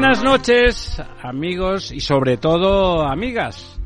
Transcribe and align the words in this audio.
Buenas 0.00 0.22
noches, 0.22 1.02
amigos 1.24 1.90
y 1.90 1.98
sobre 1.98 2.36
todo 2.36 3.02
amigas, 3.02 3.80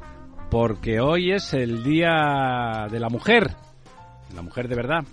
porque 0.50 1.00
hoy 1.00 1.32
es 1.32 1.54
el 1.54 1.82
Día 1.82 2.86
de 2.90 3.00
la 3.00 3.08
Mujer, 3.08 3.56
la 4.34 4.42
mujer 4.42 4.68
de 4.68 4.76
verdad, 4.76 5.04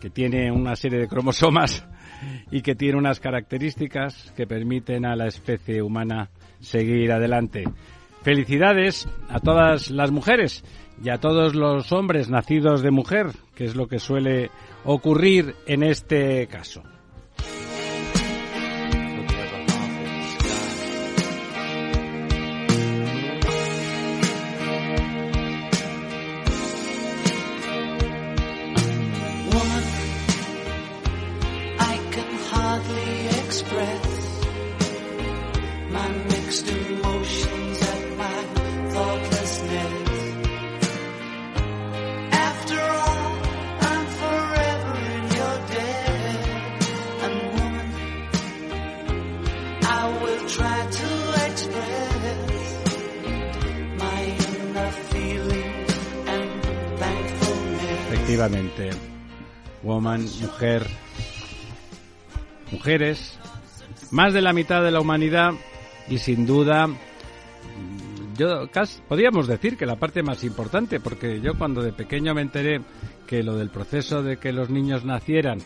que 0.00 0.08
tiene 0.08 0.52
una 0.52 0.76
serie 0.76 1.00
de 1.00 1.08
cromosomas 1.08 1.84
y 2.52 2.62
que 2.62 2.76
tiene 2.76 2.96
unas 2.96 3.18
características 3.18 4.32
que 4.36 4.46
permiten 4.46 5.04
a 5.04 5.16
la 5.16 5.26
especie 5.26 5.82
humana 5.82 6.30
seguir 6.60 7.10
adelante. 7.10 7.64
Felicidades 8.22 9.08
a 9.30 9.40
todas 9.40 9.90
las 9.90 10.12
mujeres 10.12 10.62
y 11.02 11.10
a 11.10 11.18
todos 11.18 11.56
los 11.56 11.90
hombres 11.90 12.30
nacidos 12.30 12.82
de 12.82 12.92
mujer, 12.92 13.32
que 13.56 13.64
es 13.64 13.74
lo 13.74 13.88
que 13.88 13.98
suele 13.98 14.52
ocurrir 14.84 15.56
en 15.66 15.82
este 15.82 16.46
caso. 16.46 16.84
Mujer, 60.60 60.86
mujeres, 62.70 63.38
más 64.10 64.34
de 64.34 64.42
la 64.42 64.52
mitad 64.52 64.82
de 64.82 64.90
la 64.90 65.00
humanidad 65.00 65.52
y 66.06 66.18
sin 66.18 66.44
duda, 66.44 66.86
mm, 66.86 68.36
yo 68.36 68.70
casi 68.70 69.00
podríamos 69.08 69.46
decir 69.46 69.78
que 69.78 69.86
la 69.86 69.96
parte 69.96 70.22
más 70.22 70.44
importante, 70.44 71.00
porque 71.00 71.40
yo 71.40 71.54
cuando 71.56 71.80
de 71.80 71.94
pequeño 71.94 72.34
me 72.34 72.42
enteré 72.42 72.82
que 73.26 73.42
lo 73.42 73.56
del 73.56 73.70
proceso 73.70 74.22
de 74.22 74.36
que 74.36 74.52
los 74.52 74.68
niños 74.68 75.02
nacieran 75.02 75.60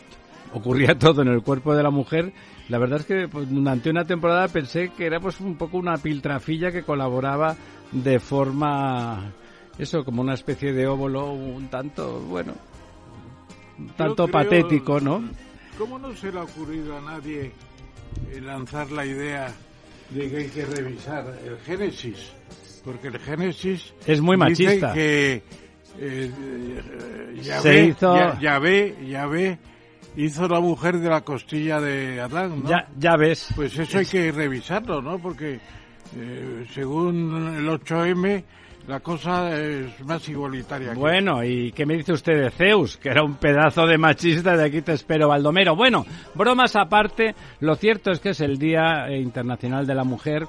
ocurría 0.53 0.95
todo 0.97 1.23
en 1.23 1.27
el 1.27 1.41
cuerpo 1.41 1.75
de 1.75 1.83
la 1.83 1.91
mujer, 1.91 2.31
la 2.69 2.77
verdad 2.77 3.01
es 3.01 3.05
que 3.05 3.27
pues, 3.27 3.49
durante 3.49 3.89
una 3.89 4.05
temporada 4.05 4.47
pensé 4.47 4.93
que 4.95 5.07
era 5.07 5.19
pues 5.19 5.41
un 5.41 5.57
poco 5.57 5.77
una 5.77 5.97
piltrafilla 5.97 6.71
que 6.71 6.83
colaboraba 6.83 7.57
de 7.91 8.17
forma 8.21 9.33
eso 9.77 10.05
como 10.05 10.21
una 10.21 10.35
especie 10.35 10.71
de 10.71 10.87
óvulo 10.87 11.33
un 11.33 11.67
tanto 11.67 12.21
bueno 12.21 12.53
tanto 13.97 14.25
creo- 14.27 14.31
patético, 14.31 14.99
¿no? 14.99 15.23
¿Cómo 15.77 15.99
no 15.99 16.15
se 16.15 16.31
le 16.31 16.39
ha 16.39 16.43
ocurrido 16.43 16.97
a 16.97 17.01
nadie 17.01 17.51
eh, 18.31 18.41
lanzar 18.41 18.91
la 18.91 19.05
idea 19.05 19.53
de 20.11 20.29
que 20.29 20.37
hay 20.37 20.47
que 20.49 20.65
revisar 20.65 21.25
el 21.45 21.57
Génesis? 21.65 22.31
Porque 22.83 23.07
el 23.07 23.19
Génesis 23.19 23.93
Es 24.05 24.21
muy 24.21 24.37
dice 24.49 24.63
machista. 24.65 24.93
que 24.93 25.33
eh, 25.35 25.41
eh, 25.99 26.81
Se 27.37 27.43
Yahvé, 27.43 27.85
hizo- 27.87 28.15
Ya- 28.15 28.39
Yahvé, 28.39 28.95
Yahvé 29.07 29.57
hizo 30.17 30.47
la 30.47 30.59
mujer 30.59 30.99
de 30.99 31.09
la 31.09 31.21
costilla 31.21 31.81
de 31.81 32.21
Adán, 32.21 32.63
¿no? 32.63 32.69
Ya 32.69 32.87
ya 32.97 33.17
ves. 33.17 33.47
Pues 33.55 33.77
eso 33.77 33.97
hay 33.97 34.05
que 34.05 34.31
revisarlo, 34.31 35.01
¿no? 35.01 35.19
Porque 35.19 35.59
eh, 36.17 36.65
según 36.73 37.55
el 37.57 37.67
8M 37.67 38.43
la 38.87 38.99
cosa 38.99 39.59
es 39.59 39.99
más 40.05 40.27
igualitaria. 40.29 40.93
Bueno, 40.93 41.43
¿y 41.43 41.71
qué 41.71 41.85
me 41.85 41.95
dice 41.95 42.13
usted 42.13 42.33
de 42.39 42.51
Zeus? 42.51 42.97
Que 42.97 43.09
era 43.09 43.23
un 43.23 43.35
pedazo 43.35 43.85
de 43.85 43.97
machista, 43.97 44.55
de 44.55 44.65
aquí 44.65 44.81
te 44.81 44.93
espero, 44.93 45.27
Baldomero. 45.29 45.75
Bueno, 45.75 46.05
bromas 46.35 46.75
aparte, 46.75 47.35
lo 47.61 47.75
cierto 47.75 48.11
es 48.11 48.19
que 48.19 48.29
es 48.29 48.41
el 48.41 48.57
Día 48.57 49.09
Internacional 49.11 49.87
de 49.87 49.95
la 49.95 50.03
Mujer. 50.03 50.45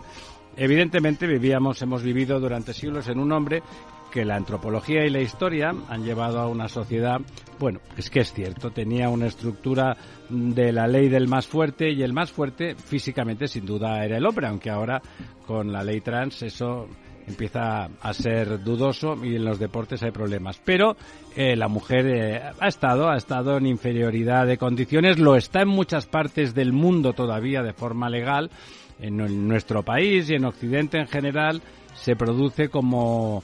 Evidentemente 0.57 1.27
vivíamos, 1.27 1.81
hemos 1.83 2.03
vivido 2.03 2.41
durante 2.41 2.73
siglos 2.73 3.09
en 3.09 3.19
un 3.19 3.33
hombre 3.33 3.63
que 4.11 4.25
la 4.25 4.37
antropología 4.37 5.05
y 5.05 5.11
la 5.11 5.21
historia 5.21 5.75
han 5.89 6.05
llevado 6.05 6.41
a 6.41 6.47
una 6.47 6.69
sociedad, 6.69 7.21
bueno, 7.59 7.81
es 7.99 8.09
que 8.09 8.21
es 8.21 8.33
cierto, 8.33 8.71
tenía 8.71 9.11
una 9.11 9.27
estructura 9.27 9.95
de 10.31 10.73
la 10.73 10.87
ley 10.87 11.09
del 11.09 11.29
más 11.29 11.47
fuerte 11.47 11.91
y 11.91 12.03
el 12.03 12.15
más 12.15 12.33
fuerte 12.33 12.77
físicamente 12.77 13.47
sin 13.47 13.67
duda 13.67 14.03
era 14.05 14.17
el 14.17 14.25
hombre, 14.25 14.47
aunque 14.47 14.71
ahora 14.71 15.03
con 15.47 15.71
la 15.71 15.83
ley 15.83 16.01
trans 16.01 16.43
eso 16.43 16.89
empieza 17.27 17.89
a 18.01 18.13
ser 18.15 18.63
dudoso 18.63 19.17
y 19.25 19.37
en 19.37 19.45
los 19.45 19.59
deportes 19.59 20.03
hay 20.03 20.11
problemas. 20.11 20.61
Pero 20.65 20.97
eh, 21.35 21.57
la 21.57 21.69
mujer 21.69 22.07
eh, 22.07 22.43
ha 22.59 22.69
estado, 22.69 23.11
ha 23.11 23.17
estado 23.17 23.57
en 23.57 23.67
inferioridad 23.67 24.47
de 24.47 24.59
condiciones, 24.59 25.19
lo 25.19 25.37
está 25.37 25.63
en 25.63 25.69
muchas 25.69 26.07
partes 26.07 26.55
del 26.55 26.73
mundo 26.73 27.13
todavía 27.13 27.63
de 27.63 27.73
forma 27.73 28.09
legal. 28.09 28.51
En, 28.99 29.17
nuestro 29.47 29.83
país 29.83 30.31
y 30.31 30.35
en 30.37 30.47
Occidente 30.47 30.99
en 30.99 31.07
general 31.07 31.61
se 31.95 32.17
produce 32.17 32.71
como 32.71 33.43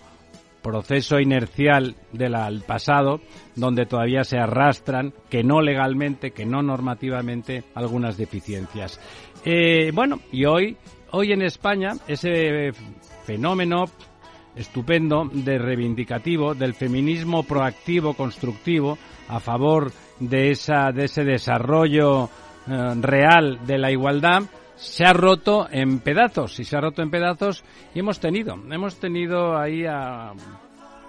proceso 0.62 1.20
inercial 1.20 1.94
del 2.12 2.34
al 2.34 2.62
pasado, 2.62 3.20
donde 3.54 3.84
todavía 3.84 4.24
se 4.24 4.38
arrastran, 4.38 5.12
que 5.28 5.42
no 5.42 5.60
legalmente, 5.60 6.30
que 6.30 6.46
no 6.46 6.62
normativamente, 6.62 7.64
algunas 7.74 8.16
deficiencias. 8.16 8.98
Eh, 9.44 9.90
bueno, 9.92 10.20
y 10.30 10.46
hoy, 10.46 10.76
hoy 11.10 11.32
en 11.32 11.42
España, 11.42 11.96
ese 12.06 12.72
fenómeno 13.24 13.84
estupendo 14.54 15.28
de 15.32 15.58
reivindicativo 15.58 16.54
del 16.54 16.74
feminismo 16.74 17.42
proactivo, 17.42 18.14
constructivo, 18.14 18.98
a 19.28 19.40
favor 19.40 19.90
de 20.20 20.50
esa, 20.50 20.92
de 20.92 21.04
ese 21.04 21.24
desarrollo 21.24 22.28
eh, 22.68 22.94
real 23.00 23.60
de 23.66 23.78
la 23.78 23.90
igualdad, 23.90 24.42
se 24.76 25.04
ha 25.04 25.12
roto 25.12 25.68
en 25.70 26.00
pedazos 26.00 26.58
y 26.58 26.64
se 26.64 26.76
ha 26.76 26.80
roto 26.80 27.02
en 27.02 27.10
pedazos 27.10 27.64
y 27.94 28.00
hemos 28.00 28.20
tenido, 28.20 28.54
hemos 28.70 28.96
tenido 28.98 29.56
ahí 29.56 29.84
a 29.86 30.32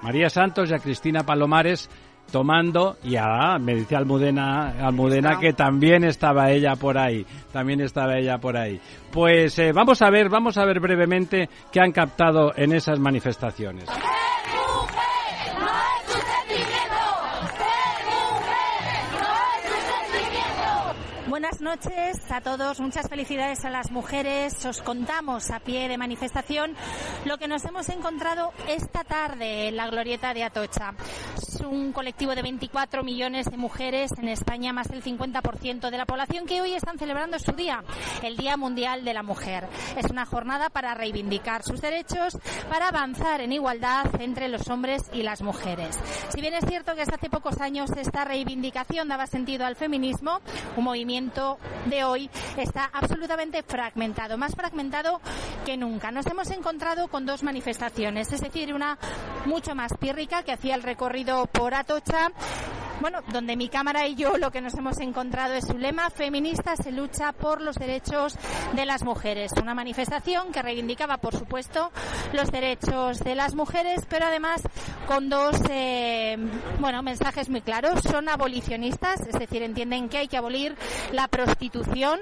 María 0.01 0.29
Santos 0.29 0.69
y 0.69 0.73
a 0.73 0.79
Cristina 0.79 1.23
Palomares 1.23 1.89
tomando 2.33 2.97
y 3.03 3.15
a 3.15 3.59
me 3.59 3.75
dice 3.75 3.95
Almudena 3.95 4.73
Almudena 4.83 5.37
que 5.39 5.53
también 5.53 6.03
estaba 6.03 6.49
ella 6.49 6.75
por 6.75 6.97
ahí 6.97 7.23
también 7.51 7.79
estaba 7.81 8.17
ella 8.17 8.39
por 8.39 8.57
ahí. 8.57 8.81
Pues 9.11 9.59
eh, 9.59 9.71
vamos 9.71 10.01
a 10.01 10.09
ver 10.09 10.29
vamos 10.29 10.57
a 10.57 10.65
ver 10.65 10.79
brevemente 10.79 11.47
qué 11.71 11.79
han 11.79 11.91
captado 11.91 12.51
en 12.55 12.73
esas 12.73 12.99
manifestaciones 12.99 13.85
noches 21.73 22.19
a 22.29 22.39
todos, 22.39 22.79
muchas 22.79 23.09
felicidades 23.09 23.65
a 23.65 23.71
las 23.71 23.89
mujeres. 23.89 24.63
Os 24.63 24.83
contamos 24.83 25.49
a 25.49 25.59
pie 25.59 25.87
de 25.87 25.97
manifestación 25.97 26.75
lo 27.25 27.39
que 27.39 27.47
nos 27.47 27.65
hemos 27.65 27.89
encontrado 27.89 28.53
esta 28.67 29.03
tarde 29.03 29.69
en 29.69 29.77
la 29.77 29.87
glorieta 29.87 30.35
de 30.35 30.43
Atocha. 30.43 30.93
un 31.67 31.91
colectivo 31.93 32.35
de 32.35 32.41
24 32.43 33.03
millones 33.03 33.47
de 33.47 33.57
mujeres 33.57 34.11
en 34.19 34.27
España, 34.27 34.73
más 34.73 34.89
del 34.89 35.01
50% 35.01 35.89
de 35.89 35.97
la 35.97 36.05
población, 36.05 36.45
que 36.45 36.61
hoy 36.61 36.73
están 36.73 36.99
celebrando 36.99 37.39
su 37.39 37.53
día, 37.53 37.83
el 38.21 38.37
Día 38.37 38.55
Mundial 38.57 39.03
de 39.03 39.13
la 39.13 39.23
Mujer. 39.23 39.67
Es 39.97 40.11
una 40.11 40.25
jornada 40.25 40.69
para 40.69 40.93
reivindicar 40.93 41.63
sus 41.63 41.81
derechos, 41.81 42.37
para 42.69 42.89
avanzar 42.89 43.41
en 43.41 43.51
igualdad 43.51 44.05
entre 44.19 44.49
los 44.49 44.67
hombres 44.69 45.03
y 45.13 45.23
las 45.23 45.41
mujeres. 45.41 45.97
Si 46.29 46.41
bien 46.41 46.53
es 46.53 46.65
cierto 46.67 46.93
que 46.93 46.99
desde 46.99 47.15
hace 47.15 47.29
pocos 47.29 47.59
años 47.61 47.89
esta 47.97 48.25
reivindicación 48.25 49.07
daba 49.07 49.25
sentido 49.25 49.65
al 49.65 49.75
feminismo, 49.75 50.41
un 50.75 50.83
movimiento 50.83 51.57
de 51.85 52.03
hoy 52.03 52.29
está 52.57 52.89
absolutamente 52.93 53.63
fragmentado, 53.63 54.37
más 54.37 54.55
fragmentado 54.55 55.21
que 55.65 55.77
nunca. 55.77 56.11
Nos 56.11 56.25
hemos 56.27 56.49
encontrado 56.51 57.07
con 57.07 57.25
dos 57.25 57.43
manifestaciones, 57.43 58.31
es 58.31 58.41
decir, 58.41 58.73
una 58.73 58.97
mucho 59.45 59.75
más 59.75 59.93
pírrica 59.99 60.43
que 60.43 60.51
hacía 60.51 60.75
el 60.75 60.83
recorrido 60.83 61.45
por 61.47 61.73
Atocha 61.73 62.31
bueno, 63.03 63.19
donde 63.33 63.57
mi 63.57 63.67
cámara 63.67 64.07
y 64.07 64.15
yo 64.15 64.37
lo 64.37 64.49
que 64.49 64.61
nos 64.61 64.75
hemos 64.75 64.97
encontrado 64.99 65.55
es 65.55 65.65
su 65.65 65.77
lema 65.77 66.09
feminista 66.09 66.77
se 66.77 66.91
lucha 66.91 67.33
por 67.33 67.61
los 67.61 67.75
derechos 67.75 68.37
de 68.73 68.85
las 68.85 69.03
mujeres. 69.03 69.51
Una 69.61 69.73
manifestación 69.73 70.53
que 70.53 70.61
reivindicaba, 70.61 71.17
por 71.17 71.35
supuesto, 71.35 71.91
los 72.31 72.49
derechos 72.49 73.19
de 73.19 73.35
las 73.35 73.55
mujeres, 73.55 74.05
pero 74.07 74.27
además 74.27 74.61
con 75.05 75.29
dos, 75.29 75.57
eh, 75.69 76.37
bueno, 76.79 77.03
mensajes 77.03 77.49
muy 77.49 77.59
claros. 77.59 77.99
Son 78.03 78.29
abolicionistas, 78.29 79.19
es 79.21 79.37
decir, 79.37 79.63
entienden 79.63 80.07
que 80.07 80.19
hay 80.19 80.27
que 80.29 80.37
abolir 80.37 80.75
la 81.11 81.27
prostitución, 81.43 82.19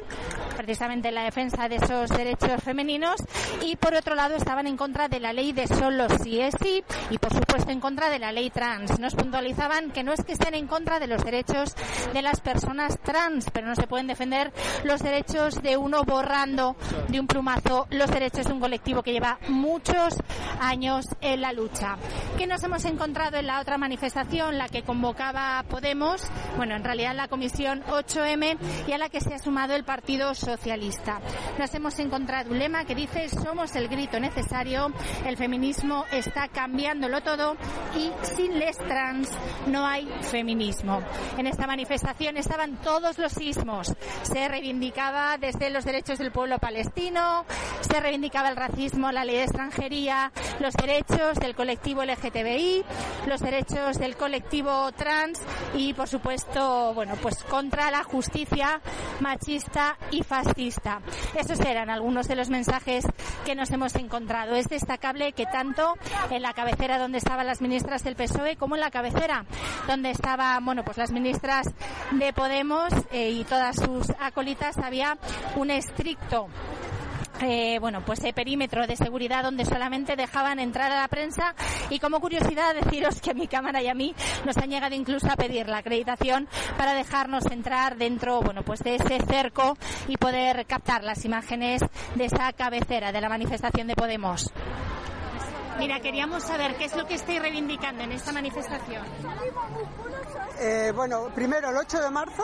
precisamente 0.57 1.09
en 1.09 1.15
la 1.15 1.23
defensa 1.23 1.69
de 1.69 1.75
esos 1.75 2.09
derechos 2.09 2.63
femeninos, 2.63 3.15
y 3.61 3.75
por 3.75 3.93
otro 3.93 4.15
lado 4.15 4.35
estaban 4.35 4.67
en 4.67 4.77
contra 4.77 5.07
de 5.07 5.19
la 5.19 5.31
ley 5.31 5.53
de 5.53 5.67
solo 5.67 6.07
sí 6.23 6.39
es 6.39 6.55
sí, 6.61 6.83
y 7.09 7.17
por 7.17 7.33
supuesto 7.33 7.71
en 7.71 7.79
contra 7.79 8.09
de 8.09 8.19
la 8.19 8.31
ley 8.31 8.49
trans. 8.49 8.99
Nos 8.99 9.15
puntualizaban 9.15 9.91
que 9.91 10.03
no 10.03 10.11
es 10.11 10.23
que 10.23 10.33
estén 10.33 10.55
en 10.55 10.67
contra 10.67 10.99
de 10.99 11.07
los 11.07 11.23
derechos 11.23 11.75
de 12.13 12.21
las 12.21 12.41
personas 12.41 12.97
trans, 12.99 13.45
pero 13.53 13.67
no 13.67 13.75
se 13.75 13.87
pueden 13.87 14.07
defender 14.07 14.51
los 14.83 15.01
derechos 15.01 15.61
de 15.61 15.77
uno 15.77 16.03
borrando 16.03 16.75
de 17.07 17.19
un 17.19 17.27
plumazo 17.27 17.87
los 17.91 18.09
derechos 18.09 18.47
de 18.47 18.53
un 18.53 18.59
colectivo 18.59 19.03
que 19.03 19.11
lleva 19.11 19.37
muchos 19.49 20.15
años 20.59 21.05
en 21.21 21.41
la 21.41 21.53
lucha. 21.53 21.97
¿Qué 22.37 22.47
nos 22.47 22.63
hemos 22.63 22.85
encontrado 22.85 23.37
en 23.37 23.47
la 23.47 23.59
otra 23.59 23.77
manifestación, 23.77 24.57
la 24.57 24.67
que 24.67 24.83
convocaba 24.83 25.63
Podemos? 25.69 26.23
Bueno, 26.57 26.75
en 26.75 26.83
realidad 26.83 27.15
la 27.15 27.27
Comisión 27.27 27.83
8M 27.83 28.57
y 28.87 28.91
a 28.91 28.97
la 28.97 29.09
que 29.11 29.19
se 29.19 29.33
ha 29.33 29.39
sumado 29.39 29.75
el 29.75 29.83
Partido 29.83 30.33
Socialista. 30.33 31.19
Nos 31.59 31.73
hemos 31.75 31.99
encontrado 31.99 32.51
un 32.51 32.59
lema 32.59 32.85
que 32.85 32.95
dice 32.95 33.27
somos 33.29 33.75
el 33.75 33.89
grito 33.89 34.19
necesario, 34.19 34.91
el 35.25 35.37
feminismo 35.37 36.05
está 36.11 36.47
cambiándolo 36.47 37.21
todo 37.21 37.57
y 37.95 38.11
sin 38.25 38.57
les 38.57 38.77
trans 38.77 39.29
no 39.67 39.85
hay 39.85 40.07
feminismo. 40.21 41.01
En 41.37 41.47
esta 41.47 41.67
manifestación 41.67 42.37
estaban 42.37 42.77
todos 42.77 43.17
los 43.17 43.33
sismos. 43.33 43.93
Se 44.23 44.47
reivindicaba 44.47 45.37
desde 45.37 45.69
los 45.69 45.83
derechos 45.83 46.19
del 46.19 46.31
pueblo 46.31 46.57
palestino, 46.59 47.45
se 47.81 47.99
reivindicaba 47.99 48.49
el 48.49 48.55
racismo, 48.55 49.11
la 49.11 49.25
ley 49.25 49.37
de 49.37 49.43
extranjería, 49.43 50.31
los 50.59 50.73
derechos 50.73 51.37
del 51.39 51.55
colectivo 51.55 52.03
LGTBI, 52.03 52.85
los 53.27 53.41
derechos 53.41 53.97
del 53.97 54.15
colectivo 54.15 54.91
trans 54.93 55.39
y, 55.75 55.93
por 55.93 56.07
supuesto, 56.07 56.93
bueno, 56.93 57.15
pues 57.21 57.43
contra 57.43 57.91
la 57.91 58.03
justicia 58.03 58.81
machista 59.19 59.97
y 60.11 60.23
fascista. 60.23 61.01
Esos 61.35 61.59
eran 61.59 61.89
algunos 61.89 62.27
de 62.27 62.35
los 62.35 62.49
mensajes 62.49 63.05
que 63.45 63.55
nos 63.55 63.71
hemos 63.71 63.95
encontrado. 63.95 64.55
Es 64.55 64.67
destacable 64.67 65.33
que 65.33 65.45
tanto 65.45 65.95
en 66.29 66.41
la 66.41 66.53
cabecera 66.53 66.97
donde 66.97 67.17
estaban 67.19 67.45
las 67.45 67.61
ministras 67.61 68.03
del 68.03 68.15
PSOE 68.15 68.55
como 68.57 68.75
en 68.75 68.81
la 68.81 68.91
cabecera 68.91 69.45
donde 69.87 70.11
estaba 70.11 70.59
bueno, 70.61 70.83
pues 70.83 70.97
las 70.97 71.11
ministras 71.11 71.67
de 72.11 72.33
Podemos 72.33 72.93
eh, 73.11 73.31
y 73.31 73.43
todas 73.43 73.75
sus 73.75 74.09
acolitas 74.19 74.77
había 74.77 75.17
un 75.55 75.71
estricto 75.71 76.47
eh, 77.43 77.79
bueno, 77.79 78.03
pues 78.05 78.23
el 78.23 78.33
perímetro 78.33 78.85
de 78.87 78.95
seguridad 78.95 79.43
donde 79.43 79.65
solamente 79.65 80.15
dejaban 80.15 80.59
entrar 80.59 80.91
a 80.91 81.01
la 81.01 81.07
prensa 81.07 81.55
y 81.89 81.99
como 81.99 82.19
curiosidad 82.19 82.75
deciros 82.75 83.19
que 83.21 83.31
a 83.31 83.33
mi 83.33 83.47
cámara 83.47 83.81
y 83.81 83.87
a 83.87 83.93
mí 83.93 84.13
nos 84.45 84.57
han 84.57 84.69
llegado 84.69 84.95
incluso 84.95 85.27
a 85.29 85.35
pedir 85.35 85.67
la 85.67 85.77
acreditación 85.77 86.47
para 86.77 86.93
dejarnos 86.93 87.45
entrar 87.47 87.97
dentro, 87.97 88.41
bueno, 88.41 88.63
pues 88.63 88.81
de 88.81 88.95
ese 88.95 89.19
cerco 89.25 89.77
y 90.07 90.17
poder 90.17 90.65
captar 90.65 91.03
las 91.03 91.25
imágenes 91.25 91.81
de 92.15 92.25
esa 92.25 92.51
cabecera 92.53 93.11
de 93.11 93.21
la 93.21 93.29
manifestación 93.29 93.87
de 93.87 93.95
Podemos. 93.95 94.51
Mira, 95.79 95.99
queríamos 95.99 96.43
saber 96.43 96.75
qué 96.75 96.85
es 96.85 96.95
lo 96.95 97.07
que 97.07 97.15
estáis 97.15 97.41
reivindicando 97.41 98.03
en 98.03 98.11
esta 98.11 98.31
manifestación. 98.31 99.03
Eh, 100.59 100.91
bueno, 100.95 101.29
primero 101.33 101.69
el 101.71 101.77
8 101.77 102.01
de 102.01 102.11
marzo, 102.11 102.43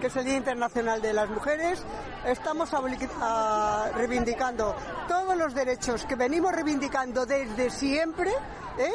que 0.00 0.06
es 0.06 0.16
el 0.16 0.24
Día 0.24 0.36
Internacional 0.36 1.02
de 1.02 1.12
las 1.12 1.28
Mujeres, 1.28 1.82
estamos 2.24 2.70
ah, 2.72 3.90
reivindicando 3.94 4.74
todos 5.06 5.36
los 5.36 5.54
derechos 5.54 6.06
que 6.06 6.14
venimos 6.14 6.52
reivindicando 6.52 7.26
desde 7.26 7.68
siempre, 7.70 8.30
¿eh? 8.78 8.90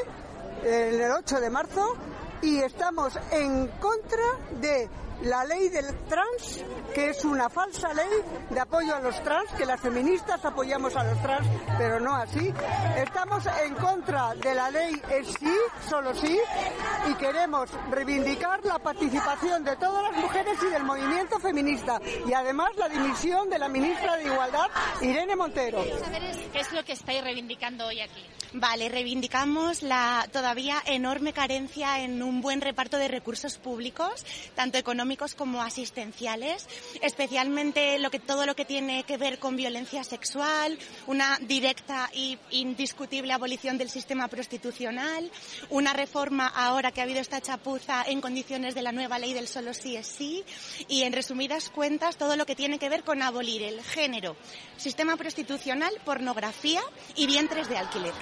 el 0.64 1.12
8 1.12 1.40
de 1.40 1.50
marzo, 1.52 1.96
y 2.42 2.58
estamos 2.58 3.20
en 3.32 3.68
contra 3.80 4.24
de 4.60 4.90
la 5.24 5.44
ley 5.46 5.70
del 5.70 5.96
trans, 6.08 6.64
que 6.94 7.10
es 7.10 7.24
una 7.26 7.50
falsa 7.50 7.94
ley 7.94 8.10
de 8.50 8.60
apoyo 8.60 8.96
a 8.96 9.00
los 9.00 9.22
trans, 9.24 9.50
que 9.52 9.66
las 9.66 9.80
feministas 9.80 10.44
apoyamos 10.44 10.96
a 10.96 11.04
los 11.04 11.22
trans, 11.22 11.48
pero 11.78 12.00
no 12.00 12.16
así. 12.16 12.54
Estamos 12.98 13.44
en 13.64 13.76
contra 13.76 14.36
de 14.36 14.54
la 14.54 14.70
ley 14.70 15.02
es 15.12 15.28
sí, 15.40 15.56
solo 15.90 16.14
sí, 16.16 16.38
y 17.10 17.14
queremos 17.16 17.70
reivindicar 17.90 18.64
la 18.66 18.80
participación 18.80 19.64
de 19.64 19.76
todas 19.78 20.04
las 20.12 20.22
mujeres 20.22 20.58
y 20.62 20.72
del 20.72 20.84
movimiento 20.84 21.40
feminista, 21.40 22.00
y 22.28 22.34
además 22.34 22.70
la 22.78 22.90
dimisión 22.90 23.50
de 23.50 23.60
la 23.60 23.70
ministra 23.70 24.18
de 24.18 24.26
Igualdad, 24.26 24.68
Irene 25.02 25.36
Montero. 25.36 25.84
¿Qué 26.52 26.60
es 26.60 26.72
lo 26.72 26.84
que 26.84 26.94
estáis 26.94 27.24
reivindicando 27.24 27.88
hoy 27.88 28.02
aquí? 28.02 28.26
Vale, 28.54 28.90
reivindicamos 28.90 29.84
la 29.84 30.28
todavía 30.32 30.82
enorme 30.86 31.34
carencia 31.34 32.00
en 32.00 32.24
un 32.24 32.42
buen 32.42 32.62
reparto 32.62 32.98
de 32.98 33.08
recursos 33.08 33.58
públicos, 33.58 34.26
tanto 34.56 34.78
económicos 34.78 35.05
como 35.38 35.62
asistenciales, 35.62 36.68
especialmente 37.02 38.00
lo 38.00 38.10
que, 38.10 38.20
todo 38.20 38.46
lo 38.46 38.56
que 38.56 38.66
tiene 38.66 39.04
que 39.04 39.18
ver 39.18 39.38
con 39.38 39.56
violencia 39.56 40.04
sexual, 40.04 40.78
una 41.06 41.38
directa 41.42 42.10
e 42.12 42.38
indiscutible 42.50 43.32
abolición 43.32 43.78
del 43.78 43.90
sistema 43.90 44.28
prostitucional, 44.28 45.32
una 45.70 45.94
reforma 45.94 46.48
ahora 46.48 46.92
que 46.92 47.02
ha 47.02 47.04
habido 47.04 47.20
esta 47.22 47.40
chapuza 47.40 48.04
en 48.08 48.20
condiciones 48.20 48.74
de 48.74 48.82
la 48.82 48.92
nueva 48.92 49.20
ley 49.20 49.34
del 49.34 49.48
solo 49.48 49.74
sí 49.74 49.96
es 49.96 50.08
sí, 50.08 50.44
y 50.88 51.04
en 51.04 51.14
resumidas 51.14 51.70
cuentas 51.70 52.18
todo 52.18 52.36
lo 52.36 52.48
que 52.48 52.56
tiene 52.56 52.80
que 52.80 52.90
ver 52.90 53.04
con 53.04 53.22
abolir 53.22 53.62
el 53.62 53.84
género, 53.84 54.36
sistema 54.78 55.18
prostitucional, 55.18 55.94
pornografía 56.04 56.82
y 57.16 57.28
vientres 57.28 57.70
de 57.70 57.78
alquiler. 57.78 58.14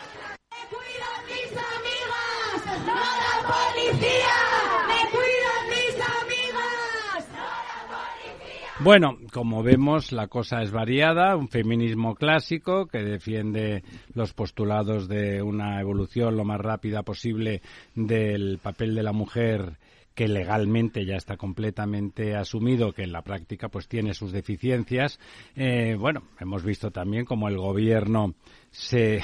Bueno, 8.84 9.18
como 9.32 9.64
vemos, 9.64 10.12
la 10.12 10.28
cosa 10.28 10.62
es 10.62 10.72
variada, 10.72 11.38
un 11.38 11.48
feminismo 11.48 12.16
clásico 12.16 12.86
que 12.86 12.98
defiende 12.98 13.82
los 14.14 14.34
postulados 14.34 15.08
de 15.08 15.42
una 15.42 15.80
evolución 15.80 16.36
lo 16.36 16.44
más 16.44 16.60
rápida 16.60 17.02
posible 17.04 17.62
del 17.96 18.60
papel 18.62 18.94
de 18.94 19.04
la 19.04 19.14
mujer 19.14 19.78
que 20.14 20.28
legalmente 20.28 21.06
ya 21.06 21.16
está 21.16 21.38
completamente 21.38 22.36
asumido, 22.36 22.92
que 22.92 23.04
en 23.04 23.14
la 23.14 23.22
práctica 23.22 23.70
pues 23.70 23.88
tiene 23.88 24.14
sus 24.14 24.34
deficiencias. 24.34 25.18
Eh, 25.56 25.96
bueno, 25.98 26.24
hemos 26.42 26.64
visto 26.64 26.92
también 26.92 27.24
como 27.24 27.48
el 27.48 27.58
gobierno 27.58 28.36
se, 28.74 29.22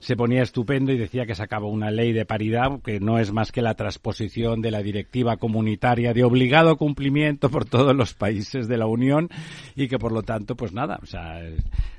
se 0.00 0.16
ponía 0.16 0.42
estupendo 0.42 0.90
y 0.90 0.98
decía 0.98 1.24
que 1.24 1.36
sacaba 1.36 1.68
una 1.68 1.92
ley 1.92 2.12
de 2.12 2.26
paridad 2.26 2.80
que 2.82 2.98
no 2.98 3.20
es 3.20 3.32
más 3.32 3.52
que 3.52 3.62
la 3.62 3.74
transposición 3.74 4.60
de 4.60 4.72
la 4.72 4.82
directiva 4.82 5.36
comunitaria 5.36 6.12
de 6.12 6.24
obligado 6.24 6.76
cumplimiento 6.76 7.48
por 7.48 7.64
todos 7.64 7.94
los 7.94 8.14
países 8.14 8.66
de 8.66 8.76
la 8.76 8.86
Unión 8.86 9.28
y 9.76 9.86
que 9.86 10.00
por 10.00 10.10
lo 10.10 10.22
tanto 10.24 10.56
pues 10.56 10.72
nada, 10.72 10.98
o 11.00 11.06
sea, 11.06 11.40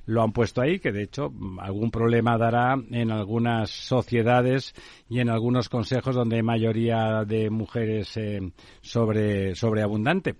lo 0.08 0.24
han 0.24 0.34
puesto 0.34 0.62
ahí 0.62 0.80
que 0.80 0.92
de 0.92 1.04
hecho 1.04 1.30
mm, 1.30 1.60
algún 1.60 1.90
problema 1.90 2.38
dará 2.38 2.76
en 2.92 3.12
algunas 3.12 3.70
sociedades 3.70 4.74
y 5.08 5.20
en 5.20 5.30
algunos 5.30 5.70
consejos 5.70 6.16
donde 6.16 6.36
hay 6.36 6.44
mayoría 6.44 7.24
de 7.24 7.50
mujeres 7.50 8.18
eh, 8.18 8.42
sobre 8.82 9.56
sobreabundante. 9.56 10.36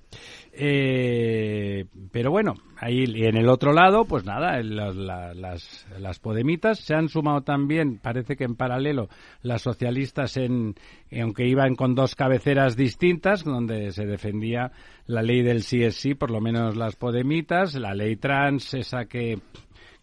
Eh, 0.54 1.86
pero 2.12 2.32
bueno, 2.32 2.56
ahí 2.78 3.06
y 3.08 3.26
en 3.26 3.38
el 3.38 3.50
otro 3.50 3.72
lado, 3.74 4.06
pues 4.06 4.26
nada, 4.26 4.62
las, 4.64 4.96
la- 4.96 5.34
las, 5.34 5.88
las 6.00 6.20
podemitas 6.20 6.80
se 6.80 6.94
han 6.96 7.08
sumado 7.10 7.42
también, 7.42 7.98
parece 8.00 8.36
que 8.36 8.44
en 8.44 8.56
paralelo, 8.56 9.10
las 9.42 9.62
socialistas, 9.62 10.38
en, 10.38 10.76
aunque 11.22 11.48
iban 11.48 11.76
con 11.76 11.96
dos 11.96 12.16
cabeceras 12.16 12.76
distintas, 12.76 13.44
donde 13.44 13.92
se 13.92 14.06
defendía 14.06 14.72
la 15.06 15.22
ley 15.22 15.42
del 15.44 15.64
sí 15.64 15.84
es 15.84 15.96
sí, 15.96 16.14
por 16.16 16.32
lo 16.32 16.42
menos 16.42 16.76
las 16.76 16.96
podemitas, 16.96 17.76
la 17.76 17.94
ley 17.94 18.16
trans, 18.16 18.74
esa 18.74 19.06
que, 19.06 19.40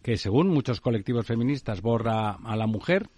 que 0.01 0.17
según 0.17 0.47
muchos 0.49 0.81
colectivos 0.81 1.25
feministas 1.27 1.81
borra 1.81 2.31
a 2.43 2.55
la 2.55 2.67
mujer 2.67 3.09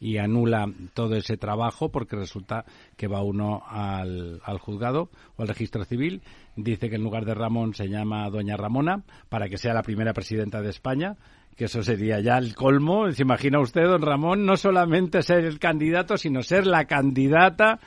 y 0.00 0.18
anula 0.18 0.66
todo 0.94 1.16
ese 1.16 1.36
trabajo 1.36 1.90
porque 1.90 2.14
resulta 2.14 2.64
que 2.96 3.08
va 3.08 3.20
uno 3.24 3.62
al, 3.66 4.40
al 4.44 4.58
juzgado 4.58 5.10
o 5.36 5.42
al 5.42 5.48
registro 5.48 5.84
civil, 5.84 6.22
dice 6.62 6.90
que 6.90 6.96
en 6.96 7.02
lugar 7.02 7.24
de 7.24 7.34
Ramón 7.34 7.74
se 7.74 7.88
llama 7.88 8.28
Doña 8.30 8.56
Ramona 8.56 9.02
para 9.28 9.48
que 9.48 9.58
sea 9.58 9.74
la 9.74 9.82
primera 9.82 10.12
presidenta 10.12 10.60
de 10.60 10.70
España, 10.70 11.16
que 11.56 11.64
eso 11.64 11.82
sería 11.82 12.20
ya 12.20 12.38
el 12.38 12.54
colmo. 12.54 13.10
¿Se 13.10 13.22
imagina 13.22 13.60
usted, 13.60 13.84
don 13.84 14.02
Ramón, 14.02 14.44
no 14.44 14.56
solamente 14.56 15.22
ser 15.22 15.44
el 15.44 15.58
candidato, 15.58 16.16
sino 16.16 16.42
ser 16.42 16.66
la 16.66 16.84
candidata, 16.84 17.80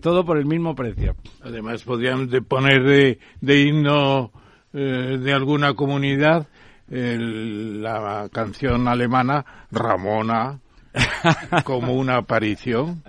todo 0.00 0.24
por 0.24 0.38
el 0.38 0.46
mismo 0.46 0.74
precio? 0.74 1.16
Además, 1.42 1.82
podrían 1.84 2.28
poner 2.48 2.82
de, 2.84 3.18
de 3.40 3.60
himno 3.62 4.32
eh, 4.72 5.18
de 5.18 5.32
alguna 5.32 5.74
comunidad 5.74 6.48
la 6.88 8.28
canción 8.30 8.86
alemana 8.86 9.44
Ramona 9.72 10.60
como 11.64 11.94
una 11.94 12.16
aparición. 12.18 13.02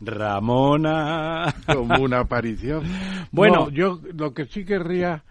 Ramona. 0.00 1.54
Como 1.66 2.02
una 2.02 2.20
aparición. 2.20 2.84
Bueno. 3.30 3.66
No, 3.66 3.70
yo 3.70 4.00
lo 4.14 4.32
que 4.32 4.46
sí 4.46 4.64
querría, 4.64 5.22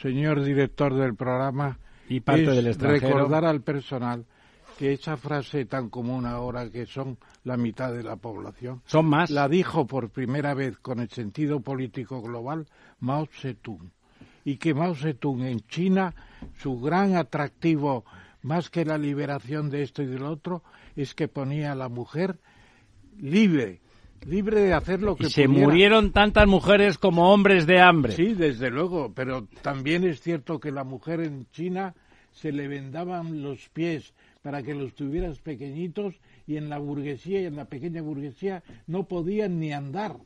señor 0.00 0.42
director 0.44 0.94
del 0.94 1.14
programa, 1.16 1.78
Y 2.08 2.20
parte 2.20 2.44
es 2.44 2.56
del 2.56 2.66
extranjero. 2.68 3.08
recordar 3.16 3.44
al 3.44 3.60
personal 3.60 4.24
que 4.78 4.92
esa 4.92 5.16
frase 5.16 5.64
tan 5.66 5.90
común 5.90 6.26
ahora 6.26 6.70
que 6.70 6.86
son 6.86 7.18
la 7.44 7.56
mitad 7.56 7.92
de 7.92 8.02
la 8.04 8.16
población, 8.16 8.82
Son 8.86 9.04
más. 9.06 9.30
la 9.30 9.48
dijo 9.48 9.86
por 9.86 10.10
primera 10.10 10.54
vez 10.54 10.78
con 10.78 11.00
el 11.00 11.08
sentido 11.10 11.60
político 11.60 12.22
global 12.22 12.66
Mao 13.00 13.26
Zedong. 13.26 13.90
Y 14.44 14.56
que 14.56 14.72
Mao 14.72 14.94
Zedong 14.94 15.42
en 15.42 15.60
China, 15.66 16.14
su 16.58 16.80
gran 16.80 17.16
atractivo, 17.16 18.04
más 18.42 18.70
que 18.70 18.84
la 18.84 18.96
liberación 18.96 19.68
de 19.70 19.82
esto 19.82 20.02
y 20.02 20.06
del 20.06 20.22
otro, 20.22 20.62
es 20.96 21.14
que 21.14 21.28
ponía 21.28 21.72
a 21.72 21.74
la 21.74 21.88
mujer 21.88 22.38
libre, 23.18 23.80
libre 24.26 24.60
de 24.60 24.72
hacer 24.74 25.02
lo 25.02 25.16
que 25.16 25.26
Y 25.26 25.30
se 25.30 25.44
pudiera. 25.46 25.64
murieron 25.66 26.12
tantas 26.12 26.46
mujeres 26.46 26.98
como 26.98 27.32
hombres 27.32 27.66
de 27.66 27.80
hambre. 27.80 28.12
Sí, 28.12 28.34
desde 28.34 28.70
luego, 28.70 29.12
pero 29.14 29.46
también 29.62 30.04
es 30.04 30.20
cierto 30.20 30.58
que 30.60 30.70
la 30.72 30.84
mujer 30.84 31.20
en 31.20 31.46
China 31.52 31.94
se 32.32 32.52
le 32.52 32.68
vendaban 32.68 33.42
los 33.42 33.68
pies 33.70 34.14
para 34.42 34.62
que 34.62 34.74
los 34.74 34.94
tuvieras 34.94 35.38
pequeñitos 35.40 36.14
y 36.46 36.56
en 36.56 36.68
la 36.68 36.78
burguesía 36.78 37.42
y 37.42 37.46
en 37.46 37.56
la 37.56 37.66
pequeña 37.66 38.02
burguesía 38.02 38.62
no 38.86 39.04
podían 39.04 39.58
ni 39.58 39.72
andar. 39.72 40.16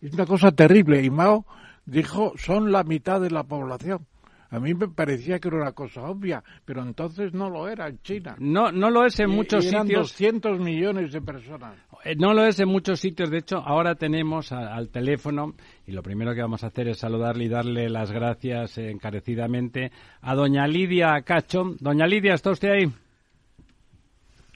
Es 0.00 0.12
una 0.14 0.26
cosa 0.26 0.50
terrible 0.50 1.02
y 1.02 1.10
Mao 1.10 1.46
dijo 1.86 2.32
son 2.36 2.72
la 2.72 2.82
mitad 2.84 3.20
de 3.20 3.30
la 3.30 3.44
población. 3.44 4.06
A 4.52 4.60
mí 4.60 4.74
me 4.74 4.86
parecía 4.86 5.38
que 5.40 5.48
era 5.48 5.56
una 5.56 5.72
cosa 5.72 6.02
obvia, 6.02 6.44
pero 6.64 6.82
entonces 6.82 7.32
no 7.32 7.48
lo 7.50 7.66
era 7.68 7.88
en 7.88 7.98
China. 8.02 8.36
No, 8.38 8.70
no 8.70 8.90
lo 8.90 9.04
es 9.06 9.18
en 9.18 9.30
Y- 9.30 9.34
muchos 9.34 9.64
y 9.64 9.68
eran 9.68 9.86
sitios. 9.86 10.10
200 10.10 10.60
millones 10.60 11.10
de 11.12 11.20
personas. 11.22 11.74
Eh, 12.04 12.14
No 12.16 12.34
lo 12.34 12.44
es 12.44 12.60
en 12.60 12.68
muchos 12.68 13.00
sitios. 13.00 13.30
De 13.30 13.38
hecho, 13.38 13.56
ahora 13.58 13.94
tenemos 13.94 14.52
a- 14.52 14.74
al 14.74 14.90
teléfono 14.90 15.54
y 15.86 15.92
lo 15.92 16.02
primero 16.02 16.34
que 16.34 16.42
vamos 16.42 16.62
a 16.64 16.66
hacer 16.66 16.86
es 16.88 16.98
saludarle 16.98 17.44
y 17.44 17.48
darle 17.48 17.88
las 17.88 18.12
gracias 18.12 18.76
eh, 18.76 18.90
encarecidamente 18.90 19.90
a 20.20 20.34
doña 20.34 20.66
Lidia 20.66 21.20
Cacho. 21.22 21.74
Doña 21.80 22.06
Lidia, 22.06 22.34
¿está 22.34 22.50
usted 22.50 22.70
ahí? 22.70 22.86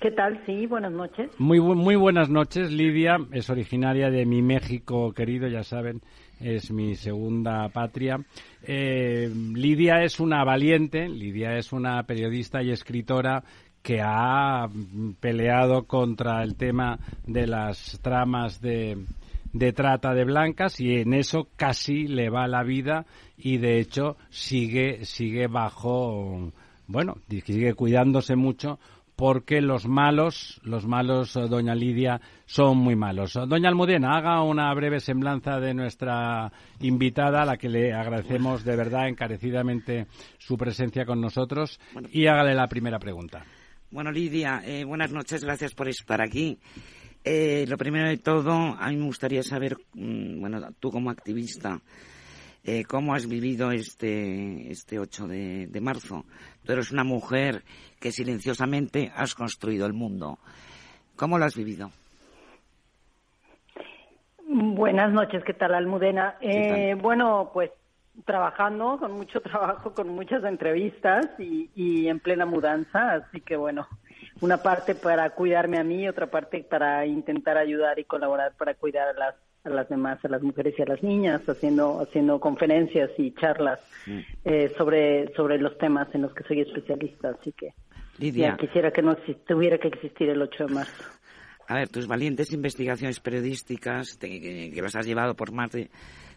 ¿Qué 0.01 0.11
tal? 0.11 0.43
Sí, 0.45 0.67
buenas 0.67 0.93
noches. 0.93 1.31
Muy, 1.39 1.59
muy 1.59 1.97
buenas 1.97 2.29
noches. 2.29 2.71
Lidia 2.71 3.17
es 3.33 3.49
originaria 3.49 4.11
de 4.11 4.27
mi 4.27 4.43
México 4.43 5.13
querido, 5.13 5.49
ya 5.49 5.63
saben, 5.63 6.03
es 6.41 6.71
mi 6.71 6.95
segunda 6.97 7.69
patria. 7.69 8.19
Eh, 8.63 9.31
Lidia 9.55 10.03
es 10.03 10.21
una 10.21 10.45
valiente, 10.45 11.09
Lidia 11.09 11.57
es 11.57 11.73
una 11.73 12.03
periodista 12.05 12.63
y 12.63 12.71
escritora 12.71 13.43
que 13.83 14.01
ha 14.03 14.69
peleado 15.21 15.85
contra 15.85 16.43
el 16.43 16.57
tema 16.57 16.99
de 17.25 17.47
las 17.47 18.01
tramas 18.03 18.61
de, 18.61 18.99
de 19.53 19.73
trata 19.73 20.13
de 20.13 20.25
blancas 20.25 20.81
y 20.81 20.97
en 20.97 21.15
eso 21.15 21.49
casi 21.57 22.09
le 22.09 22.29
va 22.29 22.49
la 22.49 22.65
vida 22.65 23.07
y 23.39 23.59
de 23.59 23.79
hecho 23.79 24.17
sigue 24.29 25.05
sigue 25.05 25.47
bajo 25.47 26.53
bueno 26.89 27.19
sigue 27.45 27.75
cuidándose 27.75 28.35
mucho 28.35 28.81
porque 29.17 29.63
los 29.63 29.87
malos, 29.87 30.61
los 30.63 30.87
malos, 30.87 31.35
eh, 31.37 31.49
doña 31.49 31.75
Lidia, 31.75 32.21
son 32.45 32.77
muy 32.77 32.95
malos. 32.95 33.33
Doña 33.33 33.71
Almudena, 33.71 34.17
haga 34.17 34.43
una 34.43 34.73
breve 34.75 35.01
semblanza 35.01 35.59
de 35.59 35.73
nuestra 35.73 36.53
invitada, 36.81 37.43
a 37.43 37.47
la 37.47 37.57
que 37.57 37.71
le 37.71 37.95
agradecemos 37.95 38.63
de 38.63 38.77
verdad 38.77 39.09
encarecidamente 39.09 40.07
su 40.37 40.59
presencia 40.59 41.07
con 41.07 41.21
nosotros, 41.21 41.81
y 42.13 42.27
hágale 42.27 42.55
la 42.55 42.69
primera 42.69 42.99
pregunta. 42.99 43.45
Bueno, 43.91 44.13
Lidia, 44.13 44.63
eh, 44.65 44.85
buenas 44.85 45.11
noches, 45.13 45.43
gracias 45.43 45.75
por 45.75 45.89
estar 45.89 46.21
aquí. 46.21 46.59
Eh, 47.25 47.65
lo 47.67 47.79
primero 47.79 48.09
de 48.09 48.19
todo, 48.19 48.53
a 48.53 48.89
mí 48.91 48.97
me 48.97 49.07
gustaría 49.07 49.43
saber, 49.43 49.77
mm, 49.95 50.41
bueno, 50.41 50.61
tú 50.79 50.91
como 50.91 51.11
activista, 51.11 51.81
eh, 52.67 52.85
cómo 52.85 53.15
has 53.15 53.29
vivido 53.29 53.71
este, 53.71 54.71
este 54.71 54.99
8 54.99 55.29
de, 55.29 55.67
de 55.69 55.81
marzo. 55.81 56.25
Tú 56.65 56.73
eres 56.73 56.91
una 56.91 57.05
mujer 57.05 57.63
que 58.01 58.11
silenciosamente 58.11 59.13
has 59.15 59.35
construido 59.35 59.87
el 59.87 59.93
mundo. 59.93 60.39
¿Cómo 61.15 61.39
lo 61.39 61.45
has 61.45 61.55
vivido? 61.55 61.91
Buenas 64.49 65.13
noches, 65.13 65.45
¿qué 65.45 65.55
tal, 65.55 65.75
Almudena? 65.75 66.37
¿Qué 66.41 66.91
Eh, 66.91 66.95
bueno, 66.95 67.51
pues 67.55 67.71
trabajando, 68.25 68.99
con 68.99 69.13
mucho 69.13 69.41
trabajo, 69.41 69.95
con 69.95 70.09
muchas 70.09 70.43
entrevistas 70.43 71.27
y, 71.39 71.71
y 71.75 72.09
en 72.09 72.19
plena 72.19 72.47
mudanza, 72.47 73.13
así 73.13 73.41
que 73.41 73.57
bueno, 73.57 73.87
una 74.41 74.57
parte 74.57 74.95
para 74.95 75.31
cuidarme 75.31 75.79
a 75.79 75.85
mí, 75.85 76.09
otra 76.09 76.27
parte 76.27 76.65
para 76.69 77.07
intentar 77.07 77.57
ayudar 77.59 77.99
y 77.99 78.05
colaborar 78.05 78.55
para 78.57 78.75
cuidar 78.75 79.09
a 79.09 79.13
las 79.13 79.35
a 79.67 79.71
las 79.71 79.89
demás, 79.89 80.25
a 80.25 80.29
las 80.29 80.43
mujeres 80.43 80.75
y 80.79 80.83
a 80.83 80.87
las 80.87 81.03
niñas, 81.03 81.43
haciendo 81.49 82.01
haciendo 82.01 82.39
conferencias 82.41 83.11
y 83.19 83.33
charlas 83.35 83.81
eh, 84.45 84.73
sobre 84.79 85.33
sobre 85.35 85.59
los 85.59 85.77
temas 85.79 86.09
en 86.15 86.23
los 86.23 86.33
que 86.35 86.45
soy 86.45 86.61
especialista, 86.61 87.31
así 87.39 87.53
que 87.53 87.75
Lidia, 88.19 88.51
ya 88.51 88.57
quisiera 88.57 88.91
que 88.91 89.03
no 89.03 89.17
tuviera 89.47 89.79
que 89.79 89.89
existir 89.89 90.29
el 90.31 90.41
8 90.41 90.67
de 90.67 90.75
marzo. 90.75 91.05
a 91.69 91.75
ver, 91.75 91.89
tus 91.89 92.07
valientes 92.07 92.53
investigaciones 92.53 93.21
periodísticas, 93.21 94.19
te- 94.19 94.41
que, 94.41 94.71
que 94.73 94.83
las 94.83 94.95
has 94.97 95.05
llevado 95.07 95.35
por 95.35 95.53
más 95.53 95.71
de, 95.73 95.91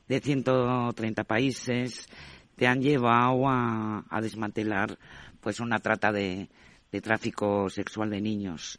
de 0.07 0.19
130 0.19 1.23
países, 1.23 2.07
te 2.55 2.67
han 2.67 2.81
llevado 2.81 3.47
a, 3.47 4.03
a 4.09 4.21
desmantelar 4.21 4.97
pues 5.39 5.59
una 5.61 5.79
trata 5.79 6.11
de, 6.11 6.49
de 6.91 7.01
tráfico 7.01 7.69
sexual 7.69 8.09
de 8.09 8.19
niños. 8.21 8.77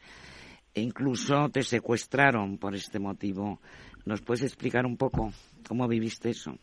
E 0.75 0.81
incluso 0.83 1.49
te 1.49 1.63
secuestraron 1.63 2.59
por 2.59 2.75
este 2.75 2.99
motivo. 2.99 3.61
¿Nos 4.05 4.21
puedes 4.23 4.43
explicar 4.43 4.87
un 4.87 4.97
poco 4.97 5.31
cómo 5.69 5.87
viviste 5.89 6.31
eso? 6.31 6.55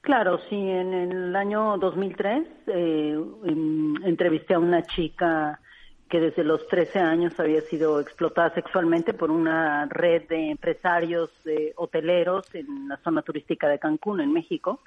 Claro, 0.00 0.38
sí, 0.48 0.54
en 0.54 0.94
el 0.94 1.34
año 1.34 1.76
2003 1.78 2.46
eh, 2.68 3.18
em, 3.44 3.96
entrevisté 4.04 4.54
a 4.54 4.58
una 4.58 4.82
chica 4.82 5.60
que 6.08 6.20
desde 6.20 6.44
los 6.44 6.66
13 6.68 7.00
años 7.00 7.38
había 7.40 7.60
sido 7.62 8.00
explotada 8.00 8.54
sexualmente 8.54 9.12
por 9.12 9.30
una 9.30 9.86
red 9.86 10.28
de 10.28 10.50
empresarios 10.50 11.30
eh, 11.46 11.72
hoteleros 11.76 12.46
en 12.54 12.88
la 12.88 12.96
zona 12.98 13.22
turística 13.22 13.68
de 13.68 13.78
Cancún, 13.78 14.20
en 14.20 14.32
México. 14.32 14.80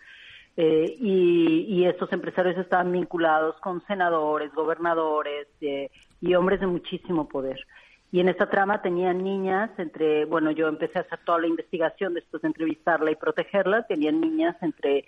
Eh, 0.56 0.96
y, 1.00 1.86
estos 1.86 2.12
empresarios 2.12 2.58
estaban 2.58 2.92
vinculados 2.92 3.56
con 3.62 3.82
senadores, 3.86 4.54
gobernadores 4.54 5.48
eh, 5.62 5.90
y 6.22 6.36
hombres 6.36 6.60
de 6.60 6.68
muchísimo 6.68 7.28
poder. 7.28 7.66
Y 8.12 8.20
en 8.22 8.30
esta 8.30 8.50
trama 8.50 8.82
tenían 8.82 9.24
niñas 9.24 9.70
entre, 9.78 10.26
bueno, 10.26 10.50
yo 10.50 10.68
empecé 10.68 10.98
a 10.98 11.02
hacer 11.02 11.20
toda 11.26 11.40
la 11.40 11.48
investigación 11.48 12.16
después 12.16 12.42
de 12.42 12.48
entrevistarla 12.48 13.12
y 13.12 13.16
protegerla, 13.16 13.84
tenían 13.84 14.20
niñas 14.20 14.56
entre 14.62 15.06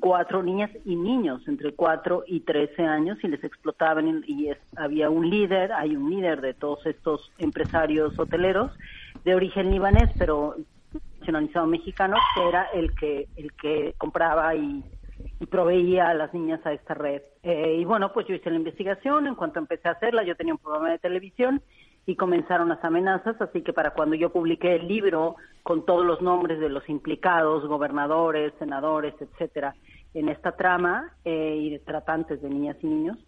cuatro 0.00 0.42
niñas 0.42 0.70
y 0.84 0.96
niños 0.96 1.40
entre 1.48 1.72
cuatro 1.74 2.24
y 2.26 2.40
trece 2.40 2.82
años 2.84 3.16
y 3.22 3.28
les 3.28 3.42
explotaban 3.42 4.22
y- 4.26 4.50
es- 4.50 4.58
había 4.76 5.08
un 5.08 5.30
líder, 5.30 5.72
hay 5.72 5.96
un 5.96 6.10
líder 6.10 6.42
de 6.42 6.52
todos 6.52 6.84
estos 6.84 7.32
empresarios 7.38 8.18
hoteleros 8.18 8.70
de 9.24 9.34
origen 9.34 9.70
libanés, 9.70 10.10
pero 10.18 10.56
nacionalizado 11.20 11.66
mexicano, 11.66 12.16
que 12.34 12.48
era 12.48 12.64
el 12.74 12.94
que 12.94 13.28
el 13.36 13.52
que 13.54 13.94
compraba 13.96 14.54
y, 14.56 14.84
y 15.40 15.46
proveía 15.46 16.08
a 16.10 16.14
las 16.14 16.34
niñas 16.34 16.60
a 16.66 16.72
esta 16.72 16.92
red. 16.94 17.22
Eh, 17.42 17.76
y 17.80 17.84
bueno, 17.84 18.12
pues 18.12 18.26
yo 18.26 18.34
hice 18.34 18.50
la 18.50 18.56
investigación, 18.56 19.26
en 19.26 19.36
cuanto 19.36 19.58
empecé 19.58 19.88
a 19.88 19.92
hacerla, 19.92 20.22
yo 20.24 20.36
tenía 20.36 20.52
un 20.54 20.58
programa 20.58 20.90
de 20.90 20.98
televisión 20.98 21.62
y 22.06 22.16
comenzaron 22.16 22.68
las 22.68 22.82
amenazas, 22.84 23.40
así 23.40 23.62
que 23.62 23.72
para 23.72 23.90
cuando 23.92 24.16
yo 24.16 24.30
publiqué 24.30 24.74
el 24.74 24.88
libro 24.88 25.36
con 25.62 25.84
todos 25.86 26.04
los 26.04 26.20
nombres 26.20 26.58
de 26.58 26.68
los 26.68 26.88
implicados, 26.88 27.66
gobernadores, 27.66 28.52
senadores, 28.58 29.14
etcétera, 29.20 29.74
en 30.14 30.28
esta 30.28 30.52
trama 30.52 31.12
eh, 31.24 31.56
y 31.60 31.70
de 31.70 31.78
tratantes 31.78 32.42
de 32.42 32.50
niñas 32.50 32.76
y 32.82 32.86
niños, 32.86 33.18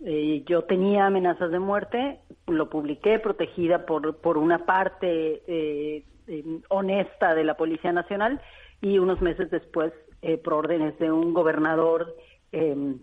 eh, 0.00 0.42
yo 0.46 0.62
tenía 0.64 1.06
amenazas 1.06 1.50
de 1.52 1.58
muerte, 1.60 2.18
lo 2.48 2.68
publiqué 2.68 3.18
protegida 3.20 3.86
por, 3.86 4.16
por 4.16 4.36
una 4.36 4.66
parte 4.66 5.42
eh, 5.46 6.04
eh, 6.26 6.44
honesta 6.68 7.34
de 7.34 7.44
la 7.44 7.54
Policía 7.56 7.92
Nacional 7.92 8.40
y 8.82 8.98
unos 8.98 9.20
meses 9.22 9.50
después, 9.50 9.92
eh, 10.22 10.36
por 10.38 10.54
órdenes 10.54 10.98
de 10.98 11.12
un 11.12 11.32
gobernador 11.32 12.14
eh, 12.52 12.96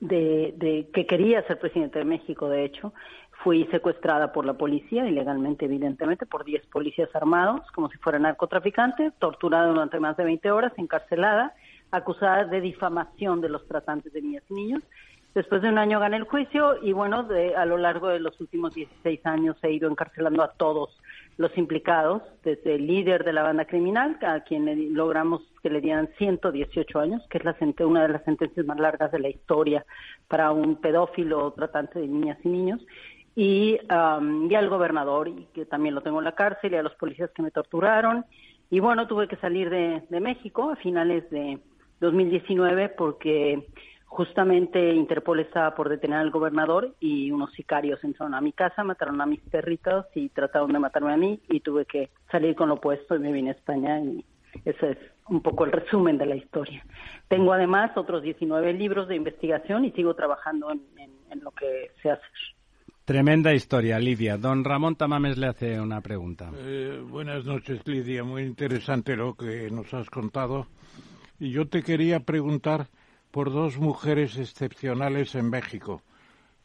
de, 0.00 0.54
de- 0.56 0.88
que 0.92 1.06
quería 1.06 1.42
ser 1.46 1.58
presidente 1.58 1.98
de 1.98 2.04
México, 2.04 2.48
de 2.48 2.64
hecho, 2.64 2.92
Fui 3.42 3.64
secuestrada 3.70 4.32
por 4.32 4.44
la 4.44 4.54
policía, 4.54 5.06
ilegalmente 5.06 5.64
evidentemente, 5.64 6.26
por 6.26 6.44
10 6.44 6.66
policías 6.66 7.08
armados, 7.14 7.62
como 7.72 7.88
si 7.88 7.96
fuera 7.98 8.18
narcotraficante, 8.18 9.12
torturada 9.18 9.68
durante 9.68 9.98
más 9.98 10.16
de 10.16 10.24
20 10.24 10.50
horas, 10.50 10.72
encarcelada, 10.76 11.54
acusada 11.90 12.44
de 12.44 12.60
difamación 12.60 13.40
de 13.40 13.48
los 13.48 13.66
tratantes 13.66 14.12
de 14.12 14.20
niñas 14.20 14.44
y 14.50 14.54
niños. 14.54 14.82
Después 15.34 15.62
de 15.62 15.68
un 15.68 15.78
año 15.78 16.00
gané 16.00 16.16
el 16.16 16.24
juicio 16.24 16.82
y 16.82 16.92
bueno, 16.92 17.22
de, 17.22 17.54
a 17.54 17.64
lo 17.64 17.78
largo 17.78 18.08
de 18.08 18.18
los 18.18 18.38
últimos 18.40 18.74
16 18.74 19.24
años 19.24 19.56
he 19.62 19.70
ido 19.70 19.88
encarcelando 19.88 20.42
a 20.42 20.52
todos 20.52 20.90
los 21.36 21.56
implicados, 21.56 22.22
desde 22.44 22.74
el 22.74 22.86
líder 22.86 23.24
de 23.24 23.32
la 23.32 23.42
banda 23.42 23.64
criminal, 23.64 24.18
a 24.20 24.40
quien 24.40 24.66
le 24.66 24.76
logramos 24.90 25.40
que 25.62 25.70
le 25.70 25.80
dieran 25.80 26.10
118 26.18 26.98
años, 26.98 27.22
que 27.30 27.38
es 27.38 27.44
la 27.44 27.56
una 27.86 28.02
de 28.02 28.08
las 28.08 28.24
sentencias 28.24 28.66
más 28.66 28.78
largas 28.78 29.10
de 29.12 29.20
la 29.20 29.30
historia 29.30 29.86
para 30.28 30.50
un 30.50 30.76
pedófilo 30.76 31.46
o 31.46 31.52
tratante 31.52 31.98
de 31.98 32.08
niñas 32.08 32.36
y 32.44 32.48
niños, 32.48 32.80
y, 33.34 33.78
am, 33.88 34.50
y 34.50 34.54
al 34.54 34.68
gobernador, 34.68 35.28
y 35.28 35.46
que 35.54 35.66
también 35.66 35.94
lo 35.94 36.00
tengo 36.00 36.18
en 36.18 36.24
la 36.24 36.34
cárcel, 36.34 36.72
y 36.72 36.76
a 36.76 36.82
los 36.82 36.94
policías 36.94 37.30
que 37.30 37.42
me 37.42 37.50
torturaron. 37.50 38.24
Y 38.70 38.78
bueno, 38.78 39.08
tuve 39.08 39.26
que 39.26 39.36
salir 39.36 39.68
de, 39.68 40.02
México 40.20 40.70
a 40.70 40.76
finales 40.76 41.28
de 41.30 41.58
2019 42.00 42.90
porque 42.90 43.66
justamente 44.06 44.94
Interpol 44.94 45.40
estaba 45.40 45.74
por 45.74 45.88
detener 45.88 46.18
al 46.18 46.30
gobernador 46.30 46.94
y 47.00 47.32
unos 47.32 47.52
sicarios 47.52 48.02
entraron 48.04 48.34
a 48.34 48.40
mi 48.40 48.52
casa, 48.52 48.84
mataron 48.84 49.20
a 49.20 49.26
mis 49.26 49.40
perritos 49.40 50.06
y 50.14 50.28
trataron 50.28 50.72
de 50.72 50.78
matarme 50.78 51.12
a 51.12 51.16
mí 51.16 51.40
y 51.48 51.60
tuve 51.60 51.84
que 51.84 52.10
salir 52.30 52.54
con 52.54 52.68
lo 52.68 52.76
opuesto 52.76 53.16
y 53.16 53.18
me 53.18 53.32
vine 53.32 53.50
a 53.50 53.54
España 53.54 54.00
y 54.00 54.24
ese 54.64 54.90
es 54.90 54.98
un 55.28 55.42
poco 55.42 55.64
el 55.64 55.72
resumen 55.72 56.18
de 56.18 56.26
la 56.26 56.36
historia. 56.36 56.84
Tengo 57.28 57.52
además 57.52 57.96
otros 57.96 58.22
19 58.22 58.72
libros 58.72 59.08
de 59.08 59.16
investigación 59.16 59.84
y 59.84 59.92
sigo 59.92 60.14
trabajando 60.14 60.70
en, 60.70 60.80
lo 61.40 61.52
que 61.52 61.92
se 62.02 62.10
hace. 62.10 62.22
Tremenda 63.10 63.52
historia, 63.52 63.98
Lidia. 63.98 64.36
Don 64.36 64.62
Ramón 64.62 64.94
Tamames 64.94 65.36
le 65.36 65.48
hace 65.48 65.80
una 65.80 66.00
pregunta. 66.00 66.48
Eh, 66.56 67.02
buenas 67.04 67.44
noches, 67.44 67.80
Lidia. 67.84 68.22
Muy 68.22 68.44
interesante 68.44 69.16
lo 69.16 69.34
que 69.34 69.68
nos 69.68 69.92
has 69.92 70.08
contado. 70.08 70.68
Y 71.40 71.50
yo 71.50 71.66
te 71.66 71.82
quería 71.82 72.20
preguntar 72.20 72.86
por 73.32 73.52
dos 73.52 73.78
mujeres 73.78 74.38
excepcionales 74.38 75.34
en 75.34 75.50
México. 75.50 76.02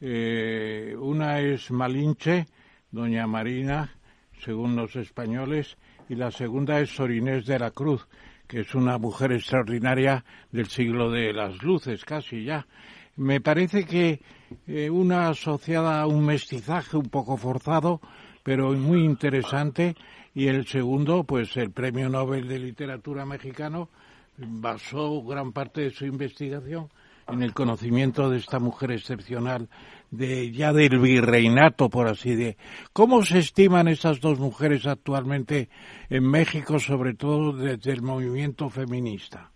Eh, 0.00 0.94
una 0.96 1.40
es 1.40 1.72
Malinche, 1.72 2.46
doña 2.92 3.26
Marina, 3.26 3.90
según 4.38 4.76
los 4.76 4.94
españoles, 4.94 5.76
y 6.08 6.14
la 6.14 6.30
segunda 6.30 6.78
es 6.78 6.90
Sor 6.90 7.10
Inés 7.10 7.44
de 7.46 7.58
la 7.58 7.72
Cruz, 7.72 8.06
que 8.46 8.60
es 8.60 8.72
una 8.76 8.98
mujer 8.98 9.32
extraordinaria 9.32 10.24
del 10.52 10.68
siglo 10.68 11.10
de 11.10 11.32
las 11.32 11.60
luces, 11.64 12.04
casi 12.04 12.44
ya. 12.44 12.68
Me 13.16 13.40
parece 13.40 13.84
que 13.84 14.20
eh, 14.66 14.90
una 14.90 15.28
asociada 15.28 16.00
a 16.00 16.06
un 16.06 16.24
mestizaje 16.24 16.96
un 16.96 17.08
poco 17.08 17.36
forzado, 17.36 18.00
pero 18.42 18.72
muy 18.72 19.04
interesante, 19.04 19.96
y 20.34 20.48
el 20.48 20.66
segundo, 20.66 21.24
pues 21.24 21.56
el 21.56 21.70
Premio 21.70 22.08
Nobel 22.08 22.46
de 22.46 22.58
Literatura 22.58 23.24
mexicano, 23.24 23.88
basó 24.36 25.22
gran 25.22 25.52
parte 25.52 25.82
de 25.82 25.90
su 25.90 26.04
investigación 26.04 26.88
en 27.28 27.42
el 27.42 27.54
conocimiento 27.54 28.30
de 28.30 28.38
esta 28.38 28.58
mujer 28.58 28.92
excepcional, 28.92 29.68
de 30.10 30.52
ya 30.52 30.72
del 30.72 30.98
virreinato, 30.98 31.90
por 31.90 32.06
así 32.06 32.34
de. 32.34 32.56
¿Cómo 32.92 33.24
se 33.24 33.38
estiman 33.38 33.88
esas 33.88 34.20
dos 34.20 34.38
mujeres 34.38 34.86
actualmente 34.86 35.68
en 36.08 36.28
México, 36.30 36.78
sobre 36.78 37.14
todo 37.14 37.52
desde 37.52 37.92
el 37.92 38.02
movimiento 38.02 38.68
feminista? 38.70 39.50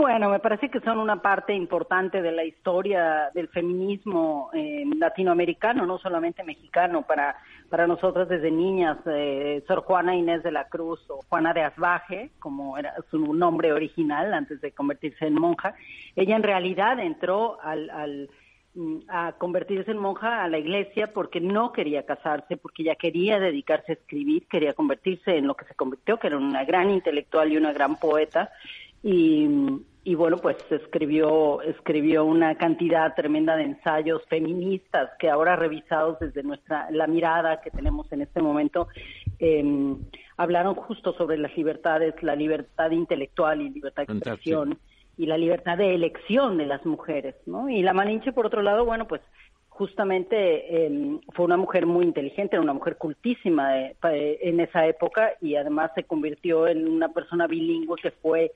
Bueno, 0.00 0.30
me 0.30 0.38
parece 0.38 0.70
que 0.70 0.80
son 0.80 0.98
una 0.98 1.20
parte 1.20 1.52
importante 1.52 2.22
de 2.22 2.32
la 2.32 2.42
historia 2.42 3.30
del 3.34 3.48
feminismo 3.48 4.48
eh, 4.54 4.82
latinoamericano, 4.96 5.84
no 5.84 5.98
solamente 5.98 6.42
mexicano. 6.42 7.02
Para, 7.02 7.36
para 7.68 7.86
nosotras 7.86 8.26
desde 8.26 8.50
niñas, 8.50 8.96
eh, 9.04 9.62
Sor 9.68 9.82
Juana 9.82 10.16
Inés 10.16 10.42
de 10.42 10.52
la 10.52 10.68
Cruz 10.68 11.04
o 11.10 11.20
Juana 11.28 11.52
de 11.52 11.64
Asbaje, 11.64 12.30
como 12.38 12.78
era 12.78 12.94
su 13.10 13.34
nombre 13.34 13.74
original 13.74 14.32
antes 14.32 14.62
de 14.62 14.72
convertirse 14.72 15.26
en 15.26 15.34
monja, 15.34 15.74
ella 16.16 16.34
en 16.34 16.44
realidad 16.44 16.98
entró 16.98 17.60
al, 17.60 17.90
al 17.90 18.30
mm, 18.74 19.00
a 19.06 19.32
convertirse 19.32 19.90
en 19.90 19.98
monja 19.98 20.42
a 20.42 20.48
la 20.48 20.56
iglesia 20.56 21.12
porque 21.12 21.42
no 21.42 21.72
quería 21.72 22.06
casarse, 22.06 22.56
porque 22.56 22.84
ella 22.84 22.94
quería 22.94 23.38
dedicarse 23.38 23.92
a 23.92 23.96
escribir, 23.96 24.46
quería 24.46 24.72
convertirse 24.72 25.36
en 25.36 25.46
lo 25.46 25.56
que 25.56 25.66
se 25.66 25.74
convirtió, 25.74 26.16
que 26.16 26.28
era 26.28 26.38
una 26.38 26.64
gran 26.64 26.88
intelectual 26.88 27.52
y 27.52 27.58
una 27.58 27.74
gran 27.74 27.96
poeta. 27.96 28.50
Y, 29.02 29.46
y 30.02 30.14
bueno, 30.14 30.38
pues 30.38 30.56
escribió, 30.70 31.60
escribió 31.62 32.24
una 32.24 32.54
cantidad 32.56 33.14
tremenda 33.14 33.54
de 33.56 33.64
ensayos 33.64 34.22
feministas 34.28 35.10
que 35.18 35.28
ahora 35.28 35.56
revisados 35.56 36.18
desde 36.20 36.42
nuestra, 36.42 36.90
la 36.90 37.06
mirada 37.06 37.60
que 37.60 37.70
tenemos 37.70 38.10
en 38.12 38.22
este 38.22 38.40
momento, 38.40 38.88
eh, 39.38 39.94
hablaron 40.38 40.74
justo 40.74 41.12
sobre 41.14 41.36
las 41.36 41.54
libertades, 41.56 42.14
la 42.22 42.34
libertad 42.34 42.90
intelectual 42.92 43.60
y 43.60 43.68
libertad 43.70 44.02
de 44.02 44.06
Fantástico. 44.06 44.34
expresión 44.34 44.78
y 45.18 45.26
la 45.26 45.36
libertad 45.36 45.76
de 45.76 45.94
elección 45.94 46.56
de 46.56 46.64
las 46.64 46.86
mujeres, 46.86 47.34
¿no? 47.44 47.68
Y 47.68 47.82
la 47.82 47.92
Malinche, 47.92 48.32
por 48.32 48.46
otro 48.46 48.62
lado, 48.62 48.86
bueno, 48.86 49.06
pues 49.06 49.20
justamente 49.68 50.36
eh, 50.86 51.18
fue 51.34 51.44
una 51.44 51.56
mujer 51.58 51.84
muy 51.86 52.04
inteligente, 52.04 52.56
era 52.56 52.62
una 52.62 52.72
mujer 52.72 52.96
cultísima 52.96 53.78
eh, 53.78 53.96
pa- 54.00 54.14
eh, 54.14 54.38
en 54.42 54.60
esa 54.60 54.86
época 54.86 55.32
y 55.40 55.56
además 55.56 55.90
se 55.94 56.04
convirtió 56.04 56.66
en 56.68 56.86
una 56.88 57.08
persona 57.10 57.46
bilingüe 57.46 57.96
que 58.00 58.10
fue 58.10 58.52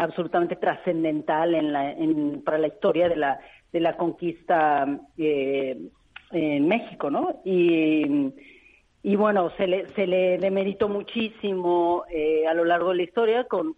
absolutamente 0.00 0.56
trascendental 0.56 1.54
en 1.54 1.72
la, 1.72 1.92
en, 1.92 2.42
para 2.42 2.58
la 2.58 2.68
historia 2.68 3.08
de 3.08 3.16
la, 3.16 3.38
de 3.70 3.80
la 3.80 3.96
conquista 3.96 4.86
eh, 5.18 5.78
en 6.32 6.68
México, 6.68 7.10
¿no? 7.10 7.40
Y, 7.44 9.16
bueno, 9.16 9.50
se 9.56 9.66
le, 9.66 9.88
se 9.88 10.06
le 10.06 10.38
demeritó 10.38 10.88
muchísimo 10.88 12.04
eh, 12.10 12.46
a 12.46 12.54
lo 12.54 12.64
largo 12.64 12.90
de 12.90 12.96
la 12.96 13.02
historia 13.02 13.44
con, 13.44 13.76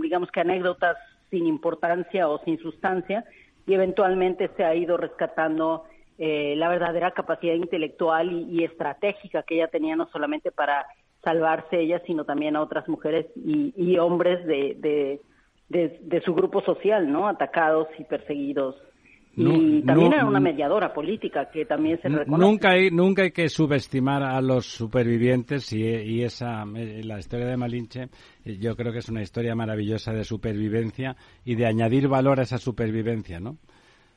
digamos 0.00 0.30
que 0.30 0.40
anécdotas 0.40 0.96
sin 1.30 1.46
importancia 1.46 2.28
o 2.28 2.38
sin 2.44 2.58
sustancia 2.58 3.24
y 3.66 3.74
eventualmente 3.74 4.50
se 4.56 4.64
ha 4.64 4.74
ido 4.74 4.96
rescatando 4.96 5.84
eh, 6.18 6.54
la 6.56 6.68
verdadera 6.68 7.10
capacidad 7.10 7.54
intelectual 7.54 8.46
y 8.48 8.64
estratégica 8.64 9.42
que 9.42 9.56
ella 9.56 9.68
tenía 9.68 9.96
no 9.96 10.08
solamente 10.08 10.50
para 10.52 10.86
salvarse 11.26 11.80
ella, 11.80 12.00
sino 12.06 12.24
también 12.24 12.54
a 12.54 12.62
otras 12.62 12.88
mujeres 12.88 13.26
y, 13.34 13.74
y 13.76 13.98
hombres 13.98 14.46
de, 14.46 14.76
de, 14.78 15.20
de, 15.68 15.98
de 16.02 16.20
su 16.22 16.32
grupo 16.32 16.62
social, 16.62 17.10
¿no? 17.10 17.26
Atacados 17.26 17.88
y 17.98 18.04
perseguidos. 18.04 18.76
Y 19.38 19.82
también 19.82 20.14
era 20.14 20.24
una 20.24 20.40
mediadora 20.40 20.94
política 20.94 21.50
que 21.52 21.66
también 21.66 22.00
se 22.00 22.08
reconoce. 22.08 22.42
Nunca 22.42 22.70
hay, 22.70 22.90
nunca 22.90 23.22
hay 23.22 23.32
que 23.32 23.50
subestimar 23.50 24.22
a 24.22 24.40
los 24.40 24.64
supervivientes 24.64 25.70
y, 25.74 25.82
y 25.84 26.22
esa 26.22 26.64
la 26.64 27.18
historia 27.18 27.46
de 27.46 27.56
Malinche 27.58 28.04
eh, 28.46 28.56
yo 28.58 28.74
creo 28.76 28.92
que 28.92 29.00
es 29.00 29.10
una 29.10 29.20
historia 29.20 29.54
maravillosa 29.54 30.14
de 30.14 30.24
supervivencia 30.24 31.16
y 31.44 31.54
de 31.54 31.66
añadir 31.66 32.08
valor 32.08 32.40
a 32.40 32.44
esa 32.44 32.56
supervivencia, 32.56 33.38
¿no? 33.38 33.58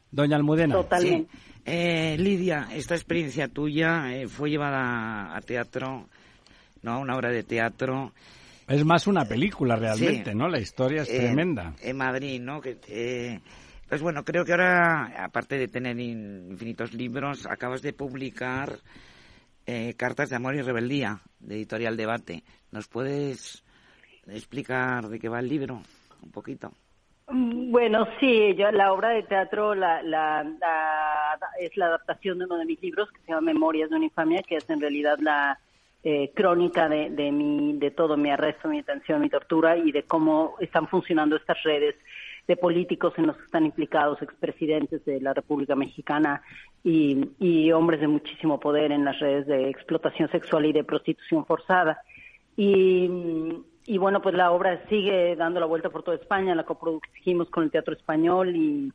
Doña 0.10 0.38
Almudena. 0.38 0.76
Totalmente. 0.76 1.30
Eh, 1.66 2.16
Lidia, 2.18 2.68
esta 2.74 2.96
experiencia 2.96 3.50
tuya 3.50 4.16
eh, 4.16 4.28
fue 4.28 4.50
llevada 4.50 5.36
a 5.36 5.42
teatro, 5.42 6.08
¿no? 6.82 6.94
A 6.94 6.98
una 7.00 7.16
obra 7.16 7.30
de 7.30 7.44
teatro. 7.44 8.14
Es 8.68 8.86
más 8.86 9.08
una 9.08 9.26
película 9.26 9.76
realmente, 9.76 10.32
Sí. 10.32 10.38
¿no? 10.38 10.48
La 10.48 10.60
historia 10.60 11.02
es 11.04 11.10
en- 11.10 11.18
tremenda. 11.22 11.74
En 11.82 11.98
Madrid, 11.98 12.40
¿no? 12.42 12.62
Que, 12.62 12.78
eh, 12.88 13.40
pues 13.88 14.02
bueno, 14.02 14.24
creo 14.24 14.46
que 14.46 14.52
ahora, 14.52 15.14
aparte 15.24 15.58
de 15.58 15.68
tener 15.68 16.00
in- 16.00 16.52
infinitos 16.52 16.94
libros, 16.94 17.48
acabas 17.48 17.82
de 17.82 17.94
publicar 17.94 18.78
eh, 19.66 19.94
Cartas 19.96 20.30
de 20.30 20.36
Amor 20.36 20.56
y 20.56 20.62
Rebeldía, 20.64 21.20
de 21.40 21.56
Editorial 21.56 21.96
Debate. 21.96 22.44
¿Nos 22.72 22.88
puedes 22.88 23.64
explicar 24.28 25.08
de 25.10 25.20
qué 25.20 25.30
va 25.30 25.40
el 25.40 25.48
libro? 25.48 25.82
Un 26.24 26.32
poquito. 26.32 26.72
Mm, 27.30 27.72
Bueno, 27.72 28.08
sí, 28.20 28.56
yo, 28.58 28.72
la 28.72 28.92
obra 28.92 29.10
de 29.10 29.24
teatro 29.24 29.76
la, 29.76 30.02
la, 30.02 30.44
la- 30.44 31.38
es 31.60 31.76
la 31.78 31.86
adaptación 31.88 32.40
de 32.40 32.46
uno 32.46 32.58
de 32.58 32.66
mis 32.66 32.82
libros 32.82 33.10
que 33.12 33.22
se 33.22 33.28
llama 33.28 33.42
Memorias 33.54 33.90
de 33.92 33.96
una 33.98 34.06
infamia, 34.06 34.42
que 34.48 34.56
es 34.58 34.68
en 34.70 34.82
realidad 34.82 35.18
la 35.20 35.60
eh, 36.04 36.32
crónica 36.34 36.88
de, 36.88 37.10
de, 37.10 37.32
mi, 37.32 37.78
de 37.78 37.92
todo 37.92 38.16
mi 38.16 38.32
arresto, 38.32 38.70
mi 38.70 38.78
detención, 38.78 39.22
mi 39.22 39.30
tortura 39.30 39.78
y 39.78 39.92
de 39.92 40.04
cómo 40.04 40.56
están 40.60 40.88
funcionando 40.88 41.36
estas 41.36 41.62
redes 41.64 41.96
de 42.48 42.58
políticos 42.58 43.14
en 43.18 43.28
los 43.28 43.38
que 43.38 43.44
están 43.44 43.66
implicados 43.66 44.22
expresidentes 44.22 45.06
de 45.06 45.22
la 45.22 45.34
República 45.34 45.76
Mexicana 45.76 46.42
y, 46.84 47.30
y 47.40 47.72
hombres 47.72 48.00
de 48.00 48.08
muchísimo 48.08 48.60
poder 48.60 48.92
en 48.92 49.06
las 49.06 49.20
redes 49.20 49.46
de 49.46 49.70
explotación 49.70 50.30
sexual 50.32 50.66
y 50.66 50.74
de 50.74 50.84
prostitución 50.84 51.46
forzada. 51.46 52.02
Y, 52.58 53.10
y 53.86 53.98
bueno, 53.98 54.22
pues 54.22 54.36
la 54.36 54.52
obra 54.52 54.84
sigue 54.90 55.36
dando 55.36 55.60
la 55.60 55.66
vuelta 55.66 55.90
por 55.90 56.04
toda 56.04 56.18
España, 56.18 56.56
la 56.56 56.66
coprodujimos 56.66 57.50
con 57.50 57.66
el 57.66 57.72
Teatro 57.72 57.94
Español 57.94 58.56
y, 58.56 58.92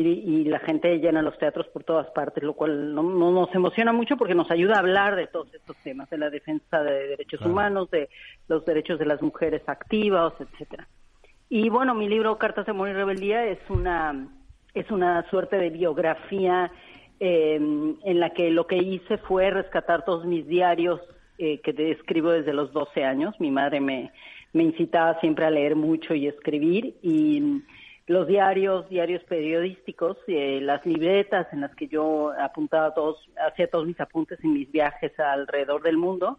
y, 0.00 0.08
y 0.42 0.44
la 0.44 0.60
gente 0.60 0.98
llena 0.98 1.22
los 1.22 1.36
teatros 1.38 1.66
por 1.68 1.82
todas 1.82 2.06
partes, 2.10 2.44
lo 2.44 2.54
cual 2.54 2.94
no, 2.94 3.02
no 3.02 3.32
nos 3.32 3.52
emociona 3.52 3.92
mucho 3.92 4.16
porque 4.16 4.34
nos 4.34 4.48
ayuda 4.50 4.76
a 4.76 4.78
hablar 4.78 5.16
de 5.16 5.26
todos 5.26 5.52
estos 5.52 5.76
temas, 5.78 6.08
de 6.08 6.18
la 6.18 6.30
defensa 6.30 6.84
de 6.84 7.08
derechos 7.08 7.38
Claro. 7.40 7.52
humanos, 7.52 7.90
de 7.90 8.08
los 8.46 8.64
derechos 8.64 8.98
de 9.00 9.06
las 9.06 9.20
mujeres 9.22 9.62
activas, 9.66 10.32
etcétera. 10.38 10.86
Y 11.48 11.68
bueno, 11.68 11.94
mi 11.94 12.08
libro 12.08 12.38
Cartas 12.38 12.66
de 12.66 12.70
Amor 12.70 12.90
y 12.90 12.92
Rebeldía 12.92 13.44
es 13.46 13.58
una 13.68 14.28
es 14.74 14.88
una 14.92 15.28
suerte 15.30 15.56
de 15.56 15.70
biografía 15.70 16.70
eh, 17.18 17.56
en 17.56 18.20
la 18.20 18.30
que 18.30 18.50
lo 18.50 18.68
que 18.68 18.76
hice 18.76 19.18
fue 19.18 19.50
rescatar 19.50 20.04
todos 20.04 20.24
mis 20.26 20.46
diarios 20.46 21.00
eh, 21.38 21.58
que 21.62 21.72
te 21.72 21.90
escribo 21.90 22.30
desde 22.30 22.52
los 22.52 22.72
12 22.72 23.02
años. 23.02 23.34
Mi 23.40 23.50
madre 23.50 23.80
me, 23.80 24.12
me 24.52 24.62
incitaba 24.62 25.18
siempre 25.20 25.44
a 25.46 25.50
leer 25.50 25.74
mucho 25.74 26.14
y 26.14 26.28
escribir 26.28 26.94
y 27.02 27.62
los 28.08 28.26
diarios, 28.26 28.88
diarios 28.88 29.22
periodísticos, 29.24 30.16
eh, 30.28 30.60
las 30.62 30.84
libretas 30.86 31.46
en 31.52 31.60
las 31.60 31.74
que 31.74 31.88
yo 31.88 32.32
apuntaba 32.40 32.94
todos, 32.94 33.18
hacía 33.46 33.68
todos 33.68 33.86
mis 33.86 34.00
apuntes 34.00 34.42
en 34.42 34.54
mis 34.54 34.72
viajes 34.72 35.12
alrededor 35.20 35.82
del 35.82 35.98
mundo 35.98 36.38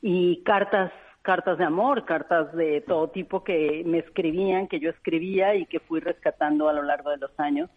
y 0.00 0.42
cartas, 0.44 0.90
cartas 1.20 1.58
de 1.58 1.64
amor, 1.64 2.06
cartas 2.06 2.54
de 2.56 2.80
todo 2.80 3.08
tipo 3.08 3.44
que 3.44 3.82
me 3.84 3.98
escribían, 3.98 4.66
que 4.66 4.80
yo 4.80 4.88
escribía 4.88 5.54
y 5.54 5.66
que 5.66 5.78
fui 5.78 6.00
rescatando 6.00 6.70
a 6.70 6.72
lo 6.72 6.82
largo 6.82 7.10
de 7.10 7.18
los 7.18 7.38
años. 7.38 7.68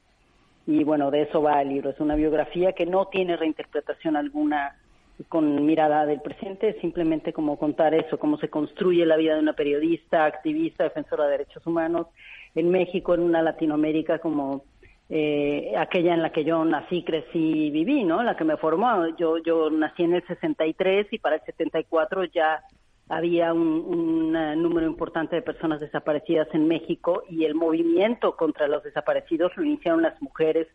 Y 0.65 0.85
bueno, 0.85 1.11
de 1.11 1.23
eso 1.23 1.41
va 1.41 1.61
el 1.61 1.67
libro. 1.67 1.89
Es 1.89 1.99
una 1.99 2.15
biografía 2.15 2.71
que 2.71 2.85
no 2.85 3.07
tiene 3.07 3.35
reinterpretación 3.35 4.15
alguna 4.15 4.77
con 5.27 5.65
mirada 5.65 6.05
del 6.05 6.21
presente, 6.21 6.69
es 6.69 6.77
simplemente 6.81 7.33
como 7.33 7.59
contar 7.59 7.93
eso, 7.93 8.17
cómo 8.17 8.37
se 8.37 8.49
construye 8.49 9.05
la 9.05 9.15
vida 9.15 9.35
de 9.35 9.41
una 9.41 9.53
periodista, 9.53 10.25
activista, 10.25 10.85
defensora 10.85 11.25
de 11.25 11.31
derechos 11.31 11.67
humanos 11.67 12.07
en 12.55 12.69
México, 12.69 13.13
en 13.13 13.21
una 13.21 13.41
Latinoamérica 13.41 14.19
como 14.19 14.65
eh, 15.09 15.73
aquella 15.77 16.13
en 16.13 16.21
la 16.21 16.31
que 16.31 16.43
yo 16.43 16.63
nací, 16.65 17.03
crecí 17.03 17.67
y 17.67 17.71
viví, 17.71 18.03
¿no? 18.03 18.23
La 18.23 18.35
que 18.35 18.43
me 18.43 18.57
formó. 18.57 19.15
Yo, 19.17 19.37
yo 19.37 19.69
nací 19.69 20.03
en 20.03 20.15
el 20.15 20.25
63 20.25 21.07
y 21.11 21.19
para 21.19 21.35
el 21.35 21.41
74 21.41 22.25
ya 22.25 22.63
había 23.09 23.53
un, 23.53 24.35
eh, 24.35 24.55
número 24.55 24.87
importante 24.87 25.35
de 25.35 25.41
personas 25.41 25.79
desaparecidas 25.79 26.47
en 26.53 26.67
México 26.67 27.23
y 27.29 27.45
el 27.45 27.53
movimiento 27.53 28.35
contra 28.35 28.67
los 28.67 28.83
desaparecidos 28.83 29.51
lo 29.57 29.63
iniciaron 29.63 30.01
las 30.01 30.19
mujeres 30.21 30.67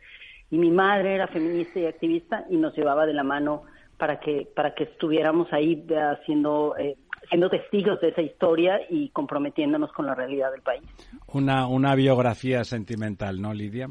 y 0.51 0.59
mi 0.59 0.71
madre 0.71 1.15
era 1.15 1.27
feminista 1.27 1.81
y 1.81 1.87
activista 1.87 2.45
y 2.51 2.57
nos 2.57 2.77
llevaba 2.77 3.07
de 3.07 3.15
la 3.15 3.25
mano 3.25 3.65
para 3.99 4.21
que 4.21 4.49
para 4.55 4.75
que 4.75 4.85
estuviéramos 4.85 5.53
ahí 5.53 5.85
eh, 5.89 5.97
haciendo 5.97 6.75
eh, 6.79 6.97
siendo 7.29 7.51
testigos 7.51 8.01
de 8.01 8.09
esa 8.09 8.23
historia 8.23 8.81
y 8.89 9.11
comprometiéndonos 9.11 9.93
con 9.93 10.07
la 10.07 10.15
realidad 10.15 10.51
del 10.53 10.63
país. 10.63 10.83
Una, 11.33 11.67
una 11.67 11.95
biografía 11.95 12.65
sentimental, 12.65 13.43
¿no, 13.43 13.53
Lidia? 13.53 13.89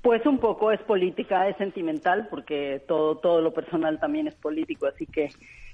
Pues 0.00 0.26
un 0.26 0.38
poco 0.38 0.72
es 0.72 0.80
política, 0.80 1.48
es 1.48 1.56
sentimental, 1.58 2.26
porque 2.28 2.82
todo, 2.88 3.18
todo 3.18 3.40
lo 3.40 3.52
personal 3.52 4.00
también 4.00 4.26
es 4.26 4.34
político, 4.34 4.86
así 4.86 5.06
que 5.06 5.28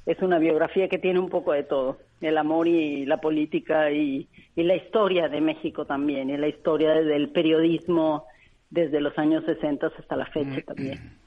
es 0.04 0.20
una 0.20 0.38
biografía 0.38 0.88
que 0.88 0.98
tiene 0.98 1.18
un 1.18 1.30
poco 1.30 1.52
de 1.52 1.62
todo, 1.62 1.96
el 2.20 2.36
amor 2.36 2.68
y 2.68 3.06
la 3.06 3.22
política 3.22 3.90
y, 3.90 4.28
y 4.54 4.62
la 4.64 4.76
historia 4.76 5.28
de 5.28 5.40
México 5.40 5.86
también, 5.86 6.28
y 6.28 6.36
la 6.36 6.48
historia 6.48 6.92
del 6.92 7.30
periodismo 7.30 8.26
desde 8.68 9.00
los 9.00 9.16
años 9.16 9.44
60 9.46 9.86
hasta 9.98 10.16
la 10.16 10.26
fecha 10.26 10.60
también. 10.66 11.17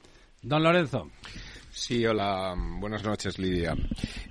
Don 0.42 0.62
Lorenzo. 0.62 1.08
Sí, 1.70 2.04
hola, 2.04 2.54
buenas 2.56 3.04
noches, 3.04 3.38
Lidia. 3.38 3.74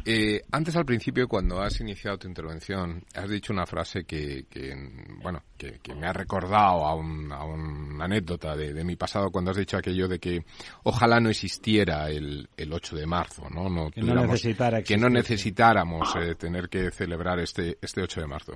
Eh, 0.05 0.41
antes, 0.51 0.75
al 0.75 0.85
principio, 0.85 1.27
cuando 1.27 1.61
has 1.61 1.79
iniciado 1.79 2.19
tu 2.19 2.27
intervención, 2.27 3.03
has 3.15 3.29
dicho 3.29 3.53
una 3.53 3.65
frase 3.65 4.03
que, 4.03 4.45
que 4.49 4.75
bueno, 5.21 5.41
que, 5.61 5.79
que, 5.79 5.93
me 5.93 6.07
ha 6.07 6.13
recordado 6.13 6.87
a, 6.87 6.95
un, 6.95 7.31
a 7.31 7.43
una 7.43 8.05
anécdota 8.05 8.55
de, 8.55 8.73
de, 8.73 8.83
mi 8.83 8.95
pasado 8.95 9.29
cuando 9.29 9.51
has 9.51 9.57
dicho 9.57 9.77
aquello 9.77 10.07
de 10.07 10.17
que 10.17 10.43
ojalá 10.83 11.19
no 11.19 11.29
existiera 11.29 12.09
el, 12.09 12.49
el 12.57 12.73
8 12.73 12.95
de 12.95 13.05
marzo, 13.05 13.47
¿no? 13.51 13.69
no 13.69 13.91
que, 13.91 14.01
no 14.01 14.15
necesitara 14.15 14.81
que 14.81 14.97
no 14.97 15.07
necesitáramos 15.07 16.15
eh, 16.15 16.33
tener 16.33 16.67
que 16.67 16.89
celebrar 16.89 17.37
este, 17.37 17.77
este 17.79 18.01
8 18.01 18.21
de 18.21 18.27
marzo. 18.27 18.53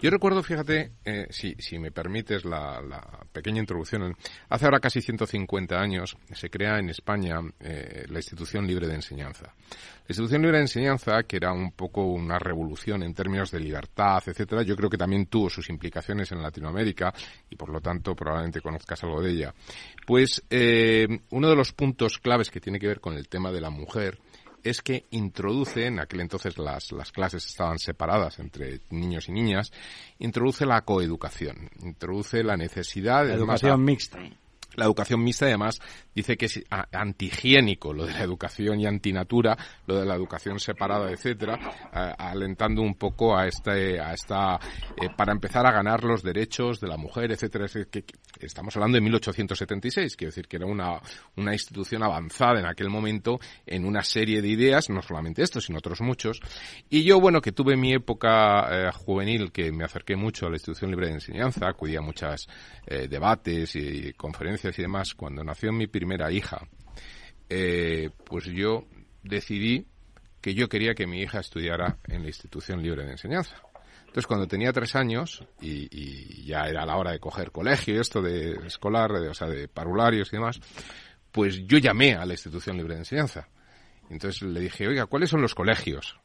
Yo 0.00 0.08
recuerdo, 0.08 0.42
fíjate, 0.42 0.92
eh, 1.04 1.26
si, 1.28 1.54
si 1.58 1.78
me 1.78 1.92
permites 1.92 2.46
la, 2.46 2.80
la, 2.80 3.02
pequeña 3.30 3.60
introducción, 3.60 4.16
hace 4.48 4.64
ahora 4.64 4.80
casi 4.80 5.02
150 5.02 5.78
años 5.78 6.16
se 6.32 6.48
crea 6.48 6.78
en 6.78 6.88
España 6.88 7.36
eh, 7.60 8.06
la 8.08 8.18
institución 8.18 8.66
libre 8.66 8.86
de 8.88 8.94
enseñanza. 8.94 9.52
La 10.08 10.12
institución 10.12 10.40
libre 10.40 10.58
de 10.58 10.62
enseñanza, 10.62 11.24
que 11.24 11.36
era 11.36 11.52
un 11.52 11.72
poco 11.72 12.04
una 12.06 12.38
revolución 12.38 13.02
en 13.02 13.12
términos 13.12 13.50
de 13.50 13.58
libertad, 13.58 14.22
etcétera, 14.24 14.62
yo 14.62 14.76
creo 14.76 14.88
que 14.88 14.96
también 14.96 15.26
tuvo 15.26 15.50
sus 15.50 15.68
implicaciones 15.68 16.30
en 16.30 16.45
Latinoamérica 16.46 17.12
y 17.50 17.56
por 17.56 17.70
lo 17.70 17.80
tanto 17.80 18.14
probablemente 18.14 18.60
conozcas 18.60 19.02
algo 19.04 19.22
de 19.22 19.30
ella. 19.30 19.54
Pues 20.06 20.42
eh, 20.50 21.06
uno 21.30 21.48
de 21.48 21.56
los 21.56 21.72
puntos 21.72 22.18
claves 22.18 22.50
que 22.50 22.60
tiene 22.60 22.78
que 22.78 22.88
ver 22.88 23.00
con 23.00 23.14
el 23.14 23.28
tema 23.28 23.52
de 23.52 23.60
la 23.60 23.70
mujer 23.70 24.18
es 24.62 24.82
que 24.82 25.04
introduce, 25.10 25.86
en 25.86 26.00
aquel 26.00 26.20
entonces 26.20 26.58
las, 26.58 26.90
las 26.92 27.12
clases 27.12 27.46
estaban 27.46 27.78
separadas 27.78 28.38
entre 28.40 28.80
niños 28.90 29.28
y 29.28 29.32
niñas, 29.32 29.72
introduce 30.18 30.66
la 30.66 30.82
coeducación, 30.82 31.70
introduce 31.82 32.42
la 32.42 32.56
necesidad 32.56 33.22
de... 33.22 33.30
La 33.30 33.34
educación 33.36 33.84
mixta 33.84 34.18
la 34.76 34.84
educación 34.84 35.22
mixta 35.22 35.46
además 35.46 35.80
dice 36.14 36.36
que 36.36 36.46
es 36.46 36.62
antihigiénico 36.92 37.92
lo 37.92 38.06
de 38.06 38.12
la 38.12 38.22
educación 38.22 38.80
y 38.80 38.86
antinatura, 38.86 39.56
lo 39.86 39.98
de 39.98 40.06
la 40.06 40.14
educación 40.14 40.58
separada, 40.58 41.10
etcétera, 41.10 41.58
alentando 42.18 42.82
un 42.82 42.94
poco 42.94 43.36
a 43.36 43.46
este, 43.46 44.00
a 44.00 44.12
esta, 44.12 44.58
eh, 45.00 45.08
para 45.16 45.32
empezar 45.32 45.66
a 45.66 45.72
ganar 45.72 46.04
los 46.04 46.22
derechos 46.22 46.80
de 46.80 46.88
la 46.88 46.96
mujer, 46.96 47.32
etcétera. 47.32 47.66
Estamos 48.40 48.76
hablando 48.76 48.96
de 48.96 49.02
1876, 49.02 50.16
quiero 50.16 50.30
decir 50.30 50.48
que 50.48 50.56
era 50.56 50.66
una, 50.66 51.00
una 51.36 51.52
institución 51.52 52.02
avanzada 52.02 52.60
en 52.60 52.66
aquel 52.66 52.90
momento 52.90 53.38
en 53.66 53.84
una 53.84 54.02
serie 54.02 54.42
de 54.42 54.48
ideas, 54.48 54.90
no 54.90 55.02
solamente 55.02 55.42
esto, 55.42 55.60
sino 55.60 55.78
otros 55.78 56.00
muchos. 56.00 56.40
Y 56.90 57.04
yo, 57.04 57.20
bueno, 57.20 57.40
que 57.40 57.52
tuve 57.52 57.76
mi 57.76 57.92
época 57.92 58.68
eh, 58.70 58.90
juvenil, 58.92 59.52
que 59.52 59.72
me 59.72 59.84
acerqué 59.84 60.16
mucho 60.16 60.46
a 60.46 60.50
la 60.50 60.56
institución 60.56 60.90
libre 60.90 61.08
de 61.08 61.14
enseñanza, 61.14 61.68
acudí 61.68 61.96
a 61.96 62.00
muchos 62.00 62.48
eh, 62.86 63.08
debates 63.08 63.76
y 63.76 64.12
conferencias 64.14 64.65
y 64.78 64.82
demás, 64.82 65.14
cuando 65.14 65.44
nació 65.44 65.72
mi 65.72 65.86
primera 65.86 66.30
hija, 66.30 66.68
eh, 67.48 68.10
pues 68.24 68.44
yo 68.46 68.86
decidí 69.22 69.86
que 70.40 70.54
yo 70.54 70.68
quería 70.68 70.94
que 70.94 71.06
mi 71.06 71.22
hija 71.22 71.40
estudiara 71.40 71.98
en 72.06 72.22
la 72.22 72.28
institución 72.28 72.82
libre 72.82 73.04
de 73.04 73.12
enseñanza. 73.12 73.56
Entonces, 74.00 74.26
cuando 74.26 74.46
tenía 74.46 74.72
tres 74.72 74.94
años 74.96 75.44
y, 75.60 75.88
y 75.90 76.44
ya 76.44 76.62
era 76.68 76.86
la 76.86 76.96
hora 76.96 77.12
de 77.12 77.18
coger 77.18 77.50
colegio, 77.50 78.00
esto 78.00 78.22
de 78.22 78.52
escolar, 78.66 79.12
de, 79.12 79.28
o 79.28 79.34
sea, 79.34 79.48
de 79.48 79.68
parularios 79.68 80.32
y 80.32 80.36
demás, 80.36 80.60
pues 81.32 81.66
yo 81.66 81.78
llamé 81.78 82.14
a 82.14 82.24
la 82.24 82.32
institución 82.32 82.76
libre 82.76 82.94
de 82.94 83.00
enseñanza. 83.00 83.48
Entonces 84.08 84.42
le 84.42 84.60
dije, 84.60 84.88
oiga, 84.88 85.06
¿cuáles 85.06 85.30
son 85.30 85.42
los 85.42 85.54
colegios 85.54 86.18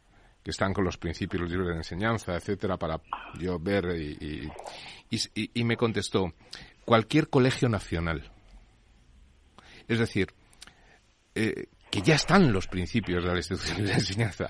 que 0.43 0.51
están 0.51 0.73
con 0.73 0.83
los 0.83 0.97
principios 0.97 1.49
libres 1.49 1.69
de 1.69 1.77
enseñanza, 1.77 2.35
etcétera, 2.35 2.77
para 2.77 2.99
yo 3.37 3.59
ver 3.59 3.95
y, 3.95 4.49
y, 5.09 5.17
y, 5.35 5.51
y 5.53 5.63
me 5.63 5.77
contestó, 5.77 6.33
cualquier 6.85 7.29
colegio 7.29 7.69
nacional. 7.69 8.30
Es 9.91 9.99
decir, 9.99 10.33
eh, 11.35 11.65
que 11.89 12.01
ya 12.01 12.15
están 12.15 12.53
los 12.53 12.65
principios 12.67 13.25
de 13.25 13.29
la 13.29 13.35
institución 13.35 13.85
de 13.85 13.91
enseñanza. 13.91 14.49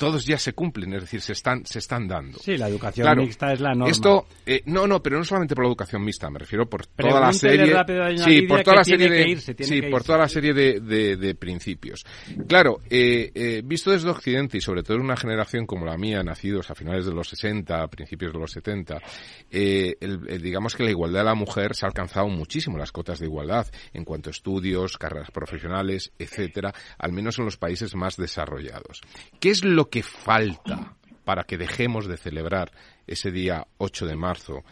Todos 0.00 0.24
ya 0.24 0.38
se 0.38 0.54
cumplen, 0.54 0.94
es 0.94 1.02
decir, 1.02 1.20
se 1.20 1.34
están, 1.34 1.66
se 1.66 1.78
están 1.78 2.08
dando. 2.08 2.38
Sí, 2.38 2.56
la 2.56 2.68
educación 2.68 3.04
claro, 3.04 3.20
mixta 3.20 3.52
es 3.52 3.60
la 3.60 3.74
norma. 3.74 3.90
Esto, 3.90 4.24
eh, 4.46 4.62
no, 4.64 4.86
no, 4.86 5.02
pero 5.02 5.18
no 5.18 5.24
solamente 5.24 5.54
por 5.54 5.64
la 5.64 5.68
educación 5.68 6.02
mixta, 6.02 6.30
me 6.30 6.38
refiero 6.38 6.64
por 6.64 6.86
toda 6.86 7.20
la 7.20 7.34
serie. 7.34 7.76
Sí, 8.16 8.40
por 8.46 8.62
toda 8.62 8.76
la 8.76 8.84
serie 8.84 9.10
de, 9.10 9.28
irse, 9.28 9.54
sí, 9.58 9.82
por 9.82 10.02
toda 10.02 10.20
la 10.20 10.28
serie 10.30 10.54
de, 10.54 10.80
de, 10.80 11.18
de 11.18 11.34
principios. 11.34 12.06
Claro, 12.48 12.80
eh, 12.88 13.30
eh, 13.34 13.60
visto 13.62 13.90
desde 13.90 14.08
Occidente 14.08 14.56
y 14.56 14.62
sobre 14.62 14.82
todo 14.82 14.96
en 14.96 15.02
una 15.02 15.18
generación 15.18 15.66
como 15.66 15.84
la 15.84 15.98
mía, 15.98 16.22
nacidos 16.22 16.70
a 16.70 16.74
finales 16.74 17.04
de 17.04 17.12
los 17.12 17.28
60, 17.28 17.82
a 17.82 17.88
principios 17.88 18.32
de 18.32 18.38
los 18.38 18.52
70, 18.52 19.02
eh, 19.50 19.96
el, 20.00 20.20
el, 20.28 20.40
digamos 20.40 20.76
que 20.76 20.82
la 20.82 20.90
igualdad 20.90 21.20
de 21.20 21.26
la 21.26 21.34
mujer 21.34 21.74
se 21.74 21.84
ha 21.84 21.88
alcanzado 21.88 22.26
muchísimo 22.28 22.78
las 22.78 22.90
cotas 22.90 23.18
de 23.18 23.26
igualdad 23.26 23.66
en 23.92 24.06
cuanto 24.06 24.30
a 24.30 24.32
estudios, 24.32 24.96
carreras 24.96 25.30
profesionales, 25.30 26.10
etcétera, 26.18 26.72
al 26.96 27.12
menos 27.12 27.38
en 27.38 27.44
los 27.44 27.58
países 27.58 27.94
más 27.94 28.16
desarrollados. 28.16 29.02
¿Qué 29.40 29.50
es 29.50 29.62
lo 29.62 29.89
que 29.90 30.02
falta 30.02 30.94
para 31.24 31.44
que 31.44 31.58
dejemos 31.58 32.06
de 32.06 32.16
celebrar 32.16 32.72
ese 33.06 33.30
día 33.30 33.66
8 33.78 34.06
de 34.06 34.16
marzo 34.16 34.64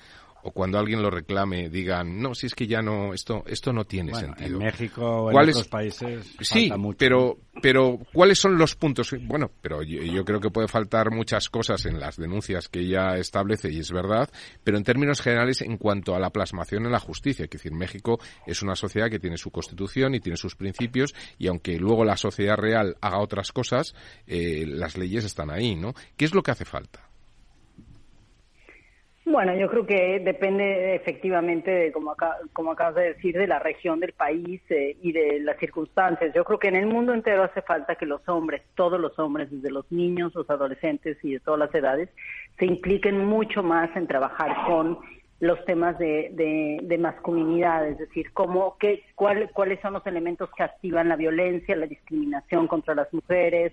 o 0.43 0.53
cuando 0.53 0.79
alguien 0.79 1.03
lo 1.03 1.11
reclame 1.11 1.69
digan 1.69 2.21
no 2.21 2.35
si 2.35 2.47
es 2.47 2.55
que 2.55 2.67
ya 2.67 2.81
no 2.81 3.13
esto 3.13 3.43
esto 3.47 3.73
no 3.73 3.85
tiene 3.85 4.13
bueno, 4.13 4.29
sentido 4.29 4.59
en 4.59 4.65
México 4.65 5.31
en 5.31 5.37
otros 5.37 5.69
países 5.69 6.35
sí 6.41 6.71
mucho. 6.77 6.99
pero 6.99 7.39
pero 7.61 7.99
cuáles 8.13 8.39
son 8.39 8.57
los 8.57 8.77
puntos 8.77 9.15
bueno 9.23 9.51
pero 9.61 9.83
yo, 9.83 10.03
yo, 10.03 10.25
creo 10.25 10.41
que 10.41 10.51
puede 10.51 10.69
faltar 10.69 11.11
muchas 11.11 11.49
cosas 11.49 11.85
en 11.87 11.99
las 11.99 12.17
denuncias 12.17 12.69
que 12.69 12.81
ella 12.81 13.17
establece 13.17 13.71
y 13.71 13.81
es 13.81 13.91
verdad 13.91 14.31
pero 14.63 14.79
en 14.79 14.85
términos 14.85 15.21
generales 15.21 15.61
en 15.63 15.77
cuanto 15.77 16.15
a 16.15 16.21
la 16.21 16.31
plasmación 16.31 16.87
en 16.87 16.93
la 16.93 17.01
justicia 17.01 17.45
es 17.45 17.51
decir 17.51 17.73
México 17.73 18.21
es 18.47 18.63
una 18.63 18.77
sociedad 18.77 19.11
que 19.11 19.19
tiene 19.19 19.37
su 19.37 19.51
constitución 19.51 20.15
y 20.15 20.21
tiene 20.21 20.37
sus 20.37 20.55
principios 20.55 21.15
y 21.39 21.49
aunque 21.49 21.79
luego 21.79 22.05
la 22.05 22.17
sociedad 22.17 22.57
real 22.57 22.97
haga 23.01 23.21
otras 23.21 23.53
cosas 23.53 23.95
eh, 24.27 24.65
las 24.67 24.97
leyes 24.97 25.25
están 25.25 25.51
ahí 25.51 25.75
no 25.75 25.95
qué 26.17 26.25
es 26.25 26.35
lo 26.35 26.43
que 26.43 26.53
hace 26.53 26.65
falta 26.65 27.08
bueno, 29.31 29.55
yo 29.55 29.69
creo 29.69 29.87
que 29.87 30.21
depende 30.21 30.95
efectivamente, 30.95 31.71
de, 31.71 31.93
como, 31.93 32.13
acá, 32.13 32.37
como 32.53 32.73
acabas 32.73 32.97
de 32.97 33.15
decir, 33.15 33.37
de 33.37 33.47
la 33.47 33.59
región 33.59 34.01
del 34.01 34.13
país 34.13 34.61
eh, 34.71 34.97
y 35.03 35.13
de 35.13 35.41
las 35.41 35.59
circunstancias. 35.59 36.33
Yo 36.35 36.45
creo 36.45 36.59
que 36.59 36.69
en 36.69 36.77
el 36.77 36.87
mundo 36.87 37.13
entero 37.13 37.43
hace 37.43 37.63
falta 37.63 37.95
que 37.97 38.07
los 38.07 38.27
hombres, 38.29 38.63
todos 38.75 39.01
los 39.01 39.19
hombres, 39.19 39.51
desde 39.51 39.71
los 39.71 39.91
niños, 39.93 40.35
los 40.35 40.49
adolescentes 40.51 41.19
y 41.23 41.35
de 41.35 41.41
todas 41.41 41.61
las 41.61 41.75
edades, 41.75 42.09
se 42.59 42.67
impliquen 42.67 43.25
mucho 43.25 43.63
más 43.63 43.95
en 43.97 44.07
trabajar 44.07 44.67
con 44.67 44.99
los 45.41 45.65
temas 45.65 45.99
de, 45.99 46.31
de, 46.33 46.79
de 46.83 46.99
masculinidad, 46.99 47.87
es 47.87 47.99
decir, 47.99 48.33
cómo, 48.33 48.77
qué, 48.79 49.05
cuál, 49.15 49.51
cuáles 49.53 49.81
son 49.81 49.93
los 49.93 50.07
elementos 50.07 50.51
que 50.57 50.65
activan 50.65 51.09
la 51.09 51.17
violencia, 51.17 51.77
la 51.77 51.87
discriminación 51.87 52.67
contra 52.67 52.95
las 52.95 53.13
mujeres, 53.13 53.73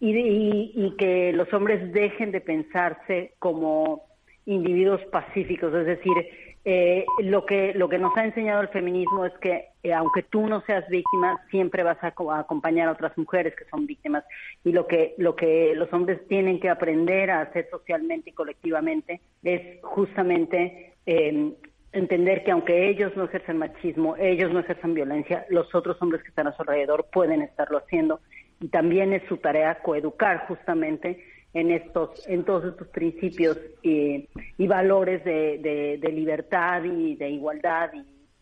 y, 0.00 0.10
y, 0.10 0.72
y 0.74 0.96
que 0.96 1.32
los 1.32 1.52
hombres 1.54 1.92
dejen 1.92 2.32
de 2.32 2.40
pensarse 2.40 3.34
como 3.38 4.11
individuos 4.46 5.00
pacíficos, 5.12 5.72
es 5.74 5.86
decir, 5.86 6.12
eh, 6.64 7.04
lo 7.20 7.44
que 7.44 7.74
lo 7.74 7.88
que 7.88 7.98
nos 7.98 8.16
ha 8.16 8.24
enseñado 8.24 8.60
el 8.60 8.68
feminismo 8.68 9.24
es 9.26 9.32
que 9.38 9.66
eh, 9.82 9.92
aunque 9.92 10.22
tú 10.22 10.46
no 10.46 10.60
seas 10.60 10.88
víctima 10.88 11.40
siempre 11.50 11.82
vas 11.82 11.98
a, 12.02 12.12
co- 12.12 12.30
a 12.30 12.38
acompañar 12.38 12.88
a 12.88 12.92
otras 12.92 13.18
mujeres 13.18 13.54
que 13.56 13.64
son 13.64 13.84
víctimas. 13.86 14.24
Y 14.64 14.70
lo 14.70 14.86
que 14.86 15.14
lo 15.18 15.34
que 15.34 15.74
los 15.74 15.92
hombres 15.92 16.24
tienen 16.28 16.60
que 16.60 16.68
aprender 16.68 17.32
a 17.32 17.40
hacer 17.40 17.68
socialmente 17.68 18.30
y 18.30 18.32
colectivamente 18.32 19.20
es 19.42 19.82
justamente 19.82 20.92
eh, 21.06 21.52
entender 21.92 22.44
que 22.44 22.52
aunque 22.52 22.88
ellos 22.88 23.12
no 23.16 23.24
ejercen 23.24 23.58
machismo 23.58 24.16
ellos 24.16 24.52
no 24.52 24.60
ejercen 24.60 24.94
violencia 24.94 25.44
los 25.50 25.74
otros 25.74 26.00
hombres 26.00 26.22
que 26.22 26.28
están 26.28 26.46
a 26.46 26.52
su 26.56 26.62
alrededor 26.62 27.06
pueden 27.12 27.42
estarlo 27.42 27.78
haciendo. 27.78 28.20
Y 28.60 28.68
también 28.68 29.12
es 29.12 29.22
su 29.28 29.38
tarea 29.38 29.80
coeducar 29.82 30.46
justamente 30.46 31.24
en 31.54 31.70
estos 31.70 32.26
en 32.28 32.44
todos 32.44 32.64
estos 32.64 32.88
principios 32.88 33.58
y, 33.82 34.28
valores 34.66 35.22
de, 35.24 35.98
libertad 36.12 36.82
y 36.84 37.14
de 37.16 37.30
igualdad 37.30 37.90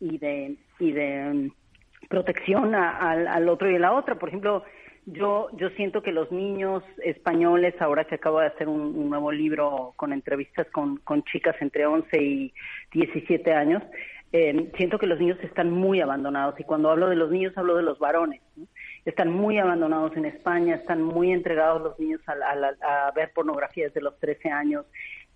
y, 0.00 0.18
de 0.18 0.56
y 0.78 0.92
de 0.92 1.24
mm, 1.34 2.08
protección 2.08 2.74
a- 2.74 3.10
al, 3.10 3.48
otro 3.48 3.70
y 3.70 3.76
a 3.76 3.78
la 3.78 3.92
otra. 3.92 4.14
Por 4.16 4.28
ejemplo 4.28 4.64
yo 5.06 5.48
yo 5.54 5.70
siento 5.70 6.02
que 6.02 6.12
los 6.12 6.30
niños 6.30 6.84
españoles 7.02 7.74
ahora 7.80 8.04
que 8.04 8.14
acabo 8.16 8.40
de 8.40 8.46
hacer 8.46 8.68
un, 8.68 9.08
nuevo 9.10 9.32
libro 9.32 9.92
con 9.96 10.12
entrevistas 10.12 10.68
con, 10.70 10.98
con 10.98 11.24
chicas 11.24 11.56
entre 11.60 11.86
11 11.86 12.22
y 12.22 12.52
17 12.92 13.52
años 13.52 13.82
eh, 14.32 14.70
siento 14.76 14.98
que 14.98 15.06
los 15.06 15.18
niños 15.18 15.38
están 15.42 15.70
muy 15.70 16.00
abandonados 16.00 16.58
y 16.60 16.64
cuando 16.64 16.90
hablo 16.90 17.08
de 17.08 17.16
los 17.16 17.30
niños 17.30 17.56
hablo 17.56 17.76
de 17.76 17.82
los 17.82 17.98
varones 17.98 18.40
están 19.04 19.30
muy 19.32 19.58
abandonados 19.58 20.16
en 20.16 20.26
España, 20.26 20.74
están 20.74 21.02
muy 21.02 21.32
entregados 21.32 21.82
los 21.82 21.98
niños 21.98 22.20
a, 22.26 22.32
a 23.06 23.10
ver 23.12 23.32
pornografía 23.32 23.86
desde 23.86 24.00
los 24.00 24.18
13 24.18 24.50
años. 24.50 24.86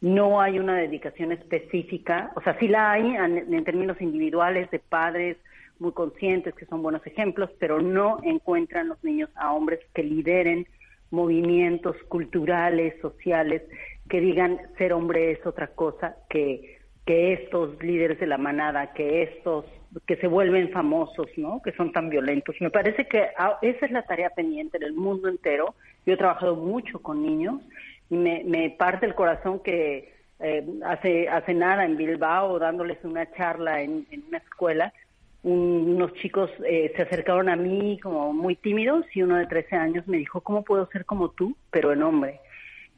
No 0.00 0.40
hay 0.40 0.58
una 0.58 0.76
dedicación 0.76 1.32
específica, 1.32 2.30
o 2.36 2.42
sea, 2.42 2.58
sí 2.58 2.68
la 2.68 2.92
hay 2.92 3.14
en 3.16 3.64
términos 3.64 4.00
individuales 4.00 4.70
de 4.70 4.78
padres 4.80 5.38
muy 5.78 5.92
conscientes 5.92 6.54
que 6.54 6.66
son 6.66 6.82
buenos 6.82 7.06
ejemplos, 7.06 7.50
pero 7.58 7.80
no 7.80 8.18
encuentran 8.22 8.88
los 8.88 9.02
niños 9.02 9.30
a 9.34 9.52
hombres 9.52 9.80
que 9.94 10.02
lideren 10.02 10.66
movimientos 11.10 11.96
culturales, 12.08 12.94
sociales, 13.00 13.62
que 14.08 14.20
digan 14.20 14.60
ser 14.76 14.92
hombre 14.92 15.32
es 15.32 15.46
otra 15.46 15.68
cosa 15.68 16.16
que, 16.28 16.78
que 17.06 17.34
estos 17.34 17.82
líderes 17.82 18.18
de 18.20 18.26
la 18.26 18.38
manada, 18.38 18.92
que 18.94 19.22
estos 19.22 19.64
que 20.06 20.16
se 20.16 20.26
vuelven 20.26 20.70
famosos, 20.70 21.28
¿no? 21.36 21.60
Que 21.62 21.70
son 21.72 21.92
tan 21.92 22.10
violentos. 22.10 22.56
Me 22.60 22.70
parece 22.70 23.06
que 23.06 23.28
ah, 23.38 23.58
esa 23.62 23.86
es 23.86 23.92
la 23.92 24.02
tarea 24.02 24.30
pendiente 24.30 24.76
en 24.78 24.82
el 24.84 24.92
mundo 24.94 25.28
entero. 25.28 25.74
Yo 26.04 26.14
he 26.14 26.16
trabajado 26.16 26.56
mucho 26.56 27.00
con 27.00 27.22
niños 27.22 27.60
y 28.10 28.16
me, 28.16 28.70
parte 28.78 29.06
el 29.06 29.14
corazón 29.14 29.60
que 29.60 30.12
eh, 30.40 30.66
hace 30.84 31.28
hace 31.28 31.54
nada 31.54 31.84
en 31.84 31.96
Bilbao 31.96 32.58
dándoles 32.58 32.98
una 33.04 33.30
charla 33.34 33.82
en, 33.82 34.04
en 34.10 34.24
una 34.28 34.38
escuela 34.38 34.92
un- 35.44 35.94
unos 35.96 36.12
chicos 36.14 36.50
eh, 36.66 36.92
se 36.96 37.02
acercaron 37.02 37.48
a 37.48 37.56
mí 37.56 38.00
como 38.02 38.32
muy 38.32 38.56
tímidos 38.56 39.04
y 39.14 39.22
uno 39.22 39.36
de 39.36 39.46
13 39.46 39.76
años 39.76 40.08
me 40.08 40.16
dijo, 40.16 40.40
¿cómo 40.40 40.64
puedo 40.64 40.86
ser 40.90 41.04
como 41.04 41.28
tú, 41.30 41.54
pero 41.70 41.92
en 41.92 42.02
hombre? 42.02 42.40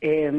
Eh, 0.00 0.30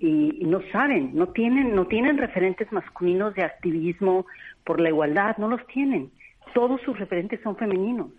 y, 0.00 0.44
no 0.44 0.60
saben, 0.70 1.14
no 1.14 1.28
tienen, 1.28 1.74
no 1.74 1.86
tienen 1.86 2.18
referentes 2.18 2.70
masculinos 2.72 3.34
de 3.34 3.42
activismo 3.42 4.26
por 4.64 4.80
la 4.80 4.90
igualdad, 4.90 5.36
no 5.38 5.48
los 5.48 5.66
tienen. 5.66 6.10
Todos 6.54 6.80
sus 6.82 6.98
referentes 6.98 7.40
son 7.42 7.56
femeninos. 7.56 8.10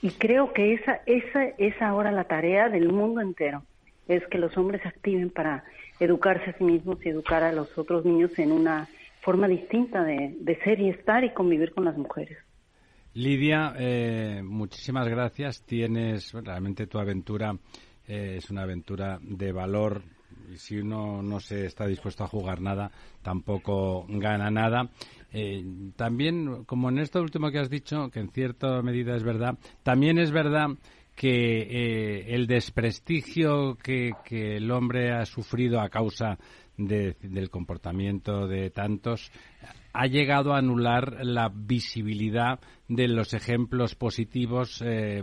Y 0.00 0.10
creo 0.10 0.52
que 0.52 0.74
esa, 0.74 1.00
esa 1.06 1.44
es 1.58 1.80
ahora 1.80 2.12
la 2.12 2.24
tarea 2.24 2.68
del 2.68 2.88
mundo 2.88 3.20
entero, 3.20 3.62
es 4.08 4.26
que 4.28 4.38
los 4.38 4.56
hombres 4.56 4.84
activen 4.84 5.30
para 5.30 5.64
educarse 6.00 6.50
a 6.50 6.58
sí 6.58 6.64
mismos 6.64 7.04
y 7.04 7.08
educar 7.08 7.42
a 7.44 7.52
los 7.52 7.76
otros 7.78 8.04
niños 8.04 8.36
en 8.38 8.52
una 8.52 8.88
forma 9.20 9.46
distinta 9.46 10.02
de, 10.02 10.34
de 10.40 10.56
ser 10.62 10.80
y 10.80 10.88
estar 10.88 11.22
y 11.22 11.30
convivir 11.30 11.72
con 11.72 11.84
las 11.84 11.96
mujeres. 11.96 12.38
Lidia, 13.14 13.74
eh, 13.78 14.40
muchísimas 14.42 15.06
gracias. 15.06 15.62
Tienes 15.64 16.32
realmente 16.32 16.86
tu 16.86 16.98
aventura 16.98 17.54
es 18.06 18.50
una 18.50 18.62
aventura 18.62 19.18
de 19.22 19.52
valor 19.52 20.02
y 20.52 20.56
si 20.56 20.78
uno 20.78 21.22
no 21.22 21.40
se 21.40 21.66
está 21.66 21.86
dispuesto 21.86 22.24
a 22.24 22.28
jugar 22.28 22.60
nada, 22.60 22.90
tampoco 23.22 24.06
gana 24.08 24.50
nada. 24.50 24.88
Eh, 25.32 25.64
también, 25.96 26.64
como 26.64 26.88
en 26.90 26.98
esto 26.98 27.20
último 27.22 27.50
que 27.50 27.58
has 27.58 27.70
dicho, 27.70 28.10
que 28.10 28.20
en 28.20 28.30
cierta 28.30 28.82
medida 28.82 29.14
es 29.16 29.22
verdad, 29.22 29.56
también 29.82 30.18
es 30.18 30.30
verdad 30.30 30.68
que 31.14 31.28
eh, 31.62 32.34
el 32.34 32.46
desprestigio 32.46 33.76
que, 33.76 34.12
que 34.24 34.56
el 34.56 34.70
hombre 34.70 35.12
ha 35.12 35.24
sufrido 35.26 35.80
a 35.80 35.88
causa 35.88 36.38
de- 36.76 37.16
del 37.22 37.50
comportamiento 37.50 38.46
de 38.48 38.70
tantos 38.70 39.30
ha 39.92 40.06
llegado 40.06 40.54
a 40.54 40.58
anular 40.58 41.24
la 41.24 41.50
visibilidad 41.54 42.60
de 42.88 43.08
los 43.08 43.32
ejemplos 43.32 43.94
positivos 43.94 44.82
eh, 44.84 45.22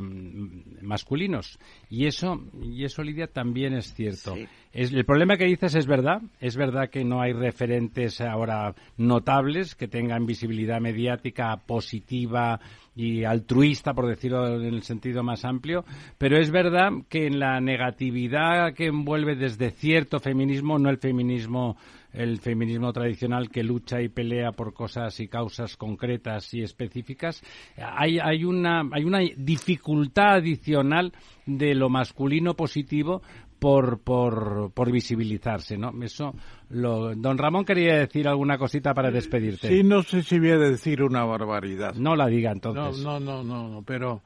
masculinos. 0.81 1.59
Y 1.89 2.05
eso 2.05 2.41
y 2.61 2.83
eso 2.83 3.03
Lidia 3.03 3.27
también 3.27 3.73
es 3.73 3.93
cierto. 3.93 4.35
Es 4.71 4.91
el 4.91 5.05
problema 5.05 5.37
que 5.37 5.45
dices 5.45 5.75
es 5.75 5.85
verdad. 5.85 6.21
Es 6.39 6.55
verdad 6.55 6.89
que 6.89 7.03
no 7.03 7.21
hay 7.21 7.33
referentes 7.33 8.21
ahora 8.21 8.73
notables 8.97 9.75
que 9.75 9.87
tengan 9.87 10.25
visibilidad 10.25 10.79
mediática 10.79 11.57
positiva 11.57 12.59
y 12.95 13.23
altruista, 13.23 13.93
por 13.93 14.07
decirlo 14.07 14.55
en 14.55 14.73
el 14.73 14.83
sentido 14.83 15.23
más 15.23 15.45
amplio, 15.45 15.85
pero 16.17 16.37
es 16.37 16.51
verdad 16.51 16.91
que 17.07 17.27
en 17.27 17.39
la 17.39 17.61
negatividad 17.61 18.73
que 18.73 18.87
envuelve 18.87 19.35
desde 19.35 19.71
cierto 19.71 20.19
feminismo, 20.19 20.77
no 20.79 20.89
el 20.89 20.97
feminismo 20.97 21.77
el 22.13 22.39
feminismo 22.39 22.91
tradicional 22.91 23.49
que 23.49 23.63
lucha 23.63 24.01
y 24.01 24.09
pelea 24.09 24.51
por 24.51 24.73
cosas 24.73 25.19
y 25.19 25.27
causas 25.27 25.77
concretas 25.77 26.53
y 26.53 26.61
específicas, 26.61 27.41
hay, 27.77 28.19
hay, 28.19 28.43
una, 28.43 28.83
hay 28.91 29.03
una 29.03 29.19
dificultad 29.37 30.35
adicional 30.35 31.13
de 31.45 31.75
lo 31.75 31.89
masculino 31.89 32.55
positivo 32.55 33.21
por, 33.59 33.99
por, 33.99 34.71
por 34.73 34.91
visibilizarse, 34.91 35.77
¿no? 35.77 35.91
Eso, 36.01 36.33
lo, 36.69 37.13
don 37.15 37.37
Ramón 37.37 37.65
quería 37.65 37.95
decir 37.99 38.27
alguna 38.27 38.57
cosita 38.57 38.93
para 38.93 39.11
despedirte. 39.11 39.67
Sí, 39.67 39.83
no 39.83 40.01
sé 40.01 40.23
si 40.23 40.39
voy 40.39 40.51
a 40.51 40.57
decir 40.57 41.03
una 41.03 41.25
barbaridad. 41.25 41.93
No 41.95 42.15
la 42.15 42.27
diga 42.27 42.49
No, 42.51 42.53
entonces. 42.55 43.03
no, 43.03 43.19
no, 43.19 43.43
no, 43.43 43.67
no, 43.67 43.83
pero 43.83 44.21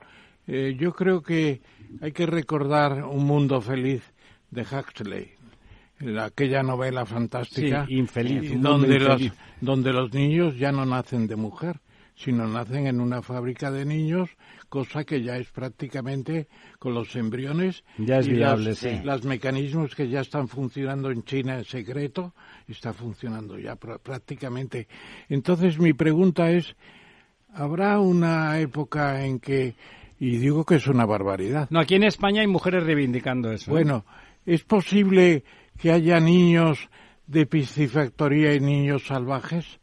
eh, 0.48 0.76
yo 0.78 0.94
creo 0.94 1.22
que 1.22 1.62
hay 2.02 2.12
que 2.12 2.26
recordar 2.26 3.04
Un 3.04 3.26
Mundo 3.26 3.60
Feliz 3.60 4.04
de 4.52 4.62
Huxley, 4.62 5.32
aquella 6.20 6.64
novela 6.64 7.06
fantástica 7.06 7.86
Sí, 7.88 7.96
infeliz, 7.96 8.62
donde 8.62 9.00
los, 9.00 9.22
donde 9.62 9.94
los 9.94 10.14
niños 10.14 10.58
ya 10.58 10.72
no 10.72 10.86
nacen 10.86 11.28
de 11.28 11.36
mujer, 11.36 11.80
sino 12.16 12.48
nacen 12.48 12.86
en 12.88 13.02
una 13.02 13.22
fábrica 13.22 13.72
de 13.72 13.86
niños, 13.86 14.30
cosa 14.70 15.04
que 15.04 15.24
ya 15.24 15.38
es 15.38 15.50
prácticamente 15.52 16.48
con 16.80 16.94
los 16.94 17.16
embriones 17.16 17.84
Ya 17.98 18.20
es 18.20 18.28
y 18.28 18.34
viable, 18.34 18.70
los, 18.72 18.78
sí. 18.80 19.00
los 19.04 19.24
mecanismos 19.24 19.96
que 19.96 20.08
ya 20.10 20.22
están 20.22 20.48
funcionando 20.48 21.10
en 21.10 21.24
China 21.24 21.58
en 21.58 21.66
secreto, 21.66 22.34
está 22.68 22.94
funcionando 22.94 23.58
ya 23.58 23.76
pr- 23.80 24.00
prácticamente. 24.00 24.88
Entonces 25.28 25.80
mi 25.80 25.94
pregunta 25.94 26.52
es, 26.52 26.76
¿habrá 27.54 28.00
una 28.00 28.60
época 28.60 29.26
en 29.26 29.40
que, 29.40 29.74
y 30.26 30.38
digo 30.38 30.64
que 30.66 30.76
es 30.76 30.88
una 30.88 31.06
barbaridad, 31.06 31.68
No, 31.70 31.80
aquí 31.80 31.96
en 31.96 32.04
España 32.04 32.42
hay 32.42 32.48
mujeres 32.48 32.84
reivindicando 32.84 33.52
eso. 33.52 33.72
¿eh? 33.72 33.74
bueno, 33.74 34.06
¿es 34.46 34.64
posible 34.64 35.44
que 35.78 35.92
haya 35.92 36.20
niños 36.20 36.90
de 37.28 37.46
piscifactoría 37.46 38.54
y 38.54 38.60
niños 38.60 39.06
salvajes? 39.08 39.80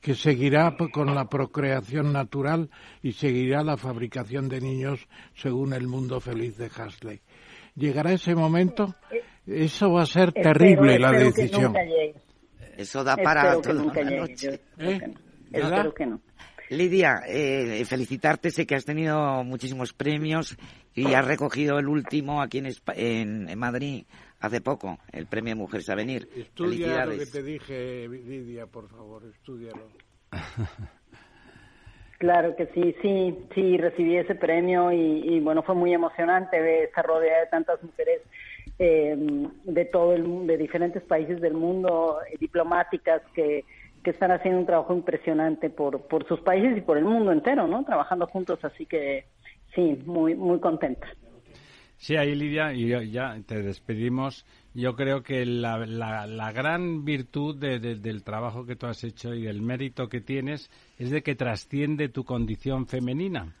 que 0.00 0.14
seguirá 0.14 0.76
con 0.92 1.12
la 1.12 1.28
procreación 1.28 2.12
natural 2.12 2.70
y 3.02 3.12
seguirá 3.12 3.64
la 3.64 3.76
fabricación 3.76 4.48
de 4.48 4.60
niños 4.60 5.08
según 5.34 5.72
el 5.72 5.88
mundo 5.88 6.20
feliz 6.20 6.56
de 6.56 6.66
Huxley. 6.66 7.20
¿Llegará 7.74 8.12
ese 8.12 8.36
momento? 8.36 8.94
Eso 9.44 9.90
va 9.92 10.02
a 10.02 10.06
ser 10.06 10.32
terrible 10.32 10.94
Espero- 10.94 11.12
la 11.12 11.18
decisión. 11.18 11.74
Eso 12.76 13.02
da 13.02 13.16
para 13.16 13.54
Espero 13.54 13.90
que 13.90 13.90
toda 13.90 14.04
llegue, 14.04 14.20
noche. 14.20 14.46
yo 14.46 14.52
espero 14.52 14.98
que 15.00 15.06
no. 15.08 15.14
¿Verdad? 15.50 15.72
Espero 15.72 15.94
que 15.94 16.06
no. 16.06 16.20
Lidia, 16.70 17.22
eh, 17.26 17.84
felicitarte, 17.86 18.50
sé 18.50 18.66
que 18.66 18.74
has 18.74 18.84
tenido 18.84 19.42
muchísimos 19.44 19.92
premios 19.92 20.56
y 20.94 21.14
has 21.14 21.26
recogido 21.26 21.78
el 21.78 21.88
último 21.88 22.42
aquí 22.42 22.58
en, 22.58 22.66
Espa- 22.66 22.94
en, 22.96 23.48
en 23.48 23.58
Madrid 23.58 24.04
hace 24.40 24.60
poco, 24.60 24.98
el 25.12 25.26
premio 25.26 25.56
Mujeres 25.56 25.88
a 25.88 25.94
Venir. 25.94 26.28
Estudia 26.36 27.06
lo 27.06 27.16
que 27.18 27.26
te 27.26 27.42
dije, 27.42 28.08
Lidia, 28.08 28.66
por 28.66 28.88
favor, 28.88 29.22
estudialo. 29.26 29.88
Claro 32.18 32.56
que 32.56 32.66
sí, 32.74 32.96
sí, 33.00 33.38
sí, 33.54 33.76
recibí 33.76 34.16
ese 34.16 34.34
premio 34.34 34.90
y, 34.90 35.20
y, 35.36 35.38
bueno, 35.38 35.62
fue 35.62 35.76
muy 35.76 35.94
emocionante 35.94 36.60
ver 36.60 36.86
estar 36.86 37.06
rodeada 37.06 37.42
de 37.42 37.46
tantas 37.46 37.80
mujeres 37.80 38.22
eh, 38.80 39.14
de 39.62 39.84
todo 39.84 40.14
el 40.14 40.24
mundo, 40.24 40.52
de 40.52 40.58
diferentes 40.58 41.00
países 41.04 41.40
del 41.40 41.54
mundo, 41.54 42.18
eh, 42.28 42.36
diplomáticas 42.40 43.22
que, 43.34 43.64
que 44.02 44.10
están 44.10 44.30
haciendo 44.30 44.60
un 44.60 44.66
trabajo 44.66 44.94
impresionante 44.94 45.70
por, 45.70 46.02
por 46.08 46.26
sus 46.28 46.40
países 46.40 46.76
y 46.76 46.80
por 46.80 46.98
el 46.98 47.04
mundo 47.04 47.32
entero, 47.32 47.66
¿no? 47.66 47.84
Trabajando 47.84 48.26
juntos, 48.26 48.58
así 48.64 48.86
que 48.86 49.26
sí, 49.74 49.98
muy, 50.06 50.34
muy 50.34 50.60
contenta. 50.60 51.06
Sí, 51.96 52.16
ahí 52.16 52.34
Lidia, 52.36 52.72
y 52.72 53.10
ya 53.10 53.36
te 53.44 53.60
despedimos. 53.60 54.46
Yo 54.72 54.94
creo 54.94 55.22
que 55.24 55.44
la, 55.44 55.78
la- 55.84 56.28
la 56.28 56.52
gran 56.52 57.04
virtud 57.04 57.56
de- 57.56 57.80
del 57.80 58.22
trabajo 58.22 58.64
que 58.64 58.76
tú 58.76 58.86
has 58.86 59.02
hecho 59.02 59.34
y 59.34 59.42
del 59.42 59.62
mérito 59.62 60.08
que 60.08 60.20
tienes 60.20 60.70
es 60.96 61.10
de 61.10 61.22
que 61.22 61.34
trasciende 61.34 62.08
tu 62.08 62.22
condición 62.24 62.86
femenina. 62.86 63.52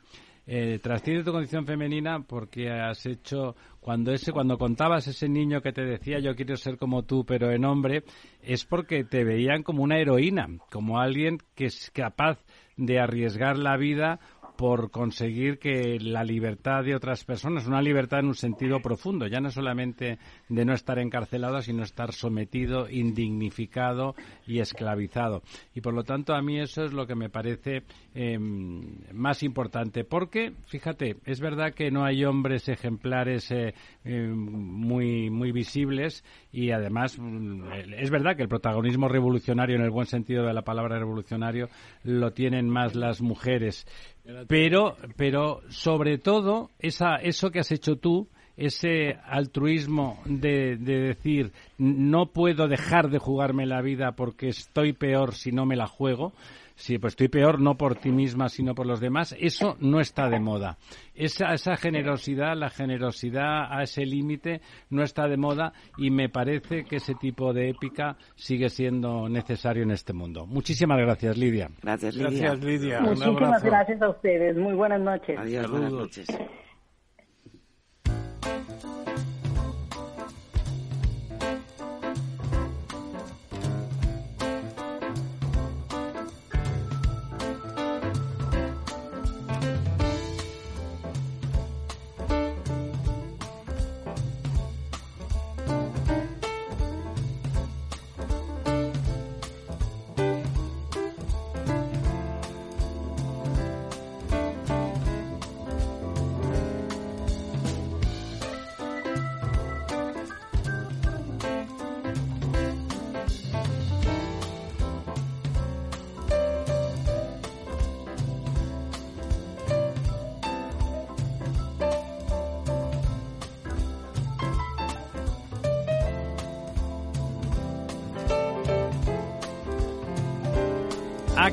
Eh, 0.50 0.78
trasciende 0.82 1.24
tu 1.24 1.32
condición 1.32 1.66
femenina 1.66 2.20
porque 2.20 2.70
has 2.70 3.04
hecho 3.04 3.54
cuando 3.80 4.14
ese 4.14 4.32
cuando 4.32 4.56
contabas 4.56 5.06
ese 5.06 5.28
niño 5.28 5.60
que 5.60 5.74
te 5.74 5.84
decía 5.84 6.20
yo 6.20 6.34
quiero 6.34 6.56
ser 6.56 6.78
como 6.78 7.02
tú 7.02 7.26
pero 7.26 7.50
en 7.50 7.66
hombre 7.66 8.02
es 8.40 8.64
porque 8.64 9.04
te 9.04 9.24
veían 9.24 9.62
como 9.62 9.82
una 9.82 9.98
heroína 9.98 10.48
como 10.70 11.00
alguien 11.00 11.36
que 11.54 11.66
es 11.66 11.90
capaz 11.90 12.38
de 12.78 12.98
arriesgar 12.98 13.58
la 13.58 13.76
vida 13.76 14.20
por 14.58 14.90
conseguir 14.90 15.60
que 15.60 16.00
la 16.00 16.24
libertad 16.24 16.82
de 16.82 16.96
otras 16.96 17.24
personas, 17.24 17.68
una 17.68 17.80
libertad 17.80 18.18
en 18.18 18.26
un 18.26 18.34
sentido 18.34 18.80
profundo, 18.80 19.28
ya 19.28 19.40
no 19.40 19.52
solamente 19.52 20.18
de 20.48 20.64
no 20.64 20.74
estar 20.74 20.98
encarcelado, 20.98 21.62
sino 21.62 21.84
estar 21.84 22.12
sometido, 22.12 22.90
indignificado 22.90 24.16
y 24.48 24.58
esclavizado. 24.58 25.44
Y 25.76 25.80
por 25.80 25.94
lo 25.94 26.02
tanto, 26.02 26.34
a 26.34 26.42
mí 26.42 26.58
eso 26.58 26.84
es 26.84 26.92
lo 26.92 27.06
que 27.06 27.14
me 27.14 27.30
parece 27.30 27.84
eh, 28.20 28.36
más 28.36 29.44
importante, 29.44 30.02
porque, 30.02 30.52
fíjate, 30.66 31.18
es 31.24 31.40
verdad 31.40 31.72
que 31.72 31.92
no 31.92 32.04
hay 32.04 32.24
hombres 32.24 32.68
ejemplares 32.68 33.48
eh, 33.52 33.74
eh, 34.04 34.26
muy, 34.26 35.30
muy 35.30 35.52
visibles 35.52 36.24
y 36.50 36.72
además 36.72 37.16
mm, 37.16 37.70
es 37.96 38.10
verdad 38.10 38.34
que 38.34 38.42
el 38.42 38.48
protagonismo 38.48 39.06
revolucionario, 39.06 39.76
en 39.76 39.82
el 39.82 39.92
buen 39.92 40.06
sentido 40.06 40.44
de 40.44 40.52
la 40.52 40.62
palabra 40.62 40.98
revolucionario, 40.98 41.68
lo 42.02 42.32
tienen 42.32 42.68
más 42.68 42.96
las 42.96 43.22
mujeres. 43.22 43.86
Pero, 44.48 44.96
pero 45.16 45.60
sobre 45.68 46.18
todo, 46.18 46.72
esa, 46.80 47.18
eso 47.22 47.52
que 47.52 47.60
has 47.60 47.70
hecho 47.70 47.98
tú, 47.98 48.28
ese 48.56 49.16
altruismo 49.26 50.18
de 50.24 50.76
decir 50.76 51.52
no 51.78 52.32
puedo 52.32 52.66
dejar 52.66 53.10
de 53.10 53.20
jugarme 53.20 53.64
la 53.64 53.80
vida 53.80 54.16
porque 54.16 54.48
estoy 54.48 54.92
peor 54.92 55.34
si 55.34 55.52
no 55.52 55.64
me 55.66 55.76
la 55.76 55.86
juego, 55.86 56.32
si 56.78 56.96
pues 56.98 57.12
estoy 57.12 57.28
peor 57.28 57.60
no 57.60 57.76
por 57.76 57.96
ti 57.96 58.10
misma 58.10 58.48
sino 58.48 58.74
por 58.74 58.86
los 58.86 59.00
demás, 59.00 59.34
eso 59.38 59.76
no 59.80 60.00
está 60.00 60.28
de 60.30 60.38
moda. 60.38 60.78
Esa, 61.14 61.52
esa 61.52 61.76
generosidad, 61.76 62.56
la 62.56 62.70
generosidad 62.70 63.66
a 63.70 63.82
ese 63.82 64.06
límite 64.06 64.60
no 64.88 65.02
está 65.02 65.26
de 65.26 65.36
moda 65.36 65.72
y 65.96 66.10
me 66.10 66.28
parece 66.28 66.84
que 66.84 66.96
ese 66.96 67.14
tipo 67.14 67.52
de 67.52 67.70
épica 67.70 68.16
sigue 68.36 68.68
siendo 68.68 69.28
necesario 69.28 69.82
en 69.82 69.90
este 69.90 70.12
mundo. 70.12 70.46
Muchísimas 70.46 70.98
gracias, 70.98 71.36
Lidia. 71.36 71.68
Gracias, 71.82 72.16
Gracias, 72.16 72.60
Lidia. 72.60 73.00
Un 73.00 73.10
Muchísimas 73.10 73.62
gracias 73.62 74.00
a 74.00 74.10
ustedes. 74.10 74.56
Muy 74.56 74.74
buenas 74.74 75.00
noches. 75.00 75.36
Adiós, 75.36 75.68
buenas 75.68 75.92
noches. 75.92 76.26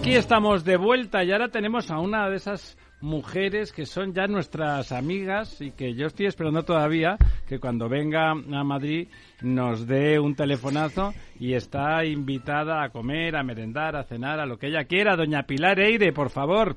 Aquí 0.05 0.13
estamos 0.13 0.63
de 0.63 0.77
vuelta 0.77 1.23
y 1.23 1.31
ahora 1.31 1.47
tenemos 1.47 1.89
a 1.89 1.97
una 1.99 2.29
de 2.29 2.35
esas 2.35 2.77
mujeres 3.01 3.73
que 3.73 3.87
son 3.87 4.13
ya 4.13 4.27
nuestras 4.27 4.91
amigas 4.91 5.59
y 5.61 5.71
que 5.71 5.95
yo 5.95 6.05
estoy 6.05 6.27
esperando 6.27 6.61
todavía 6.61 7.17
que 7.47 7.57
cuando 7.57 7.89
venga 7.89 8.29
a 8.29 8.63
Madrid 8.63 9.07
nos 9.41 9.87
dé 9.87 10.19
un 10.19 10.35
telefonazo 10.35 11.11
y 11.39 11.53
está 11.55 12.05
invitada 12.05 12.83
a 12.83 12.89
comer, 12.89 13.35
a 13.35 13.41
merendar, 13.41 13.95
a 13.95 14.03
cenar, 14.03 14.39
a 14.39 14.45
lo 14.45 14.59
que 14.59 14.67
ella 14.67 14.83
quiera. 14.83 15.15
Doña 15.15 15.41
Pilar 15.47 15.79
Eire, 15.79 16.13
por 16.13 16.29
favor. 16.29 16.75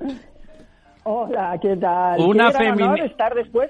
Hola, 1.03 1.55
¿qué 1.61 1.77
tal? 1.77 2.19
Una 2.21 2.47
Qué 2.51 2.57
gran 2.57 2.77
femini- 2.79 2.83
honor 2.85 3.01
estar 3.01 3.35
después 3.35 3.69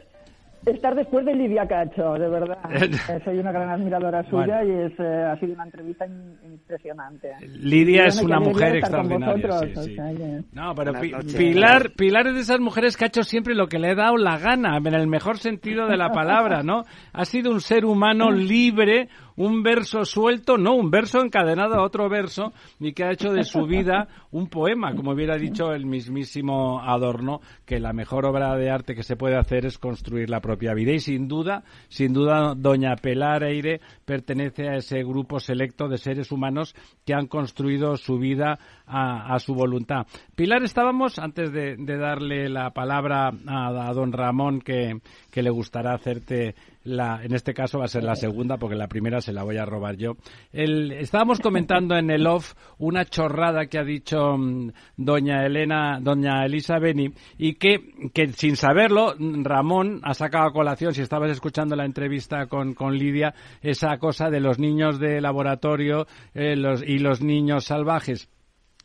estar 0.65 0.95
después 0.95 1.26
de 1.26 1.34
Lidia 1.36 1.67
Cacho, 1.67 2.13
de 2.13 2.30
verdad. 2.30 2.58
Eh, 3.10 3.19
Soy 3.26 3.39
una 3.39 3.52
gran 3.52 3.69
admiradora 3.69 4.24
suya 4.30 4.62
Bueno. 4.63 4.63
y 4.63 4.86
es, 4.86 5.00
eh, 5.00 5.24
ha 5.32 5.39
sido 5.39 5.54
una 5.54 5.63
entrevista 5.65 6.06
in- 6.06 6.38
impresionante. 6.45 7.32
Lidia 7.62 8.06
es 8.06 8.22
una 8.22 8.39
mujer 8.39 8.76
extraordinaria. 8.78 9.36
vosotros, 9.50 9.72
sí, 9.74 9.80
o 9.80 9.84
sí. 9.84 9.95
sea 9.95 10.12
que- 10.15 10.41
No, 10.54 10.76
pero 10.76 10.93
Pi-. 11.00 11.12
Pilar, 11.38 11.91
Pilar 11.95 12.28
es 12.28 12.36
de 12.36 12.41
esas 12.41 12.60
mujeres 12.60 12.98
que 12.98 13.06
ha 13.06 13.08
hecho 13.08 13.24
siempre 13.24 13.56
lo 13.56 13.67
que 13.67 13.80
le 13.80 13.89
ha 13.91 13.95
dado 13.95 14.17
la 14.17 14.38
gana, 14.38 14.78
en 14.78 14.93
el 14.93 15.08
mejor 15.08 15.38
sentido 15.38 15.88
de 15.88 15.98
la 15.98 16.12
palabra, 16.12 16.62
¿no? 16.63 16.84
Ha 17.13 17.26
sido 17.26 17.52
un 17.52 17.62
ser 17.62 17.86
humano 17.86 18.32
libre, 18.32 19.10
un 19.39 19.63
verso 19.63 20.04
suelto, 20.04 20.58
no, 20.58 20.75
un 20.75 20.91
verso 20.91 21.21
encadenado 21.21 21.75
a 21.75 21.84
otro 21.84 22.10
verso, 22.10 22.52
y 22.78 22.91
que 22.91 23.06
ha 23.06 23.12
hecho 23.12 23.32
de 23.32 23.45
su 23.45 23.65
vida 23.65 24.10
un 24.32 24.49
poema, 24.49 24.93
como 24.93 25.12
hubiera 25.12 25.38
dicho 25.38 25.71
el 25.71 25.86
mismísimo 25.86 26.82
Adorno, 26.82 27.39
que 27.65 27.80
la 27.80 27.93
mejor 27.93 28.25
obra 28.25 28.54
de 28.58 28.69
arte 28.69 28.95
que 28.95 29.04
se 29.04 29.15
puede 29.15 29.38
hacer 29.38 29.65
es 29.65 29.78
construir 29.78 30.30
la 30.30 30.41
propia 30.41 30.73
vida. 30.73 30.91
Y 30.91 30.99
sin 30.99 31.30
duda, 31.30 31.63
sin 31.88 32.12
duda, 32.12 32.54
doña 32.54 32.97
Pilar 32.97 33.45
Eire 33.45 33.80
pertenece 34.04 34.67
a 34.67 34.75
ese 34.75 35.04
grupo 35.04 35.39
selecto 35.39 35.88
de 35.88 35.97
seres 35.97 36.34
humanos 36.34 36.75
que 37.06 37.13
han 37.13 37.28
construido 37.28 37.95
su 37.95 38.17
vida 38.19 38.60
a, 38.86 39.34
a 39.34 39.39
su 39.39 39.54
voluntad. 39.54 40.06
Pilar, 40.36 40.63
estábamos, 40.63 41.17
antes 41.17 41.54
de, 41.54 41.78
de 41.78 41.97
darle 41.97 42.49
la 42.49 42.71
palabra 42.71 43.32
a, 43.47 43.88
a 43.88 43.93
don 43.93 44.12
Ramón, 44.12 44.60
que, 44.60 44.99
que 45.32 45.41
le 45.41 45.49
gustará 45.49 45.93
hacerte 45.93 46.56
la, 46.89 47.23
en 47.23 47.34
este 47.34 47.54
caso 47.54 47.80
va 47.80 47.86
a 47.86 47.89
ser 47.89 48.04
la 48.04 48.15
segunda, 48.15 48.58
porque 48.58 48.75
la 48.75 48.88
primera 48.88 49.21
se 49.21 49.34
la 49.34 49.43
voy 49.43 49.58
a 49.58 49.65
robar 49.65 49.95
yo. 49.97 50.13
El- 50.52 50.91
estábamos 50.91 51.39
comentando 51.39 51.95
en 51.97 52.10
el 52.10 52.25
off 52.28 52.54
una 52.78 53.06
chorrada 53.06 53.67
que 53.67 53.78
ha 53.80 53.84
dicho 53.84 54.38
mm, 54.38 54.71
doña 54.97 55.45
Elena, 55.45 55.99
doña 56.02 56.45
Elisa 56.45 56.80
Beni, 56.80 57.12
y 57.38 57.56
que, 57.56 58.10
que 58.13 58.30
sin 58.34 58.56
saberlo, 58.56 59.13
Ramón 59.19 60.02
ha 60.04 60.13
sacado 60.13 60.47
a 60.47 60.54
colación, 60.54 60.93
si 60.93 61.02
estabas 61.02 61.32
escuchando 61.32 61.75
la 61.75 61.86
entrevista 61.86 62.47
con, 62.47 62.73
con 62.73 62.97
Lidia, 62.97 63.34
esa 63.62 63.97
cosa 63.97 64.30
de 64.30 64.39
los 64.39 64.60
niños 64.60 64.99
de 64.99 65.21
laboratorio 65.21 66.08
eh, 66.34 66.56
y 66.86 66.99
los 66.99 67.21
niños 67.21 67.65
salvajes. 67.65 68.30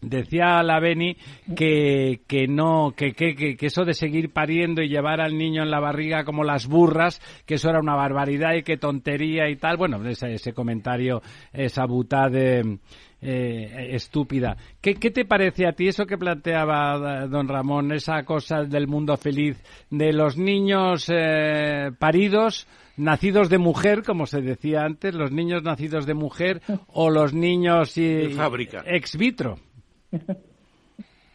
Decía 0.09 0.63
la 0.63 0.81
Beni 0.81 1.17
que, 1.57 2.21
que 2.27 2.47
no, 2.47 2.93
que, 2.97 3.13
que, 3.13 3.35
que, 3.35 3.67
eso 3.67 3.85
de 3.85 3.95
seguir 3.95 4.33
pariendo 4.33 4.83
y 4.83 4.89
llevar 4.89 5.21
al 5.21 5.37
niño 5.37 5.63
en 5.63 5.71
la 5.71 5.81
barriga 5.81 6.25
como 6.25 6.45
las 6.45 6.67
burras, 6.67 7.21
que 7.47 7.55
eso 7.55 7.71
era 7.71 7.81
una 7.81 7.95
barbaridad 7.95 8.55
y 8.55 8.63
que 8.63 8.77
tontería 8.77 9.49
y 9.49 9.57
tal. 9.57 9.77
Bueno, 9.77 10.05
ese, 10.07 10.35
ese 10.35 10.53
comentario, 10.53 11.23
esa 11.53 11.87
butade 11.87 12.79
eh, 13.27 13.89
estúpida. 13.93 14.57
¿Qué, 14.81 14.95
¿Qué 14.97 15.11
te 15.11 15.25
parece 15.25 15.67
a 15.67 15.73
ti 15.73 15.89
eso 15.89 16.05
que 16.05 16.19
planteaba 16.19 17.25
eh, 17.25 17.29
don 17.29 17.49
Ramón, 17.49 17.93
esa 17.93 18.23
cosa 18.25 18.65
del 18.65 18.87
mundo 18.87 19.17
feliz 19.17 19.63
de 19.91 20.13
los 20.13 20.37
niños 20.37 21.11
eh, 21.13 21.91
paridos? 21.99 22.67
nacidos 22.97 23.49
de 23.49 23.59
mujer, 23.59 24.03
como 24.05 24.27
se 24.27 24.41
decía 24.41 24.83
antes, 24.83 25.15
los 25.15 25.33
niños 25.33 25.63
nacidos 25.63 26.07
de 26.07 26.15
mujer 26.15 26.63
o 26.89 27.11
los 27.11 27.35
niños 27.35 27.97
y, 27.99 28.07
De 28.07 28.31
fábrica. 28.31 28.85
ex 28.87 29.17
vitro. 29.17 29.57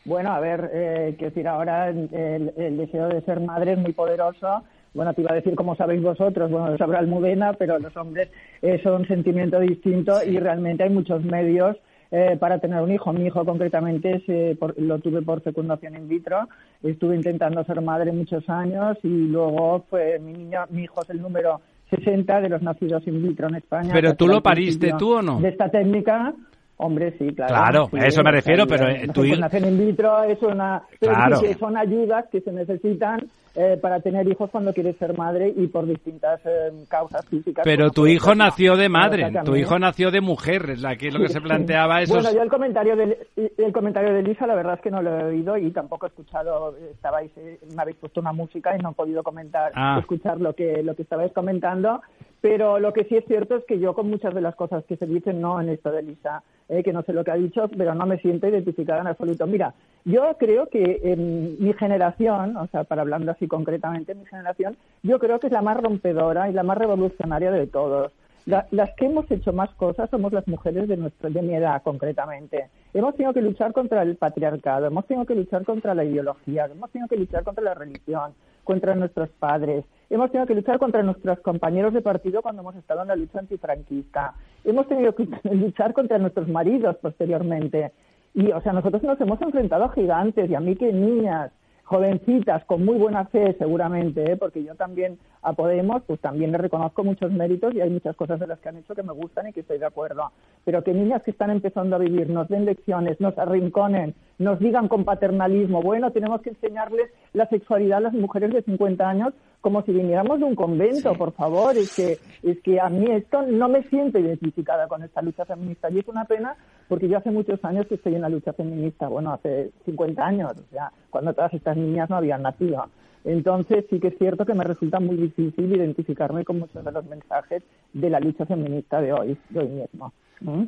Bueno, 0.05 0.31
a 0.31 0.39
ver, 0.39 0.69
eh, 0.73 1.15
quiero 1.17 1.29
decir, 1.31 1.47
ahora 1.47 1.89
el, 1.89 2.51
el 2.57 2.77
deseo 2.77 3.09
de 3.09 3.21
ser 3.21 3.39
madre 3.41 3.73
es 3.73 3.77
muy 3.79 3.93
poderoso. 3.93 4.63
Bueno, 4.93 5.13
te 5.13 5.21
iba 5.21 5.31
a 5.31 5.35
decir 5.35 5.53
como 5.55 5.75
sabéis 5.75 6.01
vosotros, 6.01 6.49
bueno, 6.49 6.71
lo 6.71 6.77
sabrá 6.77 6.97
Almudena, 6.99 7.53
pero 7.53 7.77
los 7.77 7.95
hombres 7.95 8.29
eh, 8.61 8.79
son 8.81 9.01
un 9.01 9.07
sentimiento 9.07 9.59
distinto 9.59 10.23
y 10.23 10.37
realmente 10.39 10.83
hay 10.83 10.89
muchos 10.89 11.23
medios 11.23 11.77
eh, 12.09 12.37
para 12.39 12.57
tener 12.57 12.81
un 12.81 12.91
hijo. 12.91 13.13
Mi 13.13 13.25
hijo 13.27 13.45
concretamente 13.45 14.23
se- 14.25 14.55
por- 14.59 14.73
lo 14.81 14.97
tuve 14.97 15.21
por 15.21 15.41
fecundación 15.41 15.95
in 15.95 16.07
vitro. 16.07 16.47
Estuve 16.81 17.15
intentando 17.15 17.63
ser 17.65 17.79
madre 17.81 18.11
muchos 18.11 18.49
años 18.49 18.97
y 19.03 19.27
luego 19.27 19.85
fue 19.91 20.17
mi 20.17 20.33
niño, 20.33 20.61
mi 20.71 20.83
hijo 20.85 21.03
es 21.03 21.09
el 21.11 21.21
número 21.21 21.61
60 21.91 22.41
de 22.41 22.49
los 22.49 22.63
nacidos 22.63 23.05
in 23.07 23.21
vitro 23.21 23.47
en 23.47 23.55
España. 23.55 23.91
Pero 23.93 24.07
Hasta 24.09 24.17
tú 24.17 24.27
lo 24.27 24.41
pariste 24.41 24.91
tú 24.97 25.13
o 25.17 25.21
no? 25.21 25.39
De 25.39 25.49
esta 25.49 25.69
técnica. 25.69 26.33
Hombre, 26.81 27.13
sí, 27.17 27.27
claro. 27.35 27.53
Claro, 27.53 27.85
sí, 27.91 27.97
a 27.99 28.05
eso 28.07 28.23
me 28.23 28.31
refiero, 28.31 28.63
sí, 28.63 28.69
pero, 28.69 28.87
eh, 28.87 28.99
fecundación 29.13 29.65
in 29.65 29.77
vitro 29.87 30.23
es 30.23 30.41
una... 30.41 30.81
pero 30.97 31.13
Claro. 31.13 31.35
sí 31.35 31.47
que 31.47 31.53
son 31.55 31.75
ayudas 31.75 32.25
que 32.31 32.39
se 32.39 32.53
necesitan 32.53 33.19
eh, 33.55 33.77
para 33.81 33.99
tener 33.99 34.25
hijos 34.29 34.49
cuando 34.49 34.71
quieres 34.73 34.95
ser 34.97 35.17
madre 35.17 35.51
y 35.57 35.67
por 35.67 35.85
distintas 35.85 36.39
eh, 36.45 36.71
causas 36.87 37.25
físicas. 37.25 37.63
Pero 37.65 37.89
tu 37.89 38.07
hijo 38.07 38.29
no. 38.29 38.45
nació 38.45 38.77
de 38.77 38.85
O 38.85 38.89
madre, 38.91 39.29
sea, 39.29 39.43
tu 39.43 39.55
hijo 39.57 39.77
nació 39.77 40.09
de 40.11 40.21
mujer, 40.21 40.69
es 40.69 40.81
la 40.81 40.95
que 40.95 41.11
lo 41.11 41.19
que 41.19 41.27
se 41.27 41.41
planteaba 41.41 42.01
eso. 42.01 42.13
Bueno, 42.13 42.31
yo 42.31 42.41
el 42.43 42.49
comentario 42.49 42.95
de 42.95 43.17
el 43.57 43.73
comentario 43.73 44.13
de 44.13 44.21
Lisa, 44.23 44.47
la 44.47 44.55
verdad 44.55 44.75
es 44.75 44.81
que 44.81 44.91
no 44.91 45.01
lo 45.01 45.19
he 45.19 45.23
oído 45.25 45.57
y 45.57 45.71
tampoco 45.71 46.05
he 46.05 46.09
escuchado. 46.09 46.75
Estabais, 46.93 47.31
eh, 47.37 47.59
me 47.75 47.81
habéis 47.81 47.97
puesto 47.97 48.21
una 48.21 48.31
música 48.31 48.73
y 48.77 48.81
no 48.81 48.91
he 48.91 48.93
podido 48.93 49.21
comentar, 49.23 49.71
Ah. 49.75 49.97
escuchar 49.99 50.39
lo 50.39 50.53
que 50.53 50.81
lo 50.83 50.95
que 50.95 51.01
estabais 51.01 51.33
comentando. 51.33 52.01
Pero 52.41 52.79
lo 52.79 52.93
que 52.93 53.03
sí 53.03 53.17
es 53.17 53.25
cierto 53.25 53.57
es 53.57 53.65
que 53.65 53.79
yo 53.79 53.93
con 53.93 54.09
muchas 54.09 54.33
de 54.33 54.41
las 54.41 54.55
cosas 54.55 54.85
que 54.85 54.95
se 54.95 55.05
dicen 55.05 55.41
no 55.41 55.59
en 55.59 55.69
esto 55.69 55.91
de 55.91 56.03
Lisa, 56.03 56.41
eh, 56.69 56.83
que 56.83 56.93
no 56.93 57.01
sé 57.03 57.11
lo 57.11 57.23
que 57.23 57.31
ha 57.31 57.35
dicho, 57.35 57.67
pero 57.77 57.93
no 57.95 58.05
me 58.05 58.17
siento 58.19 58.47
identificada 58.47 59.01
en 59.01 59.07
absoluto. 59.07 59.45
Mira, 59.45 59.73
yo 60.05 60.23
creo 60.39 60.67
que 60.67 61.01
en 61.03 61.61
mi 61.61 61.73
generación, 61.73 62.55
o 62.55 62.67
sea, 62.67 62.85
para 62.85 63.01
hablando 63.01 63.31
así 63.31 63.47
concretamente, 63.47 64.15
mi 64.15 64.25
generación, 64.25 64.77
yo 65.03 65.19
creo 65.19 65.39
que 65.39 65.47
es 65.47 65.53
la 65.53 65.61
más 65.61 65.77
rompedora 65.77 66.49
y 66.49 66.53
la 66.53 66.63
más 66.63 66.77
revolucionaria 66.77 67.51
de 67.51 67.67
todos. 67.67 68.13
La- 68.45 68.65
las 68.71 68.89
que 68.95 69.05
hemos 69.05 69.29
hecho 69.29 69.51
más 69.51 69.69
cosas 69.75 70.09
somos 70.09 70.31
las 70.31 70.47
mujeres 70.47 70.87
de, 70.87 70.95
nuestra, 70.95 71.29
de 71.29 71.41
mi 71.41 71.53
edad, 71.53 71.83
concretamente. 71.83 72.69
Hemos 72.93 73.15
tenido 73.15 73.33
que 73.33 73.41
luchar 73.41 73.73
contra 73.73 74.01
el 74.01 74.15
patriarcado, 74.15 74.87
hemos 74.87 75.05
tenido 75.05 75.25
que 75.25 75.35
luchar 75.35 75.65
contra 75.65 75.93
la 75.93 76.05
ideología, 76.05 76.65
hemos 76.65 76.89
tenido 76.89 77.09
que 77.09 77.17
luchar 77.17 77.43
contra 77.43 77.63
la 77.63 77.73
religión, 77.73 78.31
contra 78.63 78.95
nuestros 78.95 79.29
padres, 79.29 79.85
hemos 80.09 80.31
tenido 80.31 80.47
que 80.47 80.55
luchar 80.55 80.79
contra 80.79 81.03
nuestros 81.03 81.39
compañeros 81.39 81.93
de 81.93 82.01
partido 82.01 82.41
cuando 82.41 82.61
hemos 82.61 82.75
estado 82.75 83.01
en 83.01 83.09
la 83.09 83.15
lucha 83.15 83.39
antifranquista, 83.39 84.33
hemos 84.63 84.87
tenido 84.87 85.13
que 85.15 85.27
luchar 85.51 85.93
contra 85.93 86.17
nuestros 86.17 86.47
maridos 86.47 86.97
posteriormente. 86.97 87.91
Y, 88.33 88.51
o 88.51 88.61
sea, 88.61 88.73
nosotros 88.73 89.01
nos 89.03 89.19
hemos 89.21 89.41
enfrentado 89.41 89.85
a 89.85 89.93
gigantes 89.93 90.49
y 90.49 90.55
a 90.55 90.59
mí 90.59 90.75
que 90.75 90.93
niñas, 90.93 91.51
jovencitas, 91.89 92.63
con 92.65 92.85
muy 92.85 92.97
buena 92.97 93.25
fe 93.25 93.55
seguramente, 93.57 94.33
¿eh? 94.33 94.37
porque 94.37 94.63
yo 94.63 94.75
también 94.75 95.17
a 95.41 95.53
Podemos, 95.53 96.03
pues 96.03 96.19
también 96.19 96.51
le 96.51 96.59
reconozco 96.59 97.03
muchos 97.03 97.31
méritos 97.31 97.73
y 97.73 97.81
hay 97.81 97.89
muchas 97.89 98.15
cosas 98.15 98.39
de 98.39 98.45
las 98.45 98.59
que 98.59 98.69
han 98.69 98.77
hecho 98.77 98.93
que 98.93 99.01
me 99.01 99.11
gustan 99.11 99.47
y 99.47 99.53
que 99.53 99.61
estoy 99.61 99.79
de 99.79 99.87
acuerdo. 99.87 100.31
Pero 100.65 100.83
que 100.83 100.93
niñas 100.93 101.23
que 101.23 101.31
están 101.31 101.49
empezando 101.49 101.95
a 101.95 101.99
vivir 101.99 102.29
nos 102.29 102.47
den 102.47 102.65
lecciones, 102.65 103.19
nos 103.19 103.35
arrinconen, 103.39 104.13
nos 104.37 104.59
digan 104.59 104.87
con 104.87 105.03
paternalismo, 105.03 105.81
bueno, 105.81 106.11
tenemos 106.11 106.41
que 106.41 106.51
enseñarles 106.51 107.09
la 107.33 107.47
sexualidad 107.47 107.97
a 107.97 108.01
las 108.01 108.13
mujeres 108.13 108.53
de 108.53 108.61
50 108.61 109.09
años 109.09 109.33
como 109.61 109.81
si 109.83 109.91
viniéramos 109.91 110.39
de 110.39 110.45
un 110.45 110.55
convento, 110.55 111.13
por 111.15 111.33
favor. 111.33 111.75
Es 111.77 111.93
que, 111.95 112.17
es 112.43 112.59
que 112.61 112.79
a 112.79 112.89
mí 112.89 113.05
esto 113.11 113.41
no 113.43 113.67
me 113.69 113.83
siento 113.89 114.19
identificada 114.19 114.87
con 114.87 115.03
esta 115.03 115.21
lucha 115.21 115.45
feminista 115.45 115.89
y 115.91 115.99
es 115.99 116.07
una 116.07 116.25
pena 116.25 116.55
porque 116.87 117.07
yo 117.07 117.17
hace 117.17 117.31
muchos 117.31 117.63
años 117.65 117.85
que 117.87 117.95
estoy 117.95 118.15
en 118.15 118.21
la 118.21 118.29
lucha 118.29 118.53
feminista, 118.53 119.07
bueno, 119.07 119.33
hace 119.33 119.71
50 119.85 120.25
años, 120.25 120.51
o 120.53 120.71
sea, 120.71 120.91
cuando 121.09 121.33
todas 121.33 121.53
estas 121.53 121.77
niñas 121.77 122.09
no 122.09 122.15
habían 122.17 122.41
nacido. 122.41 122.85
Entonces 123.25 123.85
sí 123.89 123.99
que 123.99 124.07
es 124.07 124.17
cierto 124.17 124.45
que 124.45 124.53
me 124.53 124.63
resulta 124.63 124.99
muy 124.99 125.17
difícil 125.17 125.75
identificarme 125.75 126.45
con 126.45 126.59
muchos 126.59 126.83
de 126.83 126.91
los 126.91 127.05
mensajes 127.05 127.61
de 127.93 128.09
la 128.09 128.19
lucha 128.19 128.45
feminista 128.45 129.01
de 129.01 129.11
hoy, 129.13 129.37
de 129.49 129.59
hoy 129.59 129.67
mismo. 129.67 130.13
¿Mm? 130.41 130.63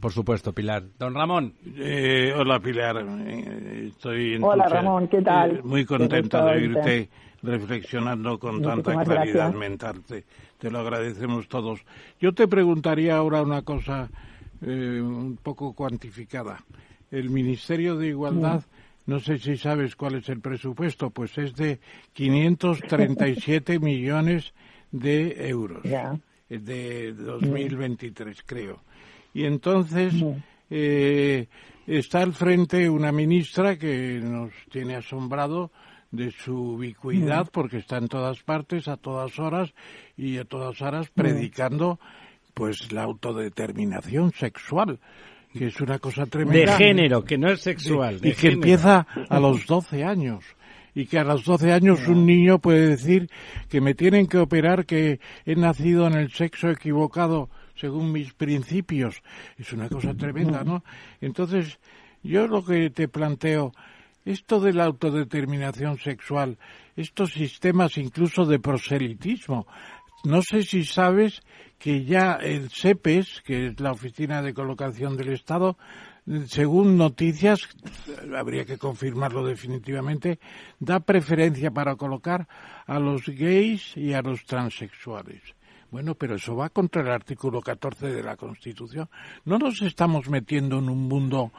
Por 0.00 0.12
supuesto, 0.12 0.52
Pilar. 0.52 0.82
Don 0.98 1.14
Ramón. 1.14 1.52
Eh, 1.76 2.32
hola 2.36 2.60
Pilar, 2.60 2.96
Eh, 3.26 3.86
estoy 3.88 4.36
Hola, 4.40 4.64
entusi- 4.66 4.72
Ramón, 4.72 5.08
¿qué 5.08 5.22
tal? 5.22 5.50
eh, 5.56 5.60
muy 5.64 5.84
gusto 5.84 6.08
de 6.44 6.50
oírte. 6.52 7.08
Reflexionando 7.42 8.38
con 8.38 8.60
tanta 8.62 8.92
claridad 9.04 9.34
gracias. 9.52 9.54
mental. 9.54 10.02
Te, 10.06 10.24
te 10.58 10.70
lo 10.70 10.78
agradecemos 10.80 11.48
todos. 11.48 11.80
Yo 12.20 12.32
te 12.32 12.48
preguntaría 12.48 13.16
ahora 13.16 13.42
una 13.42 13.62
cosa 13.62 14.08
eh, 14.62 15.00
un 15.00 15.38
poco 15.42 15.72
cuantificada. 15.72 16.62
El 17.10 17.30
Ministerio 17.30 17.96
de 17.96 18.08
Igualdad, 18.08 18.62
no 19.06 19.20
sé 19.20 19.38
si 19.38 19.56
sabes 19.56 19.96
cuál 19.96 20.16
es 20.16 20.28
el 20.28 20.40
presupuesto, 20.40 21.10
pues 21.10 21.38
es 21.38 21.54
de 21.54 21.80
537 22.12 23.78
millones 23.80 24.52
de 24.90 25.48
euros 25.48 25.82
Ya. 25.84 26.18
eh, 26.50 26.58
de 26.58 27.12
2023, 27.12 28.42
creo. 28.44 28.80
Y 29.34 29.44
entonces 29.44 30.14
eh, 30.70 31.46
está 31.86 32.20
al 32.22 32.32
frente 32.32 32.88
una 32.90 33.12
ministra 33.12 33.76
que 33.78 34.20
nos 34.22 34.50
tiene 34.70 34.96
asombrado 34.96 35.70
de 36.10 36.30
su 36.30 36.54
ubicuidad 36.74 37.48
porque 37.52 37.78
está 37.78 37.98
en 37.98 38.08
todas 38.08 38.42
partes, 38.42 38.88
a 38.88 38.96
todas 38.96 39.38
horas 39.38 39.72
y 40.16 40.38
a 40.38 40.44
todas 40.44 40.80
horas 40.80 41.08
predicando 41.10 41.98
pues 42.54 42.90
la 42.92 43.02
autodeterminación 43.04 44.32
sexual, 44.32 44.98
que 45.52 45.66
es 45.66 45.80
una 45.80 45.98
cosa 45.98 46.24
De 46.24 46.30
tremenda. 46.30 46.76
género, 46.76 47.24
que 47.24 47.38
no 47.38 47.50
es 47.50 47.60
sexual. 47.60 48.16
Y 48.16 48.20
de 48.20 48.30
que 48.30 48.34
género. 48.34 48.56
empieza 48.56 49.06
a 49.28 49.38
los 49.40 49.66
12 49.66 50.04
años. 50.04 50.44
Y 50.94 51.06
que 51.06 51.18
a 51.18 51.24
los 51.24 51.44
12 51.44 51.72
años 51.72 52.08
un 52.08 52.26
niño 52.26 52.58
puede 52.58 52.88
decir 52.88 53.30
que 53.68 53.80
me 53.80 53.94
tienen 53.94 54.26
que 54.26 54.38
operar, 54.38 54.84
que 54.86 55.20
he 55.46 55.54
nacido 55.54 56.08
en 56.08 56.14
el 56.14 56.32
sexo 56.32 56.70
equivocado 56.70 57.48
según 57.76 58.10
mis 58.10 58.32
principios. 58.32 59.22
Es 59.56 59.72
una 59.72 59.88
cosa 59.88 60.14
tremenda, 60.14 60.64
¿no? 60.64 60.82
Entonces, 61.20 61.78
yo 62.24 62.48
lo 62.48 62.64
que 62.64 62.90
te 62.90 63.06
planteo, 63.06 63.72
esto 64.28 64.60
de 64.60 64.74
la 64.74 64.84
autodeterminación 64.84 65.98
sexual, 65.98 66.58
estos 66.96 67.32
sistemas 67.32 67.96
incluso 67.96 68.44
de 68.44 68.58
proselitismo, 68.58 69.66
no 70.24 70.42
sé 70.42 70.62
si 70.64 70.84
sabes 70.84 71.40
que 71.78 72.04
ya 72.04 72.34
el 72.34 72.70
CEPES, 72.70 73.42
que 73.42 73.68
es 73.68 73.80
la 73.80 73.92
Oficina 73.92 74.42
de 74.42 74.52
Colocación 74.52 75.16
del 75.16 75.32
Estado, 75.32 75.78
según 76.46 76.98
noticias, 76.98 77.68
habría 78.36 78.66
que 78.66 78.76
confirmarlo 78.76 79.46
definitivamente, 79.46 80.38
da 80.78 81.00
preferencia 81.00 81.70
para 81.70 81.96
colocar 81.96 82.46
a 82.86 82.98
los 82.98 83.24
gays 83.26 83.96
y 83.96 84.12
a 84.12 84.20
los 84.20 84.44
transexuales. 84.44 85.40
Bueno, 85.90 86.14
pero 86.14 86.34
eso 86.34 86.54
va 86.54 86.68
contra 86.68 87.00
el 87.00 87.08
artículo 87.08 87.62
14 87.62 88.08
de 88.08 88.22
la 88.22 88.36
Constitución. 88.36 89.08
No 89.46 89.56
nos 89.56 89.80
estamos 89.80 90.28
metiendo 90.28 90.80
en 90.80 90.90
un 90.90 91.08
mundo 91.08 91.50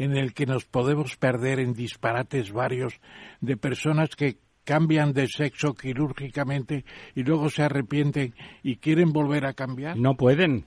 en 0.00 0.16
el 0.16 0.32
que 0.32 0.46
nos 0.46 0.64
podemos 0.64 1.16
perder 1.18 1.60
en 1.60 1.74
disparates 1.74 2.52
varios 2.52 2.98
de 3.42 3.58
personas 3.58 4.16
que 4.16 4.38
cambian 4.64 5.12
de 5.12 5.26
sexo 5.26 5.74
quirúrgicamente 5.74 6.84
y 7.14 7.22
luego 7.22 7.50
se 7.50 7.64
arrepienten 7.64 8.32
y 8.62 8.76
quieren 8.76 9.12
volver 9.12 9.44
a 9.44 9.52
cambiar? 9.52 9.98
No 9.98 10.14
pueden. 10.14 10.64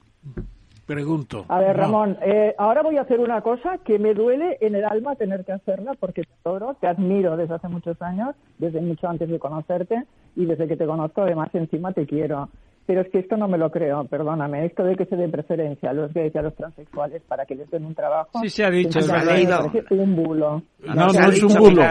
Pregunto. 0.85 1.45
A 1.49 1.59
ver, 1.59 1.75
No. 1.75 1.83
Ramón, 1.83 2.17
eh, 2.21 2.53
ahora 2.59 2.83
voy 2.83 2.97
a 2.97 3.01
hacer 3.01 3.19
una 3.19 3.41
cosa 3.41 3.79
que 3.79 3.97
me 3.97 4.13
duele 4.13 4.59
en 4.61 4.75
el 4.75 4.85
alma 4.85 5.15
tener 5.15 5.43
que 5.45 5.53
hacerla 5.53 5.93
porque 5.99 6.21
te 6.21 6.33
adoro, 6.45 6.75
te 6.79 6.85
admiro 6.85 7.35
desde 7.35 7.55
hace 7.55 7.69
muchos 7.69 7.99
años, 8.03 8.35
desde 8.59 8.81
mucho 8.81 9.07
antes 9.07 9.29
de 9.29 9.39
conocerte 9.39 10.03
y 10.35 10.45
desde 10.45 10.67
que 10.67 10.77
te 10.77 10.85
conozco 10.85 11.21
además 11.23 11.49
encima 11.53 11.91
te 11.91 12.05
quiero. 12.05 12.49
Pero 12.85 13.01
es 13.01 13.09
que 13.09 13.19
esto 13.19 13.37
no 13.37 13.47
me 13.47 13.57
lo 13.57 13.69
creo, 13.71 14.03
perdóname. 14.05 14.65
Esto 14.65 14.83
de 14.83 14.95
que 14.95 15.05
se 15.05 15.15
dé 15.15 15.29
preferencia 15.29 15.91
a 15.91 15.93
los 15.93 16.13
gays 16.13 16.35
y 16.35 16.37
a 16.37 16.41
los 16.41 16.55
transexuales 16.55 17.21
para 17.27 17.45
que 17.45 17.55
les 17.55 17.69
den 17.71 17.85
un 17.85 17.95
trabajo. 17.95 18.39
Sí 18.41 18.49
se 18.49 18.65
ha 18.65 18.69
dicho, 18.69 18.99
es 18.99 19.09
verdad. 19.09 19.71
un 19.91 20.15
bulo. 20.15 20.61
No, 20.83 21.07
no 21.07 21.29
es 21.29 21.41
un 21.43 21.53
bulo. 21.53 21.81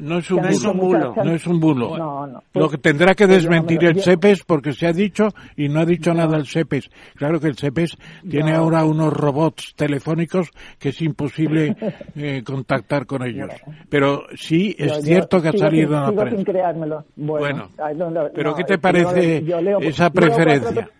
No 0.00 0.18
es, 0.18 0.30
un 0.30 0.78
bulo. 0.78 1.14
No 1.24 1.32
es 1.32 1.46
un 1.46 1.58
bulo. 1.60 1.98
No, 1.98 2.26
no. 2.26 2.42
Lo 2.54 2.68
que 2.68 2.78
tendrá 2.78 3.14
que 3.14 3.26
pues 3.26 3.44
no 3.44 3.50
me 3.50 3.56
desmentir 3.56 3.84
el 3.84 4.00
CEPES 4.00 4.44
porque 4.44 4.72
se 4.72 4.86
ha 4.86 4.92
dicho 4.92 5.28
y 5.56 5.68
no 5.68 5.80
ha 5.80 5.84
dicho 5.84 6.14
nada 6.14 6.36
el 6.36 6.46
CEPES. 6.46 6.88
Claro 7.16 7.40
que 7.40 7.48
el 7.48 7.56
CEPES 7.56 7.96
tiene 8.30 8.52
No. 8.52 8.58
ahora 8.58 8.84
unos 8.84 9.12
robots 9.12 9.74
telefónicos 9.74 10.50
que 10.78 10.90
es 10.90 11.02
imposible 11.02 11.74
eh, 12.14 12.42
contactar 12.44 13.06
con 13.06 13.24
ellos. 13.26 13.50
Pero 13.88 14.22
sí 14.36 14.74
es 14.78 14.86
Yo- 14.88 14.94
yo 14.98 15.02
cierto 15.02 15.42
que 15.42 15.48
ha 15.48 15.52
salido 15.52 15.94
en 15.96 16.02
la 16.02 16.12
prensa. 16.22 16.36
sin 16.36 16.44
creármelo. 16.44 17.04
Bueno, 17.16 17.38
Bueno, 17.40 17.68
ay, 17.82 17.96
no, 17.96 18.10
no, 18.10 18.28
pero 18.34 18.50
no, 18.50 18.56
¿qué 18.56 18.62
te 18.64 18.74
que 18.74 18.78
parece 18.78 19.42
yo 19.44 19.60
leo- 19.60 19.80
esa 19.96 20.10
preferencia? 20.10 20.90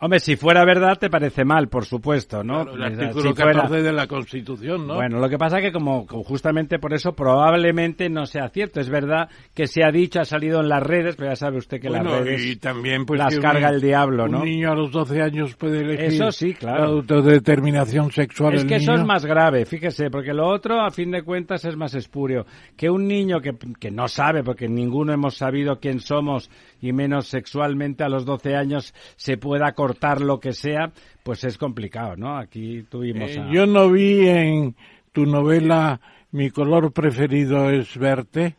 Hombre, 0.00 0.20
si 0.20 0.36
fuera 0.36 0.64
verdad 0.64 0.96
te 0.96 1.10
parece 1.10 1.44
mal, 1.44 1.68
por 1.68 1.84
supuesto, 1.84 2.44
¿no? 2.44 2.62
Claro, 2.64 2.74
el 2.74 2.82
O 2.82 2.86
sea, 2.96 3.06
artículo 3.08 3.30
si 3.30 3.34
fuera- 3.42 3.52
14 3.62 3.82
de 3.82 3.92
la 3.92 4.06
Constitución, 4.06 4.86
¿no? 4.86 4.94
Bueno, 4.94 5.18
lo 5.18 5.28
que 5.28 5.38
pasa 5.38 5.60
que 5.60 5.72
como, 5.72 6.06
justamente 6.06 6.78
por 6.78 6.94
eso 6.94 7.14
probablemente 7.14 8.08
no 8.08 8.24
sea 8.26 8.48
cierto. 8.48 8.80
Es 8.80 8.88
verdad 8.90 9.28
que 9.54 9.66
se 9.66 9.82
ha 9.84 9.90
dicho, 9.90 10.20
ha 10.20 10.24
salido 10.24 10.60
en 10.60 10.68
las 10.68 10.82
redes, 10.84 11.16
pero 11.16 11.30
ya 11.30 11.36
sabe 11.36 11.58
usted 11.58 11.80
que 11.80 11.88
Bueno, 11.88 12.10
las 12.12 12.20
redes 12.24 12.44
y 12.46 12.56
también 12.56 13.04
pues 13.06 13.18
las 13.18 13.34
un 13.34 13.42
carga 13.42 13.70
el 13.70 13.80
diablo, 13.80 14.28
¿no? 14.28 14.38
Un 14.38 14.44
niño 14.44 14.70
a 14.70 14.74
los 14.76 14.92
12 14.92 15.20
años 15.20 15.56
puede 15.56 15.80
elegir 15.80 16.04
Eso 16.06 16.30
sí, 16.30 16.54
claro. 16.54 16.78
la 16.78 16.86
autodeterminación 16.90 18.12
sexual 18.12 18.54
Es 18.54 18.64
que 18.64 18.76
eso 18.76 18.94
es 18.94 19.04
más 19.04 19.24
grave, 19.24 19.64
fíjese, 19.64 20.10
porque 20.10 20.32
lo 20.32 20.46
otro, 20.48 20.80
a 20.80 20.90
fin 20.90 21.10
de 21.10 21.22
cuentas, 21.22 21.64
es 21.64 21.76
más 21.76 21.94
espurio. 21.94 22.46
Que 22.76 22.88
un 22.88 23.06
niño 23.08 23.40
que, 23.40 23.54
que 23.80 23.90
no 23.90 24.06
sabe, 24.08 24.42
porque 24.44 24.68
ninguno 24.68 25.12
hemos 25.12 25.36
sabido 25.36 25.78
quién 25.80 26.00
somos, 26.00 26.50
y 26.80 26.92
menos 26.92 27.28
sexualmente 27.28 28.04
a 28.04 28.08
los 28.08 28.24
12 28.24 28.54
años, 28.54 28.94
se 29.16 29.36
pueda 29.36 29.72
cortar 29.72 30.20
lo 30.20 30.40
que 30.40 30.52
sea, 30.52 30.92
pues 31.22 31.44
es 31.44 31.58
complicado, 31.58 32.16
¿no? 32.16 32.36
Aquí 32.38 32.84
tuvimos 32.88 33.30
Eh, 33.30 33.40
a... 33.40 33.52
Yo 33.52 33.66
no 33.66 33.90
vi 33.90 34.28
en 34.28 34.76
tu 35.12 35.26
novela 35.26 36.00
Mi 36.30 36.50
color 36.50 36.92
preferido 36.92 37.70
es 37.70 37.96
verte 37.96 38.54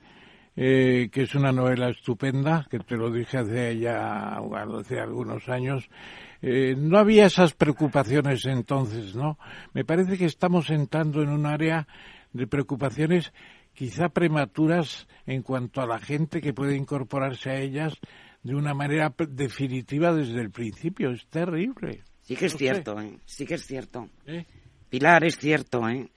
eh, 0.62 1.10
que 1.12 1.22
es 1.22 1.36
una 1.36 1.54
novela 1.54 1.88
estupenda, 1.88 2.68
que 2.70 2.80
te 2.80 2.98
lo 2.98 3.10
dije 3.10 3.38
hace 3.38 3.80
ya 3.80 4.40
hace 4.78 5.00
algunos 5.00 5.48
años. 5.48 5.90
Eh, 6.42 6.76
no 6.78 6.98
había 6.98 7.28
esas 7.28 7.54
preocupaciones 7.54 8.46
entonces, 8.46 9.16
¿no? 9.16 9.38
Me 9.74 9.86
parece 9.86 10.18
que 10.18 10.26
estamos 10.26 10.70
entrando 10.70 11.22
en 11.22 11.30
un 11.30 11.46
área 11.46 11.88
de 12.34 12.46
preocupaciones 12.46 13.32
quizá 13.80 14.10
prematuras 14.10 15.08
en 15.26 15.42
cuanto 15.42 15.80
a 15.80 15.88
la 15.88 16.00
gente 16.00 16.42
que 16.42 16.52
puede 16.54 16.76
incorporarse 16.76 17.50
a 17.50 17.62
ellas 17.62 17.94
de 18.44 18.54
una 18.54 18.74
manera 18.74 19.10
p- 19.10 19.26
definitiva 19.28 20.14
desde 20.14 20.42
el 20.42 20.52
principio. 20.52 21.12
Es 21.12 21.26
terrible. 21.28 22.04
Sí 22.24 22.36
que 22.36 22.48
es 22.48 22.52
No 22.56 22.58
cierto, 22.60 23.00
¿eh? 23.00 23.18
Sí 23.26 23.46
que 23.46 23.54
es 23.54 23.66
cierto. 23.66 24.10
¿Eh? 24.26 24.46
Pilar, 24.90 25.24
es 25.24 25.38
cierto, 25.38 25.88
¿eh? 25.88 26.10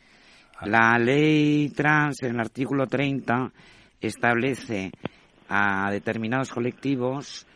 La 0.65 0.99
ley 0.99 1.69
trans, 1.71 2.21
en 2.25 2.35
el 2.35 2.41
artículo 2.41 2.89
30, 2.89 3.53
establece 4.01 4.91
a 5.49 5.89
determinados 5.93 6.51
colectivos 6.51 7.47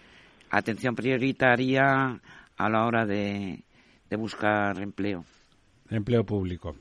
atención 0.50 0.94
prioritaria 0.94 2.20
a 2.56 2.68
la 2.70 2.84
hora 2.86 3.04
de, 3.04 3.64
de 4.08 4.16
buscar 4.16 4.80
empleo. 4.80 5.24
Empleo 5.90 6.24
público. 6.24 6.76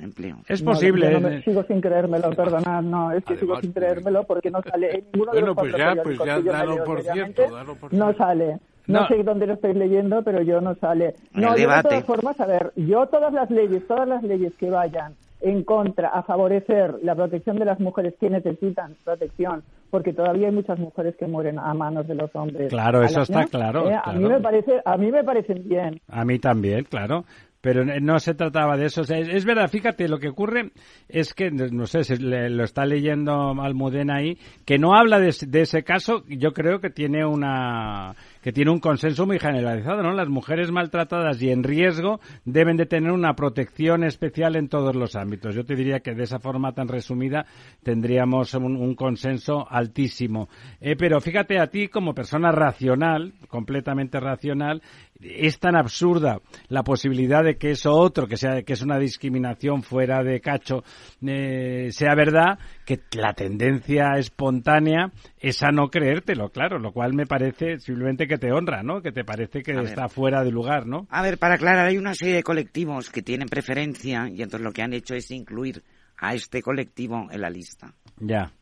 Empleo. 0.00 0.36
Es 0.48 0.62
No, 0.62 0.72
posible. 0.72 1.10
no 1.10 1.20
me- 1.20 1.36
eh, 1.38 1.42
sigo 1.44 1.62
sin 1.64 1.80
creérmelo, 1.80 2.30
perdonad, 2.30 2.82
no, 2.82 3.10
es 3.12 3.24
que 3.24 3.36
sigo 3.36 3.60
sin 3.60 3.72
creérmelo 3.72 4.24
porque 4.24 4.50
no 4.50 4.62
sale 4.62 4.90
en 4.98 5.04
ninguno 5.12 5.32
de 5.32 5.40
Bueno, 5.40 5.46
los 5.48 5.56
pues 5.56 5.72
ya, 5.76 5.94
pues 6.02 6.18
ya, 6.24 6.40
dalo 6.40 6.84
por 6.84 7.02
cierto, 7.02 7.42
dalo 7.50 7.74
por 7.74 7.92
No 7.94 8.04
cierto. 8.06 8.24
sale. 8.24 8.58
No, 8.86 9.00
No. 9.02 9.08
sé 9.08 9.22
dónde 9.22 9.46
lo 9.46 9.54
estáis 9.54 9.76
leyendo, 9.76 10.22
pero 10.22 10.40
yo 10.42 10.60
no 10.62 10.74
sale. 10.76 11.14
No, 11.34 11.48
el 11.48 11.54
yo 11.56 11.60
debate. 11.60 11.88
de 11.88 12.02
todas 12.02 12.04
formas, 12.06 12.40
a 12.40 12.46
ver, 12.46 12.72
yo 12.76 13.06
todas 13.06 13.32
las 13.34 13.50
leyes, 13.50 13.86
todas 13.86 14.08
las 14.08 14.22
leyes 14.22 14.52
que 14.54 14.70
vayan 14.70 15.14
en 15.40 15.62
contra 15.62 16.08
a 16.08 16.22
favorecer 16.22 16.94
la 17.02 17.14
protección 17.14 17.58
de 17.58 17.64
las 17.66 17.78
mujeres 17.80 18.14
que 18.18 18.30
necesitan 18.30 18.96
protección, 19.04 19.62
porque 19.90 20.12
todavía 20.12 20.48
hay 20.48 20.54
muchas 20.54 20.78
mujeres 20.78 21.14
que 21.16 21.26
mueren 21.26 21.58
a 21.58 21.74
manos 21.74 22.08
de 22.08 22.14
los 22.14 22.34
hombres. 22.34 22.70
Claro, 22.70 23.02
eso 23.02 23.20
está 23.20 23.40
año, 23.40 23.48
claro, 23.48 23.90
eh, 23.90 23.94
A 24.02 24.12
mí 24.14 24.20
claro. 24.20 24.34
me 24.36 24.40
parece, 24.40 24.80
a 24.84 24.96
mí 24.96 25.12
me 25.12 25.22
parecen 25.22 25.68
bien. 25.68 26.00
A 26.08 26.24
mí 26.24 26.38
también, 26.38 26.84
claro. 26.84 27.24
Pero 27.60 27.84
no- 27.84 28.18
se 28.20 28.34
trataba 28.34 28.76
de 28.76 28.86
eso. 28.86 29.00
O 29.00 29.04
sea, 29.04 29.18
es, 29.18 29.44
verdad, 29.44 29.68
fíjate, 29.68 30.06
lo 30.08 30.18
que 30.18 30.28
ocurre 30.28 30.70
es 31.08 31.34
que, 31.34 31.50
no 31.50 31.86
sé, 31.86 32.04
si 32.04 32.16
le- 32.16 32.50
lo 32.50 32.62
está 32.64 32.86
leyendo 32.86 33.50
Almudena 33.60 34.16
ahí, 34.16 34.38
que 34.64 34.78
no 34.78 34.94
habla 34.94 35.18
de, 35.18 35.34
de 35.46 35.60
ese 35.62 35.82
caso, 35.82 36.24
yo 36.28 36.52
creo 36.52 36.80
que 36.80 36.90
tiene 36.90 37.24
una 37.24 38.14
que 38.42 38.52
tiene 38.52 38.70
un 38.70 38.78
consenso 38.78 39.26
muy 39.26 39.38
generalizado, 39.38 40.02
¿no? 40.02 40.12
Las 40.12 40.28
mujeres 40.28 40.70
maltratadas 40.70 41.42
y 41.42 41.50
en 41.50 41.64
riesgo 41.64 42.20
deben 42.44 42.76
de 42.76 42.86
tener 42.86 43.10
una 43.10 43.34
protección 43.34 44.04
especial 44.04 44.54
en 44.56 44.68
todos 44.68 44.94
los 44.94 45.16
ámbitos. 45.16 45.54
Yo 45.54 45.64
te 45.64 45.74
diría 45.74 46.00
que 46.00 46.14
de 46.14 46.22
esa 46.22 46.38
forma 46.38 46.72
tan 46.72 46.88
resumida 46.88 47.44
tendríamos 47.82 48.54
un, 48.54 48.76
un 48.76 48.94
consenso 48.94 49.66
altísimo. 49.68 50.48
Eh, 50.80 50.94
pero 50.96 51.20
fíjate 51.20 51.58
a 51.58 51.66
ti 51.66 51.88
como 51.88 52.14
persona 52.14 52.52
racional, 52.52 53.34
completamente 53.48 54.20
racional, 54.20 54.82
es 55.20 55.58
tan 55.58 55.76
absurda 55.76 56.40
la 56.68 56.82
posibilidad 56.84 57.42
de 57.42 57.56
que 57.56 57.70
eso 57.72 57.92
otro, 57.92 58.26
que 58.26 58.36
sea 58.36 58.62
que 58.62 58.72
es 58.72 58.82
una 58.82 58.98
discriminación 58.98 59.82
fuera 59.82 60.22
de 60.22 60.40
cacho, 60.40 60.84
eh, 61.26 61.88
sea 61.90 62.14
verdad, 62.14 62.58
que 62.84 63.00
la 63.16 63.32
tendencia 63.34 64.12
espontánea 64.16 65.10
es 65.38 65.62
a 65.62 65.70
no 65.70 65.88
creértelo, 65.88 66.50
claro, 66.50 66.78
lo 66.78 66.92
cual 66.92 67.14
me 67.14 67.26
parece 67.26 67.78
simplemente 67.78 68.26
que 68.26 68.38
te 68.38 68.52
honra, 68.52 68.82
¿no? 68.82 69.02
Que 69.02 69.12
te 69.12 69.24
parece 69.24 69.62
que 69.62 69.72
A 69.72 69.76
ver. 69.76 69.84
está 69.86 70.08
fuera 70.08 70.44
de 70.44 70.50
lugar, 70.52 70.86
¿no? 70.86 71.06
A 71.10 71.22
ver, 71.22 71.38
para 71.38 71.54
aclarar, 71.54 71.86
hay 71.86 71.98
una 71.98 72.14
serie 72.14 72.34
de 72.34 72.42
colectivos 72.42 73.10
que 73.10 73.22
tienen 73.22 73.48
preferencia 73.48 74.28
y 74.28 74.42
entonces 74.42 74.60
lo 74.60 74.72
que 74.72 74.82
han 74.82 74.92
hecho 74.92 75.14
es 75.14 75.30
incluir 75.30 75.82
a 76.16 76.34
este 76.34 76.62
colectivo 76.62 77.28
en 77.30 77.40
la 77.40 77.50
lista. 77.50 77.94
Ya. 78.18 78.52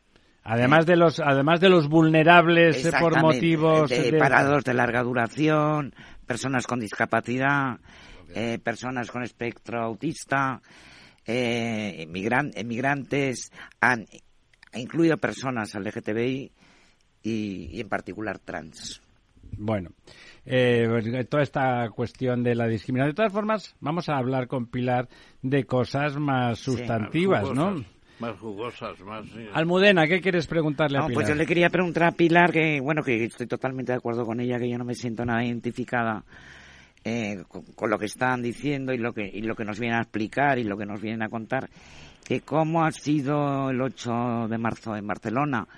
Además 0.49 0.87
de 0.87 0.95
los, 0.95 1.19
además 1.19 1.59
de 1.61 1.69
los 1.69 1.89
vulnerables 1.89 2.87
eh, 2.87 2.93
por 3.01 3.21
motivos 3.21 3.91
de 3.91 4.13
de- 4.13 4.19
parados 4.19 4.63
de 4.63 4.75
larga 4.75 5.03
duración, 5.03 5.93
personas 6.27 6.66
con 6.66 6.81
discapacidad, 6.81 7.79
eh, 8.35 8.59
personas 8.59 9.11
con 9.11 9.22
espectro 9.22 9.83
autista, 9.83 10.61
eh, 11.24 12.07
emigrantes, 12.07 13.51
han 13.81 14.07
incluido 14.74 15.16
personas 15.16 15.74
LGTBI 15.74 16.53
y, 17.22 17.68
y 17.72 17.81
en 17.81 17.89
particular 17.89 18.39
trans. 18.39 19.01
Bueno, 19.59 19.91
eh, 20.45 21.24
toda 21.29 21.43
esta 21.43 21.89
cuestión 21.91 22.43
de 22.43 22.55
la 22.55 22.66
discriminación. 22.66 23.11
De 23.11 23.16
todas 23.16 23.33
formas, 23.33 23.74
vamos 23.81 24.09
a 24.09 24.16
hablar 24.16 24.47
con 24.47 24.66
Pilar 24.66 25.09
de 25.43 25.64
cosas 25.64 26.16
más 26.16 26.59
sustantivas, 26.59 27.51
¿no? 27.53 27.85
Más 28.19 28.39
jugosas, 28.39 28.99
más... 29.01 29.27
Almudena, 29.53 30.07
¿qué 30.07 30.21
quieres 30.21 30.47
preguntarle 30.47 30.99
a 30.99 31.03
No, 31.03 31.07
Pilar? 31.09 31.14
pues 31.23 31.29
yo 31.29 31.35
le 31.35 31.47
quería 31.47 31.69
preguntar 31.69 32.05
a 32.05 32.12
Pilar 32.12 32.51
que, 32.51 32.81
bueno, 32.81 33.03
que 33.03 33.25
estoy 33.25 33.47
totalmente 33.47 33.93
de 33.93 33.99
acuerdo 33.99 34.25
con 34.25 34.41
ella, 34.41 34.59
que 34.59 34.71
yo 34.71 34.79
no 34.79 34.85
me 34.85 34.95
siento 34.95 35.25
nada 35.25 35.45
identificada 35.45 36.25
eh, 37.05 37.45
con, 37.47 37.62
con 37.75 37.91
lo 37.91 37.99
que 37.99 38.07
están 38.07 38.43
diciendo 38.43 38.93
y 38.93 38.99
lo 38.99 39.12
que 39.12 39.31
y 39.33 39.43
lo 39.43 39.55
que 39.55 39.64
nos 39.64 39.79
vienen 39.79 39.99
a 39.99 40.03
explicar 40.03 40.59
y 40.59 40.64
lo 40.64 40.77
que 40.77 40.87
nos 40.87 41.01
vienen 41.01 41.23
a 41.23 41.29
contar. 41.29 41.69
Que 42.27 42.41
cómo 42.41 42.85
ha 42.85 42.91
sido 42.91 43.71
el 43.71 43.81
8 43.81 44.49
de 44.49 44.59
marzo 44.59 44.97
en 44.97 45.07
Barcelona. 45.07 45.69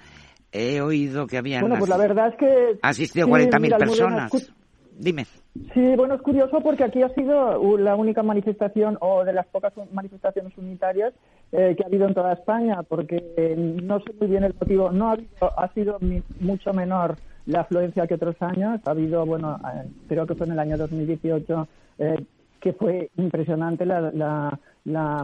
He 0.50 0.80
oído 0.80 1.26
que 1.26 1.36
habían 1.36 1.60
Bueno, 1.60 1.76
pues 1.78 1.90
la 1.90 1.98
verdad 1.98 2.28
es 2.28 2.36
que... 2.36 2.78
asistido 2.80 3.26
sí, 3.26 3.32
40.000 3.32 3.60
mira, 3.60 3.76
Almudena, 3.76 3.78
personas. 3.78 4.52
Dime. 4.96 5.26
Sí, 5.74 5.94
bueno, 5.96 6.14
es 6.14 6.22
curioso 6.22 6.60
porque 6.60 6.84
aquí 6.84 7.02
ha 7.02 7.08
sido 7.10 7.76
la 7.78 7.94
única 7.96 8.22
manifestación 8.22 8.96
o 9.00 9.24
de 9.24 9.32
las 9.32 9.46
pocas 9.48 9.72
manifestaciones 9.92 10.56
unitarias 10.56 11.12
eh, 11.52 11.74
que 11.76 11.82
ha 11.82 11.86
habido 11.86 12.06
en 12.06 12.14
toda 12.14 12.32
España, 12.32 12.82
porque 12.82 13.24
eh, 13.36 13.54
no 13.82 14.00
sé 14.00 14.12
muy 14.18 14.28
bien 14.28 14.44
el 14.44 14.54
motivo. 14.60 14.90
No 14.92 15.08
ha, 15.08 15.12
habido, 15.12 15.58
ha 15.58 15.68
sido 15.72 15.98
mi- 16.00 16.22
mucho 16.40 16.72
menor 16.72 17.16
la 17.46 17.60
afluencia 17.60 18.06
que 18.06 18.14
otros 18.14 18.36
años. 18.40 18.80
Ha 18.84 18.90
habido, 18.90 19.24
bueno, 19.24 19.58
eh, 19.74 19.88
creo 20.08 20.26
que 20.26 20.34
fue 20.34 20.46
en 20.46 20.52
el 20.52 20.58
año 20.58 20.76
2018 20.76 21.68
eh, 21.98 22.24
que 22.60 22.72
fue 22.72 23.10
impresionante 23.16 23.86
la, 23.86 24.10
la, 24.12 24.58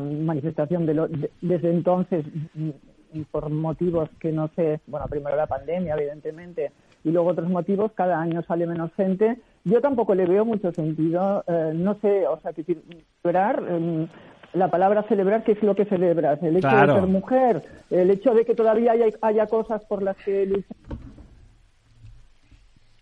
manifestación 0.00 0.86
de 0.86 0.94
lo- 0.94 1.08
de- 1.08 1.30
desde 1.40 1.70
entonces 1.70 2.24
mm, 2.54 2.70
y 3.12 3.24
por 3.24 3.48
motivos 3.50 4.08
que 4.18 4.32
no 4.32 4.48
sé, 4.56 4.80
bueno, 4.86 5.06
primero 5.08 5.36
la 5.36 5.46
pandemia, 5.46 5.94
evidentemente, 5.94 6.72
y 7.04 7.10
luego 7.10 7.28
otros 7.30 7.48
motivos, 7.48 7.92
cada 7.92 8.20
año 8.20 8.42
sale 8.42 8.66
menos 8.66 8.92
gente. 8.94 9.38
Yo 9.64 9.80
tampoco 9.80 10.14
le 10.14 10.26
veo 10.26 10.44
mucho 10.44 10.72
sentido, 10.72 11.44
eh, 11.46 11.72
no 11.74 11.94
sé, 12.00 12.26
o 12.26 12.38
sea, 12.40 12.52
que 12.52 12.64
celebrar, 12.64 13.62
eh, 13.68 14.06
la 14.54 14.68
palabra 14.68 15.02
celebrar, 15.04 15.42
¿qué 15.44 15.52
es 15.52 15.62
lo 15.62 15.74
que 15.74 15.84
celebras? 15.84 16.42
El 16.42 16.56
hecho 16.56 16.68
Claro. 16.68 16.94
de 16.94 17.00
ser 17.00 17.08
mujer, 17.08 17.62
el 17.90 18.10
hecho 18.10 18.32
de 18.32 18.44
que 18.44 18.54
todavía 18.54 18.92
haya, 18.92 19.06
haya 19.22 19.46
cosas 19.46 19.84
por 19.84 20.02
las 20.02 20.16
que 20.18 20.46
luchar. 20.46 20.76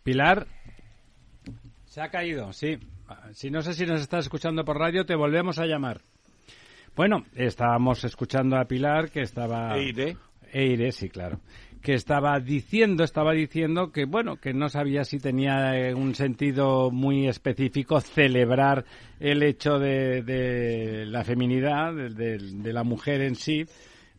Pilar, 0.03 0.47
se 1.85 2.01
ha 2.01 2.09
caído, 2.11 2.53
sí. 2.53 2.79
Si 3.33 3.51
no 3.51 3.63
sé 3.63 3.75
si 3.75 3.87
nos 3.87 4.01
estás 4.01 4.25
escuchando 4.25 4.65
por 4.65 4.79
radio, 4.79 5.05
te 5.05 5.15
volvemos 5.15 5.59
a 5.59 5.67
llamar. 5.67 6.01
Bueno, 6.97 7.25
estábamos 7.35 8.05
escuchando 8.05 8.57
a 8.57 8.65
Pilar 8.65 9.11
que 9.11 9.21
estaba... 9.21 9.75
Eire. 10.53 10.93
Sí, 10.93 11.09
claro. 11.09 11.41
Que 11.81 11.95
estaba 11.95 12.39
diciendo, 12.39 13.03
estaba 13.03 13.33
diciendo 13.33 13.91
que, 13.91 14.05
bueno, 14.05 14.37
que 14.37 14.53
no 14.55 14.69
sabía 14.69 15.05
si 15.05 15.19
tenía 15.19 15.77
eh, 15.77 15.95
un 15.95 16.15
sentido 16.15 16.91
muy 16.93 17.27
específico 17.27 18.01
celebrar 18.01 18.85
el 19.19 19.43
hecho 19.43 19.79
de, 19.81 20.23
de 20.23 21.07
la 21.07 21.25
feminidad, 21.25 21.93
de, 21.93 22.11
de- 22.11 22.39
de 22.39 22.73
la 22.73 22.85
mujer 22.85 23.23
en 23.23 23.35
sí. 23.35 23.65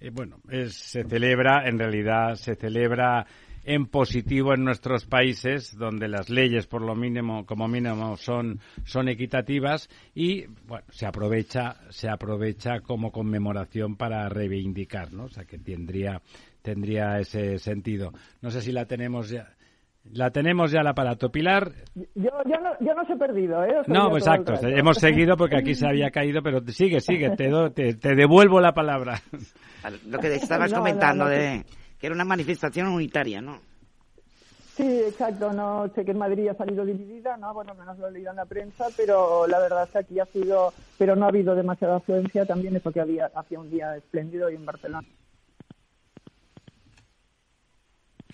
Eh, 0.01 0.09
bueno, 0.11 0.37
es- 0.49 0.73
se 0.73 1.03
celebra, 1.05 1.65
en 1.65 1.79
realidad, 1.79 2.35
se 2.35 2.55
celebra 2.55 3.25
en 3.63 3.85
positivo 3.85 4.53
en 4.53 4.63
nuestros 4.63 5.05
países, 5.05 5.75
donde 5.77 6.07
las 6.07 6.29
leyes, 6.29 6.67
por 6.67 6.81
lo 6.81 6.95
mínimo, 6.95 7.45
como 7.45 7.67
mínimo, 7.67 8.17
son, 8.17 8.59
son 8.83 9.07
equitativas 9.07 9.89
y, 10.13 10.45
bueno, 10.67 10.85
se 10.89 11.05
aprovecha, 11.05 11.75
se 11.89 12.09
aprovecha 12.09 12.81
como 12.81 13.11
conmemoración 13.11 13.95
para 13.95 14.27
reivindicar, 14.29 15.13
¿no? 15.13 15.25
O 15.25 15.29
sea, 15.29 15.45
que 15.45 15.57
tendría, 15.59 16.21
tendría 16.61 17.19
ese 17.19 17.57
sentido. 17.59 18.11
No 18.41 18.49
sé 18.51 18.61
si 18.61 18.71
la 18.71 18.85
tenemos 18.85 19.29
ya. 19.29 19.47
La 20.11 20.31
tenemos 20.31 20.69
ya 20.69 20.81
al 20.81 20.87
aparato. 20.87 21.31
Pilar, 21.31 21.71
Yo, 21.95 22.03
yo, 22.15 22.59
no, 22.61 22.71
yo 22.81 22.93
no 22.93 23.05
se 23.05 23.13
he 23.13 23.15
perdido, 23.15 23.63
¿eh? 23.63 23.79
Os 23.79 23.87
no, 23.87 24.09
el 24.09 24.17
exacto. 24.17 24.53
Hemos 24.67 24.97
seguido 24.97 25.37
porque 25.37 25.55
aquí 25.55 25.75
se 25.75 25.87
había 25.87 26.11
caído, 26.11 26.43
pero 26.43 26.59
sigue, 26.67 26.99
sigue. 26.99 27.29
Te, 27.37 27.47
do- 27.47 27.71
te, 27.71 27.93
te 27.93 28.13
devuelvo 28.13 28.59
la 28.59 28.73
palabra. 28.73 29.21
Lo 30.09 30.19
que 30.19 30.35
estabas 30.35 30.71
No, 30.73 30.77
no, 30.77 30.83
comentando 30.83 31.23
no, 31.23 31.29
de 31.29 31.63
que 32.03 32.07
era 32.07 32.15
una 32.15 32.25
manifestación 32.25 32.89
unitaria, 32.89 33.41
¿no? 33.41 33.61
Sí, 34.75 34.83
exacto. 35.07 35.53
No 35.53 35.89
sé 35.95 36.03
que 36.03 36.11
en 36.11 36.17
Madrid 36.17 36.49
ha 36.49 36.53
salido 36.53 36.83
dividida, 36.83 37.37
¿no? 37.37 37.53
Bueno, 37.53 37.73
menos 37.75 37.97
lo 37.97 38.09
he 38.09 38.11
leído 38.11 38.31
en 38.31 38.35
la 38.35 38.45
prensa, 38.45 38.87
pero 38.97 39.47
la 39.47 39.57
verdad 39.59 39.85
es 39.85 39.91
que 39.91 39.97
aquí 39.99 40.19
ha 40.19 40.25
sido, 40.25 40.73
pero 40.97 41.15
no 41.15 41.23
ha 41.23 41.29
habido 41.29 41.55
demasiada 41.55 41.95
afluencia. 41.95 42.45
También 42.45 42.75
es 42.75 42.81
porque 42.81 42.99
había 42.99 43.27
hacía 43.33 43.57
un 43.57 43.71
día 43.71 43.95
espléndido 43.95 44.49
y 44.49 44.55
en 44.55 44.65
Barcelona. 44.65 45.07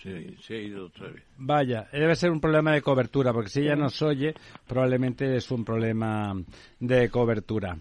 Sí, 0.02 0.36
se 0.42 0.54
ha 0.54 0.62
ido 0.62 0.86
otra 0.86 1.06
vez. 1.06 1.22
Vaya, 1.36 1.86
debe 1.92 2.16
ser 2.16 2.32
un 2.32 2.40
problema 2.40 2.72
de 2.72 2.82
cobertura, 2.82 3.32
porque 3.32 3.50
si 3.50 3.60
ella 3.60 3.76
nos 3.76 4.02
oye, 4.02 4.34
probablemente 4.66 5.36
es 5.36 5.48
un 5.52 5.64
problema 5.64 6.34
de 6.80 7.08
cobertura. 7.08 7.78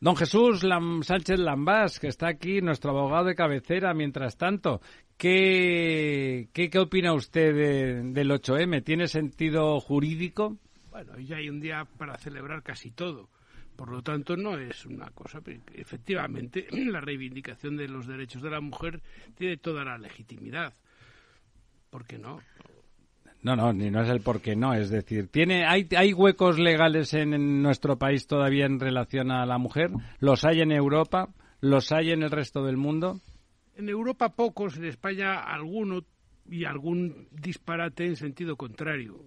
Don 0.00 0.16
Jesús 0.16 0.62
Lam- 0.64 1.02
Sánchez 1.02 1.38
Lambás, 1.38 2.00
que 2.00 2.08
está 2.08 2.28
aquí, 2.28 2.62
nuestro 2.62 2.90
abogado 2.90 3.26
de 3.26 3.34
cabecera, 3.34 3.92
mientras 3.92 4.36
tanto, 4.38 4.80
¿qué, 5.18 6.48
qué, 6.54 6.70
qué 6.70 6.78
opina 6.78 7.12
usted 7.12 7.54
de- 7.54 8.02
del 8.12 8.30
8M? 8.30 8.82
¿Tiene 8.82 9.08
sentido 9.08 9.78
jurídico? 9.78 10.56
Bueno, 10.90 11.18
ya 11.18 11.36
hay 11.36 11.50
un 11.50 11.60
día 11.60 11.86
para 11.98 12.16
celebrar 12.16 12.62
casi 12.62 12.90
todo. 12.90 13.28
Por 13.76 13.90
lo 13.90 14.02
tanto, 14.02 14.36
no 14.36 14.58
es 14.58 14.84
una 14.86 15.10
cosa. 15.10 15.40
Efectivamente, 15.74 16.66
la 16.72 17.00
reivindicación 17.02 17.76
de 17.76 17.88
los 17.88 18.06
derechos 18.06 18.40
de 18.42 18.50
la 18.50 18.60
mujer 18.60 19.02
tiene 19.36 19.58
toda 19.58 19.84
la 19.84 19.98
legitimidad. 19.98 20.72
¿Por 21.90 22.06
qué 22.06 22.18
no? 22.18 22.40
No, 23.42 23.56
no, 23.56 23.72
ni 23.72 23.90
no 23.90 24.02
es 24.02 24.08
el 24.10 24.20
por 24.20 24.40
qué 24.42 24.54
no. 24.54 24.74
Es 24.74 24.90
decir, 24.90 25.28
¿tiene, 25.28 25.64
hay, 25.64 25.88
¿hay 25.96 26.12
huecos 26.12 26.58
legales 26.58 27.14
en, 27.14 27.32
en 27.32 27.62
nuestro 27.62 27.96
país 27.98 28.26
todavía 28.26 28.66
en 28.66 28.78
relación 28.78 29.30
a 29.30 29.46
la 29.46 29.56
mujer? 29.58 29.90
¿Los 30.18 30.44
hay 30.44 30.60
en 30.60 30.72
Europa? 30.72 31.28
¿Los 31.60 31.90
hay 31.92 32.10
en 32.10 32.22
el 32.22 32.30
resto 32.30 32.64
del 32.64 32.76
mundo? 32.76 33.20
En 33.76 33.88
Europa 33.88 34.28
pocos, 34.34 34.76
en 34.76 34.84
España 34.84 35.38
alguno 35.40 36.02
y 36.50 36.64
algún 36.66 37.28
disparate 37.30 38.04
en 38.04 38.16
sentido 38.16 38.56
contrario. 38.56 39.18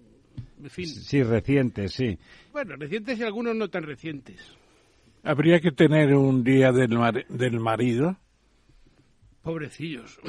En 0.62 0.70
fin, 0.70 0.86
Sí, 0.86 1.22
recientes, 1.22 1.92
sí. 1.92 2.16
bueno, 2.52 2.76
recientes 2.76 3.18
y 3.18 3.24
algunos 3.24 3.56
no 3.56 3.68
tan 3.68 3.82
recientes. 3.82 4.40
Habría 5.24 5.58
que 5.60 5.72
tener 5.72 6.14
un 6.14 6.44
día 6.44 6.70
del, 6.70 6.90
mar- 6.96 7.26
del 7.28 7.58
marido. 7.58 8.16
Pobrecillos. 9.42 10.20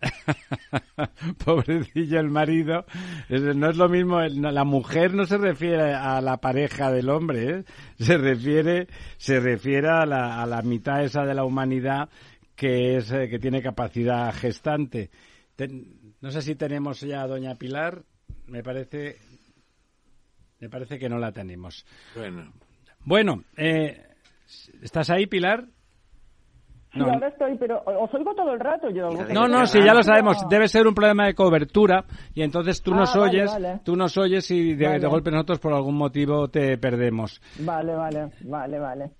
Pobrecillo 1.44 2.20
el 2.20 2.30
marido. 2.30 2.84
No 3.28 3.70
es 3.70 3.76
lo 3.76 3.88
mismo, 3.88 4.20
la 4.20 4.64
mujer 4.64 5.14
no 5.14 5.24
se 5.26 5.38
refiere 5.38 5.94
a 5.94 6.20
la 6.20 6.36
pareja 6.38 6.90
del 6.92 7.08
hombre, 7.10 7.50
¿eh? 7.50 7.64
se 7.98 8.16
refiere, 8.18 8.86
se 9.16 9.40
refiere 9.40 9.88
a 9.88 10.06
la, 10.06 10.42
a 10.42 10.46
la 10.46 10.62
mitad 10.62 11.02
esa 11.04 11.24
de 11.24 11.34
la 11.34 11.44
humanidad 11.44 12.08
que 12.54 12.96
es 12.96 13.10
eh, 13.12 13.28
que 13.28 13.38
tiene 13.38 13.62
capacidad 13.62 14.34
gestante. 14.34 15.10
Ten- 15.56 16.14
no 16.20 16.30
sé 16.30 16.42
si 16.42 16.54
tenemos 16.56 17.00
ya 17.00 17.22
a 17.22 17.26
doña 17.28 17.54
Pilar, 17.54 18.02
me 18.46 18.62
parece, 18.62 19.16
me 20.60 20.68
parece 20.68 20.98
que 20.98 21.08
no 21.08 21.18
la 21.18 21.32
tenemos. 21.32 21.86
Bueno. 22.16 22.52
Bueno, 23.04 23.44
eh, 23.56 24.04
¿estás 24.82 25.10
ahí, 25.10 25.26
Pilar? 25.26 25.66
Sí, 26.92 27.00
ahora 27.00 27.28
estoy, 27.28 27.56
pero 27.58 27.82
os 27.84 28.12
oigo 28.14 28.34
todo 28.34 28.52
el 28.54 28.60
rato 28.60 28.88
yo. 28.90 29.10
No, 29.32 29.46
no, 29.46 29.66
sí, 29.66 29.78
ya 29.84 29.92
lo 29.92 30.02
sabemos. 30.02 30.38
Debe 30.48 30.68
ser 30.68 30.86
un 30.86 30.94
problema 30.94 31.26
de 31.26 31.34
cobertura 31.34 32.04
y 32.34 32.42
entonces 32.42 32.82
tú 32.82 32.92
Ah, 32.94 33.00
nos 33.00 33.14
vale, 33.14 33.30
oyes, 33.30 33.52
vale. 33.52 33.80
tú 33.84 33.94
nos 33.94 34.16
oyes 34.16 34.50
y 34.50 34.74
de, 34.74 34.86
Vale. 34.86 34.98
de 35.00 35.06
golpe 35.06 35.30
nosotros 35.30 35.58
por 35.58 35.74
algún 35.74 35.96
motivo 35.96 36.48
te 36.48 36.78
perdemos. 36.78 37.40
Vale, 37.58 37.94
vale, 37.94 38.30
vale, 38.42 38.78
vale. 38.78 39.10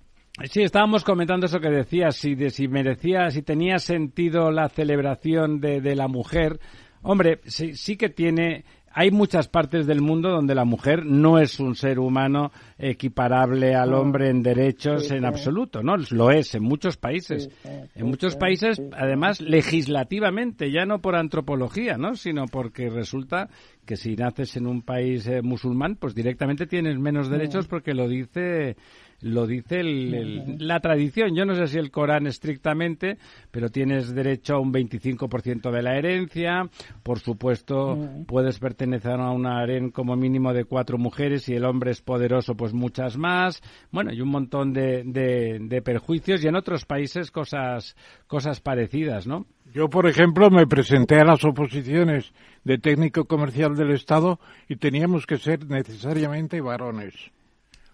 Sí, 0.45 0.63
estábamos 0.63 1.05
comentando 1.05 1.47
eso 1.47 1.59
que 1.61 1.69
decías, 1.69 2.15
si, 2.17 2.35
de, 2.37 2.51
si 2.51 2.69
merecía, 2.69 3.29
si 3.31 3.43
tenía 3.43 3.79
sentido 3.79 4.51
la 4.51 4.69
celebración 4.69 5.61
de, 5.61 5.81
de 5.81 5.95
la 5.97 6.09
mujer. 6.09 6.61
Hombre, 7.03 7.41
sí, 7.45 7.75
sí 7.75 7.97
que 7.97 8.09
tiene. 8.09 8.65
Hay 8.99 9.13
muchas 9.13 9.47
partes 9.47 9.87
del 9.87 10.01
mundo 10.01 10.29
donde 10.29 10.57
la 10.57 10.65
mujer 10.65 11.07
no 11.07 11.39
es 11.39 11.61
un 11.61 11.77
ser 11.77 12.01
humano 12.01 12.51
equiparable 12.77 13.77
al 13.77 13.95
hombre 13.95 14.29
en 14.29 14.43
derechos 14.43 15.07
Sí, 15.07 15.15
en 15.15 15.25
absoluto, 15.25 15.85
¿no? 15.85 15.95
Lo 16.11 16.33
es 16.33 16.57
en 16.57 16.65
muchos 16.65 16.97
países. 16.97 17.49
Sí, 17.63 17.69
en 17.95 18.07
muchos 18.09 18.35
países, 18.35 18.83
además, 18.97 19.41
legislativamente, 19.41 20.73
ya 20.73 20.85
no 20.85 21.01
por 21.01 21.15
antropología, 21.15 21.97
¿no? 21.97 22.17
Sino 22.17 22.47
porque 22.47 22.91
resulta 22.91 23.49
que 23.87 23.97
si 23.97 24.17
naces 24.17 24.57
en 24.57 24.67
un 24.67 24.83
país 24.83 25.29
eh, 25.29 25.43
musulmán, 25.43 25.95
pues 25.95 26.13
directamente 26.13 26.67
tienes 26.67 26.99
menos 26.99 27.31
derechos 27.31 27.69
porque 27.69 27.95
lo 27.95 28.09
dice 28.09 28.77
lo 29.21 29.47
dice 29.47 29.81
el- 29.81 30.15
el- 30.15 30.57
la 30.67 30.81
tradición. 30.81 31.35
Yo 31.35 31.45
no 31.45 31.55
sé 31.55 31.67
si 31.67 31.79
el 31.79 31.91
Corán 31.91 32.27
estrictamente, 32.27 33.19
pero 33.51 33.69
tienes 33.69 34.15
derecho 34.15 34.55
a 34.55 34.61
un 34.61 34.73
25% 34.73 35.71
de 35.71 35.83
la 35.83 35.97
herencia. 35.99 36.69
Por 37.03 37.19
supuesto, 37.19 37.97
puedes 38.27 38.59
pertenecer 38.59 39.13
a 39.21 39.31
un 39.31 39.47
harén 39.47 39.91
como 39.91 40.15
mínimo 40.17 40.53
de 40.53 40.65
cuatro 40.65 40.99
mujeres 40.99 41.49
y 41.49 41.55
el 41.55 41.65
hombre 41.65 41.91
es 41.91 42.01
poderoso, 42.03 42.55
pues 42.57 42.73
muchas 42.73 43.17
más. 43.17 43.61
Bueno, 43.91 44.13
y 44.13 44.21
un 44.21 44.29
montón 44.29 44.73
de, 44.73 45.03
de, 45.05 45.59
de 45.61 45.83
perjuicios 45.83 46.45
y 46.45 46.49
en 46.49 46.57
otros 46.57 46.85
países 46.85 47.31
cosas, 47.31 47.97
cosas 48.27 48.61
parecidas, 48.61 49.27
¿no? 49.27 49.47
Yo, 49.75 49.89
por 49.89 50.07
ejemplo, 50.09 50.49
me 50.51 50.67
presenté 50.67 51.17
a 51.17 51.25
las 51.25 51.45
oposiciones 51.45 52.33
de 52.65 52.79
técnico 52.79 53.25
comercial 53.27 53.75
del 53.75 53.91
Estado 53.91 54.39
y 54.69 54.77
teníamos 54.77 55.27
que 55.27 55.37
ser 55.37 55.67
necesariamente 55.69 56.61
varones. 56.61 57.15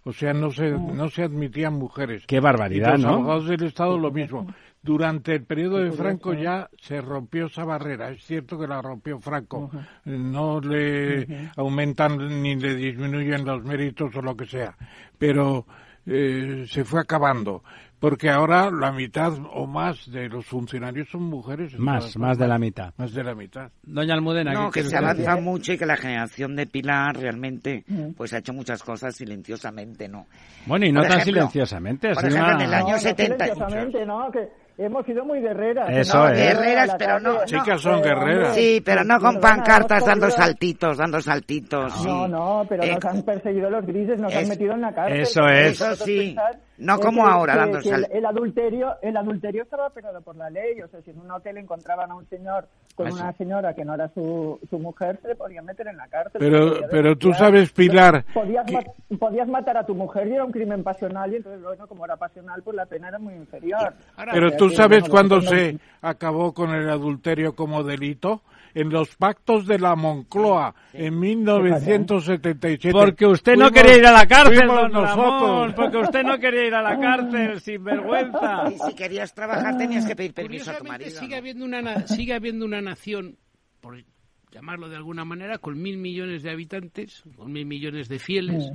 O 0.07 0.13
sea, 0.13 0.35
no 0.35 0.51
se, 0.51 0.71
no 0.71 1.09
se 1.09 1.23
admitían 1.23 1.75
mujeres. 1.75 2.25
Qué 2.27 2.39
barbaridad, 2.39 2.99
y 2.99 3.03
los 3.03 3.11
¿no? 3.11 3.15
abogados 3.15 3.49
del 3.49 3.65
Estado 3.65 3.99
lo 3.99 4.11
mismo. 4.11 4.47
Durante 4.83 5.35
el 5.35 5.45
periodo 5.45 5.79
de 5.79 5.93
Franco 5.93 6.35
ya 6.35 6.69
se 6.79 7.01
rompió 7.01 7.47
esa 7.47 7.65
barrera. 7.65 8.11
Es 8.11 8.23
cierto 8.23 8.59
que 8.59 8.67
la 8.67 8.83
rompió 8.83 9.19
Franco. 9.19 9.71
No 10.05 10.61
le 10.61 11.51
aumentan 11.57 12.43
ni 12.43 12.55
le 12.55 12.75
disminuyen 12.75 13.47
los 13.47 13.65
méritos 13.65 14.15
o 14.15 14.21
lo 14.21 14.37
que 14.37 14.45
sea. 14.45 14.77
Pero 15.17 15.65
eh, 16.05 16.67
se 16.69 16.85
fue 16.85 17.01
acabando. 17.01 17.63
Porque 18.09 18.29
ahora 18.29 18.71
la 18.71 18.93
mitad 18.93 19.33
o 19.53 19.67
más 19.67 20.11
de 20.11 20.29
los 20.29 20.45
funcionarios 20.45 21.09
son 21.11 21.23
mujeres. 21.23 21.79
Más, 21.79 22.17
más 22.19 22.37
de 22.37 22.47
la 22.47 22.59
mitad. 22.59 22.93
Más 22.99 23.15
de 23.15 23.25
la 23.25 23.35
mitad. 23.35 23.71
Doña 23.83 24.13
Almudena, 24.15 24.53
No, 24.53 24.71
¿qué 24.71 24.83
que 24.83 24.89
se 24.91 24.97
avanza 24.97 25.31
decir? 25.31 25.43
mucho 25.43 25.73
y 25.73 25.79
que 25.79 25.87
la 25.87 25.97
generación 25.97 26.55
de 26.55 26.67
Pilar 26.67 27.17
realmente 27.17 27.85
Mm. 27.89 28.11
pues 28.17 28.33
ha 28.35 28.39
hecho 28.39 28.53
muchas 28.53 28.83
cosas 28.83 29.17
silenciosamente, 29.17 30.07
¿no? 30.09 30.27
Bueno, 30.67 30.85
y 30.87 30.93
no 30.93 31.01
Por 31.01 31.09
tan 31.09 31.21
ejemplo, 31.21 31.41
silenciosamente. 31.49 32.13
por 32.15 32.25
ejemplo, 32.27 32.45
una- 32.45 32.55
en 32.55 32.61
el 32.61 32.75
año 32.75 32.87
No, 32.89 32.93
no 32.93 32.99
70. 32.99 33.45
silenciosamente, 33.47 34.07
¿no? 34.07 34.31
Que 34.31 34.49
hemos 34.79 35.05
sido 35.07 35.25
muy 35.25 35.41
guerreras. 35.41 35.89
Eso 35.91 36.19
¿no? 36.19 36.29
es. 36.31 36.39
Guerreras, 36.39 36.95
pero 36.99 37.21
no-. 37.21 37.45
Chicas 37.45 37.81
son 37.81 38.01
Pero, 38.03 38.21
guerreras. 38.21 38.55
Sí, 38.55 38.83
pero 38.85 39.05
no 39.05 39.19
con 39.21 39.41
pancartas 39.41 40.05
dando 40.05 40.31
saltitos, 40.31 40.97
dando 40.99 41.21
saltitos. 41.21 41.93
sí. 41.95 42.07
No, 42.09 42.29
no, 42.29 42.67
pero 42.69 42.83
Eh, 42.83 42.95
nos 42.95 43.05
han 43.05 43.23
perseguido 43.23 43.71
los 43.71 43.85
grises, 43.87 44.19
nos 44.21 44.35
han 44.35 44.49
metido 44.49 44.73
en 44.75 44.81
la 44.81 44.93
cárcel. 44.95 45.21
Eso 45.21 45.47
es. 45.49 45.81
Eso 45.81 45.97
sí. 45.97 46.37
No 46.77 46.97
eh, 46.97 47.01
como 47.01 47.23
que- 47.25 47.31
ahora, 47.31 47.57
dando 47.57 47.79
que 47.81 47.89
el, 47.91 48.27
adulterio, 48.27 48.95
el 49.01 49.17
adulterio 49.17 49.63
estaba 49.63 49.91
penado 49.91 50.21
por 50.23 50.35
la 50.37 50.51
ley. 50.51 50.81
O 50.83 50.89
sea, 50.89 51.01
si 51.03 51.11
en 51.11 51.21
un 51.21 51.31
hotel 51.31 51.57
encontraban 51.59 52.11
a 52.11 52.17
un 52.17 52.29
señor 52.29 52.67
con 52.97 53.07
Eso. 53.09 53.17
una 53.17 53.33
señora 53.35 53.75
que 53.75 53.85
no 53.85 53.95
era 53.95 54.09
su, 54.09 54.59
su 54.71 54.79
mujer, 54.81 55.19
se 55.23 55.29
le 55.29 55.35
podían 55.37 55.65
meter 55.65 55.87
en 55.87 55.97
la 55.97 56.09
cárcel. 56.09 56.41
Pero- 56.41 56.81
pero 56.91 57.17
tú 57.17 57.33
sabes, 57.33 57.71
Pilar, 57.73 58.25
Podías, 58.35 58.67
que- 58.67 58.73
ma- 58.75 59.19
podías 59.19 59.47
matar 59.49 59.77
a 59.77 59.87
tu 59.87 59.95
mujer 59.95 60.27
y 60.27 60.33
era 60.35 60.45
un 60.45 60.51
crimen 60.53 60.83
pasional. 60.83 61.33
Y 61.33 61.37
entonces, 61.37 61.63
bueno, 61.63 61.87
como 61.87 62.05
era 62.05 62.17
pasional, 62.17 62.61
pues 62.65 62.77
la 62.77 62.87
pena 62.87 63.09
era 63.09 63.19
muy 63.21 63.35
inferior. 63.35 63.95
Pero 64.33 64.47
O 64.47 64.51
sea 64.51 64.59
tú 64.71 64.77
sabes 64.77 65.05
cuándo 65.09 65.41
se 65.41 65.79
acabó 66.01 66.53
con 66.53 66.71
el 66.75 66.89
adulterio 66.91 67.55
como 67.55 67.83
delito 67.83 68.43
en 68.75 68.91
los 68.91 69.15
pactos 69.17 69.67
de 69.67 69.79
la 69.79 69.95
Moncloa 69.95 70.75
en 70.93 71.19
1977. 71.19 72.91
Porque 72.93 73.27
usted 73.27 73.57
no 73.57 73.69
Fuimos- 73.69 73.73
quería 73.73 73.97
ir 73.99 74.07
a 74.07 74.13
la 74.13 74.27
cárcel, 74.27 74.67
don 74.67 74.93
nosotros. 74.93 75.17
Ramón, 75.17 75.73
porque 75.77 75.97
usted 75.99 76.23
no 76.25 76.39
quería 76.39 76.67
ir 76.67 76.75
a 76.75 76.83
la 76.83 76.99
cárcel, 76.99 77.61
sin 77.61 77.85
vergüenza. 77.85 78.65
Y 78.73 78.79
si 78.79 78.95
querías 78.95 79.33
trabajar 79.35 79.77
tenías 79.77 80.05
que 80.07 80.17
pedir 80.17 80.35
permiso 80.35 80.71
a 80.73 80.79
tu 80.79 80.85
marido. 80.85 81.11
sigue 81.11 81.35
¿no? 81.37 81.39
habiendo 81.39 81.65
una 81.65 81.83
na- 81.83 82.07
sigue 82.07 82.35
habiendo 82.35 82.65
una 82.65 82.81
nación, 82.81 83.37
por 83.81 84.03
llamarlo 84.51 84.89
de 84.89 84.97
alguna 84.97 85.25
manera, 85.25 85.59
con 85.59 85.81
mil 85.81 85.99
millones 85.99 86.43
de 86.43 86.51
habitantes, 86.51 87.23
con 87.37 87.53
mil 87.53 87.67
millones 87.67 88.09
de 88.09 88.19
fieles, 88.19 88.73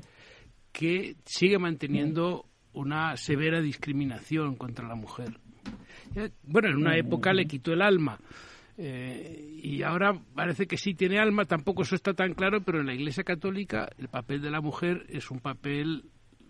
que 0.71 1.15
sigue 1.25 1.57
manteniendo 1.57 2.45
una 2.73 3.17
severa 3.17 3.59
discriminación 3.61 4.55
contra 4.55 4.87
la 4.87 4.95
mujer. 4.95 5.39
Ya, 6.15 6.29
Bueno, 6.43 6.69
en 6.69 6.75
una 6.77 6.97
época 6.97 7.33
le 7.33 7.45
quitó 7.45 7.73
el 7.73 7.81
alma. 7.81 8.19
eh, 8.77 9.59
y 9.61 9.81
ahora 9.83 10.13
parece 10.33 10.65
que 10.65 10.77
sí 10.77 10.93
tiene 10.93 11.19
alma, 11.19 11.45
tampoco 11.45 11.81
eso 11.83 11.95
está 11.95 12.13
tan 12.13 12.33
claro, 12.33 12.61
pero 12.61 12.79
en 12.79 12.87
la 12.87 12.93
Iglesia 12.93 13.23
Católica 13.25 13.89
el 13.97 14.07
papel 14.07 14.41
de 14.41 14.49
la 14.51 14.61
mujer 14.61 15.05
es 15.09 15.29
un 15.31 15.39
papel 15.39 16.05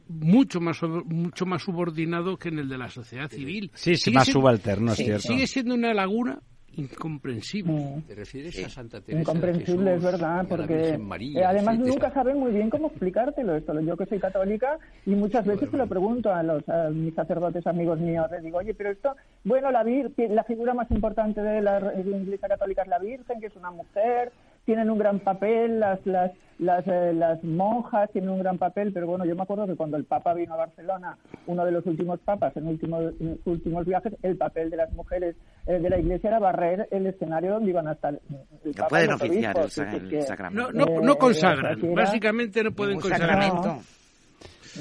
mucho 0.08 0.60
más 0.62 0.80
mucho 1.06 1.46
más 1.46 1.64
subordinado 1.64 2.38
que 2.38 2.50
en 2.50 2.60
el 2.60 2.70
de 2.70 2.78
la 2.78 2.90
sociedad 2.90 3.30
civil. 3.30 3.72
Sí, 3.74 3.96
sí, 3.96 4.04
Sigue 4.06 4.16
más 4.16 4.26
siendo- 4.26 4.42
subalterno, 4.42 4.92
es 4.92 4.98
sí, 4.98 5.06
cierto. 5.06 5.28
Sigue 5.28 5.48
siendo 5.48 5.74
una 5.74 5.94
laguna 5.94 6.40
incomprensible. 6.76 8.04
¿Te 8.08 8.16
refieres 8.16 8.66
a 8.66 8.70
Santa 8.70 9.02
Teresa? 9.02 9.22
Incomprensible, 9.22 9.96
es 9.96 10.02
Jesús, 10.02 10.20
verdad, 10.20 10.46
porque 10.48 10.98
María, 10.98 11.42
eh, 11.42 11.46
además 11.46 11.76
etcétera? 11.76 11.94
nunca 11.94 12.14
saben 12.14 12.40
muy 12.40 12.52
bien 12.52 12.70
cómo 12.70 12.88
explicártelo 12.88 13.56
esto. 13.56 13.80
Yo 13.82 13.98
que 13.98 14.06
soy 14.06 14.20
católica 14.20 14.78
y 15.06 15.12
muchas 15.12 15.46
veces 15.46 15.70
se 15.70 15.78
lo 15.78 15.88
pregunto 15.88 16.34
a 16.34 16.44
los 16.44 16.68
a 16.70 16.90
mis 16.90 17.14
sacerdotes 17.14 17.66
amigos 17.68 18.00
míos, 18.00 18.28
les 18.32 18.44
digo, 18.44 18.58
oye, 18.58 18.74
pero 18.74 18.92
esto, 18.92 19.16
bueno, 19.44 19.72
la 19.72 19.84
Virgen, 19.84 20.36
la 20.36 20.44
figura 20.44 20.74
más 20.74 20.90
importante 20.92 21.42
de 21.42 21.62
la, 21.62 21.80
de 21.80 22.04
la 22.04 22.18
Iglesia 22.18 22.48
Católica 22.48 22.84
es 22.84 22.88
la 22.88 23.00
Virgen, 23.00 23.40
que 23.40 23.48
es 23.48 23.56
una 23.56 23.72
mujer, 23.72 24.32
tienen 24.70 24.92
un 24.92 25.00
gran 25.00 25.20
papel, 25.20 25.80
las 25.80 26.06
las 26.06 26.32
las, 26.60 26.86
eh, 26.88 27.14
las 27.16 27.42
monjas 27.44 28.12
tienen 28.12 28.30
un 28.30 28.40
gran 28.40 28.58
papel, 28.60 28.92
pero 28.94 29.08
bueno, 29.08 29.26
yo 29.26 29.34
me 29.34 29.42
acuerdo 29.42 29.66
que 29.66 29.76
cuando 29.76 29.96
el 29.98 30.04
Papa 30.04 30.34
vino 30.36 30.54
a 30.54 30.58
Barcelona, 30.58 31.18
uno 31.48 31.66
de 31.66 31.72
los 31.72 31.86
últimos 31.88 32.20
papas 32.20 32.56
en 32.58 32.68
últimos, 32.68 33.02
en 33.20 33.38
sus 33.38 33.54
últimos 33.54 33.86
viajes, 33.86 34.14
el 34.22 34.36
papel 34.38 34.70
de 34.70 34.76
las 34.78 34.92
mujeres 34.92 35.36
eh, 35.66 35.80
de 35.80 35.90
la 35.90 35.98
Iglesia 35.98 36.28
era 36.28 36.38
barrer 36.40 36.88
el 36.92 37.08
escenario 37.08 37.54
donde 37.54 37.70
iban 37.72 37.88
a 37.88 37.94
estar 37.94 38.14
el 38.14 38.20
No 38.30 38.74
Papa 38.74 38.86
y 38.86 38.90
pueden 38.90 39.10
los 39.12 39.22
oficiar 39.22 39.58
el, 39.58 39.66
es 39.66 39.78
el 39.80 40.10
que- 40.10 40.22
sacramento. 40.24 40.72
No, 40.74 40.86
no, 40.86 40.92
Eh, 40.92 41.00
no 41.02 41.14
eh, 41.14 41.18
consagran, 41.18 41.80
era- 41.80 41.94
básicamente 41.96 42.64
no 42.64 42.72
pueden 42.74 43.00
consagrar. 43.00 43.42
sacramento. 43.42 43.82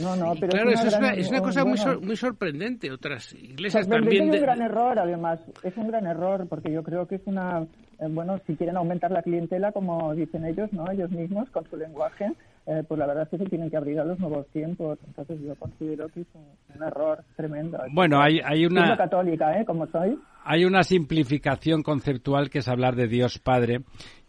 No, 0.03 0.17
no, 0.17 0.35
pero 0.39 0.49
claro, 0.53 0.71
es 0.71 0.81
eso 0.81 0.83
una 0.83 0.89
es 0.89 0.99
una, 0.99 1.07
gran- 1.09 1.19
es 1.21 1.29
una 1.31 1.41
cosa 1.41 1.61
muy, 1.65 1.79
bueno, 1.79 1.93
sor- 1.93 2.03
muy 2.03 2.17
sorprendente. 2.17 2.91
Otras 2.91 3.33
iglesias 3.35 3.89
también. 3.89 4.31
de- 4.31 4.37
un 4.39 4.43
gran 4.43 4.63
error, 4.63 4.99
además. 4.99 5.39
Es 5.63 5.77
un 5.77 5.89
gran 5.89 6.07
error, 6.09 6.47
porque 6.49 6.71
yo 6.73 6.83
creo 6.83 7.07
que 7.07 7.15
es 7.17 7.23
una. 7.27 7.65
Eh, 8.01 8.07
bueno, 8.09 8.41
si 8.47 8.57
quieren 8.57 8.77
aumentar 8.77 9.11
la 9.11 9.23
clientela, 9.23 9.73
como 9.73 10.15
dicen 10.15 10.45
ellos, 10.45 10.73
¿no? 10.73 10.91
Ellos 10.91 11.11
mismos, 11.11 11.51
con 11.51 11.69
su 11.69 11.77
lenguaje, 11.77 12.33
eh, 12.67 12.83
pues 12.87 12.99
la 12.99 13.07
verdad 13.07 13.25
es 13.25 13.29
que 13.31 13.39
se 13.39 13.51
tienen 13.51 13.71
que 13.71 13.77
abrir 13.77 13.99
a 13.99 14.05
los 14.05 14.19
nuevos 14.19 14.47
tiempos. 14.49 14.99
Entonces 15.07 15.41
yo 15.41 15.55
considero 15.57 16.09
que 16.09 16.21
es 16.21 16.27
un, 16.35 16.45
un 16.77 16.83
error 16.83 17.25
tremendo. 17.37 17.79
Bueno, 17.93 18.21
hay, 18.21 18.41
hay 18.45 18.67
una... 18.67 18.83
Siendo 18.85 19.03
católica, 19.03 19.59
¿eh? 19.59 19.65
Como 19.65 19.87
soy. 19.87 20.19
Hay 20.45 20.65
una 20.65 20.83
simplificación 20.83 21.83
conceptual 21.83 22.51
que 22.51 22.59
es 22.59 22.69
hablar 22.69 22.95
de 22.95 23.09
Dios 23.09 23.39
Padre, 23.39 23.81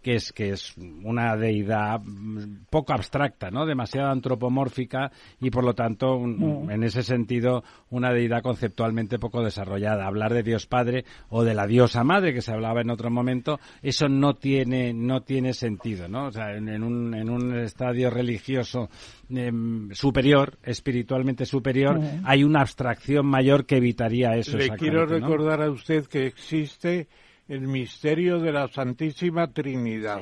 que 0.01 0.15
es 0.15 0.31
que 0.31 0.51
es 0.51 0.75
una 0.77 1.35
deidad 1.35 1.99
mm, 2.03 2.65
poco 2.69 2.93
abstracta, 2.93 3.51
¿no? 3.51 3.65
Demasiado 3.65 4.09
antropomórfica 4.09 5.11
y 5.39 5.49
por 5.49 5.63
lo 5.63 5.73
tanto, 5.73 6.15
un- 6.15 6.65
Mm. 6.65 6.71
en 6.71 6.83
ese 6.83 7.03
sentido, 7.03 7.63
una 7.89 8.11
deidad 8.13 8.41
conceptualmente 8.41 9.19
poco 9.19 9.43
desarrollada. 9.43 10.05
Hablar 10.07 10.33
de 10.33 10.43
Dios 10.43 10.67
Padre 10.67 11.03
o 11.29 11.43
de 11.43 11.53
la 11.53 11.67
diosa 11.67 12.03
Madre 12.03 12.33
que 12.33 12.41
se 12.41 12.51
hablaba 12.53 12.81
en 12.81 12.89
otro 12.89 13.09
momento, 13.11 13.59
eso 13.81 14.07
no 14.07 14.35
tiene 14.35 14.93
no 14.93 15.21
tiene 15.21 15.53
sentido, 15.53 16.07
¿no? 16.07 16.27
O 16.27 16.31
sea, 16.31 16.55
en, 16.55 16.69
en 16.69 16.83
un 16.83 17.13
en 17.13 17.29
un 17.29 17.57
estadio 17.57 18.09
religioso 18.09 18.89
em, 19.29 19.91
superior, 19.91 20.57
espiritualmente 20.63 21.45
superior, 21.45 21.97
Ujú. 21.97 22.07
hay 22.23 22.43
una 22.43 22.61
abstracción 22.61 23.25
mayor 23.25 23.65
que 23.65 23.77
evitaría 23.77 24.35
eso. 24.35 24.57
Le 24.57 24.69
quiero 24.71 25.05
recordar 25.05 25.61
a 25.61 25.69
usted 25.69 26.05
que 26.05 26.25
existe 26.27 27.07
el 27.49 27.67
misterio 27.67 28.39
de 28.39 28.51
la 28.53 28.67
Santísima 28.67 29.47
Trinidad. 29.51 30.19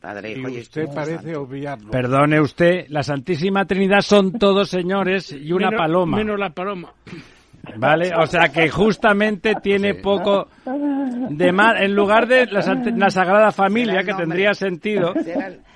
Padre, 0.00 0.32
y 0.32 0.38
Hijo 0.38 0.48
y 0.48 0.60
usted 0.60 0.86
parece 0.94 1.36
obviarlo. 1.36 1.90
Perdone 1.90 2.40
usted, 2.40 2.86
la 2.88 3.02
Santísima 3.02 3.66
Trinidad 3.66 4.00
son 4.00 4.32
todos 4.32 4.70
señores 4.70 5.30
y 5.32 5.52
una 5.52 5.66
menos- 5.68 5.78
paloma. 5.78 6.16
Menos 6.16 6.38
la 6.38 6.50
paloma. 6.50 6.94
¿Vale? 7.76 8.12
O 8.16 8.26
sea 8.26 8.48
que 8.48 8.70
justamente 8.70 9.56
tiene 9.62 9.94
poco 9.96 10.48
de 11.28 11.52
mal. 11.52 11.82
En 11.82 11.94
lugar 11.94 12.26
de 12.26 12.46
la, 12.46 12.62
la 12.96 13.10
Sagrada 13.10 13.52
Familia, 13.52 14.02
que 14.02 14.14
tendría 14.14 14.54
sentido, 14.54 15.12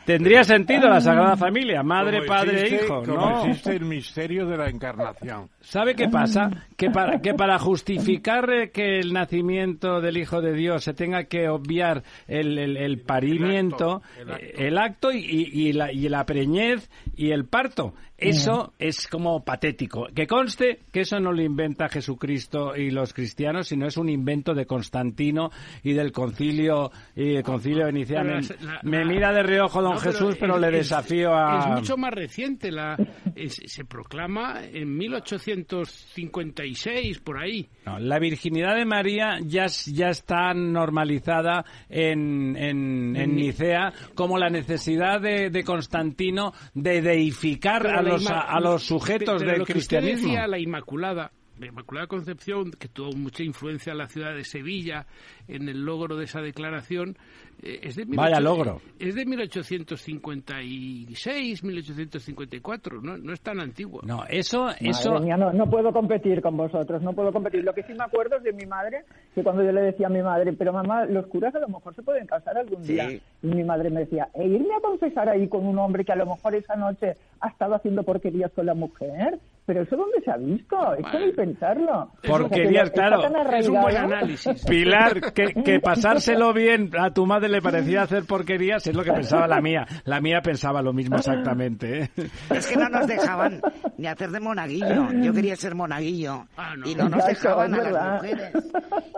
tendría 0.05 0.45
sentido 0.45 0.89
la 0.89 1.01
Sagrada 1.01 1.37
Familia, 1.37 1.83
madre, 1.83 2.19
Como 2.19 2.29
padre 2.29 2.63
e 2.67 2.75
hijo. 2.85 3.03
como 3.03 3.15
¿no? 3.17 3.45
existe 3.47 3.77
el 3.77 3.85
misterio 3.85 4.47
de 4.47 4.57
la 4.57 4.69
encarnación. 4.69 5.49
¿Sabe 5.61 5.95
qué 5.95 6.09
pasa? 6.09 6.51
Que 6.77 6.91
para, 6.91 7.21
que 7.21 7.35
para 7.35 7.59
justificar 7.59 8.51
eh, 8.51 8.71
que 8.71 8.99
el 8.99 9.13
nacimiento 9.13 10.01
del 10.01 10.17
Hijo 10.19 10.41
de 10.41 10.53
Dios 10.53 10.85
se 10.85 10.95
tenga 10.95 11.25
que 11.25 11.49
obviar 11.49 12.03
el, 12.29 12.59
el- 12.59 12.77
el 12.77 13.01
parimiento, 13.01 14.03
eh, 14.39 14.55
el 14.59 14.79
acto, 14.79 15.13
y, 15.13 15.19
y- 15.19 15.69
y 15.69 15.73
la, 15.73 15.93
y 15.93 16.09
la 16.09 16.25
preñez 16.27 16.91
y 17.17 17.31
el 17.31 17.45
parto. 17.47 17.95
Eso 18.29 18.73
es 18.79 19.07
como 19.09 19.45
patético. 19.45 20.07
Que 20.15 20.27
conste 20.27 20.81
que 20.93 21.01
eso 21.01 21.19
no 21.21 21.33
lo 21.33 21.43
inventa 21.43 21.89
Jesucristo 21.89 22.77
y 22.77 22.91
los 22.91 23.13
cristianos, 23.15 23.69
sino 23.69 23.87
es 23.87 23.97
un 23.97 24.09
invento 24.09 24.55
de 24.55 24.67
Constantino 24.67 25.51
y 25.83 25.93
del 25.93 26.13
concilio 26.13 26.91
y 27.15 27.37
el 27.37 27.43
concilio 27.43 27.87
de 27.87 27.93
Nicea. 27.93 28.23
Pero 28.23 28.41
Me, 28.83 28.99
me 28.99 29.05
mira 29.05 29.33
de 29.33 29.43
reojo 29.43 29.83
don 29.83 29.95
No, 29.95 30.01
pero 30.01 30.13
Jesús, 30.13 30.37
pero 30.39 30.55
es- 30.57 30.61
le 30.61 30.67
es- 30.69 30.73
desafío 30.75 31.35
a... 31.35 31.59
Es 31.59 31.67
mucho 31.81 31.97
más 31.97 32.13
reciente. 32.13 32.71
La, 32.71 32.97
es- 33.35 33.61
se 33.67 33.85
proclama 33.85 34.61
en 34.65 34.97
1856, 34.97 37.19
por 37.21 37.39
ahí. 37.39 37.69
No, 37.87 37.99
la 37.99 38.19
virginidad 38.19 38.77
de 38.77 38.85
María 38.85 39.39
ya, 39.43 39.67
ya 39.67 40.09
está 40.09 40.53
normalizada 40.55 41.65
en, 41.89 42.57
en, 42.57 43.17
en 43.17 43.17
En 43.17 43.37
Ni- 43.37 43.47
Nicea 43.47 43.93
como 44.15 44.39
la 44.39 44.51
necesidad 44.51 45.21
de, 45.21 45.51
de 45.51 45.65
Constantino 45.65 46.53
de 46.75 47.03
deificar 47.03 47.83
Pero 47.83 47.99
a 47.99 48.03
la 48.03 48.14
los, 48.23 48.31
a, 48.31 48.41
a 48.41 48.61
los 48.61 48.83
sujetos 48.83 49.37
pero 49.39 49.51
del 49.51 49.59
lo 49.61 49.65
que 49.67 49.79
usted 49.79 49.99
cristianismo. 49.99 50.29
decía, 50.29 50.47
la 50.47 50.59
Inmaculada, 50.59 51.33
la 51.59 51.67
Inmaculada 51.67 52.07
Concepción, 52.07 52.71
que 52.73 52.89
tuvo 52.89 53.13
mucha 53.13 53.43
influencia 53.43 53.93
en 53.93 53.99
la 53.99 54.09
ciudad 54.09 54.35
de 54.35 54.45
Sevilla 54.45 55.07
en 55.49 55.69
el 55.69 55.85
logro 55.85 56.17
de 56.17 56.25
esa 56.25 56.41
declaración, 56.41 57.17
es 57.63 57.97
de 57.97 58.05
Vaya 58.07 58.41
1800 58.41 58.45
logro. 58.45 58.81
Es 58.99 59.15
de 59.15 59.25
1856, 59.27 61.65
1854, 61.65 63.01
no, 63.03 63.17
no 63.17 63.33
es 63.33 63.41
tan 63.41 63.61
antiguo. 63.61 64.01
No, 64.05 64.25
eso, 64.29 64.65
Madre 64.65 64.89
eso, 64.91 65.19
mía, 65.21 65.37
no, 65.37 65.53
no 65.53 65.69
puedo 65.69 65.93
competir 65.93 66.41
con 66.43 66.57
vosotros, 66.57 67.03
no 67.03 67.13
puedo 67.13 67.33
competir. 67.33 67.63
Lo 67.65 67.73
que 67.75 67.83
sí 67.83 67.93
me 67.95 68.05
acuerdo 68.05 68.37
es 68.37 68.43
de 68.43 68.53
mi 68.53 68.67
madre, 68.67 69.05
que 69.35 69.43
cuando 69.43 69.63
yo 69.63 69.73
le 69.73 69.83
decía 69.83 70.07
a 70.07 70.11
mi 70.11 70.23
madre, 70.23 70.53
pero 70.53 70.73
mamá, 70.73 71.05
los 71.07 71.27
curas 71.27 71.55
a 71.55 71.61
lo 71.61 71.69
mejor 71.69 71.95
se 71.95 72.03
pueden 72.03 72.27
casar 72.27 72.57
algún 72.59 72.85
Sí. 72.85 72.93
día. 72.95 73.09
Y 73.43 73.47
mi 73.47 73.65
madre 73.65 73.91
me 73.91 74.01
decía, 74.01 74.29
e 74.35 74.47
irme 74.47 74.75
a 74.77 74.81
confesar 74.81 75.29
ahí 75.29 75.49
con 75.49 75.67
un 75.67 75.79
hombre 75.79 76.05
que 76.05 76.13
a 76.13 76.17
lo 76.17 76.27
mejor 76.27 76.55
esa 76.55 76.77
noche 76.77 77.15
ha 77.41 77.49
estado 77.49 77.75
haciendo 77.75 78.03
porquerías 78.03 78.53
con 78.53 78.67
la 78.67 78.75
mujer. 78.75 79.39
Pero 79.67 79.81
eso 79.81 79.97
dónde 79.97 80.21
se 80.23 80.31
ha 80.31 80.37
visto, 80.37 80.77
eso 80.95 81.19
ni 81.25 81.33
pensarlo. 81.33 82.11
Porquerías, 82.27 82.91
O 82.91 82.95
sea, 82.95 83.09
que 83.09 83.17
claro. 83.31 83.57
Es 83.57 83.67
un 83.67 83.81
buen 83.81 83.97
análisis. 83.97 84.63
Pilar, 84.67 85.33
que, 85.33 85.55
que 85.65 85.81
pasárselo 85.81 86.53
bien 86.53 86.91
a 86.99 87.15
tu 87.15 87.25
madre 87.25 87.44
le 87.49 87.61
parecía 87.63 88.03
hacer 88.03 88.25
porquerías, 88.25 88.87
es 88.87 88.95
lo 88.95 89.03
que 89.05 89.13
pensaba 89.13 89.47
la 89.47 89.61
mía. 89.61 89.87
La 90.05 90.21
mía 90.21 90.41
pensaba 90.43 90.83
lo 90.83 90.93
mismo 90.93 91.17
exactamente. 91.17 92.03
¿eh? 92.05 92.11
Es 92.51 92.67
que 92.67 92.77
no 92.77 92.89
nos 92.89 93.07
dejaban 93.07 93.61
ni 93.99 94.07
hacer 94.07 94.31
de 94.31 94.41
monaguillo. 94.41 95.09
Yo 95.23 95.33
quería 95.33 95.57
ser 95.57 95.75
monaguillo 95.75 96.47
Ah, 96.57 96.75
y 96.85 96.95
no 96.95 97.09
nos 97.09 97.25
dejaban 97.27 97.75
es 97.75 97.81
a 97.81 97.91
las 97.91 98.23
mujeres. 98.23 98.53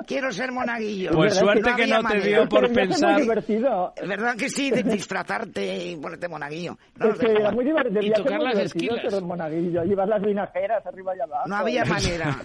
Quiero 0.06 0.30
ser 0.32 0.52
monaguillo. 0.52 1.10
Pues 1.12 1.34
¿Verdad 1.34 1.40
suerte 1.54 1.70
que 1.70 1.76
que 1.76 1.82
había 1.82 1.96
no 1.96 2.08
te 2.08 2.14
manera? 2.14 2.26
dio 2.26 2.48
por 2.48 2.60
Pero 2.60 2.66
es 2.66 2.72
pensar. 2.88 3.20
divertido. 3.20 3.92
¿Verdad 4.06 4.36
que 4.36 4.48
sí? 4.48 4.70
De 4.70 4.82
disfrazarte 4.82 5.84
y 5.92 5.96
ponerte 5.96 6.28
monaguillo. 6.28 6.78
No 6.96 7.08
Es 7.10 7.18
que 7.18 7.26
era 7.32 7.50
muy 7.50 7.64
divertido. 7.64 8.02
Y 8.02 8.12
tocar 8.12 8.40
las 8.40 8.58
esquilas. 8.58 9.22
monaguillo. 9.22 9.82
Llevar 9.84 10.08
las 10.08 10.22
vinajeras 10.22 10.86
arriba 10.86 11.12
y 11.16 11.20
abajo. 11.20 11.48
No 11.48 11.56
había 11.56 11.84
manera. 11.86 12.36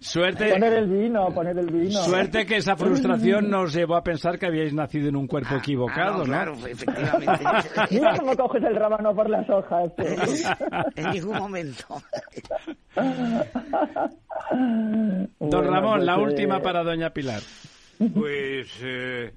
Suerte, 0.00 0.50
Poner 0.52 0.72
el 0.74 0.86
vino, 0.88 1.28
poner 1.34 1.58
el 1.58 1.66
vino. 1.66 2.02
suerte 2.02 2.46
que 2.46 2.56
esa 2.56 2.76
frustración 2.76 3.50
nos 3.50 3.74
llevó 3.74 3.96
a 3.96 4.02
pensar 4.02 4.38
que 4.38 4.46
habíais 4.46 4.72
nacido 4.72 5.05
en 5.08 5.16
un 5.16 5.26
cuerpo 5.26 5.54
equivocado, 5.56 6.14
Ah, 6.14 6.18
no, 6.18 6.18
¿no? 6.18 6.24
claro, 6.24 6.54
efectivamente. 6.66 7.44
Mira 7.90 8.16
cómo 8.18 8.36
coges 8.36 8.62
el 8.64 8.76
rábano 8.76 9.14
por 9.14 9.28
las 9.30 9.48
hojas. 9.50 9.92
eh. 9.98 10.16
en 10.96 11.10
ningún 11.10 11.36
momento. 11.38 12.02
Don 14.50 15.28
Bueno, 15.38 15.70
Ramón, 15.70 15.94
pues, 15.96 16.04
la 16.06 16.14
eh, 16.16 16.22
última 16.22 16.60
para 16.60 16.82
Doña 16.82 17.10
Pilar. 17.10 17.40
Pues 18.14 18.68
eh, 18.82 19.32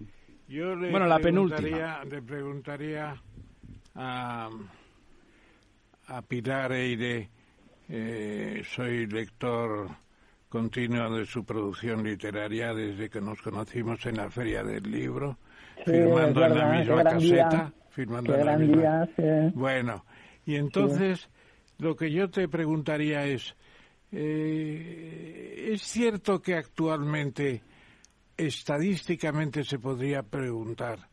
yo 0.48 0.76
le 0.76 0.92
Bueno, 0.92 1.08
la 1.08 1.20
preguntaría, 1.20 2.04
le 2.04 2.22
preguntaría 2.22 3.16
a, 3.96 4.50
a 6.08 6.22
Pilar 6.24 6.72
Eire, 6.74 7.30
eh, 7.88 8.62
soy 8.76 9.08
lector 9.08 9.88
continuo 10.50 11.10
de 11.16 11.26
su 11.26 11.44
producción 11.46 12.04
literaria 12.04 12.74
desde 12.74 13.10
que 13.10 13.22
nos 13.22 13.42
conocimos 13.42 14.06
en 14.06 14.18
la 14.18 14.30
Feria 14.30 14.64
del 14.64 14.84
Libro, 14.92 15.38
firmando 15.86 16.46
en 16.46 16.58
la 16.58 16.72
misma 16.78 17.04
día. 17.04 17.44
caseta. 17.50 17.74
Firmando 17.90 18.36
en 18.36 18.46
la 18.46 18.58
misma- 18.58 19.06
día. 19.18 19.52
Bueno, 19.54 20.06
y 20.46 20.56
entonces 20.56 21.30
lo 21.78 21.96
que 21.96 22.12
yo 22.12 22.30
te 22.30 22.48
preguntaría 22.48 23.26
es, 23.26 23.56
eh, 24.12 25.70
¿es 25.72 25.82
cierto 25.82 26.42
que 26.42 26.56
actualmente, 26.56 27.64
estadísticamente 28.38 29.64
se 29.64 29.80
podría 29.80 30.24
preguntar, 30.24 31.10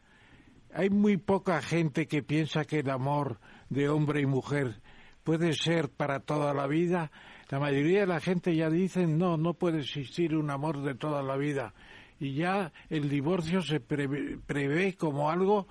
hay 0.73 0.91
muy 0.91 1.17
poca 1.17 1.61
gente 1.62 2.07
que 2.07 2.23
piensa 2.23 2.64
que 2.64 2.81
el 2.81 2.91
amor 2.91 3.39
de 3.71 3.89
hombre 3.89 4.21
y 4.21 4.27
mujer 4.27 4.81
puede 5.25 5.53
ser 5.55 5.89
para 5.89 6.21
toda 6.21 6.53
la 6.55 6.67
vida? 6.67 7.11
La 7.49 7.59
mayoría 7.61 8.01
de 8.01 8.07
la 8.07 8.21
gente 8.21 8.55
ya 8.55 8.69
dicen, 8.69 9.19
no, 9.19 9.37
no 9.37 9.55
puede 9.55 9.81
existir 9.81 10.35
un 10.37 10.51
amor 10.51 10.83
de 10.83 10.95
toda 10.95 11.23
la 11.23 11.37
vida. 11.37 11.75
Y 12.19 12.35
ya 12.35 12.73
el 12.89 13.09
divorcio 13.09 13.61
se 13.62 13.81
prevé, 13.81 14.39
prevé 14.47 14.95
como 14.97 15.31
algo 15.31 15.67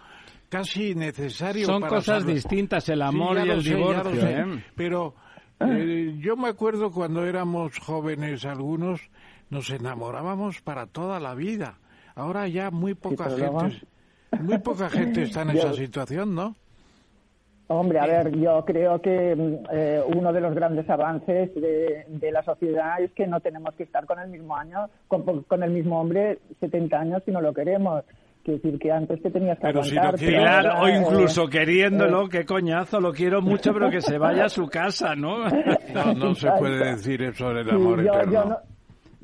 casi 0.49 0.93
necesario 0.95 1.65
Son 1.65 1.81
para 1.81 1.95
cosas 1.95 2.21
salvar- 2.23 2.33
distintas, 2.35 2.87
el 2.89 3.01
amor 3.01 3.37
y 3.45 3.49
el 3.49 3.63
sé, 3.63 3.75
divorcio. 3.75 4.21
sé. 4.21 4.39
¿eh? 4.39 4.63
Pero 4.75 5.15
eh, 5.59 6.15
yo 6.19 6.37
me 6.37 6.49
acuerdo 6.49 6.91
cuando 6.91 7.25
éramos 7.25 7.79
jóvenes 7.79 8.45
algunos, 8.45 9.01
nos 9.49 9.69
enamorábamos 9.71 10.61
para 10.61 10.85
toda 10.85 11.19
la 11.19 11.33
vida. 11.33 11.79
Ahora 12.15 12.47
ya 12.47 12.71
muy 12.71 12.93
poca 12.93 13.29
gente, 13.29 13.81
muy 14.39 14.59
poca 14.59 14.89
gente 14.89 15.23
está 15.23 15.41
en 15.41 15.49
esa 15.57 15.73
situación, 15.73 16.35
¿no? 16.35 16.55
Hombre, 17.67 17.99
a 17.99 18.05
ver, 18.05 18.31
yo 18.37 18.63
creo 18.63 19.01
que 19.01 19.35
mm, 19.35 19.55
eh, 19.71 20.01
uno 20.15 20.31
de 20.31 20.39
los 20.41 20.53
grandes 20.53 20.87
avances 20.89 21.53
de, 21.55 22.05
de 22.07 22.31
la 22.31 22.43
sociedad 22.43 23.01
es 23.01 23.11
que 23.13 23.25
no 23.25 23.39
tenemos 23.39 23.73
que 23.73 23.83
estar 23.83 24.05
con 24.05 24.19
el 24.19 24.29
mismo 24.29 24.55
año, 24.55 24.87
con, 25.07 25.23
con 25.43 25.63
el 25.63 25.71
mismo 25.71 25.99
hombre 25.99 26.37
70 26.59 26.95
años 26.99 27.23
si 27.25 27.31
no 27.31 27.41
lo 27.41 27.53
queremos. 27.53 28.03
Quiere 28.43 28.59
decir 28.59 28.77
que 28.79 28.91
antes 28.91 29.19
te 29.23 29.31
tenías 29.31 29.57
que 29.57 29.63
Pero 29.65 29.81
si 29.81 29.95
quieres- 29.97 30.21
pero 30.23 30.47
ahora, 30.47 30.81
o 30.83 30.87
eh, 30.87 30.97
incluso 30.99 31.47
queriéndolo, 31.47 32.29
qué 32.29 32.45
coñazo, 32.45 32.99
lo 32.99 33.11
quiero 33.11 33.41
mucho, 33.41 33.73
pero 33.73 33.89
que 33.89 34.01
se 34.01 34.19
vaya 34.19 34.45
a 34.45 34.49
su 34.49 34.67
casa, 34.67 35.15
¿no? 35.15 35.45
No, 35.91 36.13
no 36.13 36.35
se 36.35 36.51
puede 36.51 36.91
decir 36.91 37.23
eso 37.23 37.49
del 37.51 37.65
sí, 37.67 37.71
amor 37.75 38.03
yo, 38.03 38.13
eterno. 38.13 38.31
yo 38.31 38.45
no, 38.45 38.57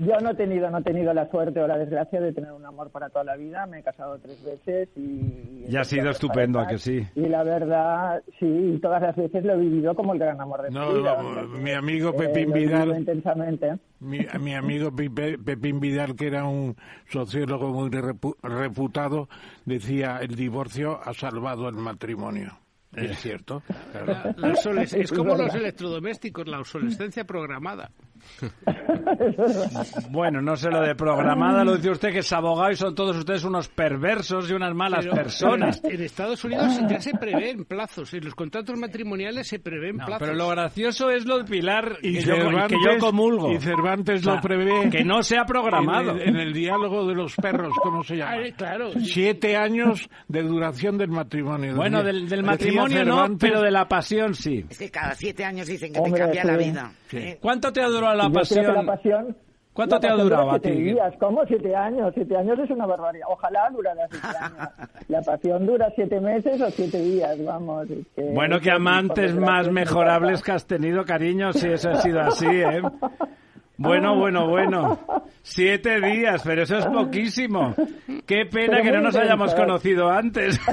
Yo 0.04 0.18
no 0.20 0.32
he 0.32 0.36
tenido, 0.36 0.70
no 0.72 0.80
he 0.80 0.84
tenido 0.84 1.14
la 1.14 1.30
suerte 1.30 1.60
o 1.62 1.68
la 1.68 1.78
desgracia 1.78 2.20
de 2.20 2.34
tener 2.34 2.52
un 2.52 2.66
amor 2.66 2.90
para 2.90 3.10
toda 3.10 3.24
la 3.24 3.36
vida. 3.36 3.66
Me 3.68 3.80
he 3.80 3.84
casado 3.84 4.18
tres 4.20 4.44
veces 4.44 4.90
y... 4.96 5.66
Y 5.70 5.78
ha 5.78 5.84
sido 5.84 6.10
estupendo, 6.10 6.60
¿a 6.60 6.68
que 6.68 6.78
sí? 6.80 7.06
Y 7.16 7.28
la 7.28 7.44
verdad, 7.44 8.22
sí, 8.40 8.46
y 8.48 8.80
todas 8.80 9.02
las 9.02 9.16
veces 9.16 9.44
lo 9.46 9.54
he 9.54 9.58
vivido 9.58 9.94
como 9.94 10.14
el 10.14 10.20
gran 10.20 10.42
amor 10.42 10.64
de 10.64 10.72
No, 10.72 10.92
mi 10.92 10.98
vida. 11.00 11.22
no, 11.22 11.48
mi 11.60 11.72
amigo 11.72 12.10
Eh, 12.10 12.14
Pepín 12.18 12.50
lo 12.50 12.56
he 12.56 12.60
vivido 12.60 12.84
Vidal, 12.86 12.98
intensamente. 13.00 13.78
mi, 14.00 14.26
mi 14.40 14.56
amigo 14.56 14.90
Pepín 14.96 15.80
Vidal, 15.80 16.16
que 16.16 16.28
era 16.28 16.46
un 16.46 16.76
sociólogo 17.08 17.70
muy 17.72 17.90
repu- 17.92 18.36
reputado, 18.42 19.30
decía 19.66 20.18
el 20.22 20.36
divorcio 20.36 21.00
ha 21.04 21.14
salvado 21.14 21.70
el 21.70 21.76
matrimonio. 21.76 22.58
Es 22.96 23.20
cierto. 23.20 23.62
claro. 23.92 24.08
La- 24.08 24.36
la 24.36 24.54
obsoles- 24.56 24.94
es 25.00 25.12
como 25.14 25.36
los 25.36 25.54
electrodomésticos, 25.54 26.48
la 26.48 26.60
obsolescencia 26.60 27.24
programada. 27.24 27.92
Bueno, 30.10 30.42
no 30.42 30.56
sé 30.56 30.70
lo 30.70 30.82
de 30.82 30.96
programada, 30.96 31.64
lo 31.64 31.76
dice 31.76 31.92
usted 31.92 32.12
que 32.12 32.20
es 32.20 32.34
abogado 32.34 32.72
y 32.72 32.76
son 32.76 32.94
todos 32.96 33.16
ustedes 33.18 33.44
unos 33.44 33.68
perversos 33.70 34.50
y 34.50 34.54
unas 34.54 34.74
malas 34.74 35.06
Pero- 35.06 35.16
personas. 35.16 35.80
pero 35.80 35.96
en 35.96 36.04
Estados 36.04 36.44
Unidos 36.44 36.80
ya 36.90 37.00
se 37.00 37.12
prevén 37.12 37.66
plazos, 37.66 38.14
en 38.14 38.26
los 38.26 38.36
contratos 38.36 38.78
matrimoniales 38.78 39.48
se 39.48 39.60
prevén 39.60 39.98
plazos. 39.98 40.20
Pero 40.20 40.34
lo 40.34 40.50
gracioso 40.50 41.10
es 41.10 41.26
lo 41.26 41.40
de 41.40 41.44
Pilar 41.46 41.98
Y 42.02 42.14
que, 42.16 42.22
yo, 42.22 42.36
Cervantes- 42.36 42.68
que 42.68 42.94
yo 42.94 42.98
comulgo. 43.00 43.52
y 43.52 43.60
Cervantes 43.60 44.26
lo 44.26 44.40
prevé. 44.42 44.90
Que 44.90 45.04
no 45.04 45.24
sea 45.24 45.46
programado. 45.46 46.12
En 46.12 46.20
el, 46.22 46.28
en 46.30 46.36
el 46.38 46.54
diálogo 46.54 47.08
de 47.08 47.16
los 47.16 47.36
perros, 47.36 47.74
¿cómo 47.82 48.04
se 48.04 48.18
llama? 48.18 48.32
Ah, 48.34 48.52
claro. 48.56 48.92
Siete 49.02 49.56
años 49.56 50.10
de 50.28 50.44
duración 50.44 50.98
del 50.98 51.10
matrimonio. 51.10 51.76
Bueno, 51.76 52.04
del, 52.04 52.44
matrimonio 52.44 53.04
no, 53.06 53.38
pero 53.38 53.62
de 53.62 53.72
la 53.72 53.88
pasión 53.88 54.34
sí. 54.34 54.66
Es 54.70 54.78
que 54.78 54.90
cada 54.90 55.14
siete 55.16 55.44
años 55.46 55.68
dicen 55.68 55.94
que 55.94 56.00
Hombre, 56.00 56.20
te 56.26 56.38
cambia 56.38 56.44
la 56.46 56.58
vida. 56.58 56.92
¿Eh? 57.14 57.38
¿Cuánto 57.42 57.72
te 57.74 57.82
ha 57.82 57.88
durado 57.88 58.16
la 58.16 58.30
pasión? 58.30 58.74
la 58.74 58.84
pasión... 58.84 59.36
¿Cuánto 59.74 59.96
la 59.96 60.00
te 60.02 60.08
ha 60.10 60.16
durado 60.16 60.50
a 60.52 60.60
siete 60.60 60.72
ti? 60.76 60.84
días. 60.84 61.14
¿Cómo? 61.18 61.46
Siete 61.48 61.74
años. 61.74 62.12
Siete 62.14 62.36
años 62.36 62.60
es 62.60 62.70
una 62.72 62.86
barbaridad. 62.86 63.26
Ojalá 63.30 63.70
durara 63.70 64.06
siete 64.10 64.28
años. 64.38 64.70
La 65.08 65.22
pasión 65.22 65.66
dura 65.66 65.90
siete 65.96 66.20
meses 66.20 66.60
o 66.62 66.70
siete 66.72 67.00
días, 67.02 67.42
vamos. 67.46 67.90
es 67.90 68.06
que- 68.16 68.32
Bueno, 68.34 68.60
que 68.60 68.70
amantes 68.70 69.34
más 69.34 69.70
mejorables 69.72 70.42
que 70.44 70.52
has 70.52 70.66
tenido, 70.66 71.06
cariño, 71.06 71.54
si 71.54 71.70
eso 71.70 71.90
ha 71.92 71.96
sido 72.02 72.20
así, 72.20 72.48
¿eh? 72.48 72.82
Bueno, 73.82 74.16
bueno, 74.18 74.48
bueno. 74.48 75.00
Siete 75.44 76.00
días, 76.02 76.44
pero 76.46 76.64
eso 76.64 76.78
es 76.78 76.86
poquísimo. 76.86 77.74
Qué 78.28 78.46
pena 78.46 78.78
Pero 78.78 78.84
que 78.84 78.92
no 78.92 79.02
nos 79.02 79.16
hayamos 79.16 79.56
conocido 79.56 80.10
antes. 80.10 80.60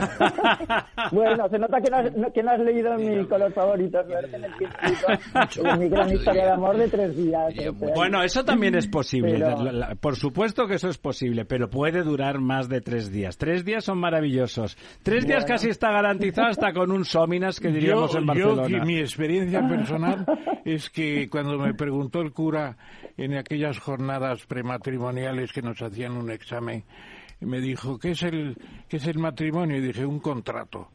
Bueno, 1.13 1.49
se 1.49 1.59
nota 1.59 1.81
que 1.81 1.91
no 1.91 1.97
has, 1.97 2.17
no- 2.17 2.33
que 2.33 2.43
no 2.43 2.51
has 2.51 2.61
leído 2.61 2.95
mi 2.97 3.25
color 3.27 3.51
favorito, 3.53 3.99
en 4.03 5.79
mi 5.79 5.89
gran 5.89 6.13
historia 6.13 6.45
de 6.45 6.51
amor 6.51 6.77
de 6.77 6.89
tres 6.89 7.17
días. 7.17 7.55
Bueno, 7.95 8.23
eso 8.23 8.45
también 8.45 8.75
es 8.75 8.87
posible. 8.89 9.33
Pero- 9.39 9.97
Por 10.01 10.17
supuesto 10.17 10.67
que 10.67 10.75
eso 10.75 10.89
es 10.89 10.99
posible, 10.99 11.45
pero 11.45 11.71
puede 11.71 12.03
durar 12.03 12.41
más 12.41 12.69
de 12.69 12.81
tres 12.81 13.11
días. 13.11 13.39
Tres 13.39 13.65
días 13.65 13.85
son 13.85 13.99
maravillosos. 13.99 14.77
Tres 15.03 15.27
días 15.27 15.45
casi 15.45 15.69
está 15.71 15.91
garantizado 15.91 16.49
hasta 16.49 16.73
con 16.73 16.91
un 16.93 17.05
Sominas 17.05 17.59
que 17.61 17.69
diríamos 17.69 18.13
yo, 18.13 18.19
en 18.19 18.25
yo, 18.27 18.57
Barcelona. 18.57 18.85
y 18.85 18.87
mi 18.87 18.99
experiencia 18.99 19.67
personal 19.67 20.27
es 20.65 20.91
que 20.91 21.29
cuando 21.31 21.59
me 21.59 21.73
preguntó 21.75 22.21
el 22.21 22.33
cura 22.33 22.77
en 23.19 23.35
aquellas 23.35 23.79
jornadas 23.79 24.47
prematrimoniales 24.47 25.53
que 25.53 25.61
nos 25.61 25.83
hacían 25.83 26.17
un 26.17 26.31
examen, 26.31 26.85
me 27.41 27.61
dijo, 27.61 27.99
¿qué 27.99 28.13
es 28.13 28.23
el, 28.23 28.57
qué 28.89 28.97
es 28.97 29.07
el 29.07 29.19
matrimonio? 29.19 29.77
Y 29.77 29.81
dije, 29.81 30.07
un 30.07 30.21
contrato. 30.21 30.89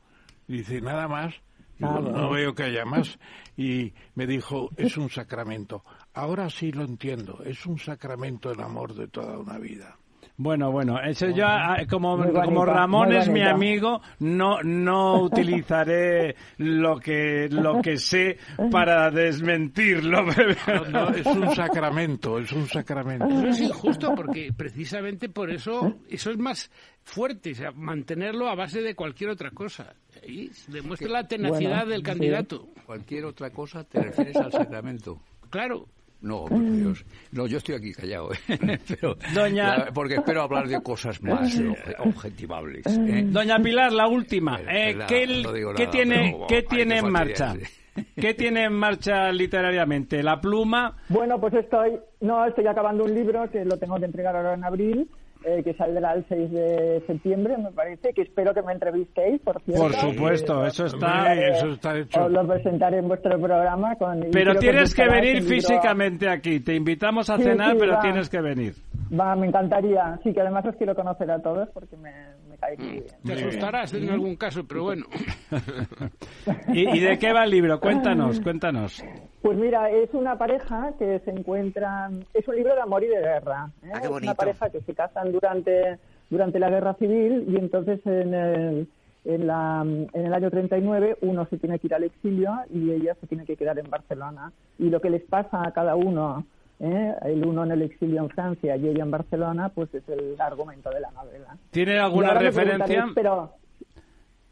Dice, 0.47 0.81
nada 0.81 1.07
más. 1.07 1.35
No 1.79 2.29
veo 2.31 2.55
que 2.55 2.63
haya 2.63 2.85
más. 2.85 3.19
Y 3.57 3.93
me 4.15 4.25
dijo, 4.25 4.69
es 4.77 4.97
un 4.97 5.09
sacramento. 5.09 5.83
Ahora 6.13 6.49
sí 6.49 6.71
lo 6.71 6.83
entiendo, 6.83 7.43
es 7.43 7.65
un 7.65 7.77
sacramento 7.77 8.51
el 8.51 8.61
amor 8.61 8.93
de 8.93 9.07
toda 9.07 9.37
una 9.37 9.57
vida. 9.57 9.97
Bueno, 10.35 10.71
bueno, 10.71 10.99
eso 10.99 11.29
ya, 11.29 11.73
ah, 11.73 11.85
como, 11.87 12.17
como 12.17 12.65
Ramón 12.65 13.13
es 13.13 13.29
mi 13.29 13.43
amigo, 13.43 14.01
no, 14.19 14.63
no 14.63 15.21
utilizaré 15.21 16.35
lo 16.57 16.99
que, 16.99 17.47
lo 17.51 17.81
que 17.83 17.97
sé 17.97 18.37
para 18.71 19.11
desmentirlo. 19.11 20.23
No, 20.67 20.85
no, 20.89 21.09
es 21.09 21.25
un 21.25 21.53
sacramento, 21.55 22.39
es 22.39 22.51
un 22.51 22.67
sacramento. 22.67 23.25
Eso 23.25 23.47
es 23.47 23.59
injusto 23.61 24.15
porque 24.15 24.51
precisamente 24.55 25.29
por 25.29 25.51
eso 25.51 25.97
eso 26.09 26.31
es 26.31 26.37
más 26.37 26.71
fuerte, 27.03 27.51
o 27.51 27.55
sea, 27.55 27.71
mantenerlo 27.71 28.49
a 28.49 28.55
base 28.55 28.81
de 28.81 28.95
cualquier 28.95 29.29
otra 29.29 29.51
cosa. 29.51 29.93
Y 30.27 30.49
demuestra 30.67 31.09
la 31.09 31.27
tenacidad 31.27 31.85
Bueno, 31.85 31.91
del 31.91 31.99
sí. 31.99 32.03
candidato. 32.05 32.67
Cualquier 32.85 33.25
otra 33.25 33.51
cosa 33.51 33.83
te 33.83 34.01
refieres 34.01 34.35
al 34.37 34.51
sacramento. 34.51 35.19
Claro. 35.49 35.85
No, 36.23 36.45
por 36.45 36.59
Dios. 36.63 37.05
No, 37.31 37.45
yo 37.47 37.57
estoy 37.57 37.75
aquí 37.75 37.93
callado, 37.93 38.31
¿eh? 38.33 38.79
Pero, 38.87 39.15
Doña- 39.35 39.77
la- 39.77 39.85
porque 39.93 40.15
espero 40.15 40.41
hablar 40.41 40.67
de 40.67 40.81
cosas 40.81 41.21
más 41.21 41.53
eh, 41.59 41.75
objetivables. 41.99 42.85
¿eh? 42.87 43.25
Doña 43.27 43.59
Pilar, 43.59 43.91
la 43.91 44.07
última. 44.07 44.59
Eh, 44.61 44.89
Espera, 44.91 45.05
¿qué, 45.07 45.27
no 45.27 45.89
tiene, 45.91 46.31
pero, 46.33 46.47
¿qué 46.47 46.61
tiene 46.63 46.97
en 46.99 47.09
marcha? 47.11 47.53
¿Qué 48.15 48.33
tiene 48.33 48.63
en 48.63 48.73
marcha 48.73 49.31
literariamente? 49.31 50.23
¿La 50.23 50.41
pluma? 50.41 50.95
Bueno, 51.09 51.39
pues 51.39 51.53
estoy, 51.53 51.91
no, 52.21 52.43
estoy 52.45 52.65
acabando 52.67 53.03
un 53.03 53.13
libro 53.13 53.47
que 53.51 53.63
lo 53.65 53.77
tengo 53.77 53.97
que 53.99 54.05
entregar 54.05 54.35
ahora 54.35 54.55
en 54.55 54.63
abril, 54.63 55.07
eh, 55.45 55.61
que 55.63 55.73
saldrá 55.75 56.13
el 56.13 56.25
6 56.29 56.51
de 56.51 57.03
septiembre, 57.07 57.57
me 57.57 57.71
parece, 57.71 58.13
que 58.13 58.21
espero 58.23 58.53
que 58.53 58.61
me 58.61 58.73
entrevistéis, 58.73 59.41
por 59.41 59.61
cierto. 59.63 59.83
Por 59.83 59.93
supuesto, 59.93 60.65
eso 60.65 60.85
está... 60.85 61.17
Hombre, 61.31 61.49
eso 61.51 61.67
está 61.69 61.97
hecho. 61.97 62.25
Os 62.25 62.31
lo 62.31 62.47
presentaré 62.47 62.97
en 62.99 63.07
vuestro 63.07 63.39
programa. 63.39 63.95
Con, 63.95 64.21
Pero 64.31 64.55
tienes 64.55 64.93
que 64.95 65.07
venir 65.07 65.35
libro- 65.35 65.49
físicamente 65.49 66.29
aquí. 66.29 66.59
Te 66.59 66.75
invitamos 66.75 67.29
a 67.29 67.37
Sí, 67.37 67.43
cenar, 67.43 67.71
sí, 67.71 67.77
pero 67.79 67.93
va. 67.93 67.99
tienes 68.01 68.29
que 68.29 68.41
venir. 68.41 68.73
Va, 69.19 69.35
me 69.35 69.47
encantaría. 69.47 70.19
Sí, 70.23 70.33
que 70.33 70.41
además 70.41 70.65
os 70.65 70.75
quiero 70.75 70.95
conocer 70.95 71.29
a 71.29 71.39
todos 71.39 71.69
porque 71.73 71.95
me, 71.97 72.11
me 72.49 72.57
cae 72.57 72.75
muy 72.77 72.87
bien. 72.91 73.03
Te 73.25 73.33
asustarás 73.33 73.93
en 73.93 74.09
algún 74.09 74.35
caso, 74.35 74.63
pero 74.67 74.83
bueno. 74.83 75.05
¿Y, 76.73 76.97
y 76.97 76.99
de 76.99 77.17
qué 77.19 77.31
va 77.33 77.43
el 77.43 77.51
libro? 77.51 77.79
Cuéntanos, 77.79 78.39
cuéntanos. 78.39 79.03
Pues 79.43 79.57
mira, 79.57 79.89
es 79.91 80.13
una 80.13 80.37
pareja 80.37 80.93
que 80.97 81.19
se 81.19 81.31
encuentran, 81.31 82.25
es 82.33 82.47
un 82.47 82.55
libro 82.55 82.73
de 82.75 82.79
amor 82.81 83.03
y 83.03 83.07
de 83.07 83.19
guerra. 83.19 83.69
¿eh? 83.83 83.89
Ah, 83.93 83.99
qué 83.99 84.05
Es 84.05 84.09
bonito. 84.09 84.31
una 84.31 84.35
pareja 84.35 84.69
que 84.69 84.79
se 84.79 84.95
casan 84.95 85.33
durante, 85.33 85.99
durante 86.29 86.59
la 86.59 86.69
guerra 86.69 86.93
civil 86.93 87.45
y 87.49 87.57
entonces 87.57 87.99
en 88.05 88.33
el, 88.33 88.87
en, 89.25 89.45
la, 89.45 89.81
en 89.83 90.25
el 90.25 90.33
año 90.33 90.49
39 90.49 91.17
uno 91.23 91.45
se 91.49 91.57
tiene 91.57 91.77
que 91.77 91.87
ir 91.87 91.93
al 91.93 92.05
exilio 92.05 92.53
y 92.73 92.91
ella 92.91 93.15
se 93.19 93.27
tiene 93.27 93.43
que 93.45 93.57
quedar 93.57 93.77
en 93.77 93.89
Barcelona. 93.89 94.53
Y 94.79 94.89
lo 94.89 95.01
que 95.01 95.09
les 95.09 95.23
pasa 95.23 95.67
a 95.67 95.73
cada 95.73 95.97
uno, 95.97 96.45
¿eh? 96.79 97.13
el 97.23 97.45
uno 97.45 97.65
en 97.65 97.71
el 97.71 97.81
exilio 97.81 98.21
en 98.21 98.29
Francia 98.29 98.77
y 98.77 98.87
ella 98.87 99.03
en 99.03 99.11
Barcelona, 99.11 99.67
pues 99.75 99.93
es 99.93 100.07
el 100.07 100.39
argumento 100.39 100.89
de 100.89 101.01
la 101.01 101.11
novela. 101.11 101.57
¿Tiene 101.69 101.99
alguna 101.99 102.33
referencia? 102.33 103.07
Pero, 103.13 103.51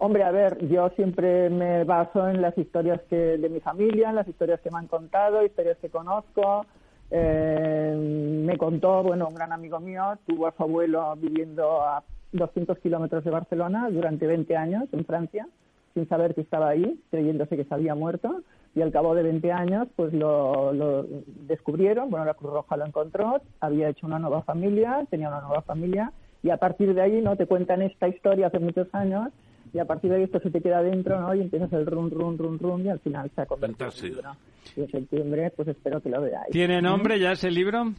hombre, 0.02 0.24
a 0.24 0.32
ver, 0.32 0.68
yo 0.68 0.90
siempre 0.96 1.50
me 1.52 1.84
baso 1.84 2.28
en 2.28 2.42
las 2.42 2.58
historias 2.58 3.00
que 3.08 3.38
de 3.38 3.50
mi 3.50 3.60
familia, 3.60 4.10
en 4.10 4.16
las 4.16 4.28
historias 4.28 4.60
que 4.60 4.72
me 4.72 4.80
han 4.80 4.88
contado, 4.88 5.46
historias 5.46 5.78
que 5.78 5.90
conozco. 5.90 6.66
Eh, 7.12 8.42
me 8.44 8.58
contó, 8.58 9.04
bueno, 9.04 9.28
un 9.28 9.36
gran 9.36 9.54
amigo 9.54 9.80
mío 9.80 10.18
tuvo 10.26 10.48
a 10.48 10.54
su 10.54 10.64
abuelo 10.64 11.14
viviendo 11.18 11.84
a 11.84 12.04
200 12.32 12.80
kilómetros 12.80 13.24
de 13.24 13.30
Barcelona 13.30 13.90
durante 13.92 14.26
20 14.26 14.58
años 14.58 14.86
en 14.92 15.06
Francia, 15.06 15.48
sin 15.94 16.10
saber 16.10 16.34
que 16.34 16.42
estaba 16.42 16.70
ahí, 16.70 17.00
creyéndose 17.12 17.56
que 17.56 17.66
se 17.66 17.74
había 17.74 17.94
muerto. 17.94 18.42
Y 18.74 18.82
al 18.82 18.92
cabo 18.92 19.14
de 19.14 19.22
20 19.22 19.52
años, 19.52 19.88
pues 19.96 20.14
lo, 20.14 20.74
lo 20.74 21.06
descubrieron, 21.48 22.10
bueno, 22.10 22.26
la 22.26 22.34
Cruz 22.34 22.54
Roja 22.54 22.76
lo 22.76 22.88
encontró, 22.88 23.40
había 23.60 23.90
hecho 23.90 24.08
una 24.08 24.18
nueva 24.18 24.42
familia, 24.42 25.06
tenía 25.12 25.28
una 25.28 25.42
nueva 25.42 25.62
familia, 25.62 26.12
y 26.42 26.50
a 26.50 26.58
partir 26.58 26.96
de 26.96 27.02
ahí, 27.02 27.22
¿no? 27.22 27.36
Te 27.36 27.46
cuentan 27.46 27.84
esta 27.84 28.08
historia 28.08 28.48
hace 28.48 28.58
muchos 28.58 28.88
años, 28.96 29.30
y 29.74 29.80
a 29.80 29.86
partir 29.86 30.10
de 30.10 30.18
ahí 30.18 30.24
esto 30.24 30.40
se 30.40 30.52
te 30.52 30.62
queda 30.62 30.82
dentro, 30.84 31.20
¿no? 31.20 31.34
Y 31.34 31.42
empiezas 31.42 31.72
el 31.74 31.86
run, 31.86 32.12
run, 32.12 32.38
run, 32.38 32.60
run, 32.60 32.86
y 32.86 32.90
al 32.90 33.00
final 33.00 33.32
se 33.34 33.42
ha 33.42 33.46
convertido 33.46 33.90
en 33.90 34.10
libro. 34.10 34.32
Y 34.76 34.82
en 34.82 34.92
septiembre, 34.92 35.52
pues 35.56 35.68
espero 35.70 36.02
que 36.02 36.10
lo 36.10 36.22
veáis. 36.22 36.52
¿Tiene 36.52 36.82
nombre 36.82 37.20
ya 37.20 37.32
ese 37.32 37.50
libro? 37.50 37.94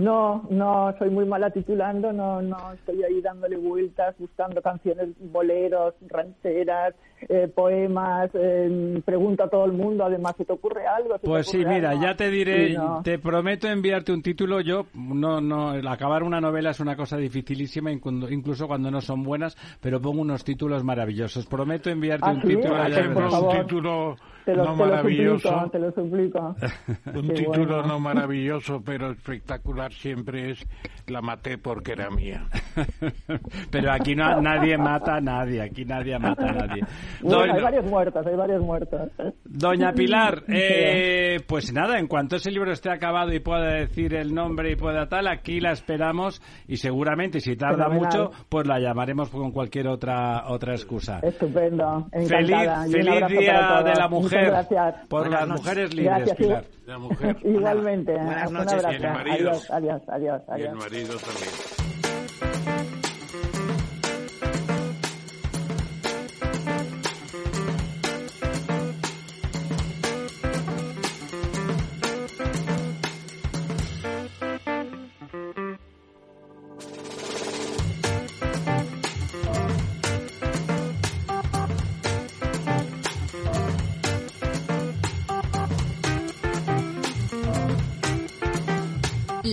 No, 0.00 0.46
no, 0.48 0.94
soy 0.98 1.10
muy 1.10 1.26
mala 1.26 1.50
titulando, 1.50 2.10
no, 2.10 2.40
no, 2.40 2.72
estoy 2.72 3.02
ahí 3.02 3.20
dándole 3.20 3.58
vueltas, 3.58 4.16
buscando 4.18 4.62
canciones, 4.62 5.10
boleros, 5.20 5.92
rancheras, 6.08 6.94
eh, 7.28 7.48
poemas, 7.54 8.30
eh, 8.32 9.02
pregunto 9.04 9.44
a 9.44 9.50
todo 9.50 9.66
el 9.66 9.72
mundo, 9.72 10.04
además, 10.06 10.36
¿se 10.38 10.46
te 10.46 10.54
ocurre 10.54 10.86
algo? 10.86 11.12
¿Se 11.16 11.18
te 11.20 11.26
Pues 11.26 11.48
sí, 11.48 11.58
mira, 11.58 11.90
algo? 11.90 12.02
ya 12.02 12.14
te 12.16 12.30
diré, 12.30 12.70
Sí, 12.70 12.76
no. 12.76 13.02
te 13.02 13.18
prometo 13.18 13.68
enviarte 13.68 14.10
un 14.10 14.22
título. 14.22 14.62
Yo, 14.62 14.86
no, 14.94 15.42
no, 15.42 15.74
el 15.74 15.86
acabar 15.86 16.22
una 16.22 16.40
novela 16.40 16.70
es 16.70 16.80
una 16.80 16.96
cosa 16.96 17.18
dificilísima, 17.18 17.92
inclu- 17.92 18.32
incluso 18.32 18.66
cuando 18.66 18.90
no 18.90 19.02
son 19.02 19.22
buenas, 19.22 19.54
pero 19.82 20.00
pongo 20.00 20.22
unos 20.22 20.44
títulos 20.44 20.82
maravillosos. 20.82 21.44
Prometo 21.46 21.90
enviarte 21.90 22.26
¿Ah, 22.26 22.32
un 22.32 22.40
sí? 22.40 22.48
título. 22.48 22.74
Ah, 22.76 22.84
por 22.84 22.90
Ejemplo, 22.92 23.24
un 23.26 23.30
favor. 23.30 23.58
título 23.66 24.16
Te 24.50 24.56
lo, 24.56 24.64
no 24.64 24.72
te 24.72 24.78
lo 24.78 24.86
maravilloso. 24.86 25.48
suplico, 25.48 25.70
te 25.70 25.78
lo 25.78 25.92
suplico. 25.92 26.56
Un 27.14 27.28
Qué 27.28 27.34
título 27.34 27.76
bueno. 27.76 27.86
no 27.86 28.00
maravilloso, 28.00 28.82
pero 28.84 29.10
espectacular 29.12 29.92
siempre 29.92 30.50
es 30.50 30.66
La 31.06 31.20
maté 31.20 31.56
porque 31.58 31.92
era 31.92 32.10
mía. 32.10 32.46
Pero 33.70 33.92
aquí 33.92 34.14
no, 34.14 34.40
nadie 34.40 34.76
mata 34.78 35.16
a 35.16 35.20
nadie, 35.20 35.60
aquí 35.62 35.84
nadie 35.84 36.18
mata 36.18 36.46
a 36.48 36.52
nadie. 36.52 36.82
Bueno, 37.22 37.54
hay 37.54 37.62
varios 37.62 37.84
muertos, 37.84 38.26
hay 38.26 38.36
varios 38.36 38.62
muertos. 38.62 39.10
doña 39.44 39.92
Pilar, 39.92 40.42
eh, 40.48 41.38
pues 41.46 41.72
nada, 41.72 41.98
en 41.98 42.06
cuanto 42.06 42.36
ese 42.36 42.50
libro 42.50 42.72
esté 42.72 42.90
acabado 42.90 43.32
y 43.32 43.40
pueda 43.40 43.74
decir 43.74 44.14
el 44.14 44.34
nombre 44.34 44.72
y 44.72 44.76
pueda 44.76 45.06
tal, 45.08 45.26
aquí 45.28 45.60
la 45.60 45.72
esperamos 45.72 46.40
y 46.66 46.76
seguramente 46.76 47.40
si 47.40 47.56
tarda 47.56 47.88
Fenomenal. 47.88 48.00
mucho, 48.28 48.30
pues 48.48 48.66
la 48.66 48.78
llamaremos 48.80 49.30
con 49.30 49.52
cualquier 49.52 49.88
otra 49.88 50.44
otra 50.48 50.72
excusa. 50.72 51.20
Estupendo, 51.22 52.06
Feliz, 52.12 52.50
encantada. 52.50 52.86
Día 52.86 53.82
de 53.84 53.94
la 53.94 54.08
Muchas 54.08 54.39
Mujer. 54.40 54.50
gracias. 54.68 55.08
Por 55.08 55.20
Buenas 55.20 55.40
las 55.40 55.48
noches. 55.48 55.64
mujeres 55.64 55.94
libres, 55.94 56.16
Gracias, 56.16 56.36
Pilar. 56.36 56.64
La 56.86 56.98
mujer. 56.98 57.36
Igualmente. 57.44 58.12
Buenas 58.12 58.50
noches, 58.52 58.72
abrazo. 58.72 58.92
y 58.92 58.96
el 58.96 59.12
marido. 59.12 59.50
Adiós, 59.50 59.70
adiós, 59.70 60.02
adiós, 60.08 60.42
Y 60.58 60.62
el 60.62 60.74
marido 60.76 61.16
también. 61.18 61.79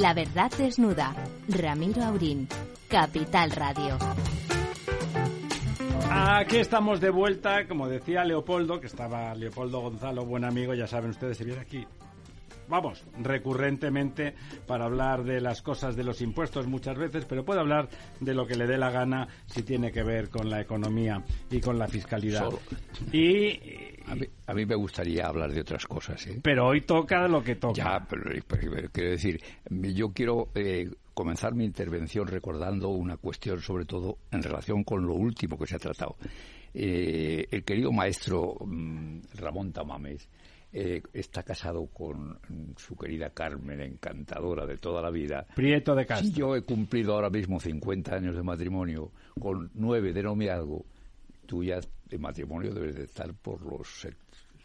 La 0.08 0.14
verdad 0.14 0.50
desnuda. 0.58 1.14
Ramiro 1.50 2.02
Aurín. 2.02 2.48
Capital 2.88 3.52
Radio. 3.52 3.98
Aquí 6.10 6.56
estamos 6.56 7.02
de 7.02 7.10
vuelta, 7.10 7.68
como 7.68 7.90
decía 7.90 8.24
Leopoldo, 8.24 8.80
que 8.80 8.88
estaba 8.88 9.36
Leopoldo 9.36 9.82
Gonzalo, 9.82 10.26
buen 10.26 10.46
amigo, 10.46 10.74
ya 10.74 10.88
saben 10.88 11.10
ustedes, 11.10 11.38
se 11.38 11.44
viene 11.44 11.60
aquí. 11.60 11.86
Vamos, 12.70 13.04
recurrentemente 13.22 14.34
para 14.66 14.86
hablar 14.86 15.26
de 15.26 15.42
las 15.42 15.62
cosas 15.62 15.98
de 15.98 16.06
los 16.06 16.22
impuestos 16.22 16.68
muchas 16.68 16.98
veces, 16.98 17.26
pero 17.26 17.44
puede 17.44 17.60
hablar 17.60 17.90
de 18.22 18.34
lo 18.34 18.48
que 18.48 18.56
le 18.56 18.66
dé 18.66 18.78
la 18.78 18.92
gana 18.92 19.28
si 19.46 19.64
tiene 19.64 19.92
que 19.92 20.04
ver 20.04 20.30
con 20.30 20.50
la 20.50 20.62
economía 20.62 21.22
y 21.52 21.60
con 21.60 21.78
la 21.78 21.90
fiscalidad. 21.90 22.46
Solo. 22.46 22.60
Y 23.12 23.60
A 24.08 24.16
mí, 24.16 24.26
a 24.48 24.54
mí 24.54 24.66
me 24.66 24.76
gustaría 24.76 25.28
hablar 25.28 25.52
de 25.54 25.62
otras 25.62 25.86
cosas, 25.86 26.26
¿eh? 26.28 26.40
pero 26.42 26.68
hoy 26.68 26.82
toca 26.82 27.28
lo 27.28 27.44
que 27.44 27.56
toca. 27.56 27.74
Ya, 27.74 28.06
pero, 28.10 28.24
pero- 28.48 28.72
pero 28.72 28.90
quiero 28.90 29.10
decir, 29.12 29.42
yo 29.70 30.10
quiero 30.14 30.50
eh, 30.56 30.90
comenzar 31.14 31.54
mi 31.56 31.66
intervención 31.66 32.28
recordando 32.28 32.90
una 32.90 33.18
cuestión, 33.18 33.60
sobre 33.62 33.86
todo 33.86 34.18
en 34.32 34.42
relación 34.44 34.84
con 34.84 35.06
lo 35.06 35.14
último 35.14 35.58
que 35.58 35.68
se 35.68 35.76
ha 35.76 35.80
tratado. 35.80 36.16
Eh, 36.74 37.48
el 37.52 37.64
querido 37.64 37.92
maestro 37.92 38.56
mm, 38.66 39.20
Ramón 39.36 39.72
Tamames 39.72 40.28
eh, 40.74 41.02
está 41.14 41.44
casado 41.44 41.88
con 41.88 42.38
su 42.78 42.96
querida 42.96 43.30
Carmen, 43.32 43.82
encantadora 43.82 44.66
de 44.66 44.78
toda 44.78 45.02
la 45.02 45.10
vida. 45.10 45.46
Prieto 45.56 45.96
de 45.96 46.06
Castro. 46.06 46.28
Si 46.28 46.34
yo 46.34 46.56
he 46.56 46.62
cumplido 46.62 47.14
ahora 47.16 47.30
mismo 47.30 47.60
50 47.60 48.16
años 48.16 48.36
de 48.36 48.44
matrimonio, 48.44 49.12
con 49.40 49.72
9 49.74 50.14
de 50.14 50.24
noviazgo, 50.24 50.86
tú 51.46 51.64
ya 51.64 51.80
de 52.10 52.18
matrimonio 52.18 52.74
debes 52.74 52.96
de 52.96 53.04
estar 53.04 53.34
por 53.34 53.62
los 53.62 53.88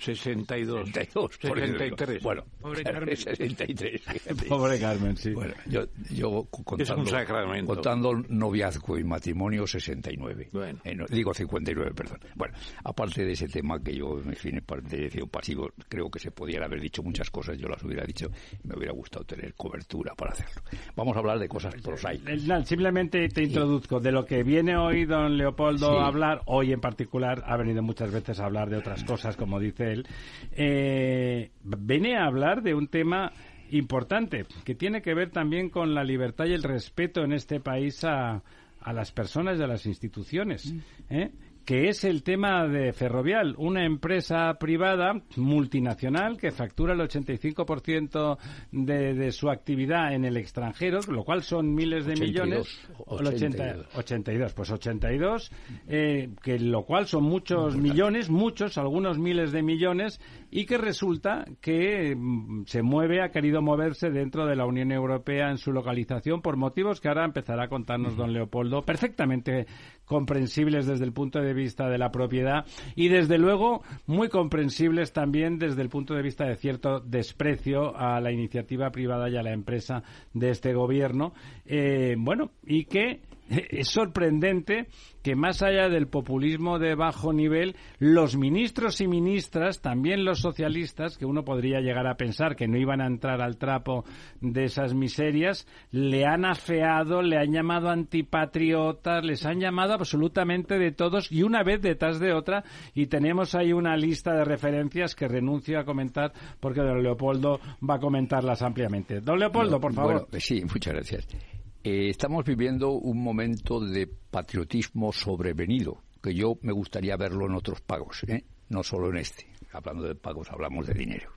62. 0.03 0.87
62, 0.87 1.39
por 1.39 1.59
eso 1.59 1.67
digo. 1.67 1.97
63. 1.97 2.23
Bueno, 2.23 2.45
Pobre 2.61 2.83
Carmen. 2.83 3.17
63. 3.17 4.01
fíjate. 4.03 4.47
Pobre 4.49 4.81
Carmen, 4.81 5.17
sí. 5.17 5.33
Bueno, 5.33 5.55
yo, 5.67 5.85
yo 6.11 6.47
contando, 6.51 7.07
sacramento. 7.07 7.75
contando 7.75 8.15
noviazgo 8.29 8.99
y 8.99 9.05
matrimonio 9.05 9.67
69. 9.67 10.49
Bueno. 10.53 10.81
Eh, 10.85 10.95
no, 10.95 11.07
digo 11.07 11.33
59, 11.33 11.93
perdón. 11.95 12.19
Bueno, 12.35 12.55
aparte 12.85 13.25
de 13.25 13.33
ese 13.33 13.49
tema 13.49 13.81
que 13.83 13.95
yo, 13.95 14.19
en 14.19 14.35
fin, 14.35 14.61
de 14.83 14.97
decir 14.99 15.27
pasivo, 15.29 15.71
creo 15.89 16.11
que 16.11 16.19
se 16.19 16.31
podían 16.31 16.63
haber 16.65 16.81
dicho 16.81 17.03
muchas 17.03 17.31
cosas, 17.31 17.57
yo 17.59 17.69
las 17.69 17.83
hubiera 17.83 18.05
dicho 18.05 18.29
y 18.63 18.69
me 18.69 18.77
hubiera 18.77 18.93
gustado 18.93 19.25
tener 19.25 19.55
cobertura 19.55 20.15
para 20.15 20.33
hacerlo. 20.33 20.63
Vamos 20.97 21.17
a 21.17 21.21
hablar 21.21 21.39
de 21.39 21.49
cosas 21.49 21.75
prosaicas. 21.83 22.43
Eh, 22.43 22.47
no, 22.47 22.65
Simplemente 22.65 23.29
te 23.29 23.45
introduzco. 23.45 24.01
De 24.01 24.11
lo 24.11 24.25
que 24.25 24.43
viene 24.43 24.77
hoy 24.77 25.05
don 25.05 25.37
Leopoldo 25.37 25.89
Sí. 25.89 25.97
a 25.99 26.07
hablar, 26.07 26.41
hoy 26.47 26.73
en 26.73 26.81
particular, 26.81 27.43
ha 27.47 27.57
venido 27.57 27.83
muchas 27.83 28.11
veces 28.11 28.41
a 28.41 28.47
hablar 28.47 28.71
de 28.71 28.79
otras 28.79 29.05
cosas, 29.05 29.37
como 29.37 29.61
dice 29.61 29.91
él. 29.93 30.07
Eh, 30.53 31.51
viene 31.62 32.16
a 32.16 32.26
hablar 32.26 32.62
de 32.62 32.74
un 32.74 32.88
tema 32.88 33.32
importante, 33.70 34.45
que 34.64 34.74
tiene 34.74 35.01
que 35.01 35.14
ver 35.14 35.30
también 35.30 35.70
con 35.70 35.95
la 35.95 36.05
libertad 36.05 36.45
y 36.47 36.53
el 36.53 36.62
respeto 36.62 37.22
en 37.24 37.32
este 37.32 37.61
país 37.61 38.05
a, 38.05 38.43
a 38.80 38.93
las 38.93 39.12
personas 39.12 39.59
y 39.59 39.62
a 39.62 39.66
las 39.66 39.86
instituciones. 39.86 40.74
¿eh? 41.09 41.30
Que 41.65 41.89
es 41.89 42.05
el 42.05 42.23
tema 42.23 42.67
de 42.67 42.93
Ferrovial, 42.93 43.55
una 43.59 43.85
empresa 43.85 44.55
privada 44.59 45.23
multinacional 45.37 46.37
que 46.37 46.51
factura 46.51 46.95
el 46.95 47.01
85% 47.01 48.39
de, 48.73 49.15
de 49.15 49.33
su 49.33 49.51
actividad 49.51 50.13
en 50.15 50.25
el 50.25 50.37
extranjero, 50.37 51.01
lo 51.09 51.25
cual 51.25 51.43
son 51.43 51.75
miles 51.75 52.07
de 52.07 52.13
82, 52.13 52.47
millones. 52.47 52.81
El 53.21 53.27
80 53.27 53.63
82. 53.63 53.87
82, 53.97 54.53
pues 54.53 54.71
82, 54.71 55.53
eh, 55.89 56.31
que 56.43 56.59
lo 56.59 56.85
cual 56.85 57.07
son 57.07 57.25
muchos 57.25 57.77
millones, 57.77 58.31
muchos, 58.31 58.79
algunos 58.79 59.19
miles 59.19 59.53
de 59.53 59.63
millones, 59.63 60.21
y 60.55 60.67
que 60.67 60.77
resulta 60.77 61.47
que 61.63 62.15
mm, 62.15 62.65
se 62.67 62.83
mueve, 62.83 63.23
ha 63.23 63.31
querido 63.31 63.63
moverse 63.63 64.11
dentro 64.11 64.45
de 64.45 64.55
la 64.55 64.67
Unión 64.67 64.93
Europea 64.93 65.51
en 65.51 65.57
su 65.57 65.73
localización 65.73 66.43
por 66.43 66.59
motivos 66.59 67.01
que 67.01 67.09
ahora 67.09 67.25
empezará 67.25 67.65
a 67.65 67.69
contarnos 67.69 68.17
don 68.17 68.35
Leopoldo, 68.35 68.83
perfectamente 68.83 69.67
comprensibles 70.05 70.87
desde 70.87 71.07
el 71.07 71.15
punto 71.15 71.41
de 71.41 71.55
vista 71.55 71.89
de 71.89 71.97
la 71.97 72.11
propiedad 72.11 72.67
y 72.95 73.09
desde 73.09 73.39
luego 73.39 73.83
muy 74.07 74.29
comprensibles 74.29 75.15
también 75.15 75.59
desde 75.59 75.81
el 75.81 75.89
punto 75.89 76.13
de 76.13 76.23
vista 76.23 76.45
de 76.45 76.57
cierto 76.57 77.01
desprecio 77.01 77.97
a 77.97 78.21
la 78.21 78.31
iniciativa 78.31 78.91
privada 78.91 79.31
y 79.31 79.39
a 79.39 79.43
la 79.43 79.53
empresa 79.53 80.03
de 80.35 80.51
este 80.51 80.75
gobierno. 80.75 81.33
Eh, 81.65 82.15
bueno, 82.19 82.51
y 82.63 82.85
que 82.85 83.23
es 83.71 83.89
sorprendente 83.89 84.87
que 85.23 85.37
más 85.37 85.63
allá 85.63 85.89
del 85.89 86.09
populismo 86.09 86.79
de 86.79 86.97
bajo 86.97 87.33
nivel, 87.33 87.77
los 87.99 88.37
ministros 88.37 89.01
y 89.01 89.07
ministras, 89.07 89.81
también 89.81 90.25
los 90.25 90.41
socialistas, 90.41 91.17
que 91.17 91.27
uno 91.27 91.45
podría 91.45 91.81
llegar 91.81 92.09
a 92.09 92.17
pensar 92.17 92.57
que 92.57 92.67
no 92.67 92.77
iban 92.77 93.01
a 93.01 93.07
entrar 93.07 93.41
al 93.41 93.57
trapo 93.57 94.05
de 94.41 94.65
esas 94.65 94.95
miserias, 94.95 95.69
le 95.93 96.27
han 96.27 96.45
afeado, 96.45 97.23
le 97.23 97.39
han 97.39 97.53
llamado 97.53 97.91
antipatriotas, 97.91 99.25
les 99.25 99.47
han 99.47 99.61
llamado 99.61 99.95
absolutamente 99.95 100.79
de 100.79 100.91
todos 100.91 101.31
y 101.31 101.45
una 101.45 101.63
vez 101.63 101.81
detrás 101.81 102.19
de 102.19 102.33
otra 102.33 102.65
y 102.95 103.07
tenemos 103.07 103.55
ahí 103.55 103.73
una 103.73 103.97
lista 103.97 104.33
de 104.33 104.45
referencias 104.45 105.15
que 105.15 105.29
renuncio 105.29 105.79
a 105.79 105.85
comentar 105.85 106.33
porque 106.59 106.81
don 106.81 107.03
Leopoldo 107.03 107.61
va 107.89 107.95
a 107.95 108.01
comentarlas 108.01 108.63
ampliamente. 108.63 109.21
Don 109.21 109.39
Leopoldo, 109.39 109.81
por 109.81 109.93
favor. 109.93 110.13
Bueno, 110.15 110.29
sí, 110.41 110.63
muchas 110.65 110.95
gracias. 110.95 111.62
Eh, 111.85 112.09
estamos 112.11 112.45
viviendo 112.45 112.91
un 112.93 113.22
momento 113.22 113.80
de 113.80 114.07
patriotismo 114.07 115.12
sobrevenido, 115.12 116.03
que 116.22 116.35
yo 116.35 116.57
me 116.62 116.72
gustaría 116.72 117.16
verlo 117.16 117.47
en 117.47 117.55
otros 117.55 117.80
pagos, 117.80 118.22
¿eh? 118.28 118.45
no 118.68 118.83
solo 118.83 119.11
en 119.11 119.16
este. 119.18 119.47
Hablando 119.72 120.05
de 120.07 120.14
pagos, 120.14 120.49
hablamos 120.51 120.87
de 120.87 120.95
dinero. 120.95 121.30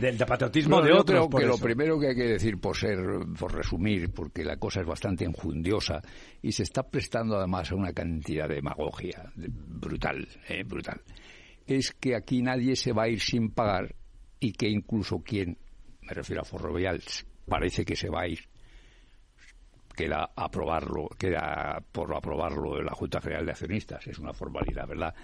Del 0.00 0.16
de 0.16 0.26
patriotismo 0.26 0.76
No, 0.76 0.82
de 0.82 0.90
yo 0.90 1.00
otros, 1.00 1.28
creo 1.28 1.48
lo 1.48 1.58
primero 1.58 1.98
que 1.98 2.08
hay 2.08 2.14
que 2.14 2.24
decir, 2.28 2.58
por 2.58 2.76
ser, 2.76 2.98
por 3.38 3.52
resumir, 3.54 4.10
porque 4.12 4.44
la 4.44 4.56
cosa 4.58 4.80
es 4.80 4.86
bastante 4.86 5.24
enjundiosa 5.24 6.00
y 6.40 6.52
se 6.52 6.62
está 6.62 6.82
prestando 6.84 7.36
además 7.36 7.72
a 7.72 7.74
una 7.74 7.92
cantidad 7.92 8.48
de 8.48 8.56
demagogia 8.56 9.30
de- 9.34 9.48
brutal, 9.50 10.26
eh, 10.48 10.62
brutal, 10.62 11.00
es 11.66 11.90
que 11.92 12.14
aquí 12.14 12.42
nadie 12.42 12.76
se 12.76 12.92
va 12.92 13.04
a 13.04 13.08
ir 13.08 13.20
sin 13.20 13.50
pagar 13.50 13.94
y 14.38 14.52
que 14.52 14.68
incluso 14.68 15.18
quien, 15.22 15.58
me 16.02 16.12
refiero 16.14 16.42
a 16.42 16.44
Ferrovial, 16.44 17.02
parece 17.46 17.84
que 17.84 17.96
se 17.96 18.08
va 18.08 18.22
a 18.22 18.28
ir 18.28 18.40
queda 19.96 20.30
aprobarlo, 20.36 21.08
queda 21.18 21.82
por 21.90 22.14
aprobarlo 22.14 22.80
la 22.82 22.92
Junta 22.92 23.20
General 23.20 23.46
de 23.46 23.52
Accionistas, 23.52 24.06
es 24.06 24.18
una 24.18 24.32
formalidad, 24.32 24.86
¿verdad? 24.86 25.14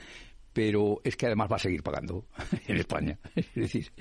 Pero 0.52 1.00
es 1.04 1.16
que 1.16 1.26
además 1.26 1.50
va 1.52 1.56
a 1.56 1.60
seguir 1.60 1.82
pagando 1.82 2.26
en 2.66 2.76
España. 2.78 3.18
Es 3.34 3.54
decir, 3.54 3.92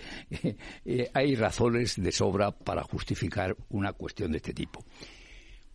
eh, 0.85 1.09
hay 1.13 1.35
razones 1.35 2.01
de 2.01 2.11
sobra 2.11 2.51
para 2.51 2.83
justificar 2.83 3.55
una 3.69 3.93
cuestión 3.93 4.31
de 4.31 4.37
este 4.37 4.53
tipo. 4.53 4.83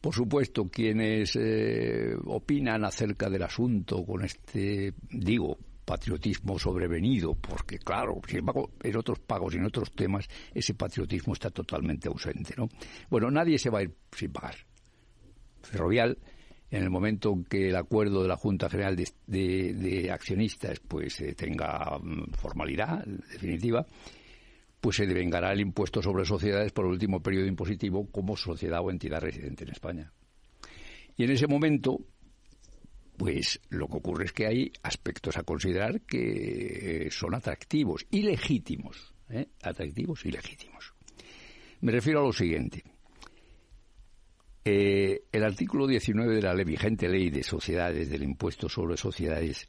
Por 0.00 0.14
supuesto, 0.14 0.68
quienes 0.68 1.36
eh, 1.36 2.14
opinan 2.26 2.84
acerca 2.84 3.30
del 3.30 3.42
asunto 3.42 4.04
con 4.04 4.24
este, 4.24 4.94
digo, 5.10 5.58
patriotismo 5.84 6.58
sobrevenido, 6.58 7.34
porque 7.34 7.78
claro, 7.78 8.20
sin 8.26 8.40
embargo, 8.40 8.72
en 8.82 8.96
otros 8.96 9.20
pagos 9.20 9.54
y 9.54 9.58
en 9.58 9.64
otros 9.64 9.92
temas 9.92 10.28
ese 10.52 10.74
patriotismo 10.74 11.32
está 11.32 11.50
totalmente 11.50 12.08
ausente, 12.08 12.54
¿no? 12.56 12.68
Bueno, 13.08 13.30
nadie 13.30 13.58
se 13.58 13.70
va 13.70 13.78
a 13.78 13.82
ir 13.82 13.94
sin 14.12 14.32
pagar. 14.32 14.56
Ferrovial 15.66 16.18
en 16.70 16.82
el 16.82 16.90
momento 16.90 17.32
en 17.32 17.44
que 17.44 17.68
el 17.68 17.76
acuerdo 17.76 18.22
de 18.22 18.28
la 18.28 18.36
Junta 18.36 18.68
General 18.68 18.96
de 18.96 20.10
Accionistas 20.10 20.80
pues 20.80 21.20
eh, 21.20 21.34
tenga 21.34 21.98
mm, 21.98 22.32
formalidad 22.32 23.04
definitiva, 23.04 23.86
pues 24.80 24.96
se 24.96 25.06
devengará 25.06 25.52
el 25.52 25.60
impuesto 25.60 26.02
sobre 26.02 26.24
sociedades 26.24 26.72
por 26.72 26.86
el 26.86 26.92
último 26.92 27.22
periodo 27.22 27.46
impositivo 27.46 28.10
como 28.10 28.36
sociedad 28.36 28.80
o 28.82 28.90
entidad 28.90 29.20
residente 29.20 29.64
en 29.64 29.70
España. 29.70 30.12
Y 31.16 31.24
en 31.24 31.30
ese 31.30 31.46
momento, 31.46 31.98
pues 33.16 33.60
lo 33.70 33.88
que 33.88 33.96
ocurre 33.96 34.26
es 34.26 34.32
que 34.32 34.46
hay 34.46 34.72
aspectos 34.82 35.36
a 35.38 35.44
considerar 35.44 36.02
que 36.02 37.06
eh, 37.06 37.10
son 37.10 37.34
atractivos 37.34 38.06
y 38.10 38.22
legítimos. 38.22 39.14
¿eh? 39.30 39.48
Atractivos 39.62 40.24
y 40.26 40.30
legítimos. 40.30 40.92
Me 41.80 41.92
refiero 41.92 42.20
a 42.20 42.24
lo 42.24 42.32
siguiente. 42.32 42.84
Eh, 44.68 45.22
el 45.30 45.44
artículo 45.44 45.86
19 45.86 46.34
de 46.34 46.42
la 46.42 46.52
ley, 46.52 46.64
vigente 46.64 47.08
ley 47.08 47.30
de 47.30 47.44
sociedades, 47.44 48.10
del 48.10 48.24
impuesto 48.24 48.68
sobre 48.68 48.96
sociedades, 48.96 49.68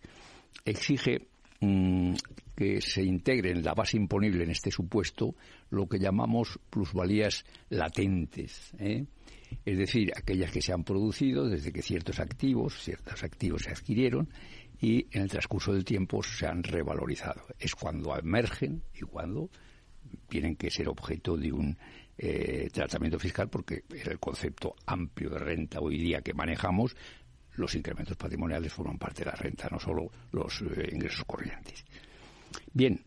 exige 0.66 1.28
mm, 1.60 2.14
que 2.56 2.82
se 2.82 3.04
integre 3.04 3.52
en 3.52 3.64
la 3.64 3.76
base 3.76 3.95
imponible 3.95 4.43
en 4.43 4.50
este 4.50 4.72
supuesto 4.72 5.36
lo 5.70 5.88
que 5.88 6.00
llamamos 6.00 6.60
plusvalías 6.72 7.45
latentes. 7.70 8.74
¿eh? 8.80 9.06
Es 9.64 9.78
decir, 9.78 10.14
aquellas 10.16 10.52
que 10.52 10.64
se 10.64 10.74
han 10.74 10.84
producido 10.84 11.48
desde 11.48 11.72
que 11.72 11.84
ciertos 11.84 12.20
activos, 12.20 12.82
ciertos 12.82 13.24
activos 13.24 13.66
se 13.66 13.70
adquirieron 13.70 14.28
y 14.82 15.06
en 15.12 15.22
el 15.22 15.30
transcurso 15.30 15.74
del 15.74 15.86
tiempo 15.86 16.24
se 16.24 16.48
han 16.48 16.64
revalorizado. 16.64 17.43
Es 17.60 17.76
cuando 17.76 18.18
emergen 18.18 18.82
y 18.95 19.02
cuando 19.02 19.52
tienen 20.28 20.56
que 20.56 20.72
ser 20.72 20.89
objeto 20.89 21.38
de 21.38 21.52
un 21.52 21.78
eh, 22.18 22.70
tratamiento 22.74 23.20
fiscal 23.20 23.47
porque 23.47 23.84
en 23.91 24.11
el 24.11 24.20
concepto 24.20 24.76
amplio 24.88 25.30
de 25.30 25.39
renta 25.39 25.80
hoy 25.80 25.99
día 25.99 26.22
que 26.22 26.34
manejamos 26.34 26.95
los 27.55 27.76
incrementos 27.76 28.18
patrimoniales 28.18 28.74
forman 28.74 28.97
parte 28.97 29.24
de 29.24 29.32
la 29.32 29.36
renta, 29.36 29.68
no 29.72 29.80
solo 29.80 30.09
los 30.32 30.61
eh, 30.61 30.89
ingresos 30.91 31.26
corrientes. 31.26 31.86
Bien, 32.74 32.99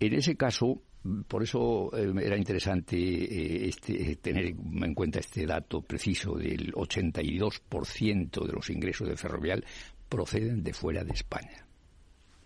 en 0.00 0.14
ese 0.14 0.36
caso, 0.36 0.82
por 1.28 1.42
eso 1.42 1.90
eh, 1.96 2.12
era 2.22 2.36
interesante 2.36 3.68
este, 3.68 4.16
tener 4.16 4.46
en 4.46 4.94
cuenta 4.94 5.20
este 5.20 5.46
dato 5.46 5.82
preciso 5.82 6.34
del 6.34 6.72
82% 6.72 8.46
de 8.46 8.52
los 8.52 8.70
ingresos 8.70 9.08
de 9.08 9.16
Ferrovial 9.16 9.64
proceden 10.08 10.62
de 10.62 10.72
fuera 10.72 11.04
de 11.04 11.12
España. 11.12 11.66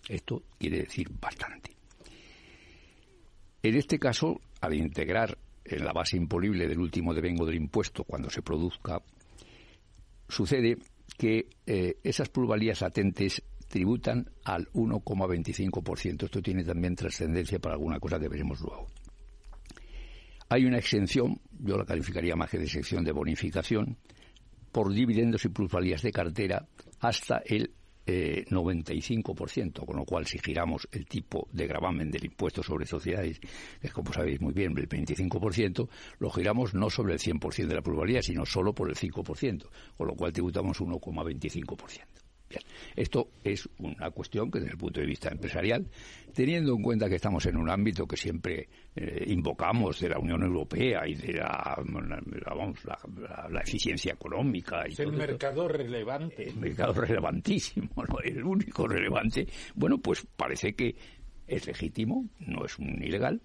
Esto 0.09 0.43
quiere 0.59 0.81
decir 0.81 1.09
bastante. 1.21 1.77
En 3.63 3.75
este 3.75 3.99
caso, 3.99 4.41
al 4.61 4.75
integrar 4.75 5.37
en 5.69 5.85
la 5.85 5.93
base 5.93 6.17
imponible 6.17 6.67
del 6.67 6.79
último 6.79 7.15
devengo 7.15 7.47
del 7.47 7.57
impuesto 7.57 8.05
cuando 8.05 8.31
se 8.31 8.43
produzca, 8.43 9.03
sucede 10.29 10.79
que 11.17 11.49
eh, 11.67 11.97
esas 12.03 12.29
plusvalías 12.29 12.81
latentes 12.81 13.43
tributan 13.69 14.29
al 14.45 14.67
1,25%. 14.73 16.25
Esto 16.25 16.43
tiene 16.43 16.65
también 16.65 16.95
trascendencia 16.95 17.59
para 17.59 17.75
alguna 17.75 18.01
cosa 18.01 18.19
que 18.19 18.29
veremos 18.29 18.61
luego. 18.61 18.87
Hay 20.49 20.65
una 20.65 20.79
exención, 20.79 21.39
yo 21.61 21.77
la 21.77 21.85
calificaría 21.85 22.35
más 22.35 22.51
que 22.51 22.59
de 22.59 22.65
exención 22.65 23.05
de 23.05 23.13
bonificación, 23.13 23.99
por 24.73 24.93
dividendos 24.93 25.45
y 25.45 25.49
plusvalías 25.49 26.03
de 26.03 26.13
cartera 26.13 26.67
hasta 27.01 27.43
el 27.45 27.75
eh, 28.09 28.47
95%, 28.49 29.85
con 29.85 29.97
lo 29.97 30.05
cual 30.07 30.27
si 30.27 30.39
giramos 30.39 30.89
el 30.93 31.07
tipo 31.07 31.47
de 31.53 31.67
gravamen 31.67 32.11
del 32.11 32.25
impuesto 32.25 32.63
sobre 32.63 32.87
sociedades, 32.87 33.39
que 33.39 33.87
es 33.89 33.93
como 33.93 34.13
sabéis 34.15 34.41
muy 34.41 34.55
bien 34.55 34.77
el 34.79 34.89
25%, 34.89 35.89
lo 36.19 36.31
giramos 36.31 36.73
no 36.73 36.89
sobre 36.89 37.13
el 37.13 37.19
100% 37.19 37.67
de 37.67 37.75
la 37.75 37.83
plusvalía, 37.83 38.23
sino 38.23 38.47
solo 38.47 38.73
por 38.73 38.89
el 38.89 38.97
5%, 38.97 39.69
con 39.97 40.07
lo 40.07 40.15
cual 40.15 40.33
tributamos 40.33 40.81
1,25%. 40.81 42.18
Bien, 42.51 42.63
esto 42.97 43.29
es 43.45 43.69
una 43.79 44.11
cuestión 44.11 44.51
que 44.51 44.59
desde 44.61 44.73
el 44.73 44.79
punto 44.79 45.01
de 45.01 45.07
vista 45.07 45.29
empresarial, 45.29 45.87
teniendo 46.33 46.75
en 46.75 46.83
cuenta 46.83 47.07
que 47.09 47.17
estamos 47.17 47.45
en 47.45 47.57
un 47.59 47.69
ámbito 47.69 48.07
que 48.07 48.17
siempre 48.17 48.69
eh, 48.97 49.25
invocamos 49.27 50.01
de 50.01 50.09
la 50.09 50.19
Unión 50.19 50.43
Europea 50.43 51.07
y 51.07 51.15
de 51.15 51.35
la, 51.35 51.77
la- 52.09 52.55
vamos, 52.55 52.83
la- 52.87 52.99
la- 53.21 53.49
la 53.51 53.61
eficiencia 53.61 54.15
económica 54.15 54.83
y 54.89 54.93
Es 54.93 55.01
el 55.01 55.09
esto, 55.09 55.19
mercado 55.19 55.69
relevante. 55.69 56.49
el 56.49 56.57
mercado 56.57 56.95
relevantísimo, 57.03 57.89
¿no? 58.09 58.19
el 58.25 58.43
único 58.43 58.89
relevante, 58.89 59.47
bueno, 59.75 59.99
pues 59.99 60.27
parece 60.37 60.73
que 60.75 60.97
es 61.47 61.67
legítimo, 61.67 62.27
no 62.41 62.65
es 62.65 62.79
un 62.79 63.03
ilegal. 63.03 63.43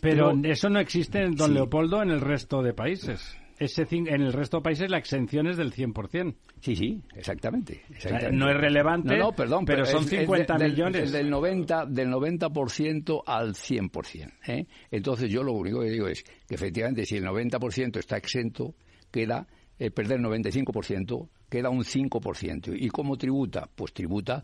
Pero 0.00 0.32
Pero- 0.34 0.52
eso 0.52 0.68
no 0.70 0.80
existe, 0.80 1.20
don 1.30 1.48
Sí. 1.48 1.52
Leopoldo, 1.54 2.02
en 2.02 2.10
el 2.10 2.20
resto 2.20 2.62
de 2.62 2.72
países. 2.74 3.38
Ese 3.58 3.86
en 3.90 4.08
el 4.08 4.32
resto 4.32 4.56
de 4.58 4.62
países 4.64 4.90
la 4.90 4.98
exención 4.98 5.46
es 5.46 5.56
del 5.56 5.72
100%. 5.72 6.34
Sí, 6.60 6.74
sí, 6.74 7.00
exactamente. 7.14 7.82
exactamente. 7.90 8.32
no 8.36 8.50
es 8.50 8.56
relevante, 8.56 9.16
No, 9.16 9.24
no, 9.26 9.32
perdón, 9.32 9.64
pero 9.64 9.84
son 9.86 10.04
es- 10.04 10.12
es 10.12 10.20
50 10.20 10.56
del- 10.58 10.72
millones. 10.72 11.02
es 11.04 11.12
Del 11.12 11.30
90, 11.30 11.86
del 11.86 12.08
90% 12.10 13.22
al 13.26 13.54
100%. 13.54 14.32
¿eh? 14.48 14.66
Entonces 14.90 15.30
yo 15.30 15.42
lo 15.42 15.52
único 15.52 15.80
que 15.80 15.90
digo 15.90 16.08
es 16.08 16.24
que 16.24 16.54
efectivamente 16.56 17.06
si 17.06 17.16
el 17.16 17.24
90% 17.24 17.98
está 18.00 18.16
exento, 18.16 18.74
queda, 19.10 19.46
eh, 19.78 19.90
perder 19.90 20.16
el 20.18 20.24
95%, 20.24 21.28
queda 21.48 21.68
un 21.70 21.84
5%. 21.84 22.72
¿Y 22.74 22.88
cómo 22.88 23.16
tributa? 23.16 23.68
Pues 23.72 23.92
tributa 23.92 24.42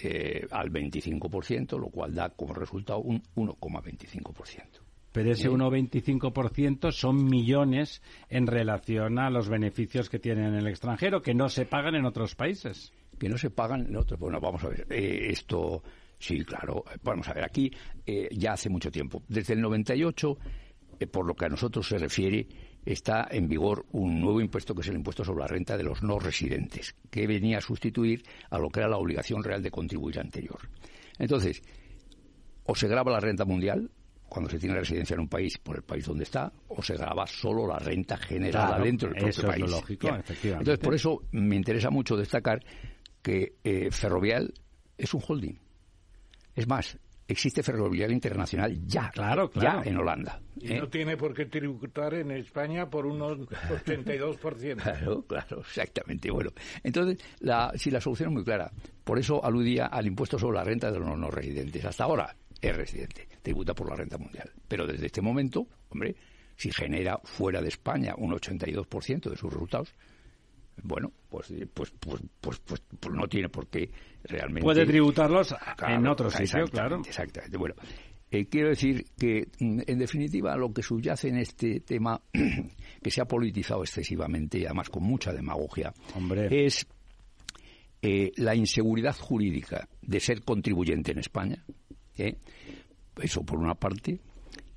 eh, 0.00 0.46
al 0.52 0.70
25%, 0.70 1.76
lo 1.76 1.88
cual 1.88 2.14
da 2.14 2.28
como 2.30 2.54
resultado 2.54 3.00
un 3.00 3.20
1,25%. 3.34 4.80
Pero 5.12 5.32
ese 5.32 5.48
¿Eh? 5.48 5.50
1,25% 5.50 6.92
son 6.92 7.24
millones 7.24 8.02
en 8.28 8.46
relación 8.46 9.18
a 9.18 9.30
los 9.30 9.48
beneficios 9.48 10.08
que 10.08 10.18
tienen 10.18 10.46
en 10.46 10.54
el 10.54 10.66
extranjero, 10.66 11.22
que 11.22 11.34
no 11.34 11.48
se 11.48 11.66
pagan 11.66 11.94
en 11.94 12.04
otros 12.04 12.34
países. 12.34 12.92
que 13.18 13.28
no 13.28 13.36
se 13.36 13.50
pagan 13.50 13.86
en 13.86 13.96
otros. 13.96 14.20
Bueno, 14.20 14.38
vamos 14.40 14.62
a 14.62 14.68
ver, 14.68 14.86
eh, 14.90 15.26
esto 15.30 15.82
sí, 16.18 16.44
claro, 16.44 16.84
vamos 17.02 17.28
a 17.28 17.34
ver, 17.34 17.44
aquí 17.44 17.70
eh, 18.06 18.28
ya 18.32 18.52
hace 18.52 18.68
mucho 18.68 18.90
tiempo, 18.92 19.22
desde 19.28 19.54
el 19.54 19.60
98, 19.60 20.38
eh, 21.00 21.06
por 21.06 21.26
lo 21.26 21.34
que 21.34 21.46
a 21.46 21.48
nosotros 21.48 21.88
se 21.88 21.98
refiere, 21.98 22.46
está 22.84 23.28
en 23.30 23.48
vigor 23.48 23.86
un 23.92 24.20
nuevo 24.20 24.40
impuesto 24.40 24.74
que 24.74 24.82
es 24.82 24.88
el 24.88 24.96
impuesto 24.96 25.24
sobre 25.24 25.40
la 25.40 25.48
renta 25.48 25.76
de 25.76 25.84
los 25.84 26.02
no 26.02 26.18
residentes, 26.18 26.94
que 27.10 27.26
venía 27.26 27.58
a 27.58 27.60
sustituir 27.60 28.22
a 28.50 28.58
lo 28.58 28.68
que 28.68 28.80
era 28.80 28.88
la 28.88 28.98
obligación 28.98 29.42
real 29.42 29.62
de 29.62 29.70
contribuir 29.70 30.18
anterior. 30.18 30.58
Entonces, 31.18 31.62
o 32.64 32.74
se 32.74 32.88
graba 32.88 33.12
la 33.12 33.20
renta 33.20 33.44
mundial 33.44 33.90
cuando 34.28 34.50
se 34.50 34.58
tiene 34.58 34.74
residencia 34.76 35.14
en 35.14 35.20
un 35.20 35.28
país 35.28 35.58
por 35.58 35.76
el 35.76 35.82
país 35.82 36.04
donde 36.06 36.24
está, 36.24 36.52
o 36.68 36.82
se 36.82 36.94
graba 36.96 37.26
solo 37.26 37.66
la 37.66 37.78
renta 37.78 38.16
generada 38.16 38.68
Claro, 38.68 38.84
dentro 38.84 39.08
del 39.08 39.16
propio 39.16 39.30
eso 39.30 39.40
es 39.42 39.46
país. 39.48 39.60
lo 39.60 39.66
lógico, 39.68 40.08
efectivamente. 40.08 40.70
Entonces, 40.70 40.84
por 40.84 40.94
eso 40.94 41.22
me 41.32 41.56
interesa 41.56 41.90
mucho 41.90 42.16
destacar 42.16 42.62
que 43.22 43.54
eh, 43.64 43.90
Ferrovial 43.90 44.52
es 44.96 45.12
un 45.14 45.22
holding. 45.26 45.54
Es 46.54 46.66
más, 46.66 46.98
existe 47.26 47.62
Ferrovial 47.62 48.10
Internacional 48.10 48.78
ya, 48.86 49.10
Claro, 49.10 49.50
claro. 49.50 49.82
ya 49.82 49.88
en 49.90 49.96
Holanda. 49.98 50.40
Y 50.56 50.72
¿eh? 50.72 50.78
no 50.80 50.88
tiene 50.88 51.16
por 51.16 51.34
qué 51.34 51.46
tributar 51.46 52.14
en 52.14 52.30
España 52.32 52.88
por 52.88 53.06
unos 53.06 53.38
82%. 53.40 54.76
Claro, 54.82 55.22
claro, 55.26 55.60
exactamente. 55.60 56.30
Bueno, 56.30 56.50
entonces, 56.82 57.18
la, 57.40 57.72
si 57.76 57.90
la 57.90 58.00
solución 58.00 58.30
es 58.30 58.34
muy 58.34 58.44
clara, 58.44 58.70
por 59.04 59.18
eso 59.18 59.44
aludía 59.44 59.86
al 59.86 60.06
impuesto 60.06 60.38
sobre 60.38 60.58
la 60.58 60.64
renta 60.64 60.90
de 60.90 60.98
los 60.98 61.18
no 61.18 61.30
residentes. 61.30 61.84
Hasta 61.84 62.04
ahora 62.04 62.34
es 62.60 62.76
residente, 62.76 63.28
tributa 63.42 63.74
por 63.74 63.88
la 63.88 63.96
renta 63.96 64.18
mundial. 64.18 64.50
Pero 64.66 64.86
desde 64.86 65.06
este 65.06 65.20
momento, 65.20 65.66
hombre, 65.90 66.16
si 66.56 66.70
genera 66.72 67.20
fuera 67.22 67.60
de 67.60 67.68
España 67.68 68.14
un 68.16 68.32
82% 68.32 69.30
de 69.30 69.36
sus 69.36 69.52
resultados, 69.52 69.94
bueno, 70.82 71.12
pues, 71.28 71.52
pues, 71.72 71.92
pues, 71.98 72.22
pues, 72.40 72.60
pues, 72.60 72.82
pues 73.00 73.14
no 73.14 73.26
tiene 73.26 73.48
por 73.48 73.66
qué 73.68 73.90
realmente. 74.24 74.62
Puede 74.62 74.86
tributarlos 74.86 75.54
en 75.86 76.06
otro 76.06 76.30
sitio, 76.30 76.44
exactamente, 76.44 76.72
claro. 76.72 77.02
Exactamente. 77.04 77.56
Bueno, 77.58 77.74
eh, 78.30 78.46
quiero 78.46 78.68
decir 78.68 79.06
que, 79.18 79.48
mm, 79.58 79.80
en 79.86 79.98
definitiva, 79.98 80.56
lo 80.56 80.72
que 80.72 80.82
subyace 80.82 81.28
en 81.28 81.38
este 81.38 81.80
tema, 81.80 82.20
que 83.02 83.10
se 83.10 83.20
ha 83.20 83.24
politizado 83.24 83.82
excesivamente, 83.82 84.58
y 84.58 84.66
además 84.66 84.90
con 84.90 85.02
mucha 85.02 85.32
demagogia, 85.32 85.92
es 86.50 86.86
eh, 88.02 88.32
la 88.36 88.54
inseguridad 88.54 89.16
jurídica 89.16 89.88
de 90.02 90.20
ser 90.20 90.42
contribuyente 90.42 91.12
en 91.12 91.18
España. 91.18 91.64
¿Eh? 92.20 92.38
Eso 93.20 93.44
por 93.44 93.58
una 93.58 93.74
parte. 93.74 94.20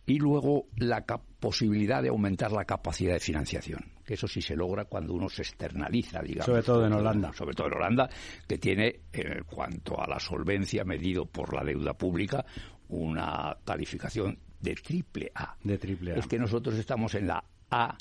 Y 0.06 0.18
luego 0.18 0.68
la 0.78 1.04
posibilidad 1.40 2.02
de 2.02 2.10
aumentar 2.10 2.52
la 2.52 2.66
capacidad 2.66 3.14
de 3.14 3.20
financiación. 3.20 3.84
Que 4.06 4.16
eso 4.16 4.28
sí 4.28 4.42
se 4.42 4.56
logra 4.56 4.86
cuando 4.86 5.14
uno 5.14 5.30
se 5.30 5.42
externaliza, 5.42 6.22
digamos. 6.22 6.46
Sobre 6.46 6.64
todo 6.64 6.86
en 6.86 6.94
Holanda. 6.94 7.32
Sobre 7.34 7.54
todo 7.56 7.68
en 7.68 7.74
Holanda, 7.74 8.10
que 8.48 8.58
tiene, 8.58 9.02
en 9.14 9.44
cuanto 9.46 10.00
a 10.02 10.08
la 10.08 10.20
solvencia 10.20 10.84
medido 10.84 11.26
por 11.26 11.54
la 11.54 11.64
deuda 11.64 11.94
pública, 11.94 12.46
una 12.90 13.58
calificación 13.64 14.38
de 14.60 14.76
triple 14.76 15.32
A. 15.34 15.56
De 15.64 15.78
triple 15.78 16.14
A. 16.14 16.16
Es 16.16 16.28
que 16.28 16.38
nosotros 16.38 16.76
estamos 16.76 17.16
en 17.16 17.28
la 17.28 17.44
A, 17.70 17.98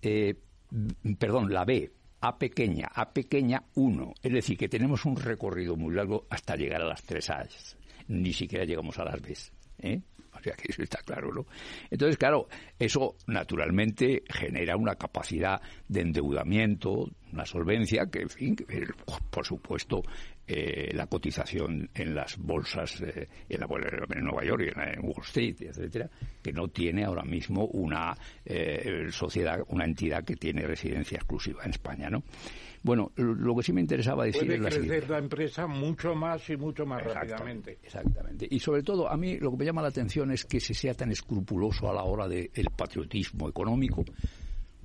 eh, 0.00 0.34
perdón, 1.18 1.52
la 1.52 1.64
B, 1.64 1.92
A 2.20 2.38
pequeña, 2.38 2.88
A 2.92 3.12
pequeña 3.12 3.62
1. 3.74 4.14
Es 4.22 4.32
decir, 4.32 4.56
que 4.56 4.68
tenemos 4.68 5.04
un 5.04 5.16
recorrido 5.16 5.76
muy 5.76 5.94
largo 5.94 6.26
hasta 6.30 6.56
llegar 6.56 6.82
a 6.82 6.86
las 6.86 7.02
tres 7.02 7.30
A's. 7.30 7.76
Ni 8.08 8.32
siquiera 8.32 8.64
llegamos 8.64 8.98
a 8.98 9.04
las 9.04 9.20
B's. 9.20 9.52
¿eh? 9.78 10.00
O 10.34 10.40
sea, 10.42 10.54
que 10.54 10.72
eso 10.72 10.82
está 10.82 10.98
claro, 11.04 11.30
¿no? 11.32 11.46
Entonces, 11.90 12.16
claro, 12.16 12.48
eso 12.78 13.16
naturalmente 13.26 14.22
genera 14.28 14.76
una 14.76 14.94
capacidad 14.94 15.60
de 15.86 16.00
endeudamiento, 16.00 17.10
una 17.32 17.44
solvencia 17.44 18.06
que, 18.10 18.22
en 18.22 18.30
fin, 18.30 18.56
eh, 18.68 18.86
por 19.30 19.44
supuesto, 19.44 20.02
eh, 20.44 20.90
la 20.92 21.06
cotización 21.06 21.88
en 21.94 22.14
las 22.14 22.36
bolsas 22.36 23.00
eh, 23.00 23.28
en, 23.48 23.60
la, 23.60 23.66
en 24.10 24.24
Nueva 24.24 24.44
York 24.44 24.62
y 24.64 24.68
en, 24.68 24.98
en 24.98 25.04
Wall 25.04 25.22
Street, 25.22 25.56
etcétera, 25.60 26.10
que 26.42 26.52
no 26.52 26.66
tiene 26.68 27.04
ahora 27.04 27.22
mismo 27.22 27.66
una 27.66 28.12
eh, 28.44 29.06
sociedad, 29.12 29.60
una 29.68 29.84
entidad 29.84 30.24
que 30.24 30.34
tiene 30.34 30.62
residencia 30.62 31.16
exclusiva 31.16 31.62
en 31.64 31.70
España, 31.70 32.10
¿no? 32.10 32.24
Bueno, 32.82 33.12
lo 33.16 33.54
que 33.56 33.62
sí 33.62 33.72
me 33.72 33.80
interesaba 33.80 34.24
decir 34.24 34.42
Puede 34.42 34.54
es 34.56 34.60
la 34.60 34.68
crecer 34.68 34.82
siguiente. 34.84 35.08
la 35.12 35.18
empresa 35.18 35.66
mucho 35.66 36.14
más 36.14 36.50
y 36.50 36.56
mucho 36.56 36.84
más 36.84 37.00
Exactamente, 37.02 37.34
rápidamente. 37.34 37.78
Exactamente. 37.84 38.48
Y 38.50 38.58
sobre 38.58 38.82
todo, 38.82 39.08
a 39.08 39.16
mí 39.16 39.38
lo 39.38 39.50
que 39.52 39.56
me 39.58 39.64
llama 39.64 39.82
la 39.82 39.88
atención 39.88 40.32
es 40.32 40.44
que 40.44 40.58
se 40.58 40.74
sea 40.74 40.92
tan 40.94 41.12
escrupuloso 41.12 41.88
a 41.88 41.94
la 41.94 42.02
hora 42.02 42.26
del 42.26 42.50
patriotismo 42.76 43.48
económico, 43.48 44.04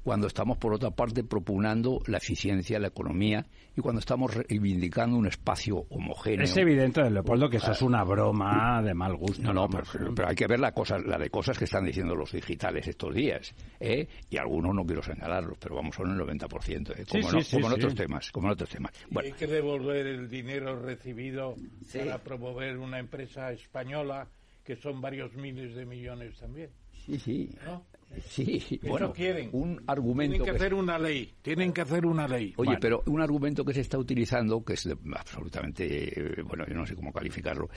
cuando 0.08 0.28
estamos, 0.28 0.58
por 0.58 0.74
otra 0.74 0.92
parte, 0.92 1.26
propugnando 1.26 2.00
la 2.08 2.20
eficiencia, 2.20 2.80
la 2.80 2.88
economía, 2.88 3.46
y 3.76 3.82
cuando 3.82 4.00
estamos 4.00 4.34
reivindicando 4.34 5.18
un 5.18 5.28
espacio 5.28 5.86
homogéneo. 5.90 6.46
Es 6.46 6.56
evidente, 6.56 7.02
Leopoldo, 7.12 7.50
que 7.50 7.58
eso 7.58 7.74
es 7.74 7.82
una 7.82 8.06
broma 8.06 8.82
de 8.82 8.94
mal 8.94 9.18
gusto. 9.18 9.42
No, 9.44 9.52
no, 9.52 9.68
pero, 9.68 10.16
pero 10.16 10.30
hay 10.30 10.36
que 10.36 10.48
ver 10.48 10.62
la, 10.62 10.72
cosa, 10.72 10.98
la 10.98 11.18
de 11.18 11.30
cosas 11.30 11.58
que 11.58 11.66
están 11.66 11.84
diciendo 11.84 12.16
los 12.16 12.32
digitales 12.32 12.88
estos 12.88 13.14
días. 13.14 13.54
¿eh? 13.82 14.08
Y 14.30 14.38
algunos 14.38 14.74
no 14.74 14.86
quiero 14.86 15.04
señalarlos, 15.04 15.58
pero 15.60 15.76
vamos, 15.76 15.94
son 15.94 16.10
el 16.12 16.18
90%, 16.26 16.98
¿eh? 16.98 17.06
como, 17.06 17.30
Sí, 17.30 17.36
no- 17.36 17.42
sí, 17.42 17.44
sí, 17.44 17.56
como 17.58 17.68
en 17.68 17.74
otros 17.74 17.96
temas. 17.96 18.32
Como 18.32 18.48
en 18.48 18.54
otros 18.54 18.70
temas. 18.70 18.94
Bueno, 19.12 19.28
hay 19.28 19.34
que 19.38 19.48
devolver 19.48 20.08
el 20.08 20.30
dinero 20.30 20.82
recibido 20.82 21.56
para 21.94 22.20
promover 22.20 22.78
una 22.78 22.98
empresa 23.00 23.52
española 23.52 24.30
que 24.64 24.78
son 24.78 25.02
varios 25.02 25.34
miles 25.34 25.76
de 25.76 25.86
millones 25.86 26.38
también. 26.40 26.70
sí, 26.94 27.20
sí. 27.20 27.50
¿no? 27.66 27.84
Sí, 28.30 28.80
bueno, 28.84 29.14
quieren. 29.14 29.50
un 29.54 29.84
argumento 29.86 30.32
Tienen 30.38 30.46
que 30.46 30.52
que- 30.52 30.58
hacer 30.58 30.74
una 30.74 30.98
ley. 30.98 31.34
Tienen 31.42 31.72
que 31.74 31.82
hacer 31.82 32.06
una 32.06 32.28
ley. 32.28 32.54
Oye, 32.58 32.68
Bueno. 32.70 32.80
pero 32.82 33.04
un 33.08 33.22
argumento 33.22 33.64
que 33.64 33.74
se 33.74 33.82
está 33.82 33.98
utilizando, 33.98 34.64
que 34.64 34.74
es 34.74 34.84
de- 34.86 34.98
absolutamente, 35.16 36.40
eh, 36.40 36.42
bueno, 36.44 36.66
yo 36.68 36.74
no 36.76 36.86
sé 36.86 36.96
cómo 36.96 37.12
calificarlo, 37.14 37.70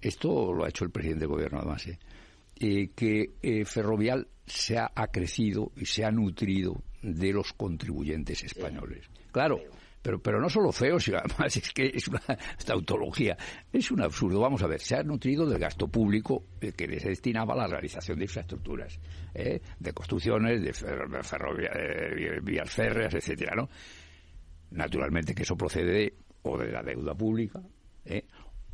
esto 0.00 0.52
lo 0.52 0.64
ha 0.64 0.68
hecho 0.68 0.84
el 0.84 0.90
presidente 0.90 1.20
del 1.20 1.28
gobierno 1.28 1.58
además, 1.58 1.86
¿eh? 1.86 1.98
Eh, 2.56 2.90
que 2.94 3.32
eh, 3.42 3.64
Ferrovial 3.64 4.28
se 4.46 4.78
ha, 4.78 4.90
ha 4.94 5.08
crecido 5.08 5.72
y 5.76 5.86
se 5.86 6.04
ha 6.04 6.10
nutrido 6.10 6.82
de 7.02 7.32
los 7.32 7.52
contribuyentes 7.52 8.44
españoles. 8.44 9.08
Claro, 9.32 9.60
pero, 10.02 10.20
pero 10.20 10.40
no 10.40 10.48
solo 10.50 10.72
feo, 10.72 10.98
sino 11.00 11.18
además 11.18 11.56
es 11.56 11.72
que 11.72 11.92
es 11.94 12.08
una 12.08 12.20
tautología. 12.64 13.36
Es 13.72 13.90
un 13.90 14.02
absurdo. 14.02 14.40
Vamos 14.40 14.62
a 14.62 14.66
ver, 14.66 14.80
se 14.80 14.96
ha 14.96 15.02
nutrido 15.02 15.46
del 15.46 15.58
gasto 15.60 15.88
público 15.88 16.44
que 16.60 17.00
se 17.00 17.08
destinaba 17.08 17.54
a 17.54 17.58
la 17.58 17.66
realización 17.68 18.18
de 18.18 18.24
infraestructuras, 18.24 18.98
¿eh? 19.34 19.60
de 19.78 19.92
construcciones, 19.92 20.60
de 20.62 22.40
vías 22.42 22.70
férreas, 22.70 23.14
etcétera, 23.14 23.54
¿no? 23.56 23.68
Naturalmente 24.70 25.34
que 25.34 25.42
eso 25.42 25.56
procede 25.56 25.92
de- 25.92 26.14
o 26.42 26.58
de 26.58 26.72
la 26.72 26.82
deuda 26.82 27.14
pública, 27.14 27.60
¿eh? 28.04 28.24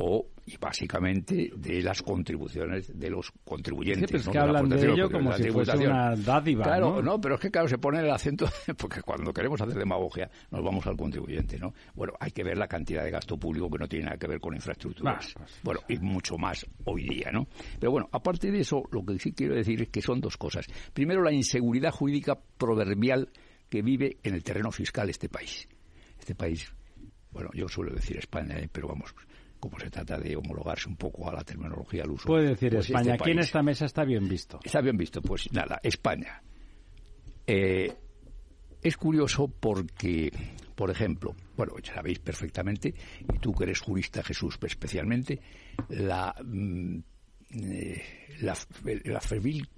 O 0.01 0.27
y 0.47 0.57
básicamente 0.57 1.51
de 1.57 1.83
las 1.83 2.03
contribuciones 2.03 2.99
de 2.99 3.11
los 3.11 3.31
contribuyentes. 3.45 4.03
Sí, 4.03 4.07
pero 4.13 4.19
es 4.21 4.27
¿no? 4.27 4.33
que 4.33 4.39
hablan 4.39 4.69
de 4.69 4.93
ello 4.93 5.11
como 5.11 5.31
la 5.31 5.37
si 5.37 5.51
fuese 5.51 5.73
tributación- 5.73 5.91
una 5.93 6.17
dádiva, 6.17 6.65
Claro, 6.65 7.03
¿no? 7.03 7.21
pero 7.21 7.35
es 7.35 7.41
que 7.41 7.51
claro, 7.51 7.69
se 7.69 7.79
pone 7.79 7.99
el 8.01 8.11
acento, 8.11 8.47
porque 8.79 9.03
cuando 9.03 9.33
queremos 9.33 9.61
hacer 9.61 9.75
demagogia 9.77 10.31
nos 10.51 10.63
vamos 10.65 10.87
al 10.87 10.97
contribuyente, 10.97 11.59
¿no? 11.59 11.75
Bueno, 11.95 12.15
hay 12.21 12.31
que 12.31 12.45
ver 12.45 12.57
la 12.57 12.67
cantidad 12.69 13.05
de 13.05 13.11
gasto 13.11 13.37
público 13.37 13.69
que 13.69 13.79
no 13.79 13.89
tiene 13.89 14.07
nada 14.07 14.17
que 14.17 14.27
ver 14.29 14.41
con 14.41 14.55
infraestructuras. 14.55 15.35
Bah, 15.35 15.43
pues, 15.45 15.61
bueno, 15.65 15.81
y 15.89 15.99
mucho 15.99 16.39
más 16.39 16.65
hoy 16.85 17.03
día, 17.09 17.31
¿no? 17.33 17.47
Pero 17.79 17.93
bueno, 17.93 18.09
aparte 18.13 18.51
de 18.51 18.61
eso, 18.61 18.83
lo 18.93 19.05
que 19.05 19.19
sí 19.19 19.33
quiero 19.33 19.55
decir 19.57 19.83
es 19.83 19.89
que 19.89 20.01
son 20.01 20.21
dos 20.21 20.37
cosas. 20.37 20.67
Primero, 20.95 21.23
la 21.23 21.33
inseguridad 21.33 21.91
jurídica 21.91 22.39
proverbial 22.57 23.29
que 23.69 23.83
vive 23.83 24.17
en 24.23 24.35
el 24.35 24.43
terreno 24.45 24.71
fiscal 24.71 25.11
este 25.11 25.29
país. 25.29 25.69
Este 26.19 26.35
país, 26.35 26.73
bueno, 27.33 27.51
yo 27.53 27.69
suelo 27.69 27.93
decir 27.93 28.17
España, 28.17 28.57
¿eh? 28.59 28.69
pero 28.73 28.89
vamos, 28.89 29.15
como 29.59 29.79
se 29.79 29.91
trata 29.91 30.19
de 30.19 30.37
homologarse 30.37 30.89
un 30.89 30.97
poco 30.97 31.29
a 31.29 31.33
la 31.33 31.43
terminología 31.43 32.05
al 32.05 32.11
uso. 32.11 32.27
Puede 32.27 32.49
decir 32.49 32.73
pues 32.73 32.87
España. 32.87 33.13
este 33.13 33.25
Aquí 33.25 33.31
en 33.33 33.39
esta 33.41 33.63
mesa 33.63 33.87
está 33.87 34.05
bien 34.05 34.29
visto. 34.29 34.61
Está 34.65 34.81
bien 34.81 34.97
visto, 34.97 35.21
pues 35.23 35.53
nada, 35.53 35.81
España. 35.83 36.43
Eh, 37.47 37.93
es 38.83 38.97
curioso 38.97 39.49
porque, 39.49 40.33
por 40.75 40.91
ejemplo, 40.91 41.35
bueno, 41.57 41.75
ya 41.83 41.95
sabéis 41.95 42.19
perfectamente, 42.21 42.95
y 43.33 43.39
tú 43.39 43.53
que 43.53 43.65
eres 43.65 43.81
jurista, 43.81 44.23
Jesús, 44.23 44.59
especialmente, 44.63 45.41
la, 45.89 46.35
mm, 46.45 46.99
eh, 47.51 48.03
la, 48.41 48.57
la 49.05 49.21
fervil 49.21 49.69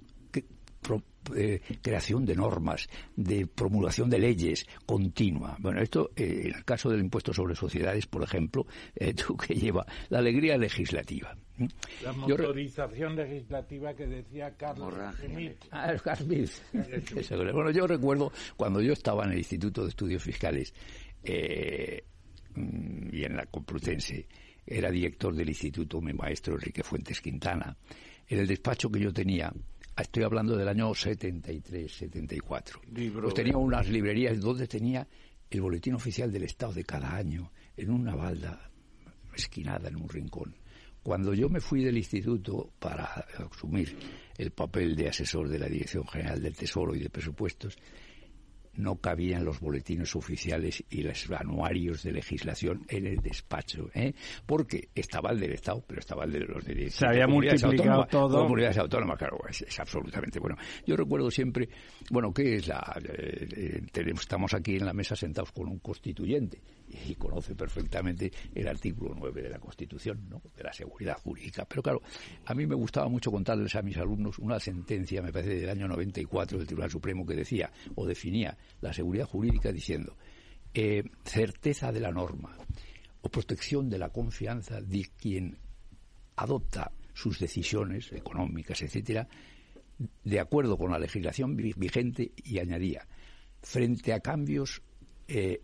eh, 1.35 1.61
creación 1.81 2.25
de 2.25 2.35
normas, 2.35 2.87
de 3.15 3.47
promulgación 3.47 4.09
de 4.09 4.19
leyes 4.19 4.65
continua. 4.85 5.55
Bueno, 5.59 5.81
esto, 5.81 6.11
eh, 6.15 6.43
en 6.45 6.55
el 6.55 6.65
caso 6.65 6.89
del 6.89 6.99
impuesto 7.01 7.33
sobre 7.33 7.55
sociedades, 7.55 8.07
por 8.07 8.23
ejemplo, 8.23 8.65
eh, 8.95 9.13
tú 9.27 9.35
que 9.37 9.53
lleva 9.55 9.85
la 10.09 10.19
alegría 10.19 10.57
legislativa. 10.57 11.35
¿Mm? 11.57 11.65
La 12.03 12.11
re- 12.11 12.17
motorización 12.17 13.15
legislativa 13.15 13.93
que 13.93 14.07
decía 14.07 14.55
Carlos 14.57 14.93
Schmitt. 15.17 15.65
Ah. 15.71 15.93
Eso, 17.15 17.37
bueno, 17.37 17.71
yo 17.71 17.85
recuerdo 17.87 18.31
cuando 18.57 18.81
yo 18.81 18.93
estaba 18.93 19.25
en 19.25 19.31
el 19.33 19.37
Instituto 19.39 19.83
de 19.83 19.89
Estudios 19.89 20.23
Fiscales 20.23 20.73
eh, 21.23 22.03
mm, 22.55 23.13
y 23.15 23.23
en 23.23 23.35
la 23.35 23.45
Complutense, 23.45 24.27
era 24.65 24.89
director 24.91 25.33
del 25.35 25.49
instituto 25.49 25.99
mi 26.01 26.13
maestro 26.13 26.53
Enrique 26.55 26.83
Fuentes 26.83 27.19
Quintana. 27.21 27.75
En 28.27 28.39
el 28.39 28.47
despacho 28.47 28.89
que 28.89 28.99
yo 28.99 29.11
tenía, 29.11 29.51
estoy 30.01 30.23
hablando 30.23 30.55
del 30.55 30.67
año 30.67 30.93
73, 30.93 31.91
74, 31.91 32.81
Libro 32.93 33.23
pues 33.23 33.33
tenía 33.33 33.57
unas 33.57 33.87
librerías 33.89 34.39
donde 34.39 34.67
tenía 34.67 35.07
el 35.49 35.61
boletín 35.61 35.95
oficial 35.95 36.31
del 36.31 36.43
Estado 36.43 36.73
de 36.73 36.83
cada 36.83 37.15
año 37.15 37.51
en 37.75 37.91
una 37.91 38.15
balda 38.15 38.69
esquinada 39.35 39.89
en 39.89 39.97
un 39.97 40.09
rincón. 40.09 40.55
Cuando 41.03 41.33
yo 41.33 41.49
me 41.49 41.59
fui 41.59 41.83
del 41.83 41.97
instituto 41.97 42.73
para 42.79 43.05
asumir 43.05 43.97
el 44.37 44.51
papel 44.51 44.95
de 44.95 45.09
asesor 45.09 45.49
de 45.49 45.57
la 45.57 45.67
Dirección 45.67 46.07
General 46.07 46.41
del 46.41 46.55
Tesoro 46.55 46.93
y 46.95 46.99
de 46.99 47.09
Presupuestos, 47.09 47.77
no 48.75 48.95
cabían 48.97 49.43
los 49.45 49.59
boletines 49.59 50.15
oficiales 50.15 50.83
y 50.89 51.03
los 51.03 51.29
anuarios 51.31 52.03
de 52.03 52.11
legislación 52.13 52.85
en 52.87 53.05
el 53.07 53.17
despacho, 53.17 53.89
¿eh? 53.93 54.13
porque 54.45 54.89
estaba 54.95 55.31
el 55.31 55.39
del 55.39 55.51
Estado, 55.53 55.83
pero 55.85 55.99
estaba 55.99 56.23
el 56.25 56.31
de 56.31 56.39
los 56.41 56.63
de 56.65 56.89
Se 56.89 57.05
había 57.05 57.27
multiplicado 57.27 57.71
autónomas, 57.73 58.09
todo. 58.09 58.41
comunidades 58.43 58.77
autónomas, 58.77 59.17
claro, 59.17 59.37
es, 59.49 59.61
es 59.61 59.79
absolutamente 59.79 60.39
bueno. 60.39 60.55
Yo 60.85 60.95
recuerdo 60.95 61.29
siempre, 61.29 61.69
bueno, 62.09 62.33
¿qué 62.33 62.55
es 62.55 62.67
la? 62.67 62.81
eh, 63.03 63.47
eh, 63.55 63.81
tenemos- 63.91 64.21
estamos 64.21 64.53
aquí 64.53 64.75
en 64.77 64.85
la 64.85 64.93
mesa 64.93 65.15
sentados 65.15 65.51
con 65.51 65.67
un 65.67 65.79
constituyente 65.79 66.61
y 67.07 67.15
conoce 67.15 67.55
perfectamente 67.55 68.31
el 68.53 68.67
artículo 68.67 69.13
9 69.17 69.41
de 69.43 69.49
la 69.49 69.59
Constitución, 69.59 70.27
¿no? 70.29 70.41
de 70.57 70.63
la 70.63 70.73
seguridad 70.73 71.17
jurídica. 71.17 71.65
Pero 71.65 71.81
claro, 71.81 72.01
a 72.45 72.53
mí 72.53 72.65
me 72.65 72.75
gustaba 72.75 73.07
mucho 73.07 73.31
contarles 73.31 73.75
a 73.75 73.81
mis 73.81 73.97
alumnos 73.97 74.39
una 74.39 74.59
sentencia, 74.59 75.21
me 75.21 75.31
parece, 75.31 75.55
del 75.55 75.69
año 75.69 75.87
94 75.87 76.57
del 76.57 76.67
Tribunal 76.67 76.89
Supremo 76.91 77.25
que 77.25 77.35
decía 77.35 77.71
o 77.95 78.05
definía 78.05 78.57
la 78.81 78.93
seguridad 78.93 79.25
jurídica 79.27 79.71
diciendo 79.71 80.15
eh, 80.73 81.03
certeza 81.25 81.91
de 81.91 81.99
la 81.99 82.11
norma 82.11 82.57
o 83.21 83.29
protección 83.29 83.89
de 83.89 83.99
la 83.99 84.09
confianza 84.09 84.81
de 84.81 85.07
quien 85.17 85.57
adopta 86.35 86.91
sus 87.13 87.39
decisiones 87.39 88.11
económicas, 88.13 88.81
etcétera, 88.81 89.27
de 90.23 90.39
acuerdo 90.39 90.77
con 90.77 90.91
la 90.91 90.97
legislación 90.99 91.55
vi- 91.55 91.73
vigente 91.75 92.31
y 92.37 92.57
añadía, 92.59 93.05
frente 93.61 94.13
a 94.13 94.19
cambios 94.21 94.81
eh, 95.33 95.61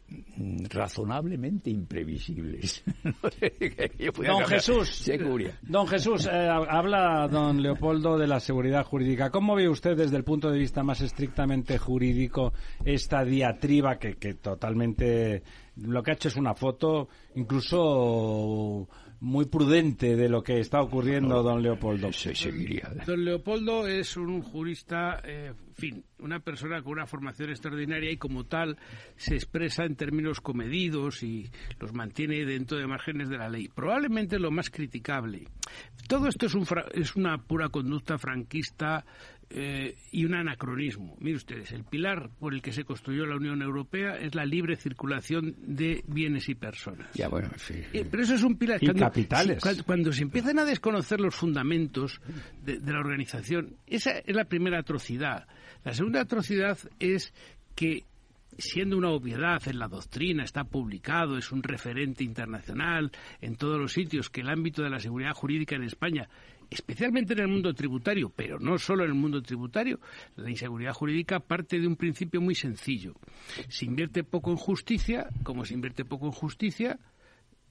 razonablemente 0.70 1.70
imprevisibles. 1.70 2.84
No 3.04 3.30
sé, 3.30 3.52
que 3.52 3.92
yo 3.98 4.14
podía 4.14 4.32
Don. 4.32 4.46
Jesús, 4.46 5.10
cubría. 5.24 5.60
don 5.62 5.88
Jesús, 5.88 6.28
eh, 6.32 6.50
habla 6.50 7.28
don 7.30 7.62
Leopoldo 7.62 8.18
de 8.18 8.28
la 8.28 8.40
seguridad 8.40 8.86
jurídica. 8.86 9.30
¿Cómo 9.30 9.56
ve 9.56 9.68
usted 9.68 9.98
desde 9.98 10.16
el 10.18 10.24
punto 10.24 10.50
de 10.50 10.60
vista 10.60 10.84
más 10.84 11.02
estrictamente 11.02 11.78
jurídico 11.78 12.54
esta 12.86 13.24
diatriba 13.24 13.98
que, 13.98 14.16
que 14.16 14.36
totalmente 14.36 15.44
lo 15.78 16.02
que 16.02 16.12
ha 16.12 16.14
hecho 16.14 16.30
es 16.30 16.36
una 16.38 16.54
foto 16.54 17.10
incluso 17.36 18.88
muy 19.20 19.46
prudente 19.46 20.16
de 20.16 20.30
lo 20.30 20.44
que 20.44 20.60
está 20.60 20.82
ocurriendo, 20.82 21.42
don 21.44 21.62
Leopoldo? 21.64 22.12
Se 22.14 22.36
seguiría. 22.36 22.92
Don 23.06 23.26
Leopoldo 23.26 23.88
es 23.88 24.16
un 24.18 24.42
jurista, 24.42 25.22
eh, 25.24 25.54
en 25.68 25.76
fin, 25.76 26.04
una 26.20 26.40
persona 26.40 26.82
con 26.84 26.94
una 26.94 27.08
formación 27.08 27.50
extraordinaria 27.50 28.12
y 28.12 28.18
como 28.18 28.44
tal 28.46 28.78
se 29.16 29.36
expresa 29.36 29.86
en 29.86 29.96
términos 29.96 30.40
comedidos 30.42 31.24
y 31.24 31.50
los 31.80 31.94
mantiene 31.94 32.46
dentro 32.46 32.78
de 32.78 32.88
márgenes 32.88 33.30
de 33.30 33.38
la 33.38 33.50
ley. 33.50 33.68
Probablemente 33.70 34.38
lo 34.40 34.52
más 34.52 34.70
criticable. 34.70 35.48
Todo 36.08 36.28
esto 36.28 36.46
es, 36.46 36.54
un 36.54 36.66
fra- 36.66 36.86
es 36.94 37.16
una 37.16 37.38
pura 37.40 37.70
conducta 37.70 38.18
franquista 38.18 39.06
eh, 39.50 39.96
y 40.12 40.26
un 40.26 40.34
anacronismo. 40.34 41.16
Mire 41.20 41.38
ustedes, 41.38 41.72
el 41.72 41.84
pilar 41.84 42.30
por 42.40 42.54
el 42.54 42.62
que 42.62 42.72
se 42.72 42.84
construyó 42.84 43.26
la 43.26 43.36
Unión 43.36 43.62
Europea 43.62 44.18
es 44.18 44.36
la 44.36 44.46
libre 44.46 44.76
circulación 44.76 45.56
de 45.60 46.04
bienes 46.08 46.50
y 46.50 46.56
personas. 46.56 47.08
Ya, 47.14 47.30
bueno, 47.30 47.50
sí. 47.58 47.76
Eh, 47.94 48.06
pero 48.10 48.24
eso 48.24 48.36
es 48.36 48.44
un 48.44 48.58
pilar. 48.58 48.84
Y 48.84 48.88
capitales. 48.94 49.60
cuando, 49.62 49.84
cuando 49.84 50.12
se 50.12 50.24
empiezan 50.24 50.60
a 50.60 50.66
desconocer 50.66 51.22
los 51.22 51.36
fundamentos 51.36 52.20
de, 52.64 52.80
de 52.80 52.92
la 52.92 53.00
organización, 53.00 53.78
esa 53.88 54.20
es 54.20 54.36
la 54.36 54.46
primera 54.46 54.80
atrocidad. 54.80 55.48
La 55.86 55.94
segunda 55.94 56.22
atrocidad 56.22 56.78
es 57.00 57.34
que 57.76 58.04
siendo 58.58 58.98
una 58.98 59.10
obviedad 59.10 59.62
en 59.68 59.80
la 59.80 59.88
doctrina, 59.88 60.44
está 60.44 60.64
publicado, 60.64 61.38
es 61.38 61.52
un 61.52 61.64
referente 61.64 62.24
internacional 62.24 63.12
en 63.42 63.56
todos 63.56 63.80
los 63.80 63.94
sitios, 63.94 64.30
que 64.30 64.42
el 64.42 64.50
ámbito 64.50 64.84
de 64.84 64.90
la 64.90 65.00
seguridad 65.00 65.34
jurídica 65.34 65.76
en 65.76 65.84
España, 65.84 66.28
especialmente 66.70 67.34
en 67.34 67.40
el 67.40 67.48
mundo 67.48 67.74
tributario, 67.74 68.32
pero 68.36 68.60
no 68.60 68.78
solo 68.78 69.04
en 69.04 69.12
el 69.12 69.16
mundo 69.16 69.42
tributario, 69.42 70.00
la 70.36 70.50
inseguridad 70.50 70.94
jurídica 70.94 71.40
parte 71.40 71.80
de 71.80 71.88
un 71.88 71.96
principio 71.96 72.42
muy 72.42 72.56
sencillo. 72.56 73.16
Se 73.70 73.86
invierte 73.86 74.24
poco 74.24 74.52
en 74.52 74.58
justicia, 74.58 75.30
como 75.44 75.66
se 75.66 75.74
invierte 75.74 76.06
poco 76.06 76.28
en 76.28 76.32
justicia, 76.32 77.00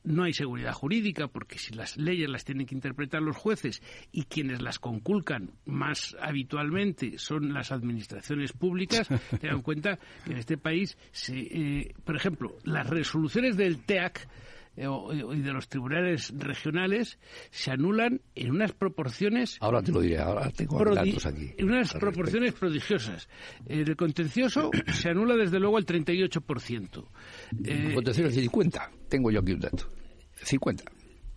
no 0.07 0.23
hay 0.23 0.33
seguridad 0.33 0.73
jurídica 0.73 1.27
porque 1.27 1.59
si 1.59 1.75
las 1.75 1.97
leyes 1.97 2.29
las 2.29 2.45
tienen 2.45 2.67
que 2.67 2.75
interpretar 2.75 3.21
los 3.21 3.37
jueces 3.37 3.83
y 4.13 4.25
quienes 4.25 4.63
las 4.63 4.79
conculcan 4.79 5.51
más 5.65 6.17
habitualmente 6.21 7.19
son 7.19 7.53
las 7.53 7.73
administraciones 7.73 8.53
públicas, 8.53 9.09
te 9.41 9.49
dan 9.49 9.63
cuenta 9.63 9.99
que 10.25 10.33
en 10.33 10.39
este 10.39 10.57
país, 10.57 10.97
se, 11.11 11.37
eh, 11.37 11.95
por 12.05 12.17
ejemplo, 12.17 12.57
las 12.65 12.89
resoluciones 12.89 13.57
del 13.57 13.85
TEAC 13.85 14.29
eh, 14.77 14.87
o- 14.87 15.13
y 15.35 15.41
de 15.41 15.53
los 15.53 15.69
tribunales 15.69 16.33
regionales 16.37 17.19
se 17.51 17.71
anulan 17.71 18.21
en 18.35 18.51
unas 18.51 18.73
proporciones 18.73 19.57
Ahora 19.61 19.83
te 19.83 19.93
lo 19.93 20.01
diré, 20.01 20.19
ahora 20.19 20.51
tengo 20.51 20.85
datos 20.85 21.27
aquí. 21.27 21.53
en 21.57 21.67
unas 21.71 21.93
proporciones 21.95 22.53
prodigiosas. 22.53 23.29
Eh, 23.67 23.85
el 23.87 23.97
contencioso 23.97 24.71
se 24.93 25.09
anula 25.11 25.35
desde 25.37 25.59
luego 25.59 25.77
al 25.79 25.87
38%. 25.87 27.05
Eh, 27.65 27.93
Contencioso 27.95 28.31
50. 28.41 28.91
Tengo 29.09 29.31
yo 29.31 29.41
aquí 29.41 29.53
un 29.53 29.61
dato. 29.61 29.89
50. 30.43 30.85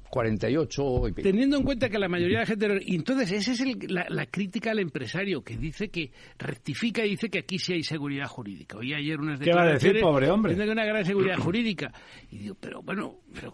48 0.09 1.07
y 1.07 1.11
pico. 1.13 1.21
Teniendo 1.29 1.57
en 1.57 1.63
cuenta 1.63 1.89
que 1.89 1.99
la 1.99 2.07
mayoría 2.09 2.39
de 2.39 2.43
la 2.43 2.45
gente... 2.47 2.93
Entonces, 2.95 3.31
esa 3.31 3.51
es 3.53 3.61
el- 3.61 3.77
la, 3.87 4.05
la 4.09 4.25
crítica 4.25 4.71
al 4.71 4.79
empresario, 4.79 5.43
que 5.43 5.57
dice 5.57 5.89
que 5.89 6.11
rectifica 6.37 7.05
y 7.05 7.11
dice 7.11 7.29
que 7.29 7.39
aquí 7.39 7.59
sí 7.59 7.73
hay 7.73 7.83
seguridad 7.83 8.27
jurídica. 8.27 8.77
Oí 8.77 8.93
ayer 8.93 9.19
unas 9.19 9.39
¿Qué 9.39 9.51
va 9.53 9.63
a 9.63 9.73
decir, 9.73 9.99
pobre 9.99 10.29
hombre? 10.29 10.53
hay 10.61 10.69
una 10.69 10.85
gran 10.85 11.05
seguridad 11.05 11.37
jurídica. 11.37 11.91
Y 12.31 12.37
digo, 12.39 12.57
pero 12.59 12.81
bueno, 12.81 13.19
pero, 13.33 13.53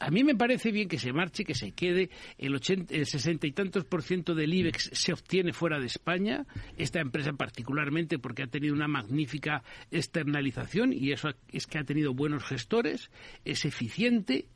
a 0.00 0.10
mí 0.10 0.24
me 0.24 0.34
parece 0.34 0.70
bien 0.72 0.88
que 0.88 0.98
se 0.98 1.12
marche, 1.12 1.44
que 1.44 1.54
se 1.54 1.72
quede. 1.72 2.10
El, 2.38 2.54
80, 2.54 2.94
el 2.94 3.06
60 3.06 3.46
y 3.46 3.52
tantos 3.52 3.84
por 3.84 4.02
ciento 4.02 4.34
del 4.34 4.52
IBEX 4.54 4.90
se 4.92 5.12
obtiene 5.12 5.52
fuera 5.52 5.78
de 5.78 5.86
España. 5.86 6.46
Esta 6.76 7.00
empresa 7.00 7.32
particularmente 7.32 8.18
porque 8.18 8.42
ha 8.42 8.46
tenido 8.46 8.74
una 8.74 8.88
magnífica 8.88 9.62
externalización 9.90 10.92
y 10.92 11.12
eso 11.12 11.30
es 11.52 11.66
que 11.66 11.78
ha 11.78 11.84
tenido 11.84 12.14
buenos 12.14 12.44
gestores, 12.44 13.10
es 13.44 13.64
eficiente 13.64 14.46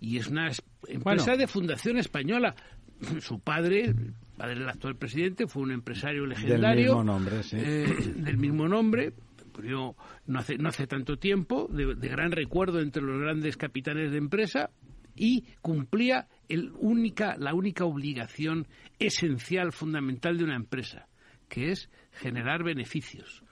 y 0.00 0.16
es 0.18 0.26
una 0.28 0.48
es- 0.48 0.62
empresa 0.88 1.24
Bueno. 1.26 1.36
de 1.38 1.46
fundación 1.46 1.98
española. 1.98 2.54
Su 3.20 3.40
padre, 3.40 3.84
el 3.86 4.14
padre 4.36 4.58
del 4.60 4.68
actual 4.68 4.96
presidente, 4.96 5.46
fue 5.46 5.62
un 5.62 5.72
empresario 5.72 6.26
legendario. 6.26 6.86
mismo 6.96 7.04
nombre, 7.04 7.42
sí. 7.42 7.56
eh, 7.58 7.86
del 8.16 8.36
mismo 8.38 8.68
nombre. 8.68 9.12
Murió 9.56 9.94
no 10.26 10.38
hace, 10.38 10.56
no 10.56 10.70
hace 10.70 10.86
tanto 10.86 11.18
tiempo, 11.18 11.68
de, 11.70 11.94
de 11.94 12.08
gran 12.08 12.32
recuerdo 12.32 12.80
entre 12.80 13.02
los 13.02 13.20
grandes 13.20 13.58
capitanes 13.58 14.10
de 14.10 14.16
empresa, 14.16 14.70
y 15.14 15.44
cumplía 15.60 16.28
el 16.48 16.72
única, 16.78 17.36
la 17.36 17.52
única 17.52 17.84
obligación 17.84 18.66
esencial, 18.98 19.72
fundamental 19.72 20.38
de 20.38 20.44
una 20.44 20.56
empresa, 20.56 21.08
que 21.48 21.72
es 21.72 21.90
generar 22.12 22.62
beneficios. 22.64 23.42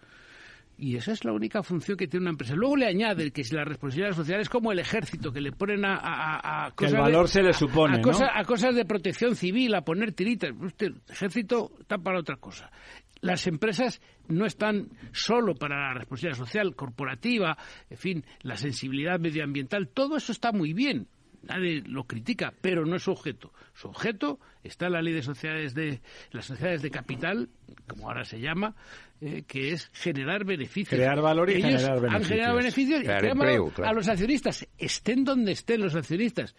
Y 0.81 0.95
esa 0.95 1.11
es 1.11 1.25
la 1.25 1.33
única 1.33 1.65
función 1.65 1.97
que 1.97 2.07
tiene 2.07 2.23
una 2.25 2.31
empresa. 2.31 2.55
Luego 2.55 2.77
le 2.77 2.87
añade 2.87 3.33
que 3.33 3.43
si 3.43 3.53
la 3.57 3.65
responsabilidad 3.65 4.15
social 4.15 4.41
es 4.41 4.49
como 4.49 4.71
el 4.71 4.79
ejército, 4.79 5.33
que 5.33 5.41
le 5.41 5.51
ponen 5.51 5.85
a, 5.85 5.97
a- 5.97 6.37
a- 6.37 6.67
a 6.67 6.71
Que 6.71 6.85
el 6.85 6.93
cosas 6.93 7.01
valor 7.01 7.23
de- 7.27 7.33
se 7.33 7.43
le 7.43 7.53
supone, 7.53 7.97
a, 7.97 8.01
cosas, 8.01 8.29
a 8.33 8.45
cosas 8.45 8.75
de 8.77 8.85
protección 8.85 9.35
civil, 9.35 9.75
a 9.75 9.83
poner 9.83 10.13
tiritas. 10.13 10.53
Usted, 10.61 10.87
el 10.87 11.03
ejército 11.09 11.73
está 11.81 11.99
para 11.99 12.21
otra 12.21 12.37
cosa. 12.37 12.71
Las 13.21 13.49
empresas 13.49 14.01
no 14.29 14.47
están 14.47 14.91
solo 15.11 15.57
para 15.57 15.89
la 15.89 15.95
responsabilidad 15.95 16.39
social, 16.39 16.77
corporativa, 16.77 17.59
en 17.91 17.99
fin, 17.99 18.25
la 18.43 18.57
sensibilidad 18.57 19.19
medioambiental, 19.19 19.89
todo 19.89 20.17
eso 20.17 20.31
está 20.31 20.53
muy 20.53 20.73
bien. 20.75 21.09
Nadie 21.43 21.83
lo 21.87 22.05
critica, 22.05 22.53
pero 22.61 22.85
no 22.85 22.97
es 22.97 23.03
su 23.05 23.13
objeto. 23.13 23.53
Su 23.75 23.89
objeto 23.89 24.41
está 24.65 24.89
la 24.91 25.01
ley 25.01 25.15
de 25.15 25.23
sociedades 25.23 25.75
de 25.75 26.01
las 26.33 26.47
sociedades 26.47 26.83
de 26.83 26.91
capital, 26.91 27.49
como 27.89 28.09
ahora 28.09 28.25
se 28.25 28.41
llama, 28.41 28.75
eh, 29.21 29.45
que 29.47 29.73
es 29.73 29.89
generar 29.93 30.45
beneficios. 30.45 30.99
Crear 30.99 31.21
valor 31.21 31.49
y 31.51 31.55
Ellos 31.55 31.65
generar 31.83 31.93
Han 31.97 32.03
beneficios. 32.03 32.29
generado 32.29 32.57
beneficios 32.57 33.01
y 33.01 33.05
Crear 33.05 33.25
han 33.25 33.31
empleo, 33.31 33.71
claro. 33.71 33.91
a 33.91 33.95
los 33.95 34.09
accionistas, 34.09 34.67
estén 34.77 35.25
donde 35.25 35.53
estén 35.53 35.81
los 35.81 35.95
accionistas. 35.95 36.55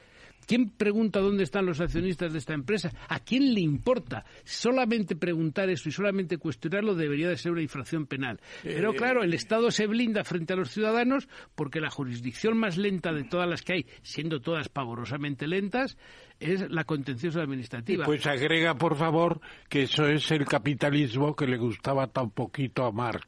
¿Quién 0.50 0.72
pregunta 0.72 1.20
dónde 1.20 1.44
están 1.44 1.68
los 1.68 1.80
accionistas 1.80 2.34
de 2.34 2.40
esta 2.40 2.56
empresa? 2.56 2.92
¿A 3.08 3.20
quién 3.20 3.54
le 3.54 3.62
importa? 3.62 4.26
Solamente 4.44 5.16
preguntar 5.16 5.70
eso 5.70 5.90
y 5.90 5.92
solamente 5.92 6.40
cuestionarlo 6.40 6.96
debería 6.96 7.30
de 7.30 7.38
ser 7.38 7.52
una 7.52 7.62
infracción 7.62 8.08
penal. 8.08 8.40
Pero 8.64 8.96
claro, 8.96 9.22
el 9.22 9.36
Estado 9.36 9.70
se 9.70 9.86
blinda 9.86 10.24
frente 10.24 10.54
a 10.54 10.56
los 10.56 10.72
ciudadanos 10.72 11.30
porque 11.54 11.80
la 11.80 11.92
jurisdicción 11.92 12.58
más 12.58 12.78
lenta 12.78 13.14
de 13.14 13.26
todas 13.26 13.48
las 13.48 13.62
que 13.62 13.74
hay, 13.74 13.86
siendo 14.02 14.42
todas 14.42 14.70
pavorosamente 14.70 15.46
lentas, 15.46 16.00
es 16.40 16.68
la 16.72 16.84
contenciosa 16.84 17.42
administrativa. 17.42 18.06
Pues 18.06 18.26
agrega, 18.26 18.74
por 18.74 18.98
favor, 18.98 19.42
que 19.70 19.84
eso 19.84 20.08
es 20.08 20.32
el 20.32 20.46
capitalismo 20.46 21.36
que 21.36 21.46
le 21.46 21.58
gustaba 21.58 22.08
tan 22.08 22.32
poquito 22.32 22.86
a 22.86 22.92
Marx. 22.92 23.24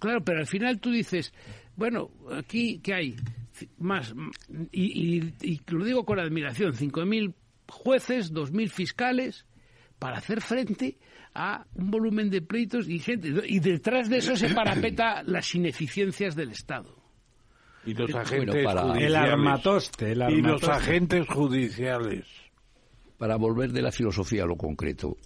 Claro, 0.00 0.24
pero 0.24 0.38
al 0.38 0.46
final 0.46 0.80
tú 0.80 0.92
dices, 0.92 1.30
bueno, 1.76 2.08
aquí, 2.32 2.80
¿qué 2.82 2.94
hay? 2.94 3.16
Más, 3.78 4.14
y, 4.72 5.16
y- 5.18 5.34
y 5.42 5.60
lo 5.68 5.84
digo 5.84 6.04
con 6.04 6.18
admiración, 6.18 6.72
5.000 6.74 7.34
jueces, 7.68 8.32
2.000 8.32 8.68
fiscales, 8.70 9.46
para 9.98 10.18
hacer 10.18 10.40
frente 10.40 10.98
a 11.34 11.66
un 11.74 11.90
volumen 11.90 12.30
de 12.30 12.40
pleitos 12.42 12.88
y 12.88 12.98
gente. 12.98 13.32
Y 13.46 13.60
detrás 13.60 14.08
de 14.08 14.18
eso 14.18 14.36
se 14.36 14.50
parapeta 14.54 15.22
las 15.26 15.54
ineficiencias 15.54 16.34
del 16.36 16.50
Estado. 16.50 16.96
Y 17.84 17.94
los 17.94 18.10
Bueno, 18.10 18.20
agentes 18.26 18.64
para- 18.64 18.80
El 18.82 18.88
judiciales. 18.88 19.30
armatoste, 19.32 20.12
el 20.12 20.22
Y 20.30 20.42
los 20.42 20.62
agentes 20.68 21.26
judiciales. 21.28 22.26
Para 23.18 23.36
volver 23.36 23.72
de 23.72 23.82
la 23.82 23.90
filosofía 23.90 24.44
a 24.44 24.46
lo 24.46 24.56
concreto, 24.56 25.16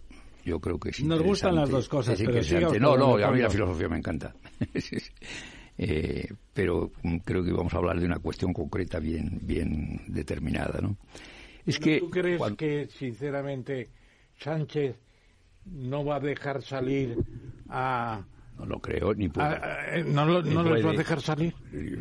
yo 0.45 0.59
creo 0.61 0.79
que 0.79 0.91
es 0.91 1.03
Nos 1.05 1.23
gustan 1.23 1.55
las 1.57 1.69
dos 1.69 1.89
cosas, 1.89 2.19
Es 2.21 2.27
pero 2.49 2.73
No, 2.81 2.97
no, 2.97 3.17
a 3.25 3.31
mí 3.31 3.41
la 3.41 3.51
filosofía 3.51 3.89
me 3.89 3.99
encanta. 3.99 4.35
Eh, 5.79 6.29
pero 6.53 6.91
mm, 7.03 7.19
creo 7.19 7.45
que 7.45 7.53
vamos 7.53 7.73
a 7.75 7.79
hablar 7.79 7.99
de 7.99 8.07
una 8.07 8.19
cuestión 8.19 8.53
concreta 8.53 8.99
bien, 8.99 9.39
bien 9.43 10.03
determinada, 10.09 10.81
¿no? 10.81 10.97
Es 11.65 11.79
que 11.79 12.01
¿Tú 12.01 12.11
crees 12.11 12.41
que, 12.57 12.89
sinceramente, 12.89 13.89
Sánchez 14.39 14.97
no 15.67 16.05
va 16.05 16.17
a 16.17 16.21
dejar 16.21 16.63
salir 16.63 17.17
a... 17.69 18.25
no 18.59 18.67
lo 18.67 18.79
creo 18.81 19.13
ni 19.15 19.29
puedo. 19.29 19.47
a- 19.47 19.53
a- 19.55 19.97
eh, 19.97 20.05
¿No, 20.05 20.25
lo- 20.25 20.43
Ni 20.43 20.55
no 20.55 20.63
les 20.63 20.85
va 20.87 20.91
a 20.91 20.95
dejar 20.95 21.21
salir? 21.21 21.55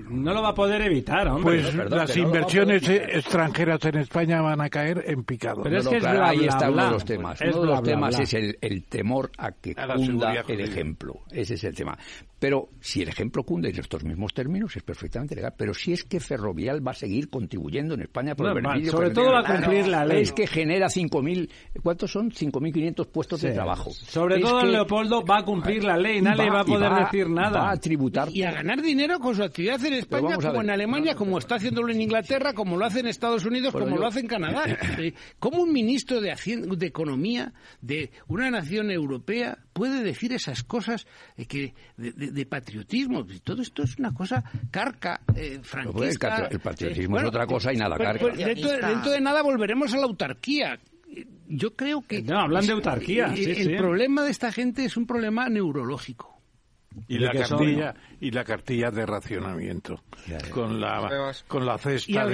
No 0.10 0.34
lo 0.34 0.42
va 0.42 0.50
a 0.50 0.54
poder 0.56 0.82
evitar, 0.84 1.28
hombre. 1.28 1.62
Pues 1.62 1.76
perdón, 1.76 1.98
las 2.00 2.12
que 2.12 2.20
no 2.22 2.28
inversiones 2.28 2.88
eh, 2.90 3.04
extranjeras 3.14 3.84
en 3.86 3.98
España 3.98 4.42
van 4.42 4.62
a 4.62 4.70
caer 4.70 5.04
en 5.08 5.24
picado. 5.24 5.64
Pero 5.64 5.78
es 5.80 5.86
No, 5.86 5.92
que 5.92 5.96
no, 5.96 5.98
es 6.00 6.04
claro, 6.04 6.20
bla, 6.20 6.30
ahí 6.30 6.38
bla, 6.40 6.48
está 6.48 6.70
uno 6.72 6.86
de 6.86 6.92
los 6.92 7.06
temas. 7.06 7.42
Es 7.42 7.48
uno 7.56 7.62
de 7.62 7.68
los 7.68 7.82
bla, 7.82 7.92
temas 7.92 8.16
bla. 8.16 8.24
es 8.24 8.34
el, 8.34 8.58
el 8.62 8.84
temor 8.84 9.32
a 9.38 9.52
que 9.54 9.74
A 9.78 9.88
cunda 9.96 10.34
el 10.34 10.44
jurídica. 10.44 10.64
ejemplo. 10.70 11.20
Ese 11.32 11.54
es 11.56 11.64
el 11.64 11.76
tema. 11.76 11.98
Pero 12.40 12.70
si 12.80 13.04
el 13.04 13.10
ejemplo 13.10 13.44
cunde 13.44 13.70
en 13.70 13.80
estos 13.80 14.04
mismos 14.04 14.34
términos, 14.34 14.76
es 14.76 14.82
perfectamente 14.82 15.36
legal. 15.36 15.54
Pero 15.56 15.76
si 15.76 15.94
es 15.94 16.04
que 16.04 16.20
Ferrovial 16.20 16.86
va 16.86 16.90
a 16.92 16.96
seguir 16.96 17.30
contribuyendo 17.30 17.94
en 17.94 18.02
España 18.02 18.34
por 18.36 18.48
el 18.48 18.56
beneficio 18.56 18.92
sobre 18.94 19.10
que 19.10 19.14
todo 19.14 19.26
genera. 19.26 19.42
va 19.42 19.48
a 19.48 19.58
cumplir 19.62 19.88
la 19.88 20.06
ley. 20.06 20.22
Es 20.24 20.32
que 20.34 20.48
genera 20.48 20.88
5.000... 20.88 21.50
¿Cuántos 21.84 22.12
son? 22.12 22.32
5.500 22.32 23.06
puestos 23.08 23.42
de 23.42 23.52
trabajo. 23.52 23.92
Sobre 23.92 24.38
Es 24.38 24.42
todo 24.42 24.62
que 24.62 24.68
Leopoldo 24.68 25.24
va 25.24 25.38
a 25.38 25.46
cumplir 25.46 25.84
la 25.84 25.98
ley, 25.98 26.20
nadie 26.20 26.41
va, 26.50 26.60
a 26.62 26.64
y 26.64 26.66
poder 26.66 26.92
va- 26.92 27.00
decir 27.06 27.30
nada. 27.30 27.60
Va 27.62 27.72
a 27.72 27.78
tributar 27.78 28.30
Y 28.32 28.44
a 28.44 28.52
ganar 28.52 28.82
dinero 28.82 29.20
con 29.20 29.36
su 29.36 29.44
actividad 29.44 29.84
en 29.86 29.94
España, 29.94 30.36
como 30.38 30.62
en 30.62 30.70
Alemania, 30.70 31.16
como 31.16 31.38
está 31.38 31.56
haciéndolo 31.56 31.92
en 31.92 32.02
Inglaterra, 32.02 32.54
como 32.54 32.78
lo 32.78 32.86
hace 32.86 33.02
en 33.02 33.08
Estados 33.08 33.46
Unidos, 33.46 33.74
Bueno, 33.74 33.86
como 33.86 33.96
yo- 33.98 34.02
lo 34.02 34.08
hace 34.08 34.20
en 34.22 34.28
Canadá. 34.28 34.64
¿Cómo 35.40 35.62
un 35.64 35.72
ministro 35.74 36.22
de, 36.22 36.32
Hacien- 36.32 36.68
de 36.76 36.86
Economía 36.88 37.54
de 37.82 38.12
una 38.28 38.50
nación 38.50 38.92
europea 38.92 39.58
puede 39.74 40.04
decir 40.04 40.34
esas 40.34 40.64
cosas 40.64 41.06
eh, 41.38 41.46
que 41.46 41.74
de, 41.98 42.12
de- 42.12 42.32
de 42.32 42.46
patriotismo? 42.46 43.26
Todo 43.44 43.62
esto 43.62 43.84
es 43.84 43.98
una 44.00 44.14
cosa 44.14 44.44
carca, 44.72 45.22
eh, 45.30 45.32
pues, 45.34 45.46
el 45.60 45.64
franquista. 45.64 46.48
el 46.50 46.60
patriotismo 46.60 47.18
Eh, 47.18 47.22
es 47.22 47.28
otra 47.28 47.46
cosa 47.46 47.74
y 47.74 47.78
nada 47.78 47.96
pues- 47.98 48.08
carca. 48.08 48.22
pues 48.22 48.38
dentro, 48.38 48.70
de- 48.72 48.82
dentro 48.82 49.12
de 49.12 49.22
nada 49.22 49.42
volveremos 49.42 49.94
a 49.94 49.98
la 49.98 50.04
autarquía. 50.04 50.80
Yo 51.48 51.76
creo 51.76 52.02
que... 52.02 52.22
No, 52.22 52.40
hablan 52.40 52.66
de 52.66 52.74
autarquía, 52.74 53.36
sí, 53.36 53.44
el 53.44 53.56
sí. 53.56 53.76
problema 53.76 54.24
de 54.24 54.32
esta 54.32 54.52
gente 54.52 54.86
es 54.86 54.96
un 54.98 55.06
problema 55.06 55.50
neurológico. 55.50 56.42
Y 57.08 57.20
la 57.20 57.32
cartilla 57.32 57.96
y 58.20 58.32
la 58.32 58.44
cartilla 58.44 58.92
de 58.92 59.06
racionamiento 59.06 60.04
con 60.50 60.82
la 60.82 61.34
con 61.48 61.66
la 61.66 61.78
cesta 61.78 62.28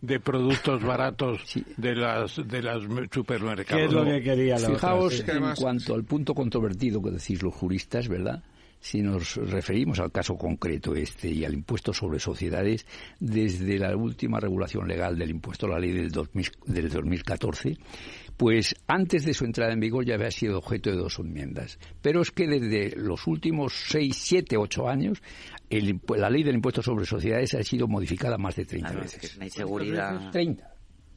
de, 0.00 0.20
productos 0.20 0.82
baratos 0.84 1.42
de 1.76 1.96
las 1.96 2.36
de 2.36 2.62
las 2.62 2.82
supermercados. 3.10 3.80
¿Qué 3.80 3.86
es 3.86 3.92
lo 3.92 4.04
que 4.04 4.22
quería 4.22 4.58
la 4.60 4.68
Fijaos 4.68 5.20
otra? 5.20 5.34
Sí. 5.34 5.42
en 5.42 5.54
cuanto 5.56 5.94
al 5.96 6.04
punto 6.04 6.34
controvertido 6.34 7.02
que 7.02 7.10
decís 7.10 7.42
los 7.42 7.52
juristas, 7.52 8.06
¿verdad? 8.06 8.44
Si 8.80 9.02
nos 9.02 9.36
referimos 9.36 10.00
al 10.00 10.10
caso 10.10 10.36
concreto 10.36 10.94
este 10.94 11.28
y 11.28 11.44
al 11.44 11.52
impuesto 11.52 11.92
sobre 11.92 12.18
sociedades, 12.18 12.86
desde 13.18 13.78
la 13.78 13.94
última 13.94 14.40
regulación 14.40 14.88
legal 14.88 15.18
del 15.18 15.30
impuesto, 15.30 15.68
la 15.68 15.78
ley 15.78 15.92
del, 15.92 16.10
2000 16.10 16.50
del 16.66 16.88
2014, 16.88 17.76
pues 18.38 18.74
antes 18.86 19.26
de 19.26 19.34
su 19.34 19.44
entrada 19.44 19.72
en 19.74 19.80
vigor 19.80 20.06
ya 20.06 20.14
había 20.14 20.30
sido 20.30 20.58
objeto 20.58 20.90
de 20.90 20.96
dos 20.96 21.18
enmiendas. 21.18 21.78
Pero 22.00 22.22
es 22.22 22.30
que 22.30 22.46
desde 22.46 22.96
los 22.96 23.26
últimos 23.26 23.74
seis, 23.88 24.16
siete, 24.16 24.56
ocho 24.56 24.88
años, 24.88 25.22
el 25.68 26.00
la 26.16 26.30
ley 26.30 26.42
del 26.42 26.54
impuesto 26.54 26.80
sobre 26.82 27.04
sociedades 27.04 27.54
ha 27.54 27.62
sido 27.62 27.86
modificada 27.86 28.38
más 28.38 28.56
de 28.56 28.64
30 28.64 28.88
Claro, 28.90 29.04
es 29.04 29.12
veces. 29.14 29.36
una 29.36 29.44
inseguridad. 29.44 30.30
30. 30.30 30.69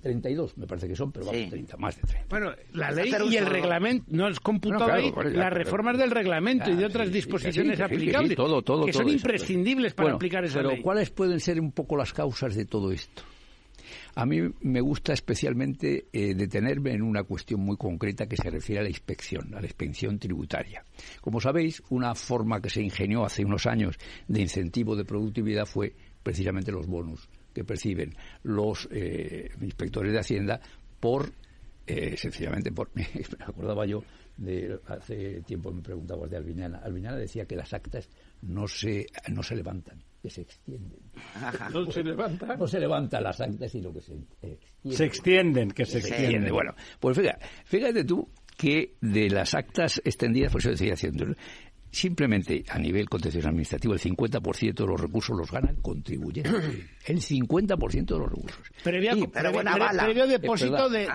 32 0.03 0.57
me 0.57 0.67
parece 0.67 0.87
que 0.87 0.95
son, 0.95 1.11
pero 1.11 1.25
vamos, 1.25 1.49
30, 1.49 1.77
más 1.77 1.95
de 1.95 2.01
30. 2.03 2.27
Bueno, 2.29 2.51
la 2.73 2.89
Es 2.89 2.95
ley 2.95 3.11
y 3.31 3.37
el 3.37 3.45
reglamento, 3.47 4.05
no 4.09 4.27
has 4.27 4.39
computado 4.39 4.83
Bueno, 4.83 4.93
claro, 4.93 5.05
ahí 5.07 5.11
bueno, 5.11 5.29
ya, 5.31 5.37
las 5.39 5.49
pero- 5.49 5.63
reformas 5.63 5.97
del 5.97 6.11
reglamento 6.11 6.69
y 6.69 6.75
de 6.75 6.83
Ah, 6.83 6.87
otras 6.87 7.07
sí, 7.07 7.13
sí, 7.13 7.15
disposiciones 7.19 7.77
sí, 7.77 7.83
sí, 7.83 7.89
sí, 7.89 7.95
aplicables 7.95 8.35
todo, 8.35 8.61
todo, 8.61 8.85
que 8.85 8.91
todo 8.91 9.01
son 9.01 9.07
eso. 9.09 9.17
imprescindibles 9.17 9.93
para 9.93 10.03
Bueno, 10.05 10.15
aplicar 10.17 10.43
esa 10.45 10.59
pero 10.59 10.71
ley. 10.71 10.81
¿cuáles 10.81 11.09
pueden 11.09 11.39
ser 11.39 11.59
un 11.59 11.71
poco 11.71 11.95
las 11.97 12.13
causas 12.13 12.53
de 12.55 12.65
todo 12.65 12.91
esto? 12.91 13.23
A 14.15 14.25
mí 14.25 14.39
me 14.61 14.81
gusta 14.81 15.13
especialmente 15.13 16.05
eh, 16.13 16.35
detenerme 16.35 16.91
en 16.93 17.01
una 17.01 17.23
cuestión 17.23 17.61
muy 17.61 17.77
concreta 17.77 18.27
que 18.27 18.37
se 18.37 18.49
refiere 18.49 18.81
a 18.81 18.83
la 18.83 18.89
inspección, 18.89 19.53
a 19.55 19.59
la 19.59 19.65
inspección 19.65 20.19
tributaria. 20.19 20.85
Como 21.21 21.39
sabéis, 21.41 21.81
una 21.89 22.13
forma 22.13 22.61
que 22.61 22.69
se 22.69 22.81
ingenió 22.81 23.25
hace 23.25 23.43
unos 23.43 23.65
años 23.65 23.97
de 24.27 24.41
incentivo 24.41 24.95
de 24.95 25.05
productividad 25.05 25.65
fue 25.65 25.95
precisamente 26.21 26.71
los 26.71 26.85
bonus 26.87 27.27
que 27.53 27.63
perciben 27.63 28.15
los 28.43 28.87
eh, 28.91 29.49
inspectores 29.61 30.11
de 30.11 30.19
Hacienda 30.19 30.59
por, 30.99 31.31
eh, 31.87 32.15
sencillamente, 32.17 32.71
por, 32.71 32.89
me 32.95 33.05
acordaba 33.39 33.85
yo 33.85 34.03
de 34.37 34.79
hace 34.87 35.41
tiempo 35.41 35.71
me 35.71 35.81
preguntabas 35.81 36.29
de 36.29 36.37
Alvinana. 36.37 36.79
Alvinana 36.79 37.17
decía 37.17 37.45
que 37.45 37.55
las 37.55 37.73
actas 37.73 38.09
no 38.41 38.67
se, 38.67 39.05
no 39.29 39.43
se 39.43 39.55
levantan, 39.55 40.03
que 40.21 40.29
se 40.29 40.41
extienden. 40.41 40.99
No 41.71 41.91
se 41.91 42.03
levanta. 42.03 42.55
No 42.55 42.67
se 42.67 42.79
levantan 42.79 43.23
las 43.23 43.39
actas, 43.39 43.71
sino 43.71 43.93
que 43.93 44.01
se 44.01 44.13
extienden. 44.15 44.97
Se 44.97 45.05
extienden, 45.05 45.71
que 45.71 45.85
se 45.85 45.91
Se 45.91 45.97
extienden. 45.99 46.25
extiende. 46.25 46.51
Bueno, 46.51 46.73
pues 46.99 47.17
fíjate, 47.17 47.45
fíjate 47.65 48.03
tú 48.03 48.27
que 48.57 48.95
de 49.01 49.29
las 49.29 49.53
actas 49.53 50.01
extendidas, 50.03 50.51
por 50.51 50.61
eso 50.61 50.69
decía 50.71 50.93
haciendo, 50.93 51.25
simplemente 51.93 52.63
a 52.69 52.77
nivel 52.79 53.07
contencioso 53.07 53.47
administrativo, 53.47 53.93
el 53.93 53.99
50% 53.99 54.73
de 54.73 54.85
los 54.87 54.99
recursos 54.99 55.37
los 55.37 55.49
gana 55.51 55.69
el 55.69 55.77
contribuyente. 55.81 56.49
el 57.05 57.19
50% 57.21 58.05
de 58.05 58.19
los 58.19 58.29
recursos. 58.29 58.61
Previa- 58.83 59.15
Y- 59.17 59.27
previo, 59.27 59.51
buena 59.53 59.71
pre- 59.73 59.79
bala. 59.79 60.03
previo 60.05 60.27
depósito 60.27 60.89
de, 60.89 61.05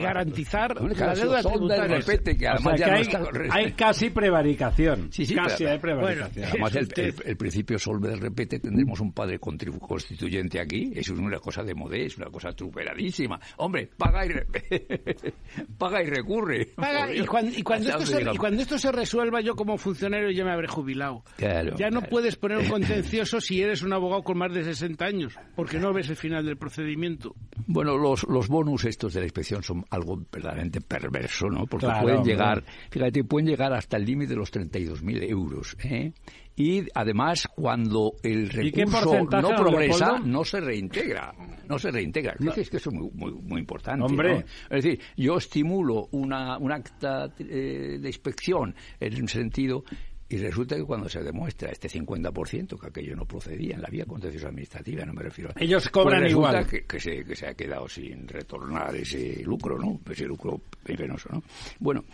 garantizar 0.00 0.74
la 0.80 1.14
deuda 1.14 1.42
son 1.42 1.52
de 1.52 1.58
tributaria. 1.58 1.96
repente 1.98 2.36
que 2.36 2.46
O 2.46 2.50
además 2.50 2.78
sea, 2.78 2.78
ya 2.78 2.84
que 2.84 2.90
no 2.90 2.96
hay, 2.96 3.02
está... 3.42 3.56
hay 3.56 3.72
casi 3.72 4.10
prevaricación. 4.10 5.08
Sí, 5.12 5.24
sí, 5.26 5.34
casi 5.34 5.58
pero- 5.64 5.70
hay 5.70 5.78
prevaricación. 5.78 6.44
Además, 6.50 6.76
el, 6.76 6.82
usted- 6.84 7.04
el- 7.04 7.14
el 7.30 7.36
principio 7.36 7.78
solve 7.78 8.08
del 8.10 8.20
repete, 8.20 8.58
tendremos 8.60 9.00
un 9.00 9.12
padre 9.12 9.40
contribu- 9.40 9.78
constituyente 9.80 10.60
aquí. 10.60 10.92
Eso 10.94 11.14
es 11.14 11.18
una 11.18 11.38
cosa 11.38 11.62
de 11.62 11.74
modé, 11.74 12.06
es 12.06 12.16
una 12.18 12.26
cosa 12.26 12.52
truperadísima. 12.52 13.40
Hombre, 13.56 13.88
paga 13.96 14.26
y, 14.26 14.28
re- 14.28 14.46
paga 15.78 16.02
y 16.02 16.06
recurre. 16.06 16.66
Paga, 16.76 17.14
y, 17.14 17.24
cuando, 17.24 17.56
y 17.56 17.62
cuando 17.62 17.88
esto 17.90 18.06
se, 18.06 18.22
y 18.22 18.36
cuando 18.36 18.62
esto 18.62 18.78
se 18.78 18.92
resuelva, 18.92 19.40
yo 19.40 19.54
como 19.56 19.78
funcionario 19.78 20.09
ya 20.30 20.44
me 20.44 20.52
habré 20.52 20.68
jubilado. 20.68 21.22
Claro, 21.36 21.76
ya 21.76 21.90
no 21.90 22.00
claro. 22.00 22.10
puedes 22.10 22.36
poner 22.36 22.58
un 22.58 22.68
contencioso 22.68 23.40
si 23.40 23.62
eres 23.62 23.82
un 23.82 23.92
abogado 23.92 24.22
con 24.22 24.38
más 24.38 24.52
de 24.52 24.64
60 24.64 25.04
años, 25.04 25.34
porque 25.56 25.78
no 25.78 25.92
ves 25.92 26.08
el 26.10 26.16
final 26.16 26.44
del 26.44 26.56
procedimiento. 26.56 27.34
Bueno, 27.66 27.96
los, 27.96 28.24
los 28.28 28.48
bonus 28.48 28.84
estos 28.84 29.14
de 29.14 29.20
la 29.20 29.26
inspección 29.26 29.62
son 29.62 29.84
algo 29.90 30.20
verdaderamente 30.32 30.80
perverso, 30.80 31.48
¿no? 31.48 31.66
Porque 31.66 31.86
Claro, 31.86 32.02
pueden 32.02 32.18
hombre. 32.18 32.32
llegar, 32.32 32.64
fíjate, 32.90 33.24
pueden 33.24 33.48
llegar 33.48 33.72
hasta 33.72 33.96
el 33.96 34.04
límite 34.04 34.30
de 34.30 34.36
los 34.36 34.52
32.000 34.52 35.28
euros, 35.30 35.76
¿eh? 35.84 36.12
Y 36.60 36.86
además, 36.94 37.48
cuando 37.54 38.12
el 38.22 38.50
¿Y 38.66 38.72
qué 38.72 38.84
recurso 38.84 39.24
no 39.24 39.56
progresa, 39.56 40.18
no 40.18 40.44
se 40.44 40.60
reintegra. 40.60 41.34
No 41.68 41.78
se 41.78 41.90
reintegra. 41.90 42.34
No. 42.38 42.52
Es 42.52 42.68
que 42.68 42.76
eso 42.76 42.90
es 42.90 42.96
muy, 42.96 43.10
muy, 43.14 43.32
muy 43.32 43.60
importante. 43.60 44.04
Hombre. 44.04 44.34
¿no? 44.40 44.44
Es 44.76 44.84
decir, 44.84 45.00
yo 45.16 45.38
estimulo 45.38 46.08
una, 46.12 46.58
un 46.58 46.72
acta 46.72 47.32
eh, 47.38 47.98
de 48.00 48.08
inspección 48.08 48.74
en 48.98 49.22
un 49.22 49.28
sentido 49.28 49.84
y 50.28 50.36
resulta 50.36 50.76
que 50.76 50.84
cuando 50.84 51.08
se 51.08 51.22
demuestra 51.22 51.70
este 51.70 51.88
50% 51.88 52.78
que 52.78 52.86
aquello 52.86 53.16
no 53.16 53.24
procedía 53.24 53.74
en 53.74 53.82
la 53.82 53.88
vía 53.88 54.04
contenciosa 54.04 54.48
administrativa, 54.48 55.04
no 55.04 55.12
me 55.12 55.22
refiero 55.22 55.50
a... 55.50 55.60
Ellos 55.60 55.88
cobran 55.88 56.20
pues 56.20 56.32
resulta 56.32 56.48
igual. 56.50 56.66
Que, 56.68 56.84
que 56.84 57.00
se, 57.00 57.24
que 57.24 57.34
se 57.34 57.48
ha 57.48 57.54
quedado 57.54 57.88
sin 57.88 58.28
retornar 58.28 58.94
ese 58.94 59.42
lucro, 59.44 59.76
¿no? 59.76 60.00
Ese 60.08 60.26
lucro 60.26 60.60
penoso, 60.84 61.30
¿no? 61.32 61.42
Bueno, 61.80 62.04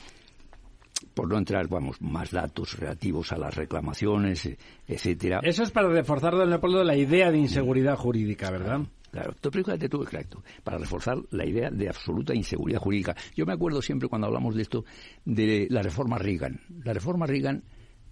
por 1.15 1.29
no 1.29 1.39
entrar, 1.39 1.69
vamos, 1.69 2.01
más 2.01 2.31
datos 2.31 2.79
relativos 2.79 3.33
a 3.33 3.39
las 3.39 3.55
reclamaciones, 3.55 4.47
eh, 4.47 4.59
etcétera. 4.87 5.41
Eso 5.43 5.63
es 5.63 5.71
para 5.71 5.89
reforzar, 5.89 6.35
don 6.35 6.51
Leopoldo, 6.51 6.85
la 6.85 6.97
idea 6.97 7.31
de 7.31 7.39
inseguridad 7.39 7.97
jurídica, 7.97 8.51
¿verdad? 8.51 8.81
Claro, 9.11 9.35
tú 9.41 9.51
fíjate 9.51 9.89
tú, 9.89 10.03
exacto, 10.03 10.43
para 10.63 10.79
reforzar 10.79 11.17
la 11.31 11.47
idea 11.47 11.71
de 11.71 11.89
absoluta 11.89 12.35
inseguridad 12.35 12.81
jurídica. 12.81 13.17
Yo 13.35 13.47
me 13.47 13.55
acuerdo 13.55 13.81
siempre 13.81 14.09
cuando 14.09 14.27
hablamos 14.27 14.55
de 14.55 14.63
esto 14.63 14.85
de 15.25 15.69
la 15.71 15.83
reforma 15.83 16.19
Reagan. 16.19 16.61
La 16.85 16.93
reforma 16.93 17.27
Reagan, 17.27 17.63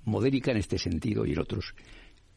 modérica 0.05 0.53
en 0.53 0.59
este 0.59 0.79
sentido 0.79 1.27
y 1.27 1.33
en 1.33 1.41
otros, 1.41 1.75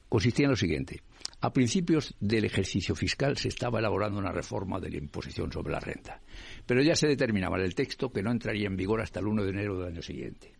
consistía 0.10 0.46
en 0.46 0.52
lo 0.52 0.58
siguiente. 0.58 1.02
A 1.40 1.54
principios 1.54 2.16
del 2.20 2.46
ejercicio 2.46 2.96
fiscal 2.96 3.38
se 3.38 3.50
estaba 3.50 3.80
elaborando 3.80 4.18
una 4.18 4.32
reforma 4.32 4.80
de 4.80 4.90
la 4.90 4.98
imposición 4.98 5.52
sobre 5.52 5.72
la 5.72 5.80
renta, 5.80 6.20
pero 6.68 6.84
ya 6.84 6.96
se 6.96 7.08
determinaba 7.08 7.58
en 7.58 7.64
el 7.64 7.74
texto 7.74 8.12
que 8.12 8.22
no 8.22 8.30
entraría 8.30 8.68
en 8.68 8.76
vigor 8.76 9.02
hasta 9.02 9.20
el 9.20 9.28
1 9.28 9.44
de 9.44 9.50
enero 9.50 9.80
del 9.80 9.94
año 9.94 10.02
siguiente. 10.04 10.54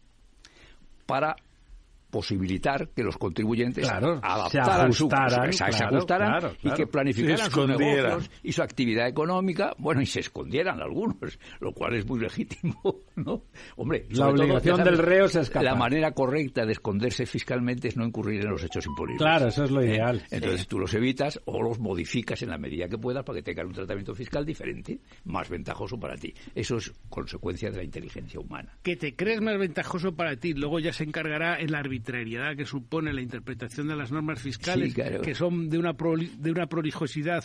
Posibilitar 2.18 2.90
que 2.96 3.04
los 3.04 3.16
contribuyentes 3.18 3.88
Claro, 3.88 4.20
se 4.50 4.60
adaptaran 4.60 4.92
su- 4.92 5.04
se 5.04 5.10
claro, 5.10 5.88
ajustaran 5.96 6.40
claro, 6.40 6.56
y 6.64 6.72
que 6.72 6.88
planificaran 6.88 7.52
sus 7.52 7.68
negocios 7.68 8.30
y 8.42 8.52
su 8.52 8.62
actividad 8.64 9.08
económica, 9.08 9.76
bueno, 9.78 10.02
y 10.02 10.08
se 10.08 10.22
escondieran 10.22 10.82
algunos, 10.82 11.38
lo 11.60 11.72
cual 11.74 11.94
es 11.96 12.08
muy 12.08 12.20
legítimo, 12.20 12.82
¿no? 13.16 13.44
Hombre, 13.76 14.06
La 14.10 14.16
todo, 14.26 14.30
obligación 14.32 14.78
sabes, 14.78 14.92
del 14.98 15.06
reo 15.06 15.28
se 15.28 15.42
escapa. 15.42 15.64
La 15.64 15.76
manera 15.76 16.12
correcta 16.12 16.66
de 16.66 16.72
esconderse 16.72 17.26
fiscalmente 17.28 17.88
es 17.90 17.98
no 17.98 18.04
incurrir 18.06 18.42
en 18.44 18.50
los 18.50 18.64
hechos 18.64 18.86
imponibles. 18.88 19.22
Claro, 19.22 19.48
eso 19.50 19.64
es 19.66 19.72
lo 19.72 19.84
ideal. 19.84 20.24
Entonces 20.32 20.68
tú 20.68 20.80
los 20.80 20.94
evitas 20.96 21.40
o 21.46 21.62
los 21.62 21.78
modificas 21.80 22.42
en 22.42 22.50
la 22.50 22.58
medida 22.58 22.88
que 22.88 22.98
puedas 22.98 23.24
para 23.24 23.38
que 23.38 23.44
tengan 23.44 23.68
un 23.68 23.74
tratamiento 23.74 24.16
fiscal 24.16 24.44
diferente, 24.44 25.00
más 25.26 25.50
ventajoso 25.50 26.00
para 26.00 26.16
ti. 26.16 26.34
Eso 26.56 26.78
es 26.78 26.92
consecuencia 27.10 27.70
de 27.70 27.78
la 27.78 27.84
inteligencia 27.84 28.40
humana. 28.40 28.74
Que 28.82 28.96
te 28.96 29.16
crees 29.16 29.40
más 29.42 29.58
ventajoso 29.60 30.16
para 30.16 30.36
ti, 30.38 30.54
luego 30.54 30.80
ya 30.80 30.92
se 30.94 31.04
encargará 31.04 31.60
en 31.60 31.72
la 31.72 31.80
arbitrariedad 32.08 32.56
que 32.56 32.66
supone 32.66 33.14
la 33.14 33.22
interpretación 33.22 33.88
de 33.88 33.96
las 33.96 34.12
normas 34.12 34.42
fiscales, 34.42 34.90
Sí, 34.90 34.94
claro. 34.96 35.22
que 35.22 35.36
son 35.36 35.70
de 35.70 35.78
una, 35.78 35.94
de 35.94 36.52
una 36.52 36.68
prolijosidad 36.68 37.44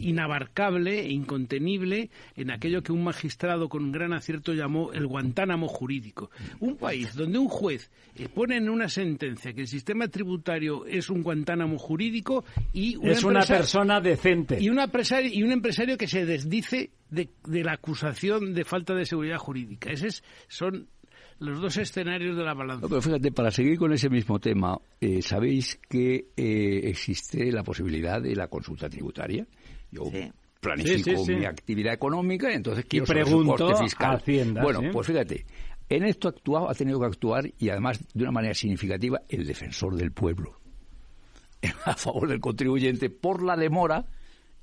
inabarcable 0.00 1.00
e 1.00 1.10
incontenible 1.10 2.10
en 2.36 2.52
aquello 2.52 2.84
que 2.84 2.92
un 2.92 3.02
magistrado 3.02 3.68
con 3.68 3.82
un 3.82 3.90
gran 3.90 4.12
acierto 4.12 4.52
llamó 4.54 4.92
el 4.92 5.08
Guantánamo 5.08 5.66
jurídico. 5.66 6.30
Un 6.60 6.76
país 6.76 7.14
donde 7.16 7.38
un 7.38 7.48
juez 7.48 7.90
eh, 8.16 8.28
pone 8.32 8.56
en 8.58 8.68
una 8.68 8.88
sentencia 8.88 9.52
que 9.52 9.62
el 9.62 9.66
sistema 9.66 10.06
tributario 10.06 10.86
es 10.86 11.10
un 11.10 11.22
Guantánamo 11.24 11.78
jurídico 11.78 12.44
y 12.72 12.96
Es 13.08 13.24
una 13.24 13.42
persona 13.42 14.00
decente. 14.00 14.58
y, 14.60 14.68
un 14.70 14.78
empresario, 14.78 15.32
y 15.34 15.42
un 15.42 15.50
empresario 15.50 15.98
que 15.98 16.06
se 16.06 16.24
desdice 16.24 16.90
de, 17.10 17.30
de 17.44 17.64
la 17.64 17.72
acusación 17.72 18.54
de 18.54 18.64
falta 18.64 18.94
de 18.94 19.04
seguridad 19.04 19.38
jurídica. 19.38 19.90
Esos 19.90 20.22
son 20.46 20.86
los 21.40 21.60
dos 21.60 21.76
escenarios 21.76 22.36
de 22.36 22.42
la 22.44 22.54
balanza. 22.54 22.82
No, 22.82 22.88
pero 22.88 23.02
fíjate, 23.02 23.30
para 23.32 23.50
seguir 23.50 23.78
con 23.78 23.92
ese 23.92 24.08
mismo 24.10 24.38
tema, 24.40 24.78
eh, 25.00 25.22
¿sabéis 25.22 25.78
que 25.88 26.28
eh, 26.36 26.80
existe 26.84 27.50
la 27.52 27.62
posibilidad 27.62 28.20
de 28.20 28.34
la 28.34 28.48
consulta 28.48 28.88
tributaria? 28.88 29.46
Yo 29.90 30.04
Sí. 30.10 30.30
planifico 30.60 31.10
Sí, 31.10 31.16
sí, 31.16 31.24
sí. 31.24 31.34
mi 31.36 31.44
actividad 31.46 31.94
económica, 31.94 32.52
entonces 32.52 32.84
quiero 32.88 33.06
saber 33.06 33.26
su 33.26 33.74
fiscal. 33.78 34.10
a 34.10 34.14
Hacienda, 34.16 34.62
bueno, 34.62 34.80
sí. 34.80 34.86
pues 34.92 35.06
fíjate, 35.06 35.46
en 35.88 36.04
esto 36.04 36.28
ha 36.28 36.30
actuado, 36.32 36.68
ha 36.68 36.74
tenido 36.74 36.98
que 37.00 37.06
actuar 37.06 37.50
y 37.58 37.68
además 37.70 38.00
de 38.12 38.22
una 38.24 38.32
manera 38.32 38.54
significativa 38.54 39.22
el 39.28 39.46
defensor 39.46 39.94
del 39.96 40.12
pueblo 40.12 40.58
a 41.84 41.94
favor 41.94 42.28
del 42.28 42.40
contribuyente 42.40 43.10
por 43.10 43.42
la 43.42 43.56
demora 43.56 44.04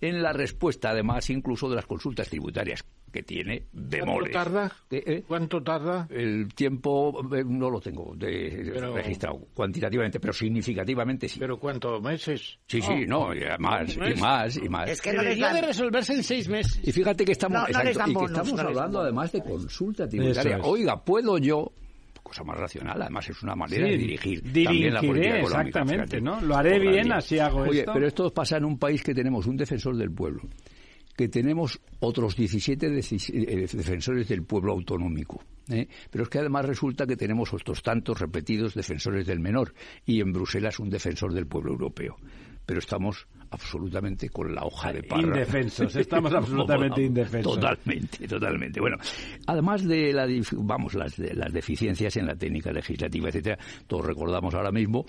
en 0.01 0.21
la 0.21 0.33
respuesta, 0.33 0.89
además 0.91 1.29
incluso 1.29 1.69
de 1.69 1.75
las 1.77 1.85
consultas 1.85 2.29
tributarias 2.29 2.83
que 3.15 3.23
tiene 3.23 3.63
bemoles. 3.71 4.31
¿Cuánto 4.33 4.51
tarda? 4.51 4.71
¿Qué, 4.89 5.03
eh? 5.05 5.23
¿Cuánto 5.25 5.63
tarda? 5.63 6.07
El 6.09 6.53
tiempo 6.53 7.17
eh, 7.33 7.43
no 7.45 7.69
lo 7.69 7.79
tengo 7.79 8.13
de- 8.15 8.71
Pero- 8.73 8.93
registrado 8.93 9.39
cuantitativamente, 9.53 10.19
pero 10.19 10.33
significativamente 10.33 11.29
sí. 11.29 11.39
¿Pero 11.39 11.57
cuántos 11.57 12.01
meses? 12.01 12.59
Sí, 12.67 12.81
sí, 12.81 13.05
no, 13.07 13.33
y 13.33 13.39
más, 13.59 13.95
y 13.95 13.99
es- 14.11 14.19
más, 14.21 14.57
y 14.57 14.67
más. 14.67 14.89
Es 14.89 15.01
que 15.01 15.13
no 15.13 15.21
les 15.21 15.35
Debería 15.37 15.53
de 15.61 15.67
resolverse 15.67 16.13
en 16.13 16.23
seis 16.23 16.49
meses. 16.49 16.79
Y 16.85 16.91
fíjate 16.91 17.23
que 17.23 17.31
estamos, 17.31 17.61
No, 17.61 17.67
exacto, 17.67 17.89
y 18.11 18.15
que 18.15 18.25
estamos 18.25 18.59
hablando 18.59 18.99
además 18.99 19.31
de 19.31 19.41
consulta 19.41 20.07
tributaria. 20.09 20.57
es. 20.57 20.63
Oiga, 20.65 21.03
¿puedo 21.03 21.37
yo 21.37 21.71
cosa 22.21 22.43
más 22.43 22.57
racional. 22.57 22.99
Además, 22.99 23.29
es 23.29 23.43
una 23.43 23.55
manera 23.55 23.85
Sí, 23.85 23.91
de 23.91 23.97
dirigir 23.99 24.41
también 24.41 24.65
la 24.95 24.99
dirigiré, 24.99 25.07
política 25.07 25.37
económica. 25.39 25.59
exactamente. 25.79 26.21
¿no? 26.21 26.41
Lo 26.41 26.55
haré 26.57 26.79
bien, 26.79 27.11
así 27.13 27.37
hago 27.37 27.59
Oye, 27.59 27.81
esto. 27.81 27.93
pero 27.93 28.07
esto 28.07 28.33
pasa 28.33 28.57
en 28.57 28.65
un 28.65 28.79
país 28.79 29.03
que 29.03 29.13
tenemos 29.13 29.45
un 29.45 29.55
defensor 29.55 29.95
del 29.95 30.09
pueblo, 30.11 30.41
que 31.15 31.27
tenemos 31.29 31.79
otros 31.99 32.35
17 32.35 32.89
deci- 32.89 33.33
eh, 33.33 33.67
defensores 33.71 34.27
del 34.27 34.43
pueblo 34.43 34.73
autonómico. 34.73 35.41
¿eh? 35.69 35.87
Pero 36.11 36.23
es 36.25 36.29
que 36.29 36.39
además 36.39 36.65
resulta 36.65 37.05
que 37.07 37.15
tenemos 37.15 37.53
otros 37.53 37.81
tantos 37.81 38.19
repetidos 38.19 38.73
defensores 38.73 39.25
del 39.25 39.39
menor 39.39 39.73
y 40.05 40.19
en 40.21 40.31
Bruselas 40.33 40.79
un 40.79 40.89
defensor 40.89 41.33
del 41.33 41.47
pueblo 41.47 41.71
europeo. 41.71 42.17
Pero 42.65 42.79
estamos 42.79 43.27
absolutamente 43.51 44.29
con 44.29 44.53
la 44.53 44.63
hoja 44.65 44.91
de 44.91 45.03
parra. 45.03 45.21
Indefensos, 45.21 45.95
estamos 45.95 46.33
absolutamente 46.33 47.03
indefensos. 47.03 47.53
Totalmente, 47.53 48.27
totalmente. 48.27 48.81
Bueno, 48.81 48.97
además 49.45 49.87
de 49.87 50.11
la, 50.11 50.27
vamos, 50.53 50.95
las, 50.95 51.17
las 51.19 51.53
deficiencias 51.53 52.17
en 52.17 52.25
la 52.25 52.35
técnica 52.35 52.71
legislativa, 52.71 53.29
etcétera, 53.29 53.57
todos 53.87 54.05
recordamos 54.05 54.53
ahora 54.55 54.71
mismo 54.71 55.05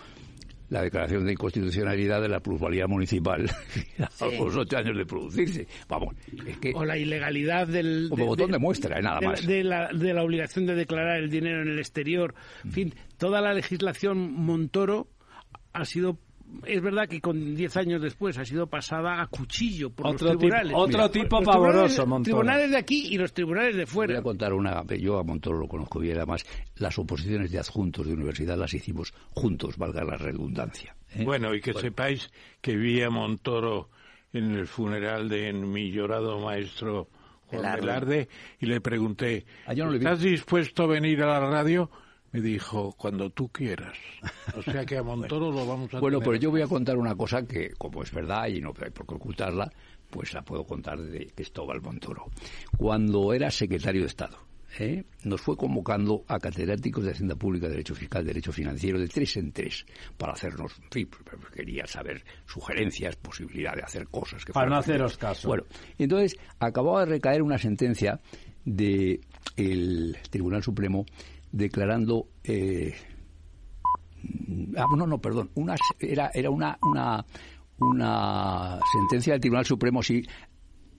la 0.68 0.82
declaración 0.82 1.24
de 1.24 1.32
inconstitucionalidad 1.32 2.20
de 2.20 2.28
la 2.28 2.40
plusvalía 2.40 2.86
municipal 2.86 3.48
a 3.98 4.26
los 4.26 4.56
ocho 4.56 4.76
años 4.76 4.96
de 4.96 5.06
producirse. 5.06 5.66
Vamos, 5.88 6.14
es 6.46 6.58
que 6.58 6.72
O 6.74 6.84
la 6.84 6.96
ilegalidad 6.98 7.66
del... 7.66 8.08
como 8.10 8.26
botón 8.26 8.50
de 8.50 8.58
muestra, 8.58 8.98
eh, 8.98 9.02
nada 9.02 9.20
de, 9.20 9.26
más. 9.26 9.46
de 9.46 9.64
la, 9.64 9.92
de 9.92 10.12
la 10.12 10.22
obligación 10.22 10.66
de 10.66 10.74
declarar 10.74 11.18
el 11.18 11.30
dinero 11.30 11.62
en 11.62 11.68
el 11.68 11.78
exterior. 11.78 12.34
En 12.64 12.72
fin, 12.72 12.94
toda 13.16 13.40
la 13.40 13.54
legislación 13.54 14.32
Montoro 14.32 15.08
ha 15.72 15.84
sido... 15.84 16.18
Es 16.64 16.80
verdad 16.82 17.08
que 17.08 17.20
con 17.20 17.54
10 17.54 17.76
años 17.76 18.00
después 18.02 18.38
ha 18.38 18.44
sido 18.44 18.66
pasada 18.66 19.20
a 19.20 19.26
cuchillo 19.26 19.90
por 19.90 20.06
Otro 20.06 20.28
los 20.28 20.38
tipo- 20.38 20.38
tribunales. 20.40 20.72
otro 20.76 21.10
tipo 21.10 21.38
tribunales- 21.38 21.46
pavoroso, 21.46 22.06
Montoro. 22.06 22.24
Tribunales 22.24 22.70
de 22.70 22.76
aquí 22.78 23.08
y 23.14 23.18
los 23.18 23.32
tribunales 23.32 23.76
de 23.76 23.84
Voy 23.84 23.92
fuera. 23.92 24.18
a 24.18 24.22
contar 24.22 24.52
una, 24.52 24.82
yo 24.98 25.18
a 25.18 25.22
Montoro 25.22 25.58
lo 25.58 25.68
conozco 25.68 25.98
bien, 26.00 26.16
además 26.16 26.44
las 26.76 26.98
oposiciones 26.98 27.50
de 27.50 27.58
adjuntos 27.58 28.06
de 28.06 28.14
universidad 28.14 28.56
las 28.56 28.72
hicimos 28.74 29.12
juntos, 29.30 29.76
valga 29.76 30.02
la 30.04 30.16
redundancia. 30.16 30.96
¿eh? 31.14 31.24
Bueno, 31.24 31.54
y 31.54 31.60
que 31.60 31.72
Bueno. 31.72 31.88
sepáis 31.88 32.30
que 32.60 32.76
vi 32.76 33.02
a 33.02 33.10
Montoro 33.10 33.90
en 34.32 34.52
el 34.52 34.66
funeral 34.66 35.28
de 35.28 35.52
mi 35.52 35.90
llorado 35.90 36.38
maestro 36.40 37.08
Juan 37.46 37.76
Velarde. 37.80 38.28
Y 38.60 38.66
le 38.66 38.80
pregunté, 38.80 39.46
Ah, 39.66 39.74
no. 39.74 39.92
¿estás 39.94 40.20
dispuesto 40.20 40.82
a 40.82 40.86
venir 40.86 41.22
a 41.22 41.26
la 41.26 41.40
radio? 41.48 41.90
Me 42.36 42.42
dijo, 42.42 42.92
cuando 42.98 43.30
tú 43.30 43.48
quieras. 43.48 43.96
O 44.54 44.62
sea 44.62 44.84
que 44.84 44.98
a 44.98 45.02
Montoro 45.02 45.50
lo 45.50 45.66
vamos 45.66 45.92
a 45.94 46.00
Bueno, 46.00 46.18
tener. 46.18 46.24
pues 46.24 46.40
yo 46.40 46.50
voy 46.50 46.60
a 46.60 46.66
contar 46.66 46.98
una 46.98 47.14
cosa 47.14 47.46
que, 47.46 47.70
como 47.78 48.02
es 48.02 48.12
verdad 48.12 48.46
y 48.48 48.60
no 48.60 48.74
hay 48.82 48.90
por 48.90 49.06
qué 49.06 49.14
ocultarla, 49.14 49.72
pues 50.10 50.34
la 50.34 50.42
puedo 50.42 50.64
contar 50.64 51.00
de 51.00 51.26
Cristóbal 51.34 51.80
Montoro. 51.80 52.26
Cuando 52.76 53.32
era 53.32 53.50
secretario 53.50 54.02
de 54.02 54.08
Estado, 54.08 54.38
¿eh? 54.78 55.04
nos 55.24 55.40
fue 55.40 55.56
convocando 55.56 56.24
a 56.28 56.38
catedráticos 56.38 57.04
de 57.04 57.12
Hacienda 57.12 57.34
Pública, 57.36 57.68
Derecho 57.68 57.94
Fiscal, 57.94 58.24
Derecho 58.24 58.52
Financiero, 58.52 58.98
de 59.00 59.08
tres 59.08 59.36
en 59.38 59.52
tres, 59.52 59.86
para 60.18 60.34
hacernos, 60.34 60.74
en 60.78 60.90
fin, 60.90 61.08
quería 61.54 61.86
saber 61.86 62.22
sugerencias, 62.46 63.16
posibilidad 63.16 63.74
de 63.74 63.82
hacer 63.82 64.08
cosas. 64.08 64.44
Que 64.44 64.52
Para 64.52 64.68
no 64.68 64.76
haceros 64.76 65.16
caso. 65.16 65.48
Bueno, 65.48 65.64
entonces 65.98 66.38
acababa 66.58 67.00
de 67.00 67.12
recaer 67.12 67.40
una 67.42 67.56
sentencia 67.56 68.20
del 68.64 70.16
Tribunal 70.30 70.62
Supremo 70.62 71.06
declarando 71.56 72.28
eh, 72.44 72.94
ah, 74.76 74.84
no, 74.96 75.06
no, 75.06 75.18
perdón, 75.20 75.50
una, 75.54 75.74
era, 75.98 76.30
era 76.34 76.50
una, 76.50 76.78
una, 76.82 77.24
una 77.78 78.78
sentencia 78.92 79.32
del 79.34 79.40
Tribunal 79.40 79.64
Supremo, 79.64 80.02
sí, 80.02 80.22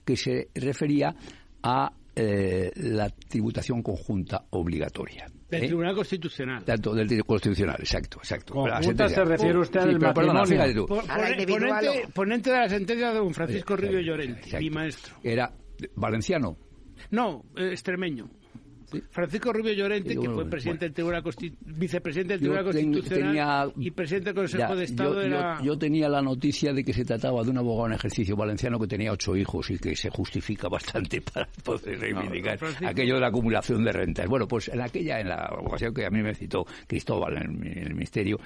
que 0.04 0.16
se 0.16 0.48
refería 0.54 1.14
a 1.62 1.92
eh, 2.14 2.70
la 2.76 3.08
tributación 3.10 3.82
conjunta 3.82 4.44
obligatoria. 4.50 5.26
Del 5.48 5.64
¿eh? 5.64 5.66
Tribunal 5.68 5.94
Constitucional. 5.94 6.64
Tanto 6.64 6.94
del 6.94 7.06
Tribunal 7.06 7.26
Constitucional, 7.26 7.76
exacto, 7.78 8.18
exacto. 8.18 8.54
Conjunta 8.54 9.08
se 9.08 9.24
refiere 9.24 9.58
usted 9.58 9.80
Sí, 9.80 9.88
al 9.88 9.98
perdona, 9.98 10.12
matrimonio. 10.12 10.46
fíjate 10.46 10.74
tú. 10.74 10.86
Por- 10.86 11.04
A 11.04 11.06
la 11.06 11.14
pone- 11.24 11.30
individual 11.32 11.84
ponente, 12.14 12.50
de 12.50 12.56
la 12.58 12.68
sentencia 12.68 13.08
de 13.12 13.14
don 13.18 13.32
Francisco 13.34 13.76
Rubio 13.76 14.00
Llorente, 14.00 14.40
exacto. 14.40 14.58
mi 14.58 14.70
maestro. 14.70 15.16
Era 15.22 15.52
valenciano. 15.94 16.56
No, 17.10 17.44
eh, 17.56 17.72
Francisco 19.10 19.52
Rubio 19.52 19.72
Llorente, 19.72 20.14
Sí, 20.14 20.18
que 20.20 20.28
fue 20.30 20.48
presidente 20.48 20.84
del 20.86 20.94
Tribunal 20.94 21.22
vicepresidente 21.60 22.32
del 22.38 22.40
Yo 22.40 22.52
Tribunal 22.52 22.72
ten- 22.74 22.92
Constitucional 22.92 23.28
tenía- 23.72 23.86
y 23.86 23.90
presidente 23.90 24.24
del 24.26 24.34
Consejo 24.34 24.68
Ya, 24.68 24.74
de 24.74 24.84
Estado 24.84 25.14
yo, 25.14 25.20
yo- 25.20 25.26
era... 25.26 25.62
yo 25.62 25.78
tenía 25.78 26.08
la 26.08 26.22
noticia 26.22 26.72
de 26.72 26.84
que 26.84 26.92
se 26.92 27.04
trataba 27.04 27.42
de 27.44 27.50
un 27.50 27.58
abogado 27.58 27.88
en 27.88 27.92
ejercicio 27.94 28.36
valenciano 28.36 28.78
que 28.78 28.86
tenía 28.86 29.12
ocho 29.12 29.36
hijos 29.36 29.70
y 29.70 29.78
que 29.78 29.94
se 29.94 30.10
justifica 30.10 30.68
bastante 30.68 31.20
para 31.32 31.46
poder 31.64 31.98
reivindicar 32.00 32.58
Francisco. 32.58 32.86
aquello 32.88 33.14
de 33.14 33.20
la 33.20 33.28
acumulación 33.28 33.84
de 33.84 33.92
rentas. 33.92 34.26
Bueno, 34.26 34.48
pues 34.48 34.68
en 34.68 34.80
aquella, 34.80 35.20
en 35.20 35.28
la 35.28 35.50
ocasión 35.60 35.92
que 35.92 36.06
a 36.06 36.10
mí 36.10 36.22
me 36.22 36.34
citó 36.34 36.64
Cristóbal 36.86 37.36
en, 37.36 37.62
el- 37.66 37.78
en 37.78 37.86
el 37.88 37.94
ministerio, 37.94 38.38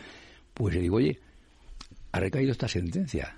pues 0.55 0.75
le 0.75 0.81
digo, 0.81 0.97
oye, 0.97 1.19
ha 2.13 2.21
recaído 2.21 2.53
esta 2.53 2.69
sentencia. 2.69 3.37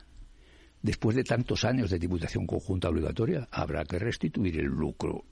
Después 0.83 1.17
de 1.17 1.25
tantos 1.25 1.65
años 1.65 1.89
de 1.91 1.99
tributación 1.99 2.47
conjunta 2.47 2.91
obligatoria, 2.91 3.49
habrá 3.51 3.85
que 3.85 3.99
restituir 3.99 4.59
el 4.61 4.67
lucro. 4.67 5.25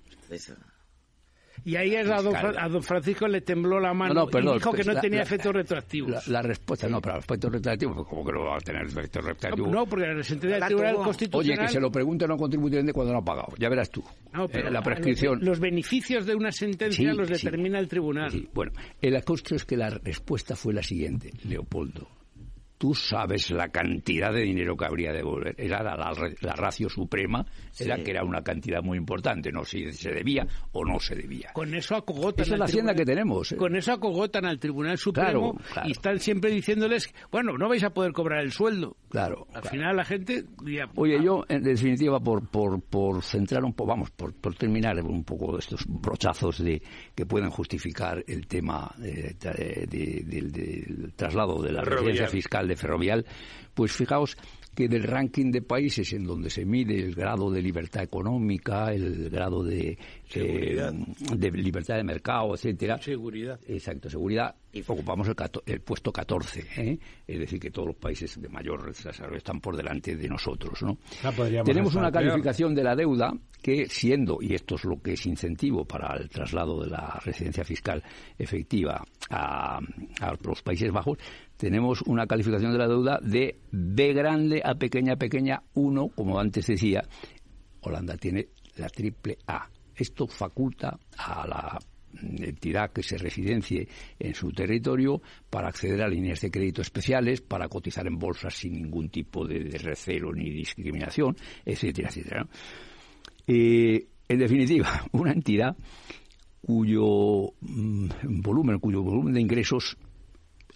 Y 1.64 1.76
ahí 1.76 1.94
es 1.94 2.08
a 2.10 2.20
don, 2.22 2.34
a 2.36 2.80
Francisco 2.82 3.28
le 3.28 3.40
tembló 3.42 3.78
la 3.78 3.94
mano 3.94 4.26
y 4.32 4.52
dijo 4.54 4.72
que 4.72 4.82
no 4.84 4.92
la- 4.94 5.00
tenía 5.00 5.18
la- 5.18 5.22
efectos 5.24 5.52
retroactivos. 5.54 6.10
La, 6.10 6.22
la 6.26 6.42
respuesta, 6.42 6.88
no, 6.88 7.00
para 7.00 7.16
los 7.16 7.24
efectos 7.24 7.52
retroactivos, 7.52 7.94
pues 7.96 8.08
como 8.08 8.24
que 8.24 8.32
no 8.32 8.44
va 8.44 8.56
a 8.56 8.60
tener 8.60 8.82
efectos 8.86 9.24
retroactivos. 9.24 9.70
No, 9.70 9.86
porque 9.86 10.06
la 10.06 10.22
sentencia 10.22 10.50
del 10.50 10.60
La 10.60 10.66
Tribunal 10.66 10.92
tuvo. 10.92 11.00
Oye, 11.02 11.06
Constitucional... 11.08 11.66
que 11.66 11.72
se 11.72 11.80
lo 11.80 11.92
pregunten 11.92 12.30
a 12.30 12.34
un 12.34 12.40
contribuyente 12.40 12.92
cuando 12.92 13.12
no 13.12 13.18
ha 13.20 13.24
pagado. 13.24 13.48
Ya 13.58 13.68
verás 13.68 13.90
tú. 13.90 14.02
No, 14.32 14.48
pero 14.48 14.68
Eh, 14.68 14.70
la 14.72 14.82
prescripción. 14.82 15.38
Los 15.44 15.60
beneficios 15.60 16.26
de 16.26 16.34
una 16.34 16.50
sentencia 16.50 17.10
Sí, 17.12 17.16
los 17.16 17.28
sí. 17.28 17.34
determina 17.34 17.78
el 17.78 17.86
tribunal. 17.88 18.30
Sí, 18.30 18.48
bueno, 18.52 18.72
el 19.00 19.14
acosto 19.16 19.54
es 19.54 19.64
que 19.64 19.76
la 19.76 19.90
respuesta 19.90 20.56
fue 20.56 20.72
la 20.74 20.82
siguiente, 20.82 21.30
Leopoldo. 21.44 22.08
Tú 22.82 22.94
sabes 22.96 23.48
la 23.52 23.68
cantidad 23.68 24.32
de 24.32 24.40
dinero 24.40 24.76
que 24.76 24.84
habría 24.84 25.12
de 25.12 25.18
devolver. 25.18 25.54
Era 25.56 25.84
la, 25.84 25.94
la, 25.94 26.12
la 26.40 26.52
ratio 26.56 26.88
suprema, 26.88 27.46
era 27.78 27.96
que 28.02 28.10
era 28.10 28.24
una 28.24 28.42
cantidad 28.42 28.82
muy 28.82 28.98
importante, 28.98 29.52
no 29.52 29.64
si 29.64 29.92
se 29.92 30.10
debía 30.10 30.48
o 30.72 30.84
no 30.84 30.98
se 30.98 31.14
debía. 31.14 31.50
Con 31.52 31.72
eso 31.76 31.94
acogotan. 31.94 32.42
Esa 32.44 32.54
es 32.54 32.58
la 32.58 32.64
hacienda 32.64 32.92
tribunal- 32.92 32.96
que 32.96 33.04
tenemos. 33.04 33.52
¿eh? 33.52 33.56
Con 33.56 33.76
eso 33.76 33.92
acogotan 33.92 34.46
al 34.46 34.58
Tribunal 34.58 34.98
Supremo 34.98 35.52
Claro, 35.54 35.72
claro. 35.72 35.88
y 35.88 35.92
están 35.92 36.18
siempre 36.18 36.50
diciéndoles, 36.50 37.14
bueno, 37.30 37.56
no 37.56 37.68
vais 37.68 37.84
a 37.84 37.90
poder 37.90 38.10
cobrar 38.12 38.40
el 38.42 38.50
sueldo. 38.50 38.96
Claro. 39.12 39.46
Al 39.48 39.60
claro. 39.60 39.68
final 39.68 39.96
la 39.96 40.04
gente 40.06 40.46
diría, 40.64 40.88
Oye, 40.96 41.22
yo, 41.22 41.44
en 41.46 41.62
definitiva, 41.62 42.18
por, 42.18 42.48
por, 42.48 42.80
por 42.80 43.22
centrar 43.22 43.62
un 43.62 43.74
poco, 43.74 43.90
vamos, 43.90 44.10
por, 44.10 44.32
por 44.32 44.54
terminar 44.54 44.98
un 45.04 45.22
poco 45.22 45.58
estos 45.58 45.84
brochazos 45.86 46.64
de 46.64 46.80
que 47.14 47.26
pueden 47.26 47.50
justificar 47.50 48.24
el 48.26 48.46
tema 48.46 48.90
eh, 49.02 49.34
de- 49.38 50.24
del- 50.24 51.12
traslado 51.14 51.60
de 51.60 51.72
la 51.72 51.82
residencia 51.82 52.26
fiscal 52.26 52.66
de 52.66 52.74
Ferrovial, 52.74 53.26
pues 53.74 53.92
fijaos 53.92 54.34
que 54.74 54.88
del 54.88 55.02
ranking 55.02 55.50
de 55.50 55.62
países 55.62 56.12
en 56.14 56.24
donde 56.24 56.48
se 56.50 56.64
mide 56.64 56.98
el 56.98 57.14
grado 57.14 57.50
de 57.50 57.60
libertad 57.60 58.02
económica, 58.02 58.92
el 58.92 59.28
grado 59.30 59.62
de, 59.62 59.98
Seguridad. 60.28 60.94
eh, 60.94 61.36
de 61.36 61.50
libertad 61.50 61.96
de 61.96 62.04
mercado, 62.04 62.54
etcétera, 62.54 62.98
Seguridad. 62.98 63.60
Exacto, 63.68 64.08
seguridad. 64.08 64.54
Ocupamos 64.86 65.28
el, 65.28 65.34
cato- 65.34 65.62
el 65.66 65.80
puesto 65.82 66.10
14, 66.10 66.64
¿eh? 66.78 66.98
es 67.26 67.38
decir, 67.38 67.60
que 67.60 67.70
todos 67.70 67.88
los 67.88 67.96
países 67.96 68.40
de 68.40 68.48
mayor 68.48 68.86
desarrollo 68.86 69.36
están 69.36 69.60
por 69.60 69.76
delante 69.76 70.16
de 70.16 70.26
nosotros. 70.28 70.82
¿no? 70.82 70.96
Tenemos 71.64 71.94
una 71.94 72.10
peor. 72.10 72.24
calificación 72.24 72.74
de 72.74 72.82
la 72.82 72.96
deuda 72.96 73.34
que, 73.60 73.86
siendo, 73.90 74.38
y 74.40 74.54
esto 74.54 74.76
es 74.76 74.84
lo 74.84 75.00
que 75.02 75.12
es 75.12 75.26
incentivo 75.26 75.84
para 75.84 76.16
el 76.16 76.30
traslado 76.30 76.82
de 76.82 76.88
la 76.90 77.20
residencia 77.22 77.64
fiscal 77.64 78.02
efectiva 78.38 79.04
a, 79.30 79.78
a 79.78 80.36
los 80.42 80.62
Países 80.62 80.90
Bajos, 80.90 81.18
tenemos 81.62 82.02
una 82.06 82.26
calificación 82.26 82.72
de 82.72 82.78
la 82.78 82.88
deuda 82.88 83.20
de 83.22 83.60
B 83.70 84.12
grande 84.14 84.60
a 84.64 84.74
pequeña, 84.74 85.14
pequeña 85.14 85.62
1, 85.74 86.08
como 86.08 86.40
antes 86.40 86.66
decía, 86.66 87.04
Holanda 87.82 88.16
tiene 88.16 88.48
la 88.78 88.88
triple 88.88 89.38
A. 89.46 89.68
Esto 89.94 90.26
faculta 90.26 90.98
a 91.16 91.46
la 91.46 91.78
entidad 92.20 92.90
que 92.90 93.04
se 93.04 93.16
residencie 93.16 93.86
en 94.18 94.34
su 94.34 94.50
territorio 94.50 95.22
para 95.48 95.68
acceder 95.68 96.02
a 96.02 96.08
líneas 96.08 96.40
de 96.40 96.50
crédito 96.50 96.82
especiales, 96.82 97.42
para 97.42 97.68
cotizar 97.68 98.08
en 98.08 98.18
bolsas 98.18 98.54
sin 98.54 98.72
ningún 98.72 99.08
tipo 99.08 99.46
de, 99.46 99.60
recelo 99.78 100.32
ni 100.32 100.50
discriminación, 100.50 101.36
etcétera, 101.64 102.08
etcétera. 102.08 102.48
Eh, 103.46 104.04
en 104.26 104.38
definitiva, 104.40 105.04
una 105.12 105.30
entidad 105.30 105.76
cuyo 106.60 107.52
mm, 107.60 108.08
volumen, 108.40 108.80
cuyo 108.80 109.00
volumen 109.00 109.34
de 109.34 109.40
ingresos 109.40 109.96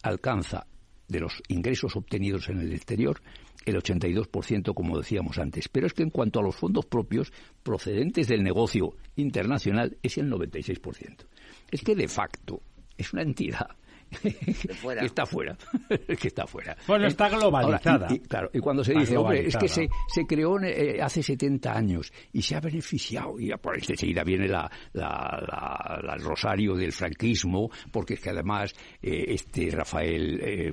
alcanza 0.02 0.64
de 1.08 1.20
los 1.20 1.42
ingresos 1.48 1.96
obtenidos 1.96 2.48
en 2.48 2.60
el 2.60 2.72
exterior 2.72 3.20
el 3.64 3.76
82%, 3.76 4.74
como 4.74 4.98
decíamos 4.98 5.38
antes. 5.38 5.68
Pero 5.68 5.86
es 5.86 5.92
que 5.92 6.04
en 6.04 6.10
cuanto 6.10 6.38
a 6.38 6.42
los 6.42 6.56
fondos 6.56 6.86
propios 6.86 7.32
procedentes 7.62 8.28
del 8.28 8.42
negocio 8.42 8.94
internacional 9.16 9.98
es 10.02 10.18
el 10.18 10.30
96%. 10.30 11.26
Es 11.70 11.82
que 11.82 11.96
de 11.96 12.08
facto 12.08 12.62
es 12.96 13.12
una 13.12 13.22
entidad 13.22 13.76
fuera. 14.80 15.00
que 15.00 15.06
está 15.06 15.26
fuera, 15.26 15.56
que 16.20 16.28
está 16.28 16.46
fuera. 16.46 16.76
Bueno, 16.86 17.06
está 17.06 17.28
globalizada. 17.28 18.06
Ahora, 18.06 18.08
y, 18.10 18.14
y, 18.16 18.20
claro, 18.20 18.50
y 18.52 18.58
cuando 18.60 18.84
se 18.84 18.92
Está 18.92 19.00
dice, 19.00 19.16
hombre, 19.16 19.46
es 19.46 19.56
que 19.56 19.68
se, 19.68 19.88
creó 20.26 20.60
eh, 20.62 21.00
hace 21.02 21.22
70 21.22 21.72
años 21.76 22.12
y 22.32 22.42
se 22.42 22.54
ha 22.56 22.60
beneficiado, 22.60 23.38
y 23.40 23.50
por 23.56 23.74
ahí 23.74 23.82
enseguida 23.88 24.22
viene 24.24 24.48
la, 24.48 24.70
la, 24.92 25.08
la- 25.48 26.00
la- 26.02 26.14
el 26.14 26.22
rosario 26.22 26.74
del 26.74 26.92
franquismo, 26.92 27.70
porque 27.90 28.14
es 28.14 28.20
que 28.20 28.30
además 28.30 28.72
eh, 29.02 29.24
este 29.28 29.70
Rafael... 29.70 30.40
eh, 30.42 30.72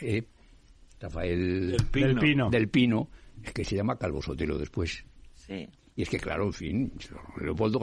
eh, 0.00 0.22
Rafael 1.00 1.72
Del 1.72 1.86
Pino. 1.90 2.06
Del 2.06 2.18
Pino. 2.18 2.50
del 2.50 2.68
Pino, 2.68 3.08
es 3.42 3.52
que 3.52 3.64
se 3.64 3.76
llama 3.76 3.98
Calvo 3.98 4.22
Sotelo 4.22 4.56
después. 4.56 5.04
Sí. 5.34 5.68
Y 5.96 6.02
es 6.02 6.08
que, 6.08 6.18
claro, 6.18 6.46
en 6.46 6.52
fin, 6.52 6.92
Leopoldo 7.40 7.78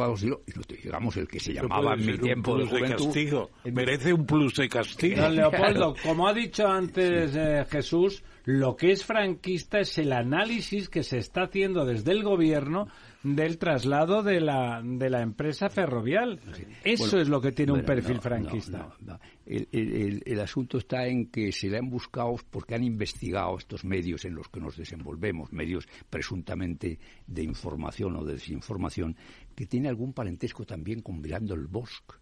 te 0.67 0.75
digamos 0.75 1.15
el 1.15 1.29
que 1.29 1.39
se 1.39 1.53
llamaba 1.53 1.93
en 1.93 2.05
mi 2.05 2.17
tiempo 2.17 2.57
de 2.57 2.63
plus 2.63 2.71
de 2.71 2.79
juventud. 2.79 3.05
castigo. 3.05 3.51
Merece 3.71 4.13
un 4.13 4.25
plus 4.25 4.55
de 4.55 4.67
castigo. 4.67 5.21
Don 5.21 5.35
Leopoldo, 5.35 5.95
como 6.03 6.27
ha 6.27 6.33
dicho 6.33 6.67
antes 6.67 7.33
eh, 7.35 7.65
Jesús, 7.69 8.21
lo 8.43 8.75
que 8.75 8.91
es 8.91 9.05
franquista 9.05 9.79
es 9.79 9.97
el 9.97 10.11
análisis 10.11 10.89
que 10.89 11.03
se 11.03 11.19
está 11.19 11.43
haciendo 11.43 11.85
desde 11.85 12.11
el 12.11 12.23
gobierno 12.23 12.89
del 13.23 13.57
traslado 13.57 14.23
de 14.23 14.41
la, 14.41 14.81
de 14.83 15.09
la 15.09 15.21
empresa 15.21 15.69
ferrovial. 15.69 16.39
Eso 16.83 17.03
Bueno, 17.05 17.21
es 17.21 17.29
lo 17.29 17.39
que 17.41 17.51
tiene 17.51 17.71
un 17.73 17.83
perfil 17.83 18.15
no, 18.15 18.21
franquista. 18.21 18.77
no, 18.79 18.87
no, 19.01 19.13
no. 19.13 19.19
El, 19.45 19.67
el- 19.71 19.93
el- 19.93 20.23
el 20.25 20.39
asunto 20.39 20.77
está 20.77 21.05
en 21.07 21.27
que 21.27 21.51
se 21.51 21.67
le 21.69 21.77
han 21.77 21.89
buscado, 21.89 22.35
porque 22.49 22.73
han 22.75 22.83
investigado 22.83 23.57
estos 23.57 23.85
medios 23.85 24.25
en 24.25 24.33
los 24.35 24.47
que 24.49 24.59
nos 24.59 24.75
desenvolvemos, 24.77 25.51
medios 25.53 25.87
presuntamente 26.09 26.97
de 27.27 27.43
información 27.43 28.15
o 28.15 28.23
de 28.23 28.33
desinformación, 28.33 29.15
que 29.55 29.65
tiene 29.65 29.89
algún 29.89 30.13
parentesco 30.13 30.65
también 30.65 31.01
con 31.01 31.21
Mirando 31.21 31.53
el 31.53 31.67
Bosque. 31.67 32.15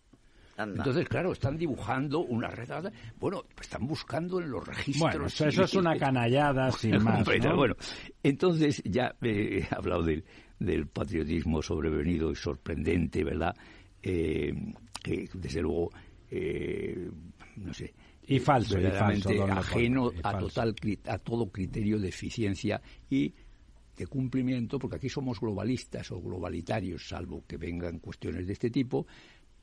Anda. 0.58 0.80
Entonces, 0.80 1.08
claro, 1.08 1.32
están 1.32 1.58
dibujando 1.58 2.20
una 2.20 2.50
redada. 2.50 2.92
Bueno, 3.18 3.44
están 3.62 3.88
buscando 3.88 4.42
en 4.42 4.52
los 4.52 4.68
registros. 4.68 5.12
Bueno, 5.14 5.28
eso, 5.28 5.48
eso 5.48 5.64
es 5.64 5.74
una 5.76 5.98
canallada 5.98 6.70
sin 6.74 6.98
más. 7.04 7.24
Bueno, 7.24 7.52
¿no? 7.52 7.56
bueno, 7.56 7.76
entonces 8.24 8.82
ya 8.84 9.16
eh, 9.22 9.66
he 9.72 9.74
hablado 9.76 10.04
del, 10.04 10.26
del 10.60 10.88
patriotismo 10.88 11.62
sobrevenido 11.62 12.32
y 12.32 12.36
sorprendente, 12.36 13.24
¿verdad? 13.24 13.56
Eh, 14.04 14.54
que 15.02 15.30
desde 15.34 15.62
luego, 15.62 15.92
eh, 16.30 17.10
no 17.58 17.74
sé. 17.74 17.94
Y 18.28 18.40
falso, 18.40 18.80
y 18.80 18.86
ajeno 18.86 20.12
y 20.14 20.20
a 20.22 20.38
total 20.38 20.76
a 21.08 21.18
todo 21.18 21.50
criterio 21.50 21.98
de 21.98 22.10
eficiencia 22.10 22.80
y 23.10 23.34
de 23.98 24.08
cumplimiento, 24.08 24.78
porque 24.78 24.98
aquí 24.98 25.10
somos 25.10 25.40
globalistas 25.40 26.12
o 26.12 26.22
globalitarios, 26.22 27.08
salvo 27.08 27.44
que 27.48 27.58
vengan 27.58 28.00
cuestiones 28.00 28.46
de 28.46 28.54
este 28.54 28.70
tipo, 28.70 29.08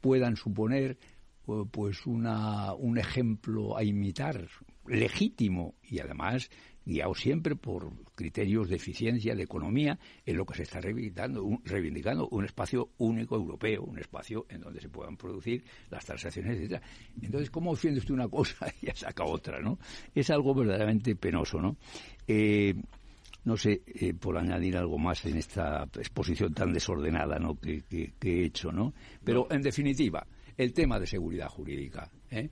puedan 0.00 0.36
suponer 0.36 0.98
eh, 1.46 1.64
pues 1.70 2.06
una, 2.06 2.74
un 2.74 2.98
ejemplo 2.98 3.76
a 3.76 3.84
imitar 3.84 4.48
legítimo 4.86 5.76
y 5.82 6.00
además 6.00 6.50
guiado 6.86 7.14
siempre 7.14 7.56
por 7.56 7.92
criterios 8.14 8.68
de 8.70 8.76
eficiencia, 8.76 9.34
de 9.34 9.42
economía, 9.42 9.98
en 10.24 10.36
lo 10.36 10.46
que 10.46 10.54
se 10.54 10.62
está 10.62 10.80
reivindicando 10.80 11.44
un, 11.44 11.60
reivindicando 11.64 12.28
un 12.28 12.44
espacio 12.44 12.90
único 12.98 13.34
europeo, 13.36 13.82
un 13.82 13.98
espacio 13.98 14.46
en 14.48 14.60
donde 14.62 14.80
se 14.80 14.88
puedan 14.88 15.16
producir 15.16 15.62
las 15.90 16.04
transacciones, 16.06 16.56
etcétera. 16.56 16.80
Entonces, 17.20 17.50
¿cómo 17.50 17.72
defiende 17.74 17.98
usted 18.00 18.14
una 18.14 18.28
cosa 18.28 18.66
y 18.80 18.86
ya 18.86 18.94
saca 18.94 19.24
otra, 19.24 19.60
no? 19.60 19.78
Es 20.14 20.30
algo 20.30 20.54
verdaderamente 20.54 21.14
penoso, 21.16 21.60
¿no? 21.60 21.76
Eh, 22.26 22.72
no 23.44 23.56
sé, 23.56 23.82
eh, 23.86 24.14
por 24.14 24.38
añadir 24.38 24.76
algo 24.76 24.98
más 24.98 25.24
en 25.26 25.36
esta 25.36 25.84
exposición 25.96 26.52
tan 26.54 26.72
desordenada 26.72 27.38
¿no? 27.38 27.58
que, 27.60 27.82
que- 27.82 28.12
que 28.18 28.40
he 28.40 28.44
hecho, 28.46 28.72
¿no? 28.72 28.92
Pero, 29.22 29.46
en 29.50 29.62
definitiva, 29.62 30.26
el 30.56 30.72
tema 30.72 30.98
de 30.98 31.06
seguridad 31.06 31.48
jurídica, 31.48 32.10
¿eh? 32.30 32.48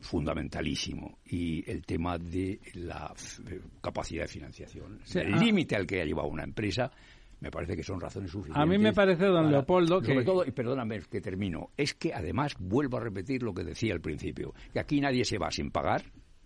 Fundamentalísimo, 0.00 1.18
y 1.26 1.68
el 1.70 1.84
tema 1.84 2.18
de 2.18 2.60
la 2.74 3.12
eh, 3.50 3.60
capacidad 3.80 4.22
de 4.22 4.28
financiación, 4.28 5.00
el 5.14 5.34
ah. 5.34 5.36
límite 5.38 5.76
al 5.76 5.86
que 5.86 6.00
ha 6.00 6.04
llevado 6.04 6.28
una 6.28 6.44
empresa, 6.44 6.90
me 7.40 7.50
parece 7.50 7.74
que 7.76 7.82
son 7.82 8.00
razones 8.00 8.30
suficientes. 8.30 8.62
A 8.62 8.66
mí 8.66 8.78
me 8.78 8.92
parece, 8.92 9.24
don 9.24 9.44
para- 9.44 9.50
Leopoldo, 9.50 10.00
que- 10.00 10.08
Sobre 10.08 10.24
todo, 10.24 10.46
y 10.46 10.52
perdóname 10.52 11.00
que 11.10 11.20
termino, 11.20 11.70
es 11.76 11.94
que 11.94 12.14
además 12.14 12.54
vuelvo 12.58 12.98
a 12.98 13.00
repetir 13.00 13.42
lo 13.42 13.52
que 13.52 13.64
decía 13.64 13.94
al 13.94 14.00
principio, 14.00 14.54
que 14.72 14.78
aquí 14.78 15.00
nadie 15.00 15.24
se 15.24 15.38
va 15.38 15.50
sin 15.50 15.70
pagar, 15.70 16.02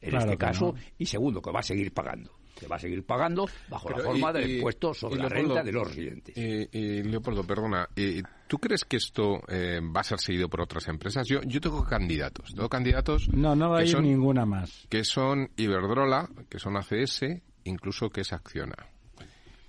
en 0.06 0.10
Claro 0.10 0.24
este 0.26 0.38
caso, 0.38 0.72
no. 0.74 0.80
y 0.98 1.06
segundo, 1.06 1.40
que 1.42 1.50
va 1.50 1.60
a 1.60 1.62
seguir 1.62 1.92
pagando. 1.92 2.30
Que 2.58 2.66
va 2.66 2.76
a 2.76 2.78
seguir 2.78 3.04
pagando 3.04 3.46
bajo 3.68 3.90
la 3.90 3.98
forma 3.98 4.30
y- 4.30 4.32
del 4.32 4.50
y- 4.50 4.54
impuesto 4.56 4.94
sobre 4.94 5.20
la 5.20 5.28
renta 5.28 5.62
de 5.62 5.72
los 5.72 5.88
residentes. 5.88 6.34
eh, 6.38 6.68
eh, 6.72 7.02
Leopoldo, 7.04 7.44
perdona, 7.46 7.86
eh, 7.94 8.22
¿tú 8.48 8.56
crees 8.58 8.84
que 8.84 8.96
esto 8.96 9.42
eh, 9.48 9.78
va 9.94 10.00
a 10.00 10.04
ser 10.04 10.18
seguido 10.20 10.48
por 10.48 10.62
otras 10.62 10.88
empresas? 10.88 11.28
Yo, 11.28 11.42
yo 11.42 11.60
tengo 11.60 11.84
candidatos, 11.84 12.54
tengo 12.54 12.68
candidatos 12.70 13.28
No, 13.28 13.54
no 13.54 13.68
va 13.68 13.80
a 13.80 13.82
que 13.82 13.88
ir 13.88 13.92
son, 13.92 14.04
ninguna 14.04 14.46
más. 14.46 14.86
que 14.88 15.04
son 15.04 15.50
Iberdrola, 15.56 16.30
que 16.48 16.58
son 16.58 16.76
ACS, 16.78 17.42
incluso 17.64 18.08
que 18.08 18.22
es 18.22 18.32
Acciona. 18.32 18.76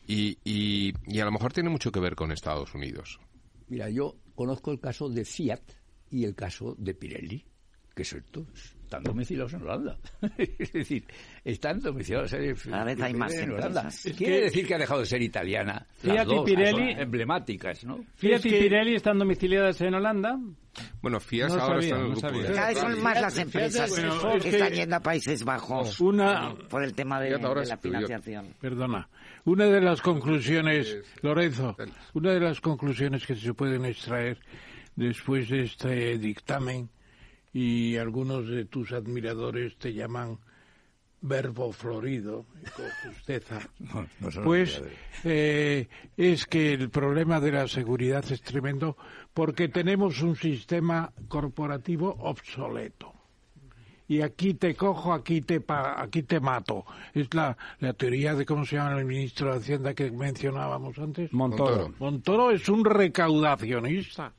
Y, 0.08 0.38
y, 0.46 0.94
y 1.08 1.20
a 1.20 1.26
lo 1.26 1.32
mejor 1.34 1.52
tiene 1.52 1.70
mucho 1.70 1.92
que 1.92 2.00
ver 2.00 2.16
con 2.16 2.32
Estados 2.32 2.74
Unidos. 2.74 3.20
Mira, 3.68 3.90
yo 3.90 4.16
conozco 4.36 4.72
el 4.72 4.80
caso 4.80 5.10
de 5.10 5.26
Fiat 5.26 5.60
y 6.10 6.24
el 6.24 6.36
caso 6.36 6.74
de 6.78 6.94
Pirelli, 6.94 7.44
que 7.94 8.04
es 8.04 8.10
cierto, 8.10 8.48
están 8.88 9.04
domiciliados 9.04 9.54
en 9.54 9.62
Holanda. 9.64 9.98
es 10.38 10.72
decir, 10.72 11.04
están 11.44 11.82
domiciliados 11.82 12.32
en, 12.34 12.56
Cada 12.56 12.86
vez 12.86 13.02
hay 13.02 13.14
más 13.14 13.34
en 13.34 13.52
Holanda. 13.52 13.90
Quiere 14.02 14.36
que- 14.38 14.42
decir 14.46 14.66
que 14.66 14.76
ha 14.76 14.78
dejado 14.78 15.02
de 15.02 15.06
ser 15.06 15.22
italiana. 15.22 15.86
Fiat 15.98 16.26
las 16.26 16.28
y 16.28 16.36
Pirelli- 16.40 16.98
emblemáticas, 17.02 17.84
¿no? 17.84 18.00
Fiat 18.16 18.46
y 18.46 18.50
Pirelli 18.50 18.96
están 18.96 19.20
domiciliadas 19.20 19.82
en 19.82 19.94
Holanda. 19.94 20.40
Bueno, 21.02 21.20
Fiat 21.20 21.50
No 21.50 21.56
ahora 21.56 21.82
sabía, 21.82 21.88
está 21.88 21.96
en 21.98 22.06
el 22.06 22.12
grupo 22.12 22.40
de... 22.40 22.54
Cada 22.54 22.68
vez 22.70 22.78
son 22.78 23.04
más 23.04 23.22
las 23.22 23.38
empresas 23.38 23.90
bueno, 23.90 24.36
es 24.36 24.44
que 24.44 24.50
están 24.50 24.72
yendo 24.74 24.96
a 24.96 25.00
Países 25.02 25.44
Bajos 25.44 26.00
Una, 26.00 26.54
por 26.70 26.84
el 26.84 26.94
tema 26.94 27.20
de, 27.20 27.30
Fiat 27.30 27.44
ahora 27.46 27.62
de 27.62 27.68
la 27.68 27.78
financiación. 27.78 28.54
Perdona. 28.62 29.10
Una 29.44 29.66
de 29.66 29.82
las 29.82 30.02
conclusiones, 30.02 30.98
Lorenzo, 31.22 31.76
una 32.14 32.32
de 32.32 32.40
las 32.40 32.62
conclusiones 32.62 33.26
que 33.26 33.36
se 33.36 33.54
pueden 33.54 33.84
extraer 33.86 34.38
después 34.96 35.50
de 35.50 35.64
este 35.64 36.18
dictamen, 36.18 36.90
y 37.58 37.98
algunos 37.98 38.48
de 38.48 38.66
tus 38.66 38.92
admiradores 38.92 39.76
te 39.78 39.92
llaman 39.94 40.38
verbo 41.22 41.72
florido, 41.72 42.46
con 42.76 42.86
justeza, 43.12 43.60
No, 43.80 44.08
no 44.20 44.32
son 44.32 44.44
pues 44.44 44.82
eh, 45.24 45.88
es 46.16 46.46
que 46.46 46.74
el 46.74 46.90
problema 46.92 47.40
de 47.40 47.52
la 47.52 47.68
seguridad 47.68 48.24
es 48.32 48.42
tremendo 48.42 48.96
porque 49.34 49.68
tenemos 49.70 50.22
un 50.22 50.36
sistema 50.36 51.12
corporativo 51.28 52.16
obsoleto. 52.20 53.14
Y 54.10 54.22
aquí 54.22 54.54
te 54.54 54.74
cojo, 54.76 55.12
aquí 55.12 55.42
te 55.42 55.60
pa- 55.60 56.02
aquí 56.02 56.24
te 56.24 56.40
mato. 56.40 56.86
Es 57.14 57.34
la, 57.34 57.58
la 57.80 57.92
teoría 57.94 58.36
de 58.36 58.46
cómo 58.46 58.64
se 58.66 58.78
llama 58.78 58.98
el 59.00 59.06
ministro 59.06 59.52
de 59.52 59.58
Hacienda 59.58 59.94
que 59.94 60.10
mencionábamos 60.12 60.98
antes. 61.00 61.34
Montoro. 61.34 61.94
Montoro 62.00 62.52
es 62.52 62.70
un 62.70 62.86
recaudacionista. 62.86 64.32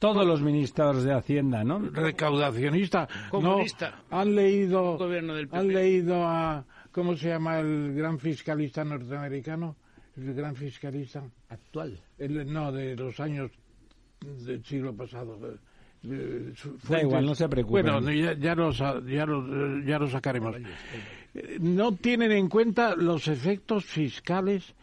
Todos 0.00 0.26
los 0.26 0.40
ministros 0.40 1.04
de 1.04 1.12
Hacienda, 1.12 1.62
¿no? 1.62 1.78
Recaudacionista. 1.78 3.06
Comunista. 3.30 4.02
No, 4.10 4.18
han 4.18 4.34
leído, 4.34 4.96
Gobierno 4.96 5.34
del 5.34 5.46
PP. 5.46 5.58
han 5.58 5.68
leído 5.68 6.24
a, 6.26 6.64
¿cómo 6.90 7.14
se 7.16 7.28
llama 7.28 7.60
el 7.60 7.94
gran 7.94 8.18
fiscalista 8.18 8.82
norteamericano? 8.82 9.76
El 10.16 10.32
gran 10.34 10.56
fiscalista. 10.56 11.22
Actual. 11.50 12.00
El- 12.18 12.50
no, 12.52 12.72
de 12.72 12.96
los 12.96 13.20
años 13.20 13.50
del 14.20 14.64
siglo 14.64 14.94
pasado. 14.96 15.38
de- 15.38 15.58
de- 16.02 16.56
su- 16.56 16.72
Da 16.72 16.78
fuentes- 16.78 17.02
igual, 17.02 17.26
no 17.26 17.34
se 17.34 17.46
preocupen. 17.50 17.82
Bueno, 17.84 18.10
ya, 18.10 18.32
ya, 18.32 18.54
lo, 18.54 18.72
sa- 18.72 19.02
ya, 19.06 19.26
lo, 19.26 19.80
ya 19.84 19.98
lo 19.98 20.08
sacaremos. 20.08 20.56
Eh, 21.34 21.58
No 21.60 21.92
tienen 21.94 22.32
en 22.32 22.48
cuenta 22.48 22.96
los 22.96 23.28
efectos 23.28 23.84
fiscales 23.84 24.74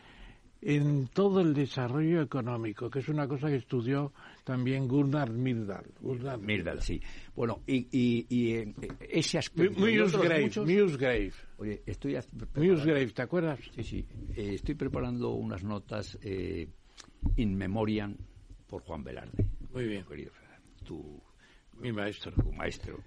en 0.61 1.07
todo 1.07 1.41
el 1.41 1.55
desarrollo 1.55 2.21
económico, 2.21 2.91
que 2.91 2.99
es 2.99 3.09
una 3.09 3.27
cosa 3.27 3.47
que 3.47 3.55
estudió 3.55 4.13
también 4.47 4.87
Gunnar 4.87 5.29
Myrdal. 5.29 5.85
Gunnar 5.99 6.39
Myrdal, 6.39 6.81
sí. 6.81 7.01
Bueno, 7.35 7.63
y, 7.67 7.85
y, 7.91 8.25
y, 8.29 8.53
eh, 8.53 8.73
ese 9.09 9.39
aspecto... 9.39 9.87
y 9.89 9.99
Musgrave, 9.99 10.49
Musgrave. 10.65 11.33
Oye, 11.57 11.81
estoy... 11.85 12.17
Musgrave, 12.55 13.07
¿te 13.07 13.21
acuerdas? 13.21 13.59
Sí, 13.75 13.83
sí. 13.83 14.05
Eh, 14.37 14.53
estoy 14.53 14.75
preparando 14.75 15.31
unas 15.31 15.65
notas 15.65 16.17
eh, 16.21 16.65
in 17.35 17.57
memoriam 17.57 18.15
por 18.67 18.83
Juan 18.83 19.03
Velarde. 19.03 19.45
Muy 19.73 19.85
bien. 19.85 20.05
Querido 20.05 20.31
tu, 20.85 21.21
Mi 21.81 21.91
maestro. 21.91 22.31
tu 22.31 22.53
maestro. 22.53 23.03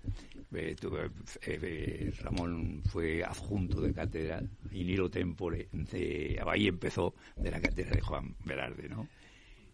Eh, 0.52 0.76
tu, 0.78 0.94
eh, 0.96 1.08
eh, 1.46 2.12
Ramón 2.22 2.82
fue 2.84 3.24
adjunto 3.24 3.80
de 3.80 3.94
cátedra, 3.94 4.42
in 4.72 4.90
illo 4.90 5.08
tempore, 5.08 5.68
de, 5.72 6.38
ahí 6.46 6.66
empezó 6.68 7.14
de 7.36 7.50
la 7.50 7.60
cátedra 7.60 7.92
de 7.94 8.00
Juan 8.02 8.34
Velarde, 8.44 8.88
¿no? 8.88 9.08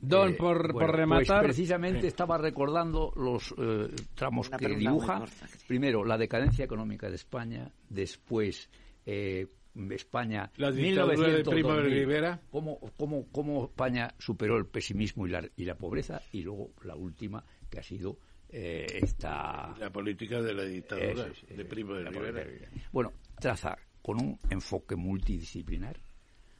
Don, 0.00 0.30
Eh, 0.30 0.34
por, 0.34 0.72
bueno, 0.72 0.86
por 0.86 0.96
rematar. 0.96 1.40
Pues 1.42 1.54
precisamente 1.54 2.06
estaba 2.06 2.38
recordando 2.38 3.12
los 3.16 3.54
eh, 3.58 3.88
tramos 4.14 4.48
Una 4.48 4.58
que 4.58 4.68
dibuja. 4.68 5.18
corta. 5.20 5.48
Primero, 5.66 6.04
la 6.04 6.18
decadencia 6.18 6.64
económica 6.64 7.08
de 7.08 7.16
España. 7.16 7.70
Después, 7.88 8.68
eh, 9.04 9.46
España. 9.90 10.50
La 10.56 10.70
dictadura 10.70 11.14
de 11.14 11.42
1900, 11.42 11.54
Primo 11.54 11.68
de 11.70 11.82
2000, 11.82 11.94
Rivera. 11.94 12.40
Cómo, 12.50 12.78
cómo, 12.96 13.26
cómo 13.30 13.64
España 13.66 14.14
superó 14.18 14.56
el 14.56 14.66
pesimismo 14.66 15.26
y 15.26 15.30
la, 15.30 15.46
y 15.56 15.64
la 15.64 15.76
pobreza. 15.76 16.20
Y 16.32 16.42
luego, 16.42 16.70
la 16.82 16.96
última, 16.96 17.44
que 17.68 17.78
ha 17.78 17.82
sido 17.82 18.18
eh, 18.48 18.86
esta... 19.02 19.74
La 19.78 19.90
política 19.90 20.40
de 20.40 20.54
la 20.54 20.64
dictadura 20.64 21.26
es, 21.26 21.56
de 21.56 21.64
Primo 21.64 21.94
de 21.94 22.04
Rivera. 22.10 22.44
política 22.44 22.70
Bueno, 22.92 23.12
traza 23.38 23.76
con 24.00 24.20
un 24.20 24.38
enfoque 24.50 24.96
multidisciplinar 24.96 26.00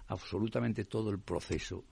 absolutamente 0.09 0.85
todo 0.85 1.11
el 1.11 1.21
proceso 1.21 1.85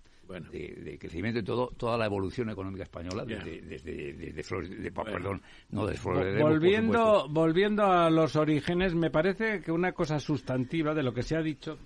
de, 0.50 0.74
de 0.84 0.98
crecimiento 0.98 1.40
y 1.40 1.44
todo, 1.44 1.68
toda 1.76 1.96
la 1.98 2.06
evolución 2.06 2.50
económica 2.50 2.82
española 2.84 3.24
desde, 3.24 3.60
desde, 3.62 4.12
desde 4.14 4.42
Flores 4.42 4.70
de, 4.70 4.90
Bueno. 4.90 5.12
perdón, 5.12 5.42
no 5.70 5.86
de 5.86 5.94
Flores 5.94 6.34
de 6.34 6.42
volviendo, 6.42 7.28
volviendo 7.28 7.84
a 7.84 8.10
los 8.10 8.36
orígenes, 8.36 8.94
me 8.94 9.10
parece 9.10 9.60
que 9.60 9.70
una 9.72 9.92
cosa 9.92 10.18
sustantiva 10.18 10.94
de 10.94 11.02
lo 11.02 11.12
que 11.12 11.22
se 11.22 11.36
ha 11.36 11.42
dicho, 11.42 11.78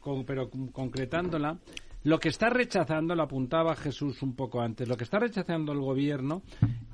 con- 0.00 0.24
pero 0.24 0.48
con- 0.50 0.68
concretándola, 0.68 1.58
lo 2.04 2.18
que 2.20 2.28
está 2.28 2.48
rechazando, 2.50 3.14
lo 3.16 3.22
apuntaba 3.24 3.74
Jesús 3.74 4.22
un 4.22 4.36
poco 4.36 4.60
antes, 4.60 4.88
lo 4.88 4.96
que 4.96 5.04
está 5.04 5.18
rechazando 5.18 5.72
el 5.72 5.80
gobierno 5.80 6.42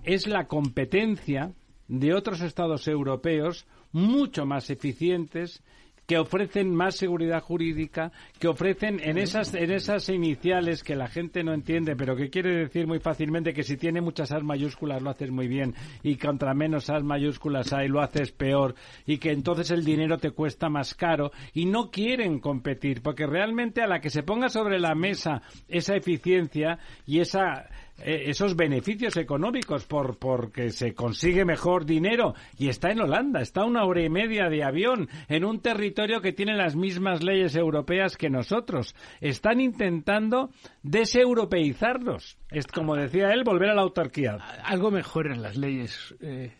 es 0.04 0.26
la 0.26 0.46
competencia 0.46 1.52
de 1.88 2.14
otros 2.14 2.40
estados 2.40 2.88
europeos 2.88 3.66
mucho 3.92 4.46
más 4.46 4.70
eficientes 4.70 5.62
que 6.06 6.18
ofrecen 6.18 6.74
más 6.74 6.96
seguridad 6.96 7.42
jurídica, 7.42 8.12
que 8.38 8.48
ofrecen 8.48 9.00
en 9.02 9.18
esas, 9.18 9.54
en 9.54 9.70
esas 9.70 10.08
iniciales 10.08 10.82
que 10.82 10.96
la 10.96 11.08
gente 11.08 11.44
no 11.44 11.54
entiende, 11.54 11.96
pero 11.96 12.16
que 12.16 12.30
quiere 12.30 12.54
decir 12.56 12.86
muy 12.86 12.98
fácilmente 12.98 13.52
que 13.52 13.62
si 13.62 13.76
tiene 13.76 14.00
muchas 14.00 14.32
as 14.32 14.42
mayúsculas 14.42 15.02
lo 15.02 15.10
haces 15.10 15.30
muy 15.30 15.48
bien 15.48 15.74
y 16.02 16.16
contra 16.16 16.54
menos 16.54 16.90
as 16.90 17.02
mayúsculas 17.02 17.72
hay 17.72 17.88
lo 17.88 18.00
haces 18.00 18.32
peor 18.32 18.74
y 19.06 19.18
que 19.18 19.30
entonces 19.30 19.70
el 19.70 19.84
dinero 19.84 20.18
te 20.18 20.32
cuesta 20.32 20.68
más 20.68 20.94
caro 20.94 21.30
y 21.54 21.66
no 21.66 21.90
quieren 21.90 22.40
competir 22.40 23.02
porque 23.02 23.26
realmente 23.26 23.82
a 23.82 23.86
la 23.86 24.00
que 24.00 24.10
se 24.10 24.22
ponga 24.22 24.48
sobre 24.48 24.80
la 24.80 24.94
mesa 24.94 25.42
esa 25.68 25.94
eficiencia 25.94 26.78
y 27.06 27.20
esa 27.20 27.68
eh, 28.04 28.30
esos 28.30 28.56
beneficios 28.56 29.16
económicos 29.16 29.84
por 29.84 30.18
porque 30.18 30.70
se 30.70 30.94
consigue 30.94 31.44
mejor 31.44 31.84
dinero 31.84 32.34
y 32.58 32.68
está 32.68 32.90
en 32.90 33.00
Holanda, 33.00 33.40
está 33.40 33.64
una 33.64 33.84
hora 33.84 34.02
y 34.02 34.10
media 34.10 34.48
de 34.48 34.64
avión 34.64 35.08
en 35.28 35.44
un 35.44 35.60
territorio 35.60 36.20
que 36.20 36.32
tiene 36.32 36.56
las 36.56 36.74
mismas 36.74 37.22
leyes 37.22 37.54
europeas 37.54 38.16
que 38.16 38.30
nosotros. 38.30 38.94
Están 39.20 39.60
intentando 39.60 40.50
deseuropeizarnos. 40.82 42.38
Es 42.50 42.66
como 42.66 42.96
decía 42.96 43.32
él, 43.32 43.44
volver 43.44 43.70
a 43.70 43.74
la 43.74 43.82
autarquía. 43.82 44.36
algo 44.64 44.90
mejoran 44.90 45.42
las 45.42 45.56
leyes 45.56 46.14
eh, 46.20 46.52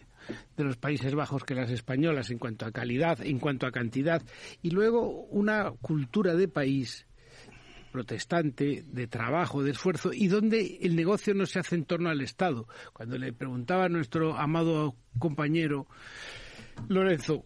de 0.57 0.65
los 0.65 0.77
Países 0.77 1.15
Bajos 1.15 1.45
que 1.45 1.55
las 1.55 1.71
españolas 1.71 2.31
en 2.31 2.39
cuanto 2.39 2.67
a 2.67 2.73
calidad, 2.73 3.21
en 3.21 3.39
cuanto 3.39 3.67
a 3.67 3.73
cantidad, 3.73 4.23
y 4.63 4.71
luego 4.71 5.25
una 5.31 5.73
cultura 5.81 6.35
de 6.35 6.49
país 6.49 7.07
protestante, 7.93 8.83
de 8.87 9.07
trabajo, 9.07 9.63
de 9.63 9.71
esfuerzo, 9.71 10.13
y 10.13 10.27
donde 10.27 10.79
el 10.83 10.97
negocio 10.97 11.35
no 11.35 11.47
se 11.47 11.61
hace 11.61 11.77
en 11.77 11.85
torno 11.85 12.09
al 12.11 12.21
Estado. 12.23 12.67
Cuando 12.93 13.17
le 13.19 13.33
preguntaba 13.33 13.85
a 13.85 13.89
nuestro 13.89 14.37
amado 14.37 14.97
compañero 15.21 15.87
Lorenzo, 16.89 17.45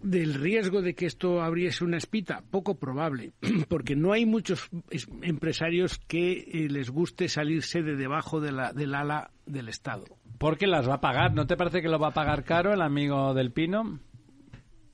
del 0.00 0.34
riesgo 0.34 0.80
de 0.80 0.94
que 0.94 1.06
esto 1.06 1.42
abriese 1.42 1.84
una 1.84 1.96
espita, 1.96 2.44
poco 2.50 2.76
probable, 2.78 3.32
porque 3.68 3.96
no 3.96 4.12
hay 4.12 4.26
muchos 4.26 4.68
es- 4.90 5.08
empresarios 5.22 5.98
que 6.06 6.32
eh, 6.32 6.68
les 6.68 6.90
guste 6.90 7.28
salirse 7.28 7.82
de 7.82 7.96
debajo 7.96 8.40
de 8.40 8.52
la, 8.52 8.72
del 8.72 8.94
ala 8.94 9.32
del 9.46 9.68
Estado. 9.68 10.04
Porque 10.38 10.68
las 10.68 10.88
va 10.88 10.94
a 10.94 11.00
pagar. 11.00 11.34
¿No 11.34 11.48
te 11.48 11.56
parece 11.56 11.82
que 11.82 11.88
lo 11.88 11.98
va 11.98 12.08
a 12.08 12.14
pagar 12.14 12.44
caro 12.44 12.72
el 12.72 12.80
amigo 12.82 13.34
del 13.34 13.50
Pino? 13.50 13.98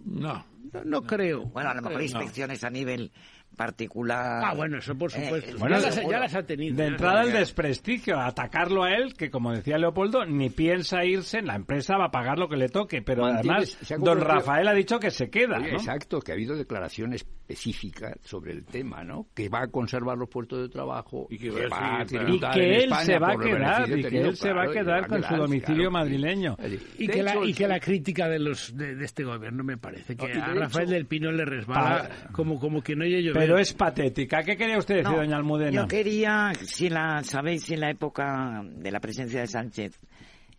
No. 0.02 0.46
No, 0.72 0.84
no 0.84 1.02
creo. 1.02 1.44
Bueno, 1.48 1.68
a 1.70 1.74
lo 1.74 1.82
mejor 1.82 1.98
No. 1.98 2.02
inspecciones 2.02 2.64
a 2.64 2.70
nivel 2.70 3.12
particular. 3.54 4.42
Ah, 4.44 4.54
bueno, 4.54 4.78
eso 4.78 4.94
por 4.96 5.10
supuesto. 5.10 5.50
Eh, 5.50 5.54
Bueno, 5.58 5.76
ya, 5.78 5.82
las, 5.86 5.94
seguro. 5.94 6.12
ya 6.12 6.20
las 6.20 6.34
ha 6.34 6.42
tenido. 6.44 6.76
De 6.76 6.86
entrada 6.86 7.22
el 7.22 7.32
desprestigio, 7.32 8.20
atacarlo 8.20 8.84
a 8.84 8.92
él, 8.94 9.14
que 9.14 9.30
como 9.30 9.52
decía 9.52 9.78
Leopoldo, 9.78 10.24
ni 10.26 10.50
piensa 10.50 11.04
irse, 11.04 11.42
la 11.42 11.54
empresa 11.54 11.96
va 11.96 12.06
a 12.06 12.10
pagar 12.10 12.38
lo 12.38 12.48
que 12.48 12.56
le 12.56 12.68
toque, 12.68 13.02
pero 13.02 13.24
Mantienes- 13.24 13.76
además 13.82 14.04
don 14.04 14.20
Rafael 14.20 14.68
ha 14.68 14.74
dicho 14.74 14.98
que 15.00 15.10
se 15.10 15.30
queda, 15.30 15.58
Oye, 15.58 15.72
¿no? 15.72 15.78
Exacto, 15.78 16.20
que 16.20 16.32
ha 16.32 16.34
habido 16.34 16.56
declaración 16.56 17.12
específica 17.46 18.16
sobre 18.22 18.52
el 18.52 18.64
tema, 18.64 19.04
¿no? 19.04 19.26
Que 19.34 19.48
va 19.50 19.62
a 19.64 19.68
conservar 19.68 20.16
los 20.16 20.28
puestos 20.30 20.62
de 20.62 20.68
trabajo 20.70 21.26
y 21.30 21.38
que 21.38 21.50
que, 21.50 21.66
va 21.66 21.98
a 21.98 22.02
y 22.02 22.06
tributar 22.06 22.54
que 22.54 22.64
en 22.64 22.72
él 22.72 22.82
España 22.84 23.04
se 23.04 23.18
va 23.18 23.32
a 23.32 23.36
quedar 23.36 23.98
y 23.98 24.02
que 24.04 24.20
él 24.22 24.36
se 24.36 24.52
va 24.52 24.62
a 24.64 24.72
quedar 24.72 25.06
con 25.06 25.22
su 25.22 25.36
domicilio 25.36 25.74
claro. 25.76 25.90
madrileño. 25.90 26.56
Y 26.98 27.06
que, 27.06 27.22
la, 27.22 27.44
y 27.44 27.52
que 27.52 27.68
la 27.68 27.80
crítica 27.80 28.28
de 28.28 28.38
los 28.38 28.74
de, 28.74 28.94
de 28.96 29.04
este 29.04 29.24
gobierno 29.24 29.62
me 29.62 29.76
parece 29.76 30.16
que 30.16 30.26
No, 30.26 30.30
y 30.30 30.36
de 30.36 30.40
a 30.40 30.54
Rafael 30.54 30.84
hecho- 30.84 30.94
del 30.94 31.06
Pino 31.06 31.30
le 31.32 31.44
resbala 31.44 32.08
como, 32.32 32.58
como 32.58 32.82
que 32.82 32.96
no 32.96 33.04
oye 33.04 33.22
llover. 33.22 33.42
Pero 33.42 33.58
es 33.58 33.72
patética. 33.74 34.42
¿Qué 34.42 34.56
quería 34.56 34.78
usted 34.78 34.96
decir, 34.96 35.10
No, 35.10 35.18
doña 35.18 35.36
Almudena? 35.36 35.82
Yo 35.82 35.86
quería, 35.86 36.52
si 36.62 36.88
la 36.88 37.22
sabéis, 37.24 37.70
en 37.70 37.80
la 37.80 37.90
época 37.90 38.62
de 38.64 38.90
la 38.90 39.00
presencia 39.00 39.40
de 39.40 39.46
Sánchez, 39.46 40.00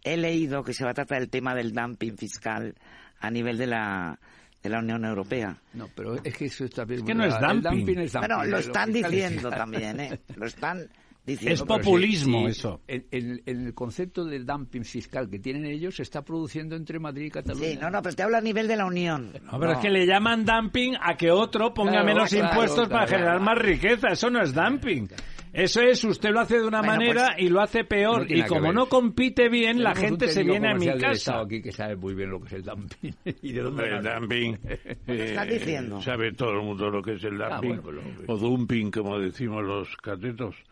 he 0.04 0.18
leído 0.18 0.64
que 0.64 0.74
se 0.74 0.84
va 0.86 0.92
a 0.92 0.94
tratar 0.94 1.20
el 1.22 1.30
tema 1.30 1.56
del 1.56 1.74
dumping 1.74 2.16
fiscal 2.16 2.76
a 3.20 3.32
nivel 3.32 3.58
de 3.58 3.68
la 3.68 4.20
de 4.66 4.70
la 4.72 4.80
Unión 4.80 5.06
Europea. 5.06 5.58
No, 5.74 5.88
pero 5.96 6.16
es 6.24 6.36
que 6.36 6.46
eso 6.46 6.66
está 6.66 6.86
bien. 6.86 7.06
que 7.06 7.14
no 7.14 7.24
es 7.26 7.36
El 7.36 7.62
dumping. 7.62 8.00
es 8.00 8.12
dumping, 8.14 8.20
Bueno, 8.20 8.44
lo 8.46 8.58
están 8.58 8.90
es 8.96 9.10
diciendo 9.10 9.50
también, 9.50 10.00
¿eh? 10.00 10.20
Lo 10.36 10.46
están 10.48 10.88
diciendo. 11.26 11.54
Es 11.54 11.62
populismo 11.64 12.40
sí, 12.46 12.52
eso. 12.52 12.82
En, 12.88 13.06
en- 13.12 13.42
en 13.46 13.66
el 13.68 13.74
concepto 13.74 14.26
del 14.26 14.46
dumping 14.46 14.84
fiscal 14.84 15.30
que 15.30 15.40
tienen 15.40 15.66
ellos 15.66 15.96
se 15.96 16.04
está 16.04 16.24
produciendo 16.24 16.76
entre 16.76 17.00
Madrid 17.00 17.26
y 17.26 17.32
Cataluña. 17.32 17.68
Sí, 17.68 17.78
no, 17.82 17.90
no, 17.90 18.02
pero 18.02 18.16
te 18.16 18.24
hablo 18.24 18.38
a 18.38 18.42
nivel 18.42 18.68
de 18.68 18.76
la 18.76 18.86
Unión. 18.86 19.32
No, 19.44 19.60
pero 19.60 19.74
es 19.74 19.78
que 19.80 19.90
le 19.90 20.06
llaman 20.06 20.46
dumping 20.46 20.96
a 21.02 21.16
que 21.16 21.32
otro 21.32 21.74
ponga 21.74 21.92
Claro, 21.92 22.06
menos 22.06 22.30
claro, 22.30 22.48
impuestos 22.48 22.88
para 22.90 23.06
claro. 23.06 23.24
generar 23.24 23.40
más 23.42 23.58
riqueza. 23.58 24.08
Eso 24.10 24.30
no 24.30 24.42
es 24.42 24.54
dumping. 24.54 25.08
Eso 25.56 25.82
es, 25.82 26.04
usted 26.04 26.32
lo 26.32 26.42
hace 26.42 26.58
de 26.60 26.66
una 26.68 26.80
Bueno, 26.80 26.94
manera 26.98 27.32
pues, 27.34 27.46
y 27.46 27.50
lo 27.50 27.62
hace 27.62 27.84
peor. 27.86 28.30
no 28.30 28.36
y 28.38 28.42
como 28.44 28.74
no 28.74 28.88
compite 28.88 29.48
bien, 29.48 29.82
la 29.82 29.96
gente 29.96 30.28
se 30.28 30.44
viene 30.44 30.70
a 30.72 30.76
mi 30.76 30.86
casa. 30.88 31.12
Estado 31.12 31.44
aquí 31.46 31.62
que 31.62 31.72
sabe 31.72 31.96
muy 31.96 32.14
bien 32.14 32.30
lo 32.30 32.42
que 32.42 32.48
es 32.48 32.54
el 32.54 32.64
dumping 32.64 33.14
y 33.42 33.54
de 33.54 33.62
dónde 33.62 33.88
el 33.88 34.04
dumping. 34.04 34.58
estás 35.08 35.48
diciendo? 35.48 36.02
Sabe 36.02 36.34
todo 36.34 36.52
el 36.52 36.62
mundo 36.62 36.90
lo 36.90 37.02
que 37.02 37.14
es 37.14 37.24
el 37.24 37.42
Ah, 37.42 37.52
dumping. 37.62 37.82
bueno, 37.82 38.02
pues 38.18 38.30
o 38.30 38.38
dumping, 38.38 38.92
como 38.92 39.18
decimos 39.20 39.64
los 39.64 39.96
catetos. 39.98 40.56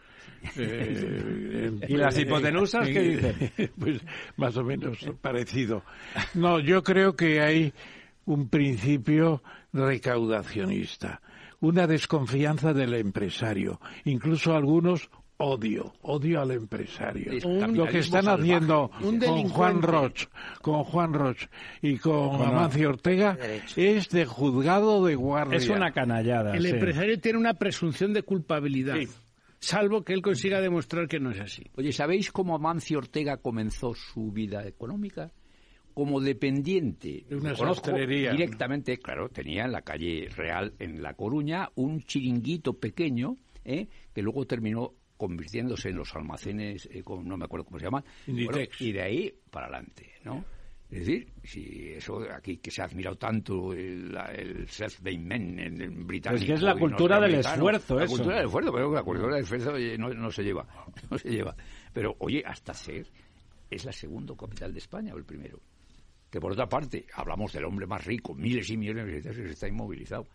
Eh, 0.58 1.72
¿Y 1.88 1.96
las 1.96 2.18
hipotenusas 2.20 2.86
qué 2.90 3.00
dicen? 3.00 3.52
Pues 3.80 4.02
más 4.36 4.58
o 4.58 4.64
menos 4.66 4.98
parecido. 5.22 5.84
No, 6.34 6.60
yo 6.60 6.84
creo 6.84 7.16
que 7.16 7.40
hay 7.40 7.74
un 8.26 8.50
principio 8.50 9.42
recaudacionista, 9.72 11.22
una 11.64 11.88
desconfianza 11.88 12.74
del 12.74 12.94
empresario, 12.94 13.80
incluso 14.04 14.54
algunos 14.54 15.10
odio, 15.38 15.94
odio 16.02 16.42
al 16.42 16.52
empresario. 16.52 17.32
Es 17.32 17.46
Lo 17.46 17.88
que 17.88 18.00
están 18.00 18.26
salvaje. 18.26 18.42
haciendo 18.54 18.92
con 19.26 19.50
Juan. 19.50 19.82
Roch, 19.82 20.26
con 20.62 20.84
Juan 20.84 21.14
Roch 21.14 21.46
y 21.82 21.98
con 22.00 22.42
Amancio 22.42 22.90
Ortega 22.90 23.36
Derecho. 23.36 23.80
es 23.80 24.10
de 24.10 24.26
juzgado 24.26 25.06
de 25.06 25.16
guardia. 25.16 25.58
Es 25.58 25.70
una 25.70 25.94
canallada. 25.94 26.54
el 26.54 26.64
sí. 26.64 26.70
empresario 26.70 27.18
tiene 27.22 27.40
una 27.40 27.54
presunción 27.54 28.12
de 28.12 28.24
culpabilidad, 28.24 28.98
salvo 29.60 30.04
que 30.04 30.12
él 30.12 30.22
consiga 30.22 30.60
demostrar 30.60 31.08
que 31.08 31.22
no 31.22 31.32
es 31.32 31.40
así. 31.40 31.64
Oye, 31.78 31.94
¿sabéis 31.94 32.30
cómo 32.34 32.56
Amancio 32.56 32.98
Ortega 32.98 33.38
comenzó 33.38 33.94
su 33.94 34.34
vida 34.34 34.68
económica? 34.68 35.32
Como 35.94 36.20
dependiente. 36.22 37.26
De 37.30 37.36
una 37.36 37.56
sastrería. 37.56 38.32
Directamente, 38.32 38.98
claro, 38.98 39.30
tenía 39.30 39.66
en 39.66 39.72
la 39.72 39.82
calle 39.82 40.28
Real, 40.36 40.74
en 40.80 41.02
La 41.02 41.14
Coruña, 41.14 41.70
un 41.76 42.02
chiringuito 42.02 42.74
pequeño, 42.80 43.36
¿eh? 43.64 43.88
que 44.14 44.22
luego 44.22 44.46
terminó 44.46 44.94
convirtiéndose 45.18 45.90
en 45.90 45.98
los 45.98 46.14
almacenes, 46.16 46.90
eh, 46.92 47.04
con- 47.04 47.28
no 47.28 47.38
me 47.38 47.46
acuerdo 47.46 47.66
cómo 47.66 47.80
se 47.80 47.86
llaman, 47.86 48.04
Inditex. 48.28 48.82
y 48.82 48.92
de 48.92 49.02
ahí 49.02 49.34
para 49.52 49.68
adelante, 49.68 50.12
¿no? 50.26 50.44
Es 50.90 51.00
decir, 51.08 51.28
si 51.44 51.90
eso 51.94 52.20
aquí 52.36 52.58
que 52.58 52.70
se 52.70 52.82
ha 52.82 52.86
admirado 52.86 53.16
tanto 53.16 53.74
el, 53.74 54.16
el 54.36 54.68
self-made 54.68 55.18
man 55.20 55.58
en 55.60 55.82
el 55.82 55.90
británico. 55.92 56.40
Pues 56.40 56.46
que 56.48 56.54
es 56.54 56.62
la 56.62 56.76
cultura 56.76 57.20
del 57.20 57.36
esfuerzo, 57.36 57.96
La 57.98 58.04
eso. 58.06 58.16
cultura 58.16 58.36
del 58.38 58.46
esfuerzo, 58.46 58.72
pero 58.74 58.92
la 58.94 59.02
cultura 59.04 59.34
del 59.36 59.44
esfuerzo 59.44 59.72
oye, 59.74 59.98
no, 59.98 60.14
no 60.14 60.30
se 60.30 60.44
lleva, 60.44 60.68
no 61.10 61.18
se 61.18 61.30
lleva. 61.30 61.56
Pero 61.94 62.16
oye, 62.20 62.44
hasta 62.46 62.74
ser 62.76 63.08
es 63.72 63.86
la 63.86 63.92
segunda 63.92 64.36
capital 64.36 64.72
de 64.72 64.80
España 64.80 65.14
o 65.16 65.18
el 65.18 65.26
primero. 65.26 65.60
Que 66.34 66.40
por 66.42 66.52
otra 66.54 66.68
parte, 66.68 67.06
hablamos 67.14 67.54
del 67.54 67.64
hombre 67.64 67.86
más 67.86 68.04
rico, 68.04 68.34
miles 68.34 68.68
y 68.72 68.76
millones 68.76 69.06
de 69.06 69.12
pesetas, 69.22 69.38
está 69.52 69.68
inmovilizado. 69.68 70.26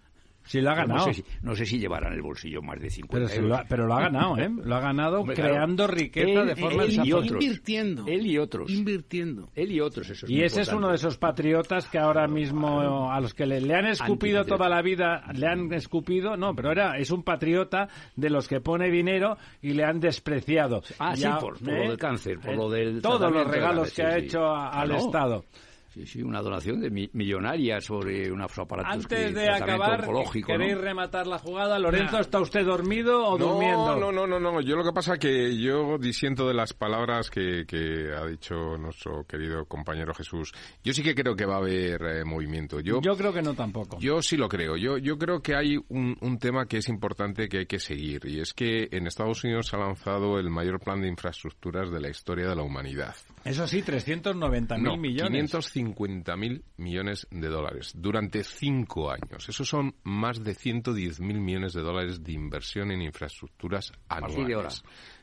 Sí, 0.45 0.61
lo 0.63 0.71
ha 0.71 0.75
ganado. 0.77 1.01
No 1.01 1.13
sé, 1.13 1.15
si, 1.15 1.25
no 1.43 1.55
sé 1.57 1.67
si 1.67 1.79
llevará 1.79 2.07
en 2.07 2.15
el 2.15 2.23
bolsillo 2.23 2.63
más 2.63 2.81
de 2.81 2.89
50 2.89 3.27
Pero, 3.29 3.35
euros. 3.43 3.49
lo 3.51 3.57
ha, 3.57 3.65
pero 3.69 3.87
lo 3.87 3.95
ha 3.95 4.01
ganado, 4.03 4.39
¿eh? 4.39 4.49
Lo 4.65 4.77
ha 4.77 4.81
ganado 4.81 5.21
Hombre, 5.21 5.35
claro. 5.35 5.51
creando 5.55 5.87
riqueza 5.89 6.41
Él- 6.43 6.47
de 6.47 6.57
forma 6.57 6.85
él 6.85 6.89
y 6.89 6.93
desafortunada. 6.93 7.27
otros. 7.27 7.43
Invirtiendo. 7.45 8.05
Él 8.07 8.27
y 8.27 8.39
otros. 8.39 8.71
Invirtiendo. 8.71 9.51
Él 9.57 9.73
y 9.73 9.81
otros, 9.81 10.09
eso 10.09 10.25
es 10.25 10.31
Y 10.33 10.43
ese 10.43 10.61
es 10.63 10.73
uno 10.73 10.89
de 10.89 10.95
esos 10.95 11.19
patriotas 11.19 11.87
que 11.89 11.99
ahora 11.99 12.27
mismo 12.29 13.11
a 13.13 13.21
los 13.21 13.35
que 13.35 13.45
le, 13.45 13.61
le 13.61 13.75
han 13.75 13.87
escupido 13.89 14.47
toda 14.47 14.71
la 14.71 14.81
vida, 14.81 15.25
le 15.35 15.47
han 15.49 15.71
escupido, 15.75 16.37
no, 16.39 16.55
pero 16.55 16.71
era 16.73 16.97
es 16.97 17.11
un 17.11 17.25
patriota 17.25 17.89
de 18.17 18.31
los 18.31 18.49
que 18.49 18.61
pone 18.63 18.89
dinero 18.91 19.37
y 19.61 19.73
le 19.73 19.85
han 19.85 20.01
despreciado. 20.01 20.83
Ah, 21.01 21.15
sí, 21.15 21.23
Ya, 21.23 21.39
por- 21.39 21.59
por 21.59 21.69
¿eh? 21.69 21.83
lo 21.85 21.89
del 21.91 21.99
cáncer, 21.99 22.39
por 22.39 22.51
Eh, 22.53 22.57
lo 22.57 22.71
del 22.71 23.03
Todos 23.03 23.31
los 23.31 23.47
regalos 23.47 23.89
cáncer, 23.93 24.05
que 24.07 24.11
ha 24.13 24.21
sí, 24.21 24.27
hecho 24.27 24.45
a- 24.47 24.71
al. 24.71 24.93
Estado. 24.93 25.45
Sí, 25.89 26.07
sí, 26.07 26.23
una 26.23 26.43
donación 26.43 26.81
de 26.81 26.91
mi- 26.91 27.09
millonaria 27.15 27.81
sobre 27.81 28.31
unos 28.31 28.57
aparatos 28.59 28.93
Antes 29.05 29.29
que, 29.29 29.33
de 29.33 29.49
acabar, 29.51 30.07
¿no? 30.09 30.23
¿queréis 30.47 30.77
rematar 30.79 31.27
la 31.27 31.39
jugada? 31.39 31.79
Lorenzo, 31.79 32.19
¿está 32.21 32.41
usted 32.41 32.65
dormido 32.65 33.25
o 33.27 33.39
durmiendo? 33.39 33.97
No, 33.97 34.13
no, 34.13 34.27
no, 34.27 34.39
no. 34.39 34.61
Yo 34.61 34.77
lo 34.77 34.85
que 34.85 34.93
pasa 34.93 35.15
es 35.15 35.19
que 35.19 35.57
yo 35.59 35.97
disiento 35.99 36.47
de 36.47 36.55
las 36.55 36.75
palabras 36.75 37.31
que, 37.31 37.65
que 37.67 38.13
ha 38.15 38.27
dicho 38.27 38.77
nuestro 38.77 39.25
querido 39.25 39.65
compañero 39.65 40.13
Jesús. 40.15 40.53
Yo 40.85 40.93
sí 40.93 41.03
que 41.03 41.15
creo 41.15 41.35
que 41.35 41.47
va 41.47 41.55
a 41.55 41.59
haber 41.59 42.03
eh, 42.03 42.25
movimiento. 42.25 42.81
Yo, 42.81 43.01
Yo 43.01 43.17
creo 43.17 43.33
que 43.33 43.43
no 43.43 43.55
tampoco. 43.55 43.99
Yo 43.99 44.21
sí 44.21 44.37
lo 44.37 44.49
creo. 44.49 44.77
Yo, 44.77 44.99
yo 44.99 45.17
creo 45.17 45.41
que 45.41 45.55
hay 45.57 45.77
un, 45.89 46.17
un 46.21 46.39
tema 46.39 46.67
que 46.67 46.77
es 46.79 46.89
importante 46.89 47.49
que 47.49 47.61
hay 47.61 47.67
que 47.67 47.79
seguir 47.79 48.21
y 48.27 48.41
es 48.41 48.53
que 48.53 48.89
en 48.93 49.07
Estados 49.07 49.43
Unidos 49.43 49.69
se 49.69 49.77
ha 49.77 49.79
lanzado 49.81 50.39
el 50.39 50.51
mayor 50.51 50.81
plan 50.81 51.01
de 51.01 51.09
infraestructuras 51.09 51.91
de 51.91 52.01
la 52.01 52.11
historia 52.11 52.47
de 52.49 52.57
la 52.57 52.63
humanidad. 52.63 53.15
Eso 53.49 53.67
sí, 53.67 53.83
390.000 53.83 54.83
No, 54.83 54.97
millones. 54.97 55.55
550.000 55.55 56.63
millones 56.77 57.27
de 57.31 57.49
dólares 57.49 57.93
durante 57.97 58.45
cinco 58.45 59.11
años. 59.11 59.49
Esos 59.49 59.67
son 59.67 59.95
más 60.05 60.45
de 60.45 60.55
110.000 60.55 61.21
millones 61.21 61.73
de 61.73 61.81
dólares 61.81 62.23
de 62.23 62.33
inversión 62.33 62.91
en 62.91 63.01
infraestructuras 63.01 63.93
anuales. 64.09 64.37
partir 64.37 64.47
de 64.47 64.55
ahora. 64.55 64.71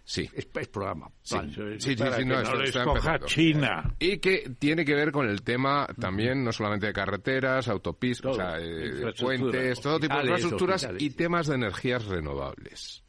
Sí. 0.04 0.30
Es, 0.34 0.48
es 0.54 0.68
programa. 0.68 1.10
Sí, 1.22 1.38
sí, 1.54 1.62
sí, 1.80 1.96
para 1.96 2.12
sí, 2.12 2.18
que 2.20 2.26
no, 2.26 2.42
no 2.42 2.62
está 2.64 2.84
empezando. 2.84 3.26
China. 3.28 3.96
Y 4.00 4.18
que 4.18 4.52
tiene 4.58 4.86
que 4.86 4.94
ver 4.94 5.12
con 5.12 5.28
el 5.28 5.42
tema 5.42 5.88
también, 6.00 6.44
no 6.44 6.52
solamente 6.52 6.88
de 6.88 6.94
carreteras, 6.94 7.68
autopistas, 7.68 8.32
o 8.32 8.36
sea, 8.36 8.58
eh, 8.60 9.14
puentes, 9.20 9.82
todo 9.82 10.00
tipo 10.00 10.16
de 10.16 10.22
infraestructuras 10.22 10.84
hospitales, 10.84 11.04
y 11.04 11.10
temas 11.12 11.48
de 11.48 11.56
energías 11.56 12.06
renovables. 12.06 13.04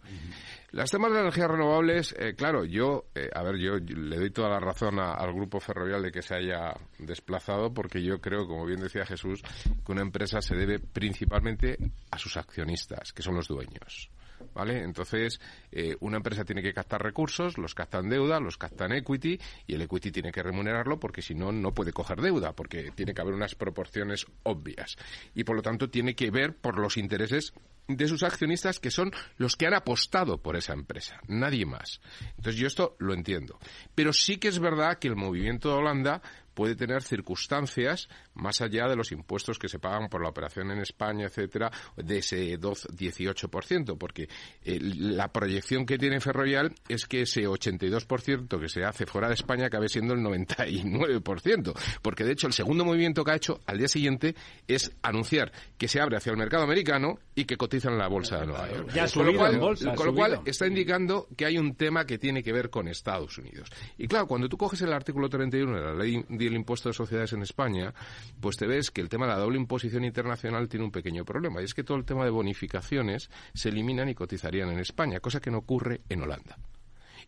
Las 0.76 0.90
temas 0.90 1.10
de 1.10 1.20
energías 1.20 1.50
renovables, 1.50 2.14
eh, 2.18 2.34
claro, 2.36 2.62
yo, 2.66 3.06
eh, 3.14 3.30
a 3.34 3.42
ver, 3.42 3.56
yo 3.56 3.76
le 3.78 4.16
doy 4.18 4.30
toda 4.30 4.50
la 4.50 4.60
razón 4.60 4.98
a- 5.00 5.14
al 5.14 5.32
grupo 5.32 5.58
ferrovial 5.58 6.02
de 6.02 6.12
que 6.12 6.20
se 6.20 6.34
haya 6.34 6.74
desplazado, 6.98 7.72
porque 7.72 8.02
yo 8.02 8.20
creo, 8.20 8.46
como 8.46 8.66
bien 8.66 8.80
decía 8.80 9.06
Jesús, 9.06 9.40
que 9.64 9.92
una 9.92 10.02
empresa 10.02 10.42
se 10.42 10.54
debe 10.54 10.78
principalmente 10.78 11.78
a 12.10 12.18
sus 12.18 12.36
accionistas, 12.36 13.14
que 13.14 13.22
son 13.22 13.36
los 13.36 13.48
dueños. 13.48 14.10
¿Vale? 14.52 14.82
Entonces, 14.82 15.40
eh, 15.72 15.96
una 16.00 16.18
empresa 16.18 16.44
tiene 16.44 16.62
que 16.62 16.74
captar 16.74 17.02
recursos, 17.02 17.56
los 17.56 17.74
captan 17.74 18.10
deuda, 18.10 18.38
los 18.38 18.58
captan 18.58 18.92
equity, 18.92 19.40
y 19.66 19.74
el 19.74 19.80
equity 19.80 20.12
tiene 20.12 20.30
que 20.30 20.42
remunerarlo 20.42 21.00
porque 21.00 21.22
si 21.22 21.34
no, 21.34 21.52
no 21.52 21.72
puede 21.72 21.94
coger 21.94 22.20
deuda, 22.20 22.52
porque 22.52 22.90
tiene 22.94 23.14
que 23.14 23.22
haber 23.22 23.32
unas 23.32 23.54
proporciones 23.54 24.26
obvias. 24.42 24.96
Y 25.34 25.44
por 25.44 25.56
lo 25.56 25.62
tanto, 25.62 25.88
tiene 25.88 26.14
que 26.14 26.30
ver 26.30 26.54
por 26.54 26.78
los 26.78 26.98
intereses 26.98 27.54
de 27.88 28.08
sus 28.08 28.22
accionistas 28.22 28.80
que 28.80 28.90
son 28.90 29.12
los 29.36 29.56
que 29.56 29.66
han 29.66 29.74
apostado 29.74 30.38
por 30.38 30.56
esa 30.56 30.72
empresa, 30.72 31.20
nadie 31.28 31.66
más. 31.66 32.00
Entonces 32.36 32.56
yo 32.56 32.66
esto 32.66 32.96
lo 32.98 33.14
entiendo. 33.14 33.58
Pero 33.94 34.12
sí 34.12 34.38
que 34.38 34.48
es 34.48 34.58
verdad 34.58 34.98
que 34.98 35.08
el 35.08 35.16
movimiento 35.16 35.68
de 35.68 35.76
Holanda 35.76 36.22
puede 36.56 36.74
tener 36.74 37.02
circunstancias 37.02 38.08
más 38.34 38.62
allá 38.62 38.88
de 38.88 38.96
los 38.96 39.12
impuestos 39.12 39.58
que 39.58 39.68
se 39.68 39.78
pagan 39.78 40.08
por 40.08 40.22
la 40.22 40.30
operación 40.30 40.70
en 40.70 40.78
España, 40.78 41.26
etcétera, 41.26 41.70
de 41.96 42.18
ese 42.18 42.56
12, 42.56 42.88
18%, 42.88 43.98
porque 43.98 44.26
eh, 44.64 44.80
la 44.80 45.30
proyección 45.30 45.84
que 45.84 45.98
tiene 45.98 46.18
Ferrovial 46.18 46.74
es 46.88 47.04
que 47.04 47.22
ese 47.22 47.42
82% 47.46 48.58
que 48.58 48.68
se 48.70 48.84
hace 48.84 49.04
fuera 49.04 49.28
de 49.28 49.34
España 49.34 49.66
acabe 49.66 49.90
siendo 49.90 50.14
el 50.14 50.20
99%, 50.20 51.74
porque 52.00 52.24
de 52.24 52.32
hecho 52.32 52.46
el 52.46 52.54
segundo 52.54 52.86
movimiento 52.86 53.22
que 53.22 53.32
ha 53.32 53.36
hecho 53.36 53.60
al 53.66 53.76
día 53.76 53.88
siguiente 53.88 54.34
es 54.66 54.90
anunciar 55.02 55.52
que 55.76 55.88
se 55.88 56.00
abre 56.00 56.16
hacia 56.16 56.30
el 56.30 56.38
mercado 56.38 56.64
americano 56.64 57.18
y 57.34 57.44
que 57.44 57.58
cotiza 57.58 57.90
en 57.90 57.98
la 57.98 58.08
bolsa 58.08 58.40
de 58.40 58.46
Nueva 58.46 58.70
York. 58.70 58.90
Ya 58.94 59.06
con 59.10 59.26
lo 59.26 59.34
cual, 59.36 59.58
bolsa, 59.58 59.94
con 59.94 60.06
lo 60.06 60.14
cual 60.14 60.40
está 60.46 60.66
indicando 60.66 61.28
que 61.36 61.44
hay 61.44 61.58
un 61.58 61.74
tema 61.74 62.06
que 62.06 62.16
tiene 62.16 62.42
que 62.42 62.52
ver 62.52 62.70
con 62.70 62.88
Estados 62.88 63.36
Unidos. 63.36 63.68
Y 63.98 64.08
claro, 64.08 64.26
cuando 64.26 64.48
tú 64.48 64.56
coges 64.56 64.80
el 64.80 64.92
artículo 64.94 65.28
31 65.28 65.76
de 65.76 65.84
la 65.84 65.94
ley 65.94 66.24
del 66.48 66.58
impuesto 66.58 66.88
de 66.88 66.94
sociedades 66.94 67.32
en 67.32 67.42
España, 67.42 67.94
pues 68.40 68.56
te 68.56 68.66
ves 68.66 68.90
que 68.90 69.00
el 69.00 69.08
tema 69.08 69.26
de 69.26 69.32
la 69.32 69.38
doble 69.38 69.58
imposición 69.58 70.04
internacional 70.04 70.68
tiene 70.68 70.84
un 70.84 70.92
pequeño 70.92 71.24
problema. 71.24 71.60
Y 71.60 71.64
es 71.64 71.74
que 71.74 71.84
todo 71.84 71.96
el 71.96 72.04
tema 72.04 72.24
de 72.24 72.30
bonificaciones 72.30 73.30
se 73.54 73.68
eliminan 73.68 74.08
y 74.08 74.14
cotizarían 74.14 74.70
en 74.70 74.78
España, 74.78 75.20
cosa 75.20 75.40
que 75.40 75.50
no 75.50 75.58
ocurre 75.58 76.00
en 76.08 76.22
Holanda. 76.22 76.58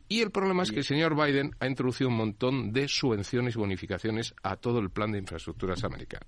Y 0.09 0.23
el 0.23 0.31
problema 0.31 0.63
es 0.63 0.71
que 0.71 0.79
el 0.79 0.85
señor 0.85 1.15
Biden 1.15 1.55
ha 1.61 1.67
introducido 1.67 2.09
un 2.09 2.17
montón 2.17 2.73
de 2.73 2.89
subvenciones 2.89 3.55
y 3.55 3.59
bonificaciones 3.59 4.35
a 4.43 4.57
todo 4.57 4.79
el 4.79 4.91
plan 4.91 5.13
de 5.13 5.19
infraestructuras 5.19 5.85
americano. 5.85 6.27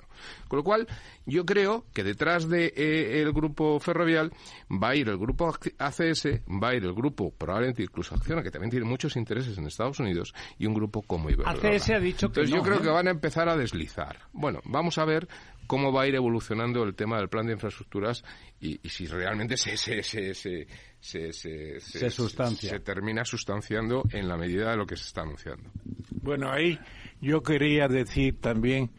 Con 0.48 0.58
lo 0.58 0.64
cual, 0.64 0.86
yo 1.24 1.46
creo 1.46 1.86
que 1.94 2.04
detrás 2.04 2.48
del 2.48 2.72
de, 2.74 2.74
eh, 2.76 3.22
el 3.22 3.32
grupo 3.32 3.80
ferrovial 3.80 4.32
va 4.70 4.90
a 4.90 4.96
ir 4.96 5.08
el 5.08 5.16
grupo 5.16 5.54
ACS, 5.78 6.26
va 6.62 6.68
a 6.68 6.74
ir 6.74 6.84
el 6.84 6.92
grupo, 6.92 7.30
probablemente 7.30 7.82
incluso 7.82 8.14
Acciona, 8.14 8.42
que 8.42 8.50
también 8.50 8.70
tiene 8.70 8.86
muchos 8.86 9.16
intereses 9.16 9.56
en 9.56 9.66
Estados 9.66 9.98
Unidos, 9.98 10.34
y 10.58 10.66
un 10.66 10.74
grupo 10.74 11.02
como 11.02 11.30
Iberdrola. 11.30 11.52
ACS 11.52 11.90
ha 11.90 12.00
dicho 12.00 12.30
que 12.30 12.40
Entonces 12.40 12.50
no, 12.50 12.56
yo 12.58 12.62
creo 12.62 12.78
¿eh? 12.78 12.82
que 12.82 12.90
van 12.90 13.08
a 13.08 13.10
empezar 13.10 13.48
a 13.48 13.56
deslizar. 13.56 14.18
Bueno, 14.32 14.60
vamos 14.64 14.98
a 14.98 15.04
ver 15.06 15.26
cómo 15.70 15.92
va 15.92 16.02
a 16.02 16.08
ir 16.08 16.16
evolucionando 16.16 16.82
el 16.82 16.96
tema 16.96 17.18
del 17.18 17.28
plan 17.28 17.46
de 17.46 17.52
infraestructuras 17.52 18.24
y, 18.60 18.80
y 18.82 18.88
si 18.88 19.06
realmente 19.06 19.56
se, 19.56 19.76
se, 19.76 20.02
se, 20.02 20.34
se, 20.34 20.66
se, 20.98 21.32
se, 21.32 21.78
Se 21.78 22.10
sustancia. 22.10 22.70
se 22.70 22.80
termina 22.80 23.24
sustanciando 23.24 24.02
en 24.10 24.26
la 24.26 24.36
medida 24.36 24.72
de 24.72 24.76
lo 24.76 24.84
que 24.84 24.96
se 24.96 25.04
está 25.04 25.22
anunciando. 25.22 25.70
Bueno, 26.10 26.50
ahí 26.50 26.76
yo 27.20 27.40
quería 27.44 27.86
decir 27.86 28.40
también 28.40 28.90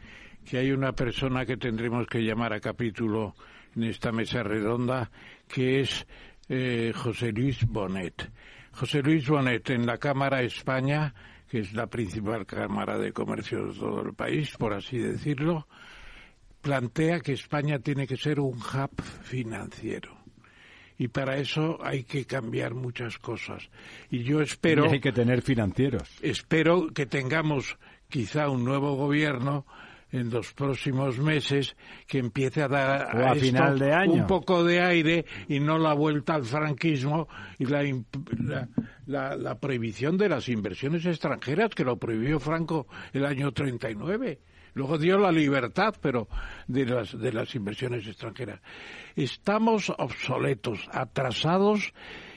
que 0.48 0.56
hay 0.56 0.70
una 0.72 0.92
persona 0.92 1.44
que 1.44 1.58
tendremos 1.58 2.06
que 2.06 2.20
llamar 2.20 2.54
a 2.54 2.60
capítulo 2.60 3.34
en 3.76 3.82
esta 3.84 4.10
mesa 4.10 4.42
redonda, 4.42 5.10
que 5.48 5.80
es 5.80 6.06
eh, 6.48 6.90
José 6.94 7.32
Luis 7.32 7.66
Bonet. 7.66 8.30
José 8.72 9.02
Luis 9.02 9.28
Bonet 9.28 9.68
en 9.68 9.84
la 9.84 9.98
Cámara 9.98 10.40
España, 10.40 11.12
que 11.50 11.58
es 11.58 11.74
la 11.74 11.86
principal 11.88 12.46
Cámara 12.46 12.96
de 12.96 13.12
Comercio 13.12 13.66
de 13.66 13.78
todo 13.78 14.00
el 14.00 14.14
país, 14.14 14.56
por 14.56 14.72
así 14.72 14.96
decirlo, 14.96 15.66
plantea 16.62 17.20
que 17.20 17.32
España 17.32 17.78
tiene 17.80 18.06
que 18.06 18.16
ser 18.16 18.40
un 18.40 18.54
hub 18.56 19.02
financiero. 19.22 20.16
Y 20.98 21.08
para 21.08 21.36
eso 21.36 21.78
hay 21.82 22.04
que 22.04 22.24
cambiar 22.26 22.74
muchas 22.74 23.18
cosas. 23.18 23.68
Y 24.10 24.22
yo 24.22 24.40
espero 24.40 24.86
Y 24.86 24.94
hay 24.94 25.00
que 25.00 25.12
tener 25.12 25.42
financieros. 25.42 26.08
espero 26.22 26.88
que 26.94 27.06
tengamos 27.06 27.76
quizá 28.08 28.48
un 28.48 28.64
nuevo 28.64 28.94
gobierno 28.94 29.66
en 30.12 30.28
los 30.30 30.52
próximos 30.52 31.18
meses 31.18 31.74
que 32.06 32.18
empiece 32.18 32.62
a 32.62 32.68
dar 32.68 33.16
a 33.16 33.32
esto 33.32 33.46
final 33.46 33.78
de 33.78 33.92
año. 33.94 34.12
un 34.12 34.26
poco 34.26 34.62
de 34.62 34.80
aire 34.82 35.24
y 35.48 35.58
no 35.58 35.78
la 35.78 35.94
vuelta 35.94 36.34
al 36.34 36.44
franquismo 36.44 37.28
y 37.58 37.64
la, 37.64 37.82
la- 39.06 39.36
la 39.36 39.58
prohibición 39.58 40.18
de 40.18 40.28
las 40.28 40.50
inversiones 40.50 41.06
extranjeras 41.06 41.70
que 41.70 41.82
lo 41.84 41.96
prohibió 41.96 42.38
Franco 42.38 42.86
el 43.14 43.24
año 43.24 43.52
39. 43.52 44.38
Luego 44.74 44.98
dio 44.98 45.18
la 45.18 45.30
libertad, 45.30 45.94
pero 46.00 46.28
de 46.66 46.86
las, 46.86 47.18
de 47.18 47.32
las 47.32 47.54
inversiones 47.54 48.06
extranjeras. 48.06 48.60
Estamos 49.14 49.92
obsoletos, 49.98 50.88
atrasados 50.90 51.92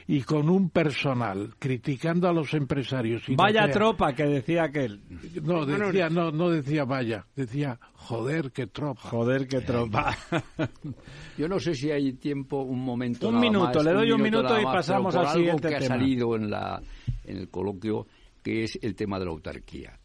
y 0.07 0.21
con 0.21 0.49
un 0.49 0.69
personal 0.69 1.55
criticando 1.57 2.27
a 2.27 2.33
los 2.33 2.53
empresarios. 2.53 3.27
y 3.27 3.31
no 3.31 3.43
Vaya 3.43 3.69
tropa 3.69 4.13
que 4.13 4.25
decía 4.25 4.63
aquel. 4.63 5.01
No, 5.41 5.65
decía, 5.65 6.09
no, 6.09 6.31
no 6.31 6.49
decía 6.49 6.85
vaya, 6.85 7.25
decía 7.35 7.79
joder, 7.93 8.51
qué 8.51 8.67
tropa. 8.67 9.01
Joder, 9.01 9.47
qué 9.47 9.61
tropa. 9.61 10.15
Yo 11.37 11.47
no 11.47 11.59
sé 11.59 11.73
si 11.73 11.89
hay 11.89 12.13
tiempo, 12.13 12.61
un 12.61 12.83
momento. 12.83 13.29
Un 13.29 13.35
nada 13.35 13.45
minuto, 13.47 13.73
más, 13.73 13.85
le 13.85 13.93
doy 13.93 14.11
un 14.11 14.21
minuto 14.21 14.59
y 14.59 14.63
más, 14.63 14.75
pasamos 14.75 15.15
al 15.15 15.25
algo 15.25 15.33
siguiente 15.33 15.69
que 15.69 15.75
tema. 15.79 15.95
ha 15.95 15.97
salido 15.97 16.35
en, 16.35 16.49
la, 16.51 16.81
en 17.23 17.37
el 17.37 17.49
coloquio, 17.49 18.05
que 18.43 18.63
es 18.63 18.77
el 18.81 18.95
tema 18.95 19.17
de 19.17 19.25
la 19.25 19.31
autarquía. 19.31 19.99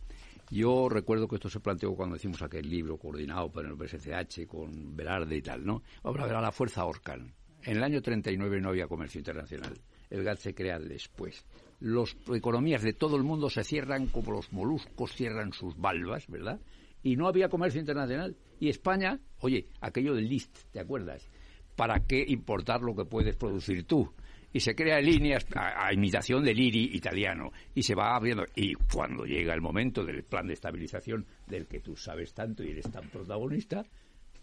Yo 0.50 0.88
recuerdo 0.88 1.28
que 1.28 1.36
esto 1.36 1.48
se 1.48 1.60
planteó 1.60 1.94
cuando 1.94 2.16
hicimos 2.16 2.42
aquel 2.42 2.68
libro 2.68 2.98
coordinado 2.98 3.52
por 3.52 3.64
el 3.64 3.74
BSCH 3.74 4.48
con 4.48 4.96
Velarde 4.96 5.36
y 5.36 5.42
tal, 5.42 5.64
¿no? 5.64 5.84
Ahora 6.02 6.26
verá 6.26 6.40
la 6.40 6.50
fuerza 6.50 6.84
Orcan. 6.84 7.32
En 7.62 7.76
el 7.76 7.84
año 7.84 8.02
39 8.02 8.60
no 8.60 8.70
había 8.70 8.88
comercio 8.88 9.20
internacional. 9.20 9.78
El 10.10 10.24
GATT 10.24 10.40
se 10.40 10.54
crea 10.54 10.80
después. 10.80 11.44
Las 11.78 12.16
economías 12.34 12.82
de 12.82 12.94
todo 12.94 13.16
el 13.16 13.22
mundo 13.22 13.48
se 13.48 13.62
cierran 13.62 14.08
como 14.08 14.32
los 14.32 14.52
moluscos 14.52 15.12
cierran 15.14 15.52
sus 15.52 15.76
valvas, 15.76 16.26
¿verdad? 16.26 16.58
Y 17.04 17.14
no 17.14 17.28
había 17.28 17.48
comercio 17.48 17.78
internacional. 17.78 18.36
Y 18.58 18.70
España, 18.70 19.20
oye, 19.38 19.68
aquello 19.80 20.14
del 20.14 20.28
list, 20.28 20.58
¿te 20.72 20.80
acuerdas? 20.80 21.30
¿Para 21.76 22.00
qué 22.06 22.24
importar 22.26 22.82
lo 22.82 22.96
que 22.96 23.04
puedes 23.04 23.36
producir 23.36 23.84
tú? 23.84 24.12
Y 24.52 24.60
se 24.60 24.74
crea 24.74 25.00
líneas 25.00 25.46
a, 25.54 25.86
a 25.86 25.92
imitación 25.92 26.44
del 26.44 26.58
IRI 26.58 26.96
italiano 26.96 27.52
y 27.74 27.82
se 27.82 27.94
va 27.94 28.16
abriendo. 28.16 28.44
Y 28.54 28.74
cuando 28.74 29.24
llega 29.24 29.54
el 29.54 29.60
momento 29.60 30.04
del 30.04 30.24
plan 30.24 30.46
de 30.46 30.54
estabilización 30.54 31.26
del 31.46 31.66
que 31.66 31.80
tú 31.80 31.96
sabes 31.96 32.34
tanto 32.34 32.64
y 32.64 32.70
eres 32.70 32.90
tan 32.90 33.08
protagonista, 33.08 33.84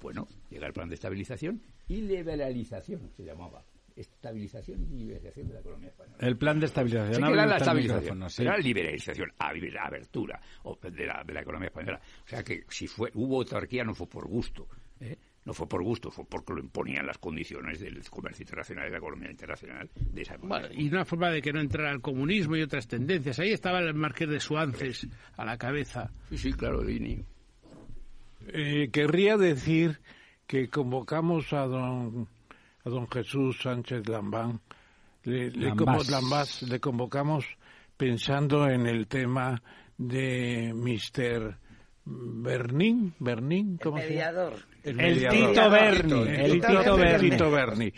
bueno, 0.01 0.27
llega 0.49 0.67
el 0.67 0.73
plan 0.73 0.89
de 0.89 0.95
estabilización 0.95 1.61
y 1.88 2.01
liberalización 2.01 3.09
se 3.15 3.23
llamaba. 3.23 3.63
Estabilización 3.95 4.84
y 4.84 4.95
liberalización 4.95 5.47
de 5.47 5.53
la 5.55 5.59
economía 5.59 5.89
española. 5.89 6.17
El 6.19 6.38
plan 6.38 6.59
de 6.59 6.65
estabilización. 6.67 7.15
Sí 7.15 7.34
era 7.34 7.45
la 7.47 7.57
estabilización, 7.57 7.99
micrófono, 7.99 8.29
sí. 8.29 8.41
era 8.43 8.57
liberalización, 8.57 9.31
abertura 9.39 10.39
de, 10.84 11.05
la, 11.07 11.23
de 11.25 11.34
la 11.34 11.41
economía 11.41 11.69
española. 11.69 11.99
O 12.23 12.27
sea 12.27 12.43
que 12.43 12.63
si 12.69 12.85
fue 12.85 13.09
hubo 13.15 13.38
autarquía 13.38 13.84
no 13.84 13.95
fue 13.95 14.07
por 14.07 14.27
gusto, 14.27 14.67
¿eh? 14.99 15.17
No 15.48 15.53
fue 15.53 15.68
por 15.68 15.82
gusto, 15.82 16.11
fue 16.11 16.26
porque 16.26 16.52
lo 16.53 16.60
imponían 16.60 17.07
las 17.07 17.18
condiciones 17.18 17.80
del 17.80 18.03
comercio 18.10 18.44
internacional 18.44 18.84
y 18.84 18.88
de 18.88 18.91
la 18.91 18.98
economía 18.98 19.32
internacional 19.32 19.90
de 19.95 20.22
esa 20.22 20.36
época. 20.36 20.48
Bueno, 20.60 20.68
y 20.74 20.90
una 20.90 21.06
forma 21.06 21.30
de 21.30 21.41
que 21.41 21.53
no 21.53 21.61
entrara 21.61 21.90
el 21.91 22.02
comunismo 22.02 22.57
y 22.57 22.61
otras 22.64 22.86
tendencias. 22.88 23.40
Ahí 23.40 23.52
estaba 23.53 23.80
el 23.80 23.94
marqués 23.94 24.28
de 24.30 24.41
Suances 24.41 25.07
a 25.38 25.45
la 25.45 25.57
cabeza. 25.57 26.11
Sí, 26.30 26.38
sí, 26.38 26.52
claro, 26.53 26.82
el 26.82 26.90
INI. 26.90 27.24
Eh, 28.49 28.90
querría 28.91 29.38
decir 29.38 29.99
que 30.45 30.68
convocamos 30.69 31.52
a 31.53 31.65
don, 31.65 32.28
a 32.84 32.90
don 32.90 33.07
Jesús 33.10 33.60
Sánchez 33.61 34.07
Lambán, 34.07 34.60
le, 35.24 35.49
le, 35.52 35.68
Lambás. 35.68 36.07
convo- 36.07 36.11
Lambás, 36.11 36.61
le 36.64 36.80
convocamos 36.80 37.45
pensando 37.98 38.68
en 38.69 38.86
el 38.86 39.07
tema 39.07 39.61
de 39.98 40.74
Mr. 40.74 41.57
Bernin, 42.09 43.13
Bernin, 43.19 43.77
¿cómo 43.77 43.97
se 43.97 44.03
llama? 44.03 44.15
mediador. 44.15 44.53
El 44.84 45.27
Tito 45.27 45.69
Berni, 45.69 46.21
el 46.29 46.51
Tito 46.61 46.97
Berni. 46.97 47.29
Tito 47.29 47.51
Berni, 47.51 47.93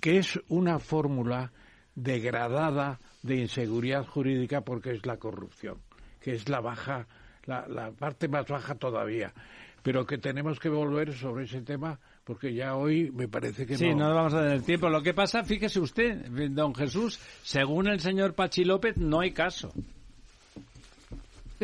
que 0.00 0.18
es 0.18 0.40
una 0.48 0.78
fórmula 0.78 1.52
degradada 1.94 2.98
de 3.22 3.36
inseguridad 3.36 4.06
jurídica 4.06 4.62
porque 4.62 4.92
es 4.92 5.04
la 5.04 5.18
corrupción, 5.18 5.78
que 6.20 6.32
es 6.32 6.48
la 6.48 6.60
baja, 6.60 7.06
la, 7.44 7.66
la 7.68 7.90
parte 7.92 8.28
más 8.28 8.46
baja 8.46 8.74
todavía, 8.76 9.34
pero 9.82 10.06
que 10.06 10.16
tenemos 10.16 10.58
que 10.58 10.70
volver 10.70 11.12
sobre 11.12 11.44
ese 11.44 11.60
tema 11.60 12.00
porque 12.24 12.54
ya 12.54 12.76
hoy 12.76 13.10
me 13.10 13.28
parece 13.28 13.66
que 13.66 13.76
Sí, 13.76 13.90
no. 13.90 14.08
no 14.08 14.14
vamos 14.14 14.32
a 14.34 14.42
tener 14.42 14.62
tiempo. 14.62 14.88
Lo 14.88 15.02
que 15.02 15.12
pasa, 15.12 15.42
fíjese 15.42 15.80
usted, 15.80 16.28
don 16.50 16.74
Jesús, 16.74 17.18
según 17.42 17.88
el 17.88 18.00
señor 18.00 18.34
Pachi 18.34 18.64
López, 18.64 18.96
no 18.96 19.20
hay 19.20 19.32
caso. 19.32 19.72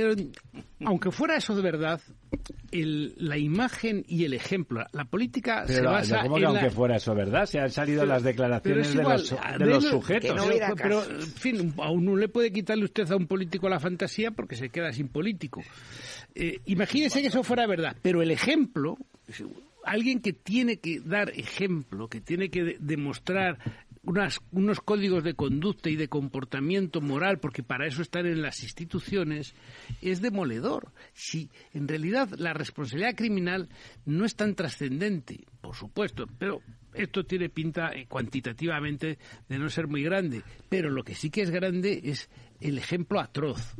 Pero 0.00 0.14
aunque 0.84 1.10
fuera 1.10 1.36
eso 1.36 1.56
de 1.56 1.62
verdad, 1.62 2.00
el- 2.70 3.14
la 3.16 3.36
imagen 3.36 4.04
y 4.06 4.24
el 4.24 4.32
ejemplo, 4.32 4.86
la 4.92 5.04
política 5.06 5.66
se 5.66 5.82
basa 5.82 6.22
¿cómo 6.22 6.36
que 6.36 6.44
en 6.44 6.52
la- 6.52 6.60
aunque 6.60 6.70
fuera 6.70 6.96
eso, 6.96 7.16
verdad? 7.16 7.46
Se 7.46 7.58
han 7.58 7.70
salido 7.72 8.02
Pero- 8.02 8.12
las 8.12 8.22
declaraciones 8.22 8.86
es 8.86 8.94
de 8.94 9.02
los, 9.02 9.30
de 9.58 9.66
los 9.66 9.84
sujetos. 9.84 10.36
pero, 10.46 10.76
pero, 10.76 11.04
en 11.04 11.22
fin, 11.22 11.74
a 11.78 11.90
uno 11.90 12.14
le 12.14 12.28
puede 12.28 12.52
quitarle 12.52 12.84
usted 12.84 13.10
a 13.10 13.16
un 13.16 13.26
político 13.26 13.68
la 13.68 13.80
fantasía 13.80 14.30
porque 14.30 14.54
se 14.54 14.68
queda 14.68 14.92
sin 14.92 15.08
político. 15.08 15.64
Eh, 16.36 16.60
imagínese 16.66 17.20
que 17.22 17.26
eso 17.26 17.42
fuera 17.42 17.66
verdad, 17.66 17.96
pero 18.00 18.22
el 18.22 18.30
ejemplo, 18.30 18.96
alguien 19.84 20.20
que 20.20 20.32
tiene 20.32 20.76
que 20.76 21.00
dar 21.00 21.30
ejemplo, 21.30 22.06
que 22.06 22.20
tiene 22.20 22.50
que 22.50 22.62
de- 22.62 22.76
demostrar 22.78 23.58
unas, 24.08 24.40
unos 24.52 24.80
códigos 24.80 25.22
de 25.22 25.34
conducta 25.34 25.90
y 25.90 25.96
de 25.96 26.08
comportamiento 26.08 27.02
moral, 27.02 27.40
porque 27.40 27.62
para 27.62 27.86
eso 27.86 28.00
están 28.00 28.24
en 28.24 28.40
las 28.40 28.62
instituciones, 28.62 29.54
es 30.00 30.22
demoledor. 30.22 30.92
Si 31.12 31.50
en 31.74 31.86
realidad 31.86 32.30
la 32.38 32.54
responsabilidad 32.54 33.14
criminal 33.14 33.68
no 34.06 34.24
es 34.24 34.34
tan 34.34 34.54
trascendente, 34.54 35.44
por 35.60 35.76
supuesto, 35.76 36.26
pero 36.38 36.62
esto 36.94 37.24
tiene 37.24 37.50
pinta 37.50 37.92
eh, 37.92 38.06
cuantitativamente 38.08 39.18
de 39.46 39.58
no 39.58 39.68
ser 39.68 39.88
muy 39.88 40.02
grande, 40.02 40.42
pero 40.70 40.90
lo 40.90 41.04
que 41.04 41.14
sí 41.14 41.28
que 41.28 41.42
es 41.42 41.50
grande 41.50 42.00
es 42.04 42.30
el 42.60 42.78
ejemplo 42.78 43.20
atroz. 43.20 43.76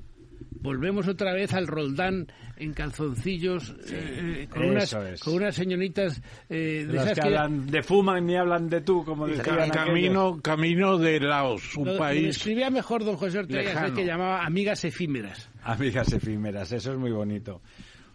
Volvemos 0.51 1.07
otra 1.07 1.33
vez 1.33 1.53
al 1.55 1.67
Roldán 1.67 2.27
en 2.57 2.73
calzoncillos 2.73 3.75
eh, 3.91 4.49
con, 4.51 4.65
unas, 4.65 4.93
es. 4.93 5.21
con 5.21 5.35
unas 5.35 5.55
señoritas 5.55 6.21
eh, 6.49 6.85
de 6.87 6.93
Los 6.95 7.05
esas 7.05 7.09
que 7.15 7.21
que 7.21 7.27
hablan 7.29 7.67
de 7.67 7.83
fuman 7.83 8.27
ni 8.27 8.37
hablan 8.37 8.69
de 8.69 8.81
tú, 8.81 9.05
como 9.05 9.27
aquellos. 9.27 9.71
camino, 9.71 10.41
camino 10.43 10.99
de 10.99 11.21
Laos, 11.21 11.77
un 11.77 11.87
Lo- 11.89 11.99
país 11.99 12.37
escribía 12.37 12.71
mejor 12.71 13.05
don 13.05 13.17
José 13.17 13.39
Ortega, 13.39 13.93
que 13.95 14.05
llamaba 14.05 14.45
amigas 14.45 14.85
efímeras. 14.85 15.49
Amigas 15.63 16.13
efímeras, 16.13 16.73
eso 16.73 16.93
es 16.93 16.99
muy 16.99 17.13
bonito. 17.13 17.61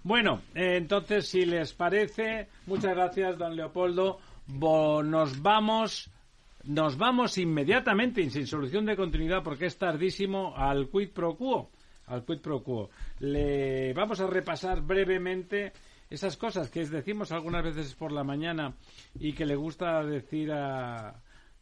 Bueno, 0.03 0.41
eh, 0.53 0.75
entonces, 0.77 1.27
si 1.27 1.45
les 1.45 1.71
parece, 1.73 2.47
muchas 2.65 2.93
gracias, 2.93 3.37
don 3.37 3.55
Leopoldo. 3.55 4.19
Bo- 4.47 5.01
nos 5.01 5.41
vamos, 5.41 6.09
nos 6.65 6.97
vamos 6.97 7.37
inmediatamente 7.37 8.19
y 8.21 8.29
sin 8.29 8.45
solución 8.45 8.85
de 8.85 8.97
continuidad 8.97 9.43
porque 9.43 9.67
es 9.67 9.77
tardísimo 9.77 10.53
al 10.57 10.89
quid 10.89 11.11
pro 11.11 11.35
quo. 11.37 11.69
Al 12.07 12.23
quid 12.25 12.39
pro 12.39 12.61
quo. 12.63 12.89
Le 13.19 13.93
vamos 13.93 14.19
a 14.19 14.27
repasar 14.27 14.81
brevemente 14.81 15.71
esas 16.09 16.37
cosas 16.37 16.69
que 16.69 16.85
decimos 16.85 17.31
algunas 17.31 17.63
veces 17.63 17.95
por 17.95 18.11
la 18.11 18.23
mañana 18.23 18.73
y 19.19 19.33
que 19.33 19.45
le 19.45 19.55
gusta 19.55 20.03
decir 20.03 20.51
a, 20.51 21.15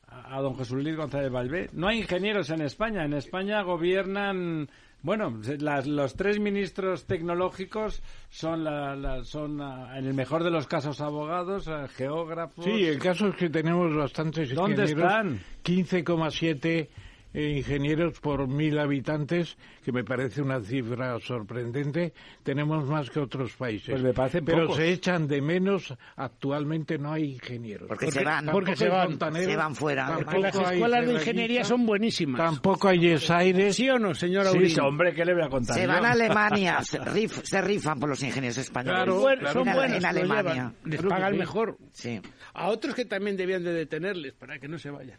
a 0.08 0.42
don 0.42 0.58
Jesús 0.58 0.84
Luis 0.84 0.96
González 0.98 1.32
Valvé. 1.32 1.70
No 1.74 1.88
hay 1.88 2.00
ingenieros 2.00 2.50
en 2.50 2.62
España. 2.62 3.06
En 3.06 3.14
España 3.14 3.62
gobiernan, 3.62 4.68
bueno, 5.04 5.40
las- 5.60 5.88
los 5.88 6.16
tres 6.16 6.40
ministros 6.40 7.06
tecnológicos 7.06 8.02
son, 8.30 8.64
la, 8.66 8.96
la- 8.96 9.24
son 9.24 9.62
ah, 9.62 9.98
en 9.98 10.06
el 10.06 10.14
mejor 10.14 10.44
de 10.44 10.52
los 10.52 10.68
casos 10.68 11.00
abogados, 11.00 11.68
ah, 11.70 11.88
geógrafos. 11.88 12.66
Sí, 12.66 12.84
el 12.86 13.00
caso 13.00 13.28
es 13.30 13.36
que 13.36 13.50
tenemos 13.50 13.96
bastantes 13.96 14.54
¿Dónde 14.54 14.82
ingenieros. 14.84 15.04
están? 15.14 15.40
15,7 15.64 16.66
eh, 16.66 16.90
ingenieros 17.34 18.20
por 18.20 18.48
mil 18.48 18.78
habitantes, 18.80 19.58
que 19.84 19.92
me 19.92 20.04
parece 20.04 20.42
una 20.42 20.60
cifra 20.62 21.18
sorprendente. 21.20 22.14
Tenemos 22.44 22.86
más 22.86 23.10
que 23.10 23.20
otros 23.20 23.54
países. 23.56 23.90
Pues 23.92 24.02
me 24.04 24.14
parecen 24.14 24.46
Pero 24.46 24.64
pocos. 24.64 24.78
se 24.78 24.92
echan 24.92 25.28
de 25.28 25.42
menos. 25.42 25.94
Actualmente 26.16 26.98
no 26.98 27.12
hay 27.14 27.34
ingenieros. 27.34 27.88
Porque 27.88 28.12
se 28.12 28.24
van, 28.24 28.46
porque 28.48 28.76
se 28.76 28.90
van, 28.90 29.18
se 29.34 29.56
van 29.56 29.76
fuera. 29.76 30.08
tampoco 30.08 30.40
las 30.40 30.56
escuelas 30.74 31.06
de 31.08 31.14
ingeniería 31.14 31.64
son 31.64 31.86
buenísimas. 31.86 32.40
Tampoco 32.42 32.88
hay 32.90 33.00
yesaires. 33.00 33.76
¿Sí 33.76 33.90
o 33.90 33.98
no, 33.98 34.14
señor 34.14 34.48
Sí, 34.48 34.80
hombre, 34.80 35.14
¿qué 35.14 35.26
le 35.26 35.34
voy 35.34 35.44
a 35.44 35.50
contar? 35.50 35.76
Se 35.76 35.84
yo? 35.84 35.88
van 35.88 36.06
a 36.06 36.12
Alemania, 36.12 36.82
se, 36.84 37.00
rif- 37.00 37.44
se 37.44 37.62
rifan 37.62 38.00
por 38.00 38.10
los 38.10 38.22
ingenieros 38.24 38.58
españoles. 38.58 39.06
Son 39.06 39.22
buen- 39.22 39.40
claro. 39.40 39.54
son 39.60 39.68
En 39.68 39.76
buenos, 39.76 39.98
en 39.98 40.06
Alemania. 40.06 40.74
Les 40.84 41.02
pagan 41.02 41.34
sí. 41.34 41.40
mejor. 41.40 41.78
Sí. 41.94 42.22
A 42.54 42.68
otros 42.68 42.94
que 42.96 43.06
también 43.06 43.38
debían 43.38 43.64
de 43.64 43.74
detenerles 43.74 44.34
para 44.34 44.60
que 44.60 44.68
no 44.68 44.78
se 44.78 44.90
vayan. 44.90 45.18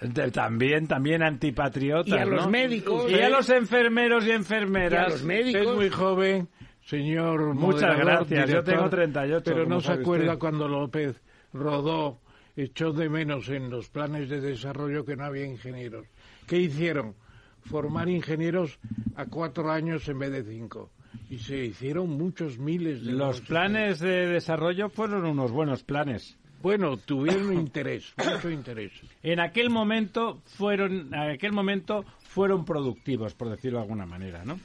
De- 0.00 0.30
También, 0.30 0.86
también 0.88 1.22
antipatriotas. 1.22 2.08
Y 2.08 2.18
a 2.18 2.24
los 2.26 2.44
¿no? 2.44 2.50
médicos, 2.50 3.10
Y 3.10 3.14
a 3.14 3.28
¿eh? 3.28 3.30
los 3.30 3.48
enfermeros 3.50 4.24
y 4.24 4.28
Y 4.28 4.32
a 4.32 4.34
enfermeras. 4.36 5.12
los 5.12 5.22
médicos. 5.22 5.62
Es 5.62 5.74
muy 5.74 5.88
joven, 5.88 6.48
señor. 6.84 7.54
Muchas 7.54 7.96
gracias, 7.96 8.50
yo 8.50 8.62
tengo 8.64 8.88
38, 8.90 9.42
Pero 9.44 9.66
no 9.66 9.80
se 9.80 9.92
acuerda 9.92 10.26
usted. 10.32 10.38
cuando 10.38 10.68
López 10.68 11.20
Rodó 11.52 12.20
echó 12.56 12.92
de 12.92 13.08
menos 13.08 13.48
en 13.48 13.70
los 13.70 13.88
planes 13.88 14.28
de 14.28 14.40
desarrollo 14.40 15.04
que 15.04 15.16
no 15.16 15.24
había 15.24 15.46
ingenieros. 15.46 16.06
¿Qué 16.46 16.58
hicieron? 16.58 17.14
Formar 17.62 18.08
ingenieros 18.08 18.78
a 19.16 19.24
cuatro 19.26 19.70
años 19.70 20.06
en 20.08 20.18
vez 20.18 20.32
de 20.32 20.44
cinco. 20.44 20.90
Y 21.30 21.38
se 21.38 21.56
hicieron 21.64 22.10
muchos 22.10 22.58
miles 22.58 23.04
de 23.06 23.12
Los 23.12 23.40
planes 23.40 23.98
de 24.00 24.26
desarrollo 24.26 24.88
fueron 24.90 25.24
unos 25.24 25.50
buenos 25.52 25.82
planes. 25.82 26.36
Bueno, 26.64 26.96
tuvieron 26.96 27.52
interés, 27.60 28.14
mucho 28.16 28.48
interés. 28.48 28.90
En 29.22 29.38
aquel 29.38 29.68
momento 29.68 30.40
fueron, 30.46 31.12
en 31.12 31.32
aquel 31.32 31.52
momento 31.52 32.06
fueron 32.20 32.64
productivos, 32.64 33.34
por 33.34 33.50
decirlo 33.50 33.80
de 33.80 33.82
alguna 33.82 34.06
manera, 34.06 34.46
¿no? 34.46 34.58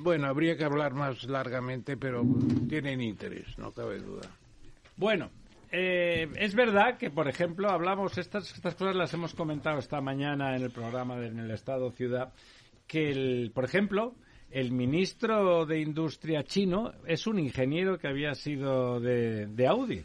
Bueno, 0.00 0.28
habría 0.28 0.56
que 0.56 0.62
hablar 0.62 0.94
más 0.94 1.24
largamente, 1.24 1.96
pero 1.96 2.22
tienen 2.68 3.00
interés, 3.00 3.58
no 3.58 3.72
cabe 3.72 3.98
duda. 3.98 4.30
Bueno, 4.96 5.30
eh, 5.72 6.28
es 6.36 6.54
verdad 6.54 6.96
que, 6.96 7.10
por 7.10 7.26
ejemplo, 7.26 7.68
hablamos, 7.68 8.16
estas, 8.16 8.54
estas 8.54 8.76
cosas 8.76 8.94
las 8.94 9.12
hemos 9.12 9.34
comentado 9.34 9.80
esta 9.80 10.00
mañana 10.00 10.54
en 10.54 10.62
el 10.62 10.70
programa 10.70 11.16
de, 11.16 11.26
en 11.26 11.40
el 11.40 11.50
Estado 11.50 11.90
Ciudad, 11.90 12.32
que, 12.86 13.10
el, 13.10 13.50
por 13.52 13.64
ejemplo, 13.64 14.14
el 14.52 14.70
ministro 14.70 15.66
de 15.66 15.80
Industria 15.80 16.44
chino 16.44 16.92
es 17.08 17.26
un 17.26 17.40
ingeniero 17.40 17.98
que 17.98 18.06
había 18.06 18.36
sido 18.36 19.00
de, 19.00 19.48
de 19.48 19.66
Audi. 19.66 20.04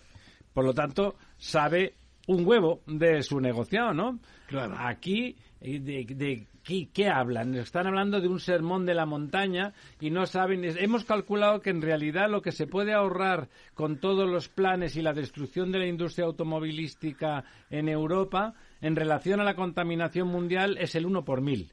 Por 0.51 0.63
lo 0.63 0.73
tanto, 0.73 1.15
sabe 1.37 1.95
un 2.27 2.45
huevo 2.45 2.81
de 2.87 3.21
su 3.23 3.39
negociado, 3.39 3.93
¿no? 3.93 4.19
Claro. 4.47 4.75
Aquí, 4.77 5.35
eh, 5.61 5.79
de, 5.79 6.05
de 6.05 6.47
¿qué, 6.63 6.89
qué 6.91 7.07
hablan? 7.07 7.55
Están 7.55 7.87
hablando 7.87 8.19
de 8.19 8.27
un 8.27 8.39
sermón 8.39 8.85
de 8.85 8.95
la 8.95 9.05
montaña 9.05 9.73
y 9.99 10.09
no 10.09 10.25
saben. 10.25 10.63
Hemos 10.63 11.05
calculado 11.05 11.61
que 11.61 11.69
en 11.69 11.81
realidad 11.81 12.29
lo 12.29 12.41
que 12.41 12.51
se 12.51 12.67
puede 12.67 12.93
ahorrar 12.93 13.49
con 13.73 13.99
todos 13.99 14.29
los 14.29 14.49
planes 14.49 14.95
y 14.95 15.01
la 15.01 15.13
destrucción 15.13 15.71
de 15.71 15.79
la 15.79 15.87
industria 15.87 16.25
automovilística 16.25 17.45
en 17.69 17.89
Europa 17.89 18.55
en 18.81 18.95
relación 18.95 19.39
a 19.39 19.43
la 19.43 19.55
contaminación 19.55 20.27
mundial 20.27 20.77
es 20.79 20.95
el 20.95 21.05
1 21.05 21.23
por 21.23 21.41
mil. 21.41 21.71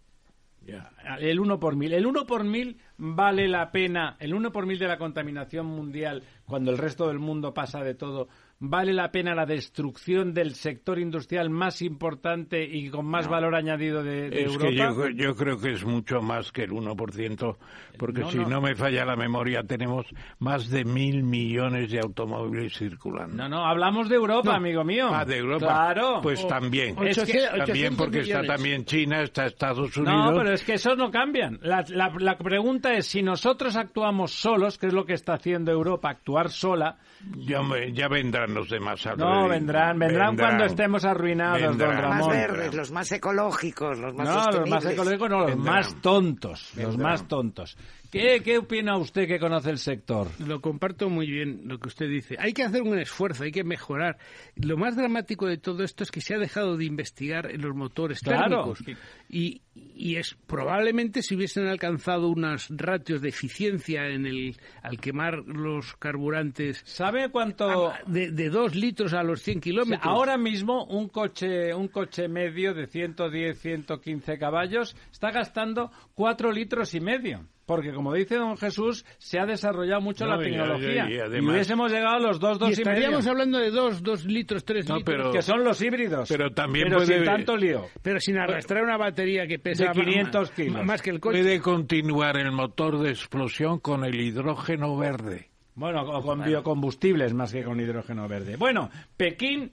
El 1.19 1.41
1 1.41 1.59
por 1.59 1.77
mil. 1.77 1.93
El 1.93 2.07
1 2.07 2.27
por 2.27 2.45
mil 2.45 2.79
vale 2.97 3.49
la 3.49 3.71
pena. 3.73 4.17
El 4.21 4.35
1 4.35 4.53
por 4.53 4.67
mil 4.67 4.79
de 4.79 4.87
la 4.87 4.99
contaminación 4.99 5.67
mundial, 5.67 6.23
cuando 6.47 6.71
el 6.71 6.79
resto 6.79 7.09
del 7.09 7.19
mundo 7.19 7.53
pasa 7.53 7.83
de 7.83 7.95
todo, 7.95 8.29
vale 8.65 8.93
la 8.93 9.11
pena 9.11 9.35
la 9.35 9.45
destrucción 9.45 10.33
del 10.33 10.55
sector 10.55 10.99
industrial 11.01 11.51
más 11.51 11.83
importante 11.83 12.63
y 12.65 12.89
con 12.91 13.05
más 13.07 13.27
valor 13.27 13.57
añadido 13.57 14.05
de, 14.05 14.31
de 14.31 14.43
es 14.43 14.53
Europa. 14.53 14.69
que 14.71 14.77
yo, 14.77 15.09
yo 15.11 15.35
creo 15.37 15.59
que 15.59 15.73
es 15.73 15.85
mucho 15.85 16.23
más 16.23 16.53
que 16.53 16.63
el 16.63 16.71
1%, 16.71 17.57
porque 17.99 18.21
No, 18.21 18.31
si 18.31 18.39
no. 18.39 18.49
no. 18.49 18.61
me 18.61 18.77
falla 18.77 19.05
la 19.05 19.17
memoria, 19.17 19.65
tenemos 19.65 20.07
más 20.39 20.71
de 20.71 20.85
mil 20.85 21.25
millones 21.25 21.91
de 21.91 21.99
automóviles 21.99 22.79
circulando. 22.79 23.35
No, 23.37 23.49
no, 23.49 23.67
hablamos 23.67 24.09
de 24.09 24.15
Europa, 24.15 24.51
No. 24.51 24.57
amigo 24.59 24.85
mío. 24.85 25.09
Ah, 25.13 25.25
de 25.25 25.39
Europa. 25.39 25.67
Claro. 25.67 26.21
Pues 26.23 26.41
Oh. 26.45 26.47
también. 26.47 26.97
Es 27.05 27.19
que- 27.25 27.43
también 27.67 27.97
porque 27.97 28.21
está 28.21 28.43
millones. 28.43 28.57
también 28.57 28.85
China, 28.85 29.23
está 29.23 29.47
Estados 29.47 29.97
Unidos. 29.97 30.33
No, 30.33 30.39
pero 30.39 30.53
es 30.53 30.63
que 30.63 30.75
esos 30.75 30.97
no 30.97 31.11
cambian. 31.11 31.59
La, 31.63 31.85
la- 31.89 32.13
la 32.17 32.39
pregunta 32.39 32.93
es 32.95 33.07
si 33.09 33.23
nosotros 33.25 33.75
actuamos 33.75 34.31
solos, 34.33 34.79
que 34.79 34.87
es 34.87 34.93
lo 34.93 35.05
que 35.05 35.15
está 35.15 35.35
haciendo 35.35 35.73
Europa, 35.73 36.11
actuar 36.11 36.51
sola, 36.51 36.99
ya, 37.39 37.61
ya 37.93 38.07
vendrán 38.09 38.52
vendrán 38.53 38.55
los 38.55 38.69
demás 38.69 39.07
al 39.07 39.19
No, 39.19 39.43
rey. 39.49 39.51
vendrán, 39.59 39.99
vendrán, 39.99 40.37
cuando 40.37 40.65
estemos 40.65 41.05
arruinados, 41.05 41.61
don 41.63 41.71
Vendrán. 41.79 41.91
Los 42.03 42.09
más 42.11 42.19
Ramón. 42.21 42.31
verdes, 42.31 42.75
los 42.75 42.91
más 42.91 43.13
ecológicos, 43.13 43.99
los 43.99 44.15
más 44.15 44.29
No, 44.29 44.51
los 44.61 44.69
más 44.71 44.85
ecológicos 44.85 45.31
no, 45.31 45.39
los 45.41 45.47
Vendrán. 45.49 45.75
más 45.75 45.95
tontos, 46.01 46.73
los 46.77 46.87
Vendrán. 46.89 47.03
más 47.13 47.29
tontos. 47.29 47.77
¿Qué, 48.13 48.43
¿Qué 48.45 48.59
opina 48.59 48.99
usted 48.99 49.27
que 49.27 49.39
conoce 49.39 49.71
el 49.71 49.79
sector? 49.79 50.29
Lo 50.47 50.61
comparto 50.61 51.09
muy 51.09 51.27
bien 51.31 51.63
lo 51.65 51.79
que 51.79 51.89
usted 51.89 52.09
dice. 52.11 52.37
Hay 52.39 52.53
que 52.53 52.63
hacer 52.63 52.83
un 52.83 52.99
esfuerzo, 52.99 53.45
hay 53.45 53.53
que 53.53 53.65
mejorar. 53.65 54.19
Lo 54.57 54.77
más 54.77 54.97
dramático 54.97 55.47
de 55.47 55.57
todo 55.57 55.83
esto 55.83 56.05
es 56.05 56.11
que 56.11 56.21
se 56.21 56.35
ha 56.35 56.39
dejado 56.39 56.77
de 56.77 56.85
investigar 56.85 57.51
en 57.51 57.63
los 57.63 57.75
motores 57.75 58.21
Claro. 58.21 58.75
térmicos. 58.75 58.99
Y, 59.31 59.63
y 59.75 60.17
es 60.17 60.37
probablemente 60.47 61.23
si 61.23 61.35
hubiesen 61.37 61.67
alcanzado 61.69 62.29
unos 62.29 62.69
ratios 62.69 63.23
de 63.23 63.31
eficiencia 63.31 64.07
en 64.09 64.27
el 64.27 64.57
al 64.83 65.01
quemar 65.01 65.39
los 65.47 65.97
carburantes 65.97 66.83
¿Sabe 66.85 67.31
cuánto? 67.31 67.95
de, 68.07 68.31
de 68.31 68.51
dos 68.51 68.75
litros 68.75 69.15
a 69.15 69.23
los 69.23 69.41
100 69.41 69.53
O 69.53 69.55
sea, 69.57 69.63
kilómetros. 69.63 70.07
ahora 70.07 70.37
mismo 70.37 70.85
un 70.85 71.09
coche, 71.09 71.73
un 71.75 71.89
coche 71.89 72.29
medio 72.29 72.75
de 72.75 72.87
110, 72.89 73.59
115 73.59 74.37
caballos 74.39 74.95
está 75.11 75.31
gastando 75.31 75.91
4 76.15 76.53
litros 76.53 76.93
y 76.93 77.01
medio. 77.01 77.47
Porque, 77.65 77.93
como 77.93 78.13
dice 78.13 78.37
don 78.37 78.57
Jesús, 78.57 79.05
se 79.19 79.39
ha 79.39 79.47
desarrollado 79.47 80.01
mucho 80.01 80.27
No, 80.27 80.37
la 80.37 80.43
y- 80.43 80.51
tecnología. 80.51 81.07
y- 81.09 81.13
y 81.13 81.17
Y, 81.17 81.19
además- 81.21 81.55
hubiésemos 81.55 81.93
llegado 81.93 82.17
a 82.17 82.19
los 82.19 82.41
2, 82.41 82.59
2 82.59 82.71
y 82.71 82.73
y, 82.73 82.77
medio. 82.85 82.91
estaríamos 82.93 83.27
hablando 83.27 83.59
de 83.59 83.71
dos, 83.71 84.03
dos 84.03 84.25
litros, 84.25 84.65
tres 84.65 84.89
No, 84.89 84.97
litros. 84.97 85.17
pero- 85.17 85.33
Que 85.33 85.43
son 85.43 85.63
los 85.65 85.81
híbridos. 85.81 86.29
Pero 86.29 86.51
también 86.51 86.87
pero 86.89 86.99
puede- 86.99 87.15
sin 87.17 87.25
tanto 87.25 87.57
lío. 87.57 87.87
Pero 88.03 88.19
sin 88.21 88.37
arrastrar 88.39 88.83
una 88.83 88.97
batería 88.97 89.47
que 89.47 89.59
pesa 89.59 89.85
De 89.85 89.89
ma- 89.91 89.95
500 90.05 90.51
ma- 90.51 90.55
kilos. 90.57 90.85
más 90.85 91.03
que 91.03 91.11
el 91.11 91.21
coche. 91.21 91.39
Puede 91.41 91.61
continuar 91.61 92.37
el 92.37 92.51
motor 92.53 92.99
de 92.99 93.11
explosión 93.11 93.79
con 93.79 94.05
el 94.05 94.21
hidrógeno 94.21 94.97
verde. 94.97 95.49
Bueno, 95.75 96.03
o 96.03 96.21
con 96.21 96.43
biocombustibles 96.45 97.33
más 97.33 97.53
que 97.53 97.63
con 97.65 97.81
hidrógeno 97.81 98.29
verde. 98.29 98.57
Bueno, 98.57 98.91
Pekín 99.17 99.73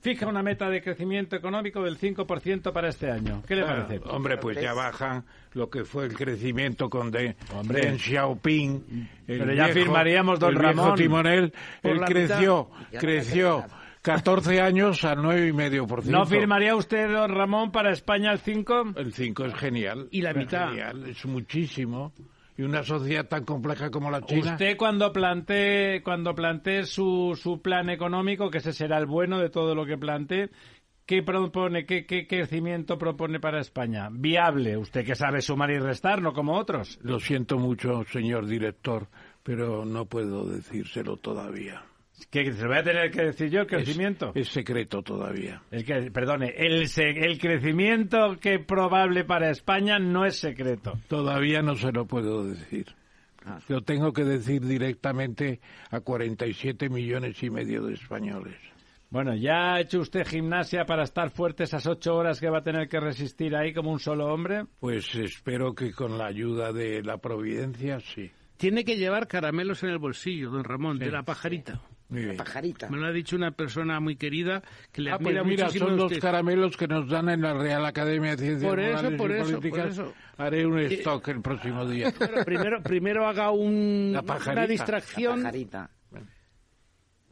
fija 0.00 0.26
una 0.26 0.42
meta 0.42 0.68
de 0.70 0.82
crecimiento 0.82 1.36
económico 1.36 1.82
del 1.82 1.98
5% 1.98 2.72
para 2.72 2.88
este 2.88 3.10
año. 3.10 3.42
¿Qué 3.46 3.54
le 3.54 3.62
Ah, 3.62 3.86
parece? 3.86 4.00
hombre, 4.08 4.38
pues 4.38 4.60
ya 4.60 4.72
bajan 4.72 5.24
lo 5.52 5.68
que 5.68 5.84
fue 5.84 6.06
el 6.06 6.14
crecimiento 6.14 6.88
con 6.88 7.10
de, 7.10 7.36
Hombre. 7.54 7.82
Deng 7.82 7.98
Xiaoping. 7.98 9.08
el 9.26 9.38
Pero 9.38 9.52
ya 9.52 9.64
viejo- 9.66 9.78
firmaríamos, 9.80 10.38
don 10.40 10.50
el 10.54 10.58
viejo 10.58 10.72
Ramón. 10.72 10.94
timonel, 10.96 11.52
él 11.82 12.00
creció, 12.06 12.70
mitad. 12.78 13.00
creció 13.00 13.64
14 14.02 14.60
años 14.62 15.04
al 15.04 15.18
9,5%. 15.18 16.10
¿No 16.18 16.24
firmaría 16.24 16.74
usted, 16.74 17.10
don 17.12 17.30
Ramón, 17.34 17.70
para 17.70 17.92
España 17.92 18.32
el 18.32 18.38
5? 18.38 18.94
El 18.96 19.12
5 19.12 19.44
es 19.44 19.54
genial. 19.54 20.08
Y 20.10 20.22
la 20.22 20.30
es 20.30 20.36
mitad. 20.36 20.68
genial, 20.70 21.04
es 21.08 21.24
muchísimo. 21.26 22.12
Y 22.56 22.62
una 22.62 22.82
sociedad 22.82 23.26
tan 23.26 23.44
compleja 23.44 23.90
como 23.90 24.10
la 24.10 24.22
China. 24.22 24.52
Usted 24.52 24.76
cuando 24.76 25.12
plantee, 25.12 26.02
cuando 26.02 26.34
plantee 26.34 26.84
su, 26.84 27.38
su 27.40 27.62
plan 27.62 27.90
económico, 27.90 28.50
que 28.50 28.58
ese 28.58 28.72
será 28.72 28.98
el 28.98 29.06
bueno 29.06 29.38
de 29.38 29.50
todo 29.50 29.74
lo 29.74 29.86
que 29.86 29.96
plantee, 29.96 30.50
¿qué 31.06 31.22
propone, 31.22 31.86
qué, 31.86 32.06
qué 32.06 32.26
crecimiento 32.26 32.98
propone 32.98 33.40
para 33.40 33.60
España? 33.60 34.08
Viable, 34.12 34.76
usted 34.76 35.04
que 35.04 35.14
sabe 35.14 35.40
sumar 35.40 35.70
y 35.70 35.78
restar, 35.78 36.20
no 36.22 36.32
como 36.32 36.56
otros. 36.56 36.98
Lo 37.02 37.18
siento 37.18 37.58
mucho, 37.58 38.04
señor 38.04 38.46
director, 38.46 39.08
pero 39.42 39.84
no 39.84 40.04
puedo 40.04 40.46
decírselo 40.46 41.16
todavía. 41.16 41.82
Que 42.28 42.52
se 42.52 42.62
lo 42.62 42.68
voy 42.68 42.78
a 42.78 42.82
tener 42.82 43.10
que 43.10 43.22
decir 43.22 43.50
yo 43.50 43.60
el 43.60 43.66
crecimiento. 43.66 44.32
Es, 44.34 44.46
es 44.46 44.52
secreto 44.52 45.02
todavía. 45.02 45.62
El 45.70 45.84
que, 45.84 46.10
perdone, 46.10 46.54
el, 46.56 46.88
el 46.96 47.38
crecimiento 47.38 48.38
que 48.40 48.58
probable 48.58 49.24
para 49.24 49.50
España 49.50 49.98
no 49.98 50.24
es 50.24 50.38
secreto. 50.38 50.98
Todavía 51.08 51.62
no 51.62 51.76
se 51.76 51.92
lo 51.92 52.06
puedo 52.06 52.44
decir. 52.44 52.86
Lo 53.68 53.82
tengo 53.82 54.12
que 54.12 54.24
decir 54.24 54.66
directamente 54.66 55.60
a 55.90 56.00
47 56.00 56.88
millones 56.90 57.42
y 57.42 57.50
medio 57.50 57.82
de 57.82 57.94
españoles. 57.94 58.56
Bueno, 59.10 59.34
¿ya 59.34 59.74
ha 59.74 59.80
hecho 59.80 59.98
usted 59.98 60.24
gimnasia 60.24 60.84
para 60.84 61.02
estar 61.02 61.30
fuerte 61.30 61.64
esas 61.64 61.84
ocho 61.86 62.14
horas 62.14 62.38
que 62.38 62.48
va 62.48 62.58
a 62.58 62.62
tener 62.62 62.88
que 62.88 63.00
resistir 63.00 63.56
ahí 63.56 63.72
como 63.72 63.90
un 63.90 63.98
solo 63.98 64.32
hombre? 64.32 64.66
Pues 64.78 65.12
espero 65.16 65.74
que 65.74 65.92
con 65.92 66.16
la 66.16 66.26
ayuda 66.26 66.72
de 66.72 67.02
la 67.02 67.18
providencia, 67.18 67.98
sí. 67.98 68.30
Tiene 68.56 68.84
que 68.84 68.96
llevar 68.96 69.26
caramelos 69.26 69.82
en 69.82 69.90
el 69.90 69.98
bolsillo, 69.98 70.50
don 70.50 70.62
Ramón, 70.62 70.98
de 70.98 71.10
la 71.10 71.24
pajarita. 71.24 71.80
Muy 72.10 72.24
bien. 72.24 72.36
Pajarita. 72.36 72.88
Me 72.90 72.98
lo 72.98 73.06
ha 73.06 73.12
dicho 73.12 73.36
una 73.36 73.52
persona 73.52 74.00
muy 74.00 74.16
querida 74.16 74.62
que 74.92 75.00
le 75.00 75.12
Ah, 75.12 75.18
pues 75.18 75.28
admira 75.28 75.44
mira, 75.44 75.64
muchísimo 75.66 75.88
son 75.90 75.96
los 75.96 76.06
usted. 76.06 76.20
caramelos 76.20 76.76
que 76.76 76.88
nos 76.88 77.08
dan 77.08 77.28
en 77.28 77.40
la 77.40 77.54
Real 77.54 77.86
Academia 77.86 78.32
de 78.32 78.36
Ciencias 78.44 78.68
Por 78.68 78.80
eso, 78.80 78.96
Morales 78.96 79.18
por 79.18 79.30
y 79.30 79.34
eso, 79.34 79.42
por 79.44 79.60
Políticas. 79.60 79.92
eso. 79.92 80.14
Haré 80.36 80.66
un 80.66 80.78
Eh, 80.80 80.86
stock 80.94 81.28
el 81.28 81.40
próximo 81.40 81.86
día. 81.86 82.12
Bueno, 82.18 82.44
primero, 82.44 82.82
primero 82.82 83.26
haga 83.28 83.50
un, 83.52 84.10
La 84.12 84.22
pajarita. 84.22 84.52
una 84.52 84.60
La 84.62 84.66
distracción. 84.66 85.42
pajarita. 85.42 85.90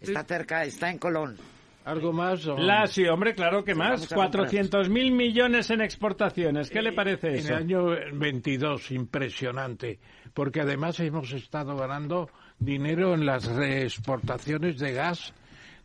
Está 0.01 0.23
cerca, 0.25 0.65
está 0.65 0.91
en 0.91 0.99
Colón. 0.99 1.37
¿Algo 1.85 2.13
más? 2.13 2.47
o- 2.47 2.57
La, 2.59 2.87
sí, 2.87 3.07
hombre, 3.07 3.35
claro 3.35 3.65
que 3.65 3.75
más. 3.75 3.93
vamos 3.93 4.13
a 4.13 4.15
comprar. 4.15 4.31
400 4.47 4.89
mil 4.91 5.11
millones 5.11 5.71
en 5.71 5.81
exportaciones. 5.81 6.71
¿Qué 6.71 6.83
le 6.83 6.93
parece 6.93 7.29
En 7.31 7.35
eso? 7.37 7.49
el 7.49 7.55
año 7.55 7.85
22, 8.13 8.91
impresionante, 8.93 9.99
porque 10.35 10.61
además 10.61 11.01
hemos 11.01 11.33
estado 11.33 11.75
ganando 11.77 12.29
dinero 12.59 13.15
en 13.15 13.27
las 13.27 13.45
reexportaciones 13.47 14.79
de 14.79 14.93
gas, 14.93 15.33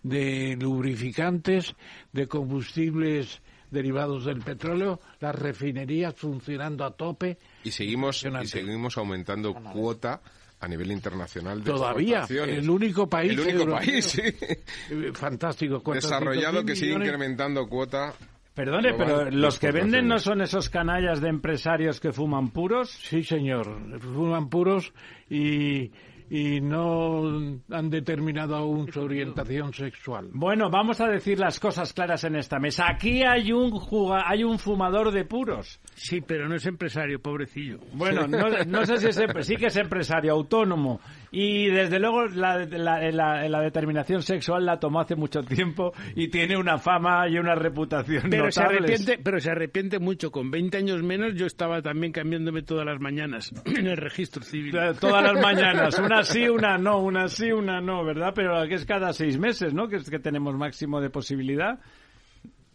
de 0.04 0.58
lubrificantes, 0.60 1.76
de 2.12 2.28
combustibles 2.28 3.42
derivados 3.72 4.26
del 4.26 4.42
petróleo, 4.42 5.00
las 5.20 5.34
refinerías 5.36 6.14
funcionando 6.16 6.86
a 6.86 6.92
tope. 6.92 7.38
Y 7.64 7.72
seguimos, 7.72 8.24
y 8.44 8.48
seguimos 8.48 8.98
aumentando 8.98 9.54
cuota 9.56 10.22
a 10.60 10.68
nivel 10.68 10.92
internacional 10.92 11.64
de 11.64 11.72
Todavía, 11.72 12.20
exportaciones. 12.20 12.60
el 12.60 12.70
único 12.70 13.10
país 13.10 13.32
El 13.34 13.40
único 13.42 13.58
europeo. 13.60 13.78
país, 13.80 14.06
sí. 14.06 14.22
Eh, 14.22 15.12
Fantástico. 15.14 15.82
400.000 15.84 15.94
desarrollado 15.96 16.64
que 16.64 16.76
sigue 16.76 16.90
millones. 16.94 17.08
incrementando 17.08 17.68
cuota. 17.68 18.14
Perdone, 18.54 18.92
global 18.94 19.08
pero 19.26 19.32
los 19.32 19.58
que 19.58 19.72
venden 19.72 20.08
no 20.08 20.16
exportaciones. 20.16 20.24
son 20.52 20.60
esos 20.60 20.70
canallas 20.70 21.20
de 21.20 21.30
empresarios 21.30 22.00
que 22.00 22.14
fuman 22.14 22.52
puros. 22.52 22.92
Sí, 22.92 23.24
señor. 23.24 24.00
Fuman 24.00 24.48
puros 24.50 24.94
y, 25.30 25.92
y 26.36 26.62
no 26.62 27.60
han 27.70 27.90
determinado 27.92 28.56
aún 28.56 28.92
su 28.92 29.02
orientación 29.02 29.72
sexual. 29.72 30.30
Bueno, 30.34 30.72
vamos 30.72 31.00
a 31.00 31.08
decir 31.08 31.38
las 31.38 31.60
cosas 31.60 31.94
claras 31.94 32.24
en 32.24 32.36
esta 32.36 32.58
mesa. 32.58 32.86
Aquí 32.90 33.22
hay 33.22 33.52
un 33.52 33.70
juga- 33.70 34.24
hay 34.26 34.44
un 34.44 34.58
fumador 34.58 35.12
de 35.12 35.26
puros. 35.26 35.80
Sí, 35.94 36.22
pero 36.22 36.50
no 36.50 36.56
es 36.56 36.66
empresario, 36.66 37.22
pobrecillo. 37.22 37.78
Bueno, 37.94 38.28
no, 38.28 38.50
no 38.66 38.84
sé 38.88 38.98
si 38.98 39.10
es 39.10 39.20
empre- 39.22 39.44
sí 39.44 39.58
que 39.58 39.68
es 39.68 39.78
empresario, 39.78 40.32
autónomo. 40.34 41.00
Y 41.32 41.68
desde 41.68 42.00
luego 42.00 42.26
la, 42.26 42.66
la- 42.66 43.12
la- 43.12 43.48
la 43.48 43.62
determinación 43.62 44.24
sexual 44.24 44.66
la 44.66 44.80
tomó 44.80 45.02
hace 45.02 45.16
mucho 45.16 45.44
tiempo 45.44 45.94
y 46.16 46.30
tiene 46.30 46.58
una 46.58 46.80
fama 46.80 47.28
y 47.30 47.38
una 47.38 47.54
reputación 47.54 48.30
Pero 48.32 48.52
se, 48.52 48.62
arrepiente, 48.64 49.20
pero 49.24 49.40
se 49.40 49.52
arrepiente 49.52 50.00
mucho. 50.00 50.32
Con 50.32 50.50
20 50.50 50.78
años 50.78 51.04
menos 51.04 51.36
yo 51.36 51.46
estaba 51.46 51.82
también 51.84 52.12
cambiándome 52.12 52.64
todas 52.64 52.86
las 52.88 53.00
mañanas 53.00 53.52
en 53.66 53.86
el 53.86 53.98
registro 53.98 54.42
civil. 54.42 54.76
Todas 55.00 55.24
las 55.24 55.40
mañanas, 55.40 56.00
una 56.00 56.23
sí, 56.24 56.48
una 56.48 56.78
no, 56.78 57.00
una 57.00 57.28
sí, 57.28 57.52
una 57.52 57.82
no, 57.82 58.04
¿verdad? 58.04 58.34
Pero 58.36 58.68
que 58.68 58.76
es 58.76 58.86
cada 58.86 59.14
seis 59.14 59.38
meses, 59.38 59.74
¿no? 59.74 59.88
Que 59.88 59.98
es 59.98 60.10
que 60.10 60.20
tenemos 60.20 60.56
máximo 60.56 61.02
de 61.02 61.10
posibilidad. 61.10 61.80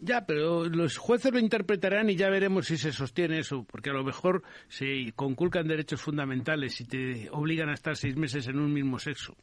Ya, 0.00 0.24
pero 0.26 0.64
los 0.66 0.96
jueces 0.96 1.32
lo 1.32 1.40
interpretarán 1.40 2.08
y 2.08 2.16
ya 2.16 2.30
veremos 2.30 2.66
si 2.66 2.76
se 2.76 2.92
sostiene 2.92 3.40
eso, 3.40 3.64
porque 3.64 3.90
a 3.90 3.94
lo 3.94 4.04
mejor 4.04 4.44
se 4.68 5.12
conculcan 5.16 5.66
derechos 5.66 6.00
fundamentales 6.00 6.80
y 6.80 6.84
te 6.84 7.28
obligan 7.30 7.68
a 7.68 7.74
estar 7.74 7.96
seis 7.96 8.16
meses 8.16 8.46
en 8.46 8.60
un 8.60 8.72
mismo 8.72 8.98
sexo. 9.00 9.36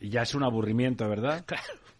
Y 0.00 0.08
ya 0.08 0.22
es 0.22 0.34
un 0.34 0.42
aburrimiento, 0.42 1.08
¿verdad? 1.08 1.44
Claro. 1.46 1.91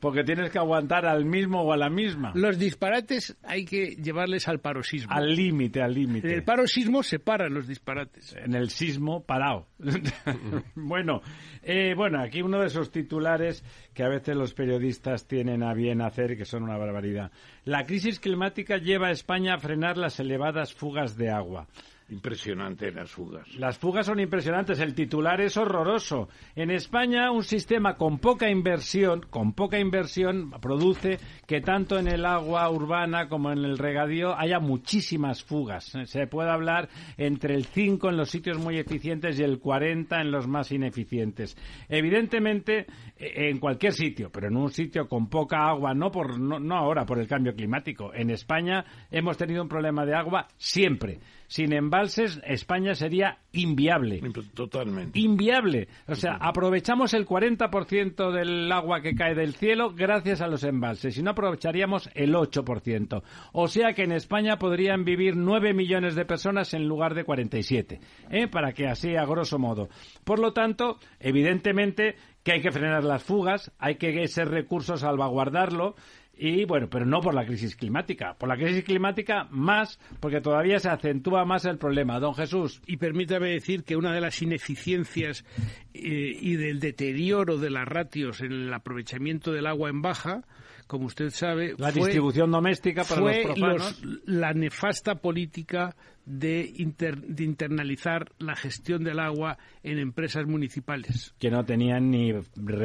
Porque 0.00 0.22
tienes 0.22 0.50
que 0.50 0.58
aguantar 0.58 1.06
al 1.06 1.24
mismo 1.24 1.62
o 1.62 1.72
a 1.72 1.76
la 1.76 1.90
misma. 1.90 2.32
Los 2.34 2.58
disparates 2.58 3.36
hay 3.42 3.64
que 3.64 3.96
llevarles 3.96 4.48
al 4.48 4.60
paroxismo. 4.60 5.12
Al 5.12 5.34
límite, 5.34 5.82
al 5.82 5.92
En 5.92 5.96
el 5.96 6.02
límite. 6.06 6.42
paroxismo 6.42 7.02
se 7.02 7.18
paran 7.18 7.54
los 7.54 7.66
disparates. 7.66 8.34
En 8.36 8.54
el 8.54 8.70
sismo 8.70 9.24
parado. 9.24 9.66
bueno, 10.74 11.22
eh, 11.62 11.94
bueno, 11.96 12.20
aquí 12.20 12.42
uno 12.42 12.60
de 12.60 12.66
esos 12.66 12.90
titulares 12.90 13.64
que 13.94 14.04
a 14.04 14.08
veces 14.08 14.36
los 14.36 14.54
periodistas 14.54 15.26
tienen 15.26 15.62
a 15.62 15.74
bien 15.74 16.00
hacer, 16.02 16.36
que 16.36 16.44
son 16.44 16.62
una 16.62 16.76
barbaridad. 16.76 17.32
La 17.64 17.84
crisis 17.86 18.20
climática 18.20 18.76
lleva 18.76 19.08
a 19.08 19.12
España 19.12 19.54
a 19.54 19.58
frenar 19.58 19.96
las 19.96 20.20
elevadas 20.20 20.74
fugas 20.74 21.16
de 21.16 21.30
agua. 21.30 21.66
Impresionante 22.10 22.90
las 22.90 23.08
fugas. 23.10 23.54
Las 23.54 23.78
fugas 23.78 24.06
son 24.06 24.18
impresionantes, 24.18 24.80
el 24.80 24.94
titular 24.94 25.40
es 25.40 25.56
horroroso. 25.56 26.28
En 26.56 26.72
España, 26.72 27.30
un 27.30 27.44
sistema 27.44 27.94
con 27.94 28.18
poca 28.18 28.50
inversión, 28.50 29.24
con 29.30 29.52
poca 29.52 29.78
inversión, 29.78 30.50
produce 30.60 31.18
que 31.46 31.60
tanto 31.60 32.00
en 32.00 32.08
el 32.08 32.26
agua 32.26 32.68
urbana 32.68 33.28
como 33.28 33.52
en 33.52 33.58
el 33.58 33.78
regadío 33.78 34.36
haya 34.36 34.58
muchísimas 34.58 35.44
fugas. 35.44 35.96
Se 36.04 36.26
puede 36.26 36.50
hablar 36.50 36.88
entre 37.16 37.54
el 37.54 37.66
5 37.66 38.08
en 38.08 38.16
los 38.16 38.28
sitios 38.28 38.58
muy 38.58 38.78
eficientes 38.78 39.38
y 39.38 39.44
el 39.44 39.60
40 39.60 40.20
en 40.20 40.32
los 40.32 40.48
más 40.48 40.72
ineficientes. 40.72 41.56
Evidentemente, 41.88 42.86
eh, 43.16 43.50
en 43.50 43.58
cualquier 43.60 43.92
sitio, 43.92 44.30
pero 44.32 44.48
en 44.48 44.56
un 44.56 44.70
sitio 44.70 45.06
con 45.06 45.28
poca 45.28 45.68
agua, 45.68 45.94
no, 45.94 46.10
por, 46.10 46.40
no, 46.40 46.58
no 46.58 46.76
ahora 46.76 47.06
por 47.06 47.20
el 47.20 47.28
cambio 47.28 47.54
climático. 47.54 48.12
En 48.12 48.30
España 48.30 48.84
hemos 49.12 49.36
tenido 49.36 49.62
un 49.62 49.68
problema 49.68 50.04
de 50.04 50.16
agua 50.16 50.48
siempre. 50.56 51.20
Sin 51.50 51.72
embalses, 51.72 52.40
España 52.44 52.94
sería 52.94 53.38
inviable. 53.50 54.22
Totalmente. 54.54 55.18
Inviable. 55.18 55.88
O 56.06 56.14
sea, 56.14 56.34
aprovechamos 56.40 57.12
el 57.12 57.26
40% 57.26 58.30
del 58.30 58.70
agua 58.70 59.00
que 59.00 59.16
cae 59.16 59.34
del 59.34 59.56
cielo 59.56 59.92
gracias 59.92 60.42
a 60.42 60.46
los 60.46 60.62
embalses 60.62 61.18
y 61.18 61.24
no 61.24 61.32
aprovecharíamos 61.32 62.08
el 62.14 62.34
8%. 62.34 63.22
O 63.52 63.66
sea 63.66 63.94
que 63.94 64.04
en 64.04 64.12
España 64.12 64.60
podrían 64.60 65.04
vivir 65.04 65.34
9 65.34 65.74
millones 65.74 66.14
de 66.14 66.24
personas 66.24 66.72
en 66.72 66.86
lugar 66.86 67.16
de 67.16 67.24
47. 67.24 68.00
¿eh? 68.30 68.46
Para 68.46 68.72
que 68.72 68.86
así, 68.86 69.16
a 69.16 69.24
grosso 69.24 69.58
modo. 69.58 69.88
Por 70.22 70.38
lo 70.38 70.52
tanto, 70.52 71.00
evidentemente 71.18 72.14
que 72.44 72.52
hay 72.52 72.62
que 72.62 72.70
frenar 72.70 73.02
las 73.02 73.24
fugas, 73.24 73.72
hay 73.80 73.96
que 73.96 74.22
ese 74.22 74.44
recurso 74.44 74.96
salvaguardarlo 74.96 75.96
y 76.42 76.64
bueno, 76.64 76.88
pero 76.88 77.04
no 77.04 77.20
por 77.20 77.34
la 77.34 77.44
crisis 77.44 77.76
climática. 77.76 78.32
Por 78.32 78.48
la 78.48 78.56
crisis 78.56 78.82
climática 78.82 79.46
más, 79.50 80.00
porque 80.20 80.40
todavía 80.40 80.80
se 80.80 80.88
acentúa 80.88 81.44
más 81.44 81.66
el 81.66 81.76
problema. 81.76 82.18
Don 82.18 82.34
Jesús. 82.34 82.80
Y 82.86 82.96
permítame 82.96 83.50
decir 83.50 83.84
que 83.84 83.94
una 83.94 84.14
de 84.14 84.22
las 84.22 84.40
ineficiencias 84.40 85.44
eh, 85.92 86.38
y 86.40 86.56
del 86.56 86.80
deterioro 86.80 87.58
de 87.58 87.68
las 87.68 87.86
ratios 87.86 88.40
en 88.40 88.52
el 88.52 88.72
aprovechamiento 88.72 89.52
del 89.52 89.66
agua 89.66 89.90
en 89.90 90.00
baja, 90.00 90.44
como 90.90 91.06
usted 91.06 91.30
sabe, 91.30 91.74
La 91.78 91.92
fue- 91.92 92.02
distribución 92.02 92.50
doméstica 92.50 93.04
para 93.04 93.20
fue 93.20 93.44
los 93.44 93.44
profanos. 93.54 94.02
los- 94.02 94.20
la 94.26 94.52
nefasta 94.52 95.14
política 95.14 95.94
de, 96.26 96.68
inter- 96.78 97.20
de 97.22 97.44
internalizar 97.44 98.32
la 98.40 98.56
gestión 98.56 99.04
del 99.04 99.20
agua 99.20 99.56
en 99.84 99.98
empresas 100.00 100.46
municipales. 100.46 101.32
que 101.38 101.48
no 101.50 101.64
tenían 101.64 102.10
ni 102.10 102.32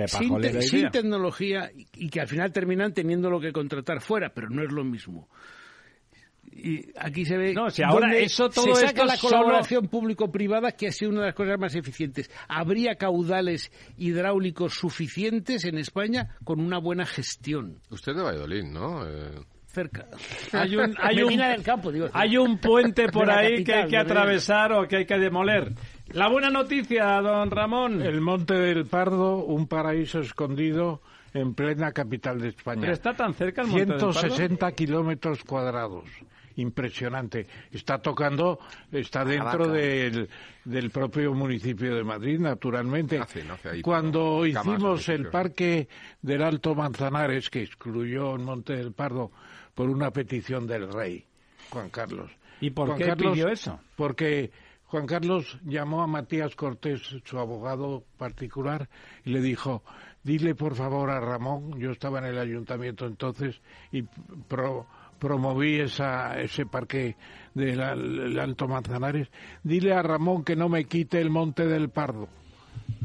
Sin, 0.07 0.39
te- 0.39 0.61
sin 0.61 0.89
tecnología 0.91 1.71
y- 1.75 1.87
y 1.95 2.09
que 2.09 2.21
al 2.21 2.27
final 2.27 2.51
terminan 2.51 2.93
teniendo 2.93 3.29
lo 3.31 3.39
que 3.39 3.51
contratar 3.51 4.01
fuera, 4.01 4.29
pero 4.29 4.49
no 4.51 4.63
es 4.63 4.71
lo 4.71 4.83
mismo. 4.83 5.27
Y 6.57 6.85
aquí 6.97 7.25
se 7.25 7.35
ve 7.37 7.53
No, 7.53 7.69
si 7.69 7.83
ahora 7.83 8.15
eso, 8.15 8.49
todo 8.49 8.73
se 8.75 8.87
saca 8.87 8.89
esto 8.91 9.05
la 9.05 9.17
solo- 9.17 9.37
colaboración 9.39 9.87
público-privada 9.89 10.71
que 10.71 10.87
ha 10.87 10.91
sido 10.93 11.11
una 11.11 11.19
de 11.21 11.25
las 11.27 11.35
cosas 11.35 11.59
más 11.59 11.75
eficientes. 11.75 12.31
Habría 12.47 12.95
caudales 12.95 13.71
hidráulicos 13.97 14.73
suficientes 14.73 15.65
en 15.65 15.77
España 15.77 16.35
con 16.45 16.61
una 16.61 16.77
buena 16.77 17.05
gestión. 17.05 17.79
Usted 17.89 18.13
es 18.13 18.17
de 18.19 18.23
Valladolid, 18.23 18.63
¿no? 18.63 19.05
Eh, 19.05 19.31
Cerca. 19.67 20.07
Hay 20.53 20.77
un, 20.77 20.95
hay 21.01 21.21
un, 21.21 21.35
del 21.35 21.61
Campo, 21.61 21.91
digo. 21.91 22.07
hay 22.13 22.37
un 22.37 22.57
puente 22.59 23.09
por 23.09 23.29
ahí 23.29 23.61
que 23.65 23.73
hay 23.73 23.89
que 23.89 23.97
atravesar 23.97 24.71
o 24.71 24.87
que 24.87 24.95
hay 24.97 25.05
que 25.05 25.17
demoler. 25.17 25.73
La 26.13 26.29
buena 26.29 26.49
noticia, 26.49 27.19
don 27.19 27.51
Ramón. 27.51 28.01
El 28.01 28.21
Monte 28.21 28.53
del 28.53 28.85
Pardo, 28.85 29.43
un 29.43 29.67
paraíso 29.67 30.21
escondido 30.21 31.01
en 31.33 31.53
plena 31.53 31.91
capital 31.91 32.39
de 32.39 32.47
España. 32.49 32.79
Pero 32.79 32.93
está 32.93 33.13
tan 33.13 33.33
cerca 33.33 33.63
el 33.63 33.67
Monte 33.67 33.85
del 33.85 33.95
Pardo. 33.97 34.13
160 34.13 34.71
kilómetros 34.71 35.43
cuadrados. 35.43 36.05
Impresionante. 36.57 37.47
Está 37.71 37.97
tocando, 38.01 38.59
está 38.91 39.25
dentro 39.25 39.67
del, 39.67 40.29
del 40.63 40.89
propio 40.89 41.33
municipio 41.33 41.95
de 41.95 42.03
Madrid, 42.03 42.39
naturalmente. 42.39 43.19
Nace, 43.19 43.43
nace 43.43 43.69
ahí, 43.69 43.81
Cuando 43.81 44.39
pero 44.41 44.53
camas, 44.53 44.73
hicimos 44.75 45.09
el 45.09 45.27
parque 45.27 45.87
del 46.21 46.41
Alto 46.43 46.73
Manzanares, 46.75 47.49
que 47.49 47.63
excluyó 47.63 48.35
el 48.35 48.41
Monte 48.41 48.73
del 48.75 48.93
Pardo 48.93 49.31
por 49.73 49.89
una 49.89 50.11
petición 50.11 50.65
del 50.67 50.91
rey, 50.91 51.25
Juan 51.69 51.89
Carlos. 51.89 52.31
¿Y 52.61 52.69
por 52.69 52.87
Juan 52.87 52.99
qué 52.99 53.05
Carlos- 53.07 53.33
pidió 53.33 53.49
eso? 53.49 53.79
Porque 53.97 54.51
Juan 54.85 55.05
Carlos 55.07 55.59
llamó 55.65 56.01
a 56.03 56.07
Matías 56.07 56.55
Cortés, 56.55 57.01
su 57.25 57.37
abogado 57.37 58.05
particular, 58.17 58.87
y 59.25 59.31
le 59.31 59.41
dijo, 59.41 59.83
dile 60.23 60.55
por 60.55 60.75
favor 60.75 61.09
a 61.09 61.19
Ramón, 61.19 61.77
yo 61.79 61.91
estaba 61.91 62.19
en 62.19 62.25
el 62.25 62.37
ayuntamiento 62.39 63.05
entonces 63.05 63.59
y 63.91 64.03
pro- 64.47 64.87
promoví 65.19 65.79
esa, 65.79 66.39
ese 66.39 66.65
parque 66.65 67.15
del 67.53 67.81
al- 67.81 68.19
el 68.19 68.39
Alto 68.39 68.67
Manzanares, 68.67 69.29
dile 69.63 69.93
a 69.93 70.01
Ramón 70.01 70.43
que 70.43 70.55
no 70.55 70.69
me 70.69 70.85
quite 70.85 71.19
el 71.21 71.29
Monte 71.29 71.65
del 71.67 71.89
Pardo. 71.89 72.27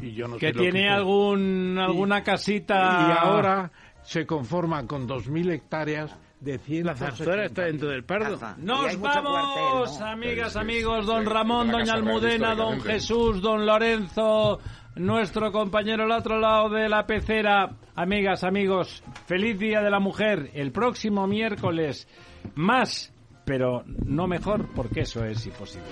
Y 0.00 0.12
yo 0.12 0.28
no 0.28 0.36
que 0.38 0.52
tiene 0.52 0.88
algún 0.88 1.78
alguna 1.78 2.22
casita 2.22 3.08
Y 3.08 3.26
ahora 3.26 3.70
se 4.02 4.26
conforman 4.26 4.86
con 4.86 5.06
2.000 5.06 5.52
hectáreas 5.52 6.16
de 6.40 6.58
100 6.58 6.86
La 6.86 6.94
zarzuela 6.96 7.44
está 7.44 7.64
dentro 7.64 7.88
del 7.90 8.02
Pardo. 8.04 8.38
Nos 8.58 8.98
vamos, 8.98 10.00
amigas, 10.00 10.56
amigos, 10.56 11.06
don 11.06 11.26
Ramón, 11.26 11.70
doña 11.70 11.92
Almudena, 11.94 12.54
don. 12.54 12.80
Jesús, 12.80 13.42
don 13.42 13.66
Lorenzo, 13.66 14.58
nuestro 15.00 15.50
compañero 15.50 16.04
al 16.04 16.12
otro 16.12 16.38
lado 16.38 16.68
de 16.68 16.88
la 16.88 17.06
pecera. 17.06 17.76
Amigas, 17.94 18.44
amigos, 18.44 19.02
feliz 19.26 19.58
Día 19.58 19.80
de 19.80 19.90
la 19.90 20.00
Mujer. 20.00 20.50
El 20.54 20.72
próximo 20.72 21.26
miércoles 21.26 22.06
más, 22.54 23.12
pero 23.44 23.84
no 23.86 24.26
mejor, 24.26 24.68
porque 24.74 25.00
eso 25.00 25.24
es 25.24 25.46
imposible. 25.46 25.88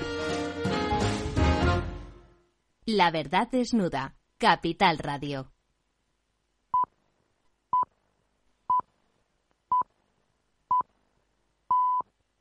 La 2.86 3.10
verdad 3.10 3.48
desnuda. 3.50 4.14
Capital 4.38 4.98
Radio. 4.98 5.50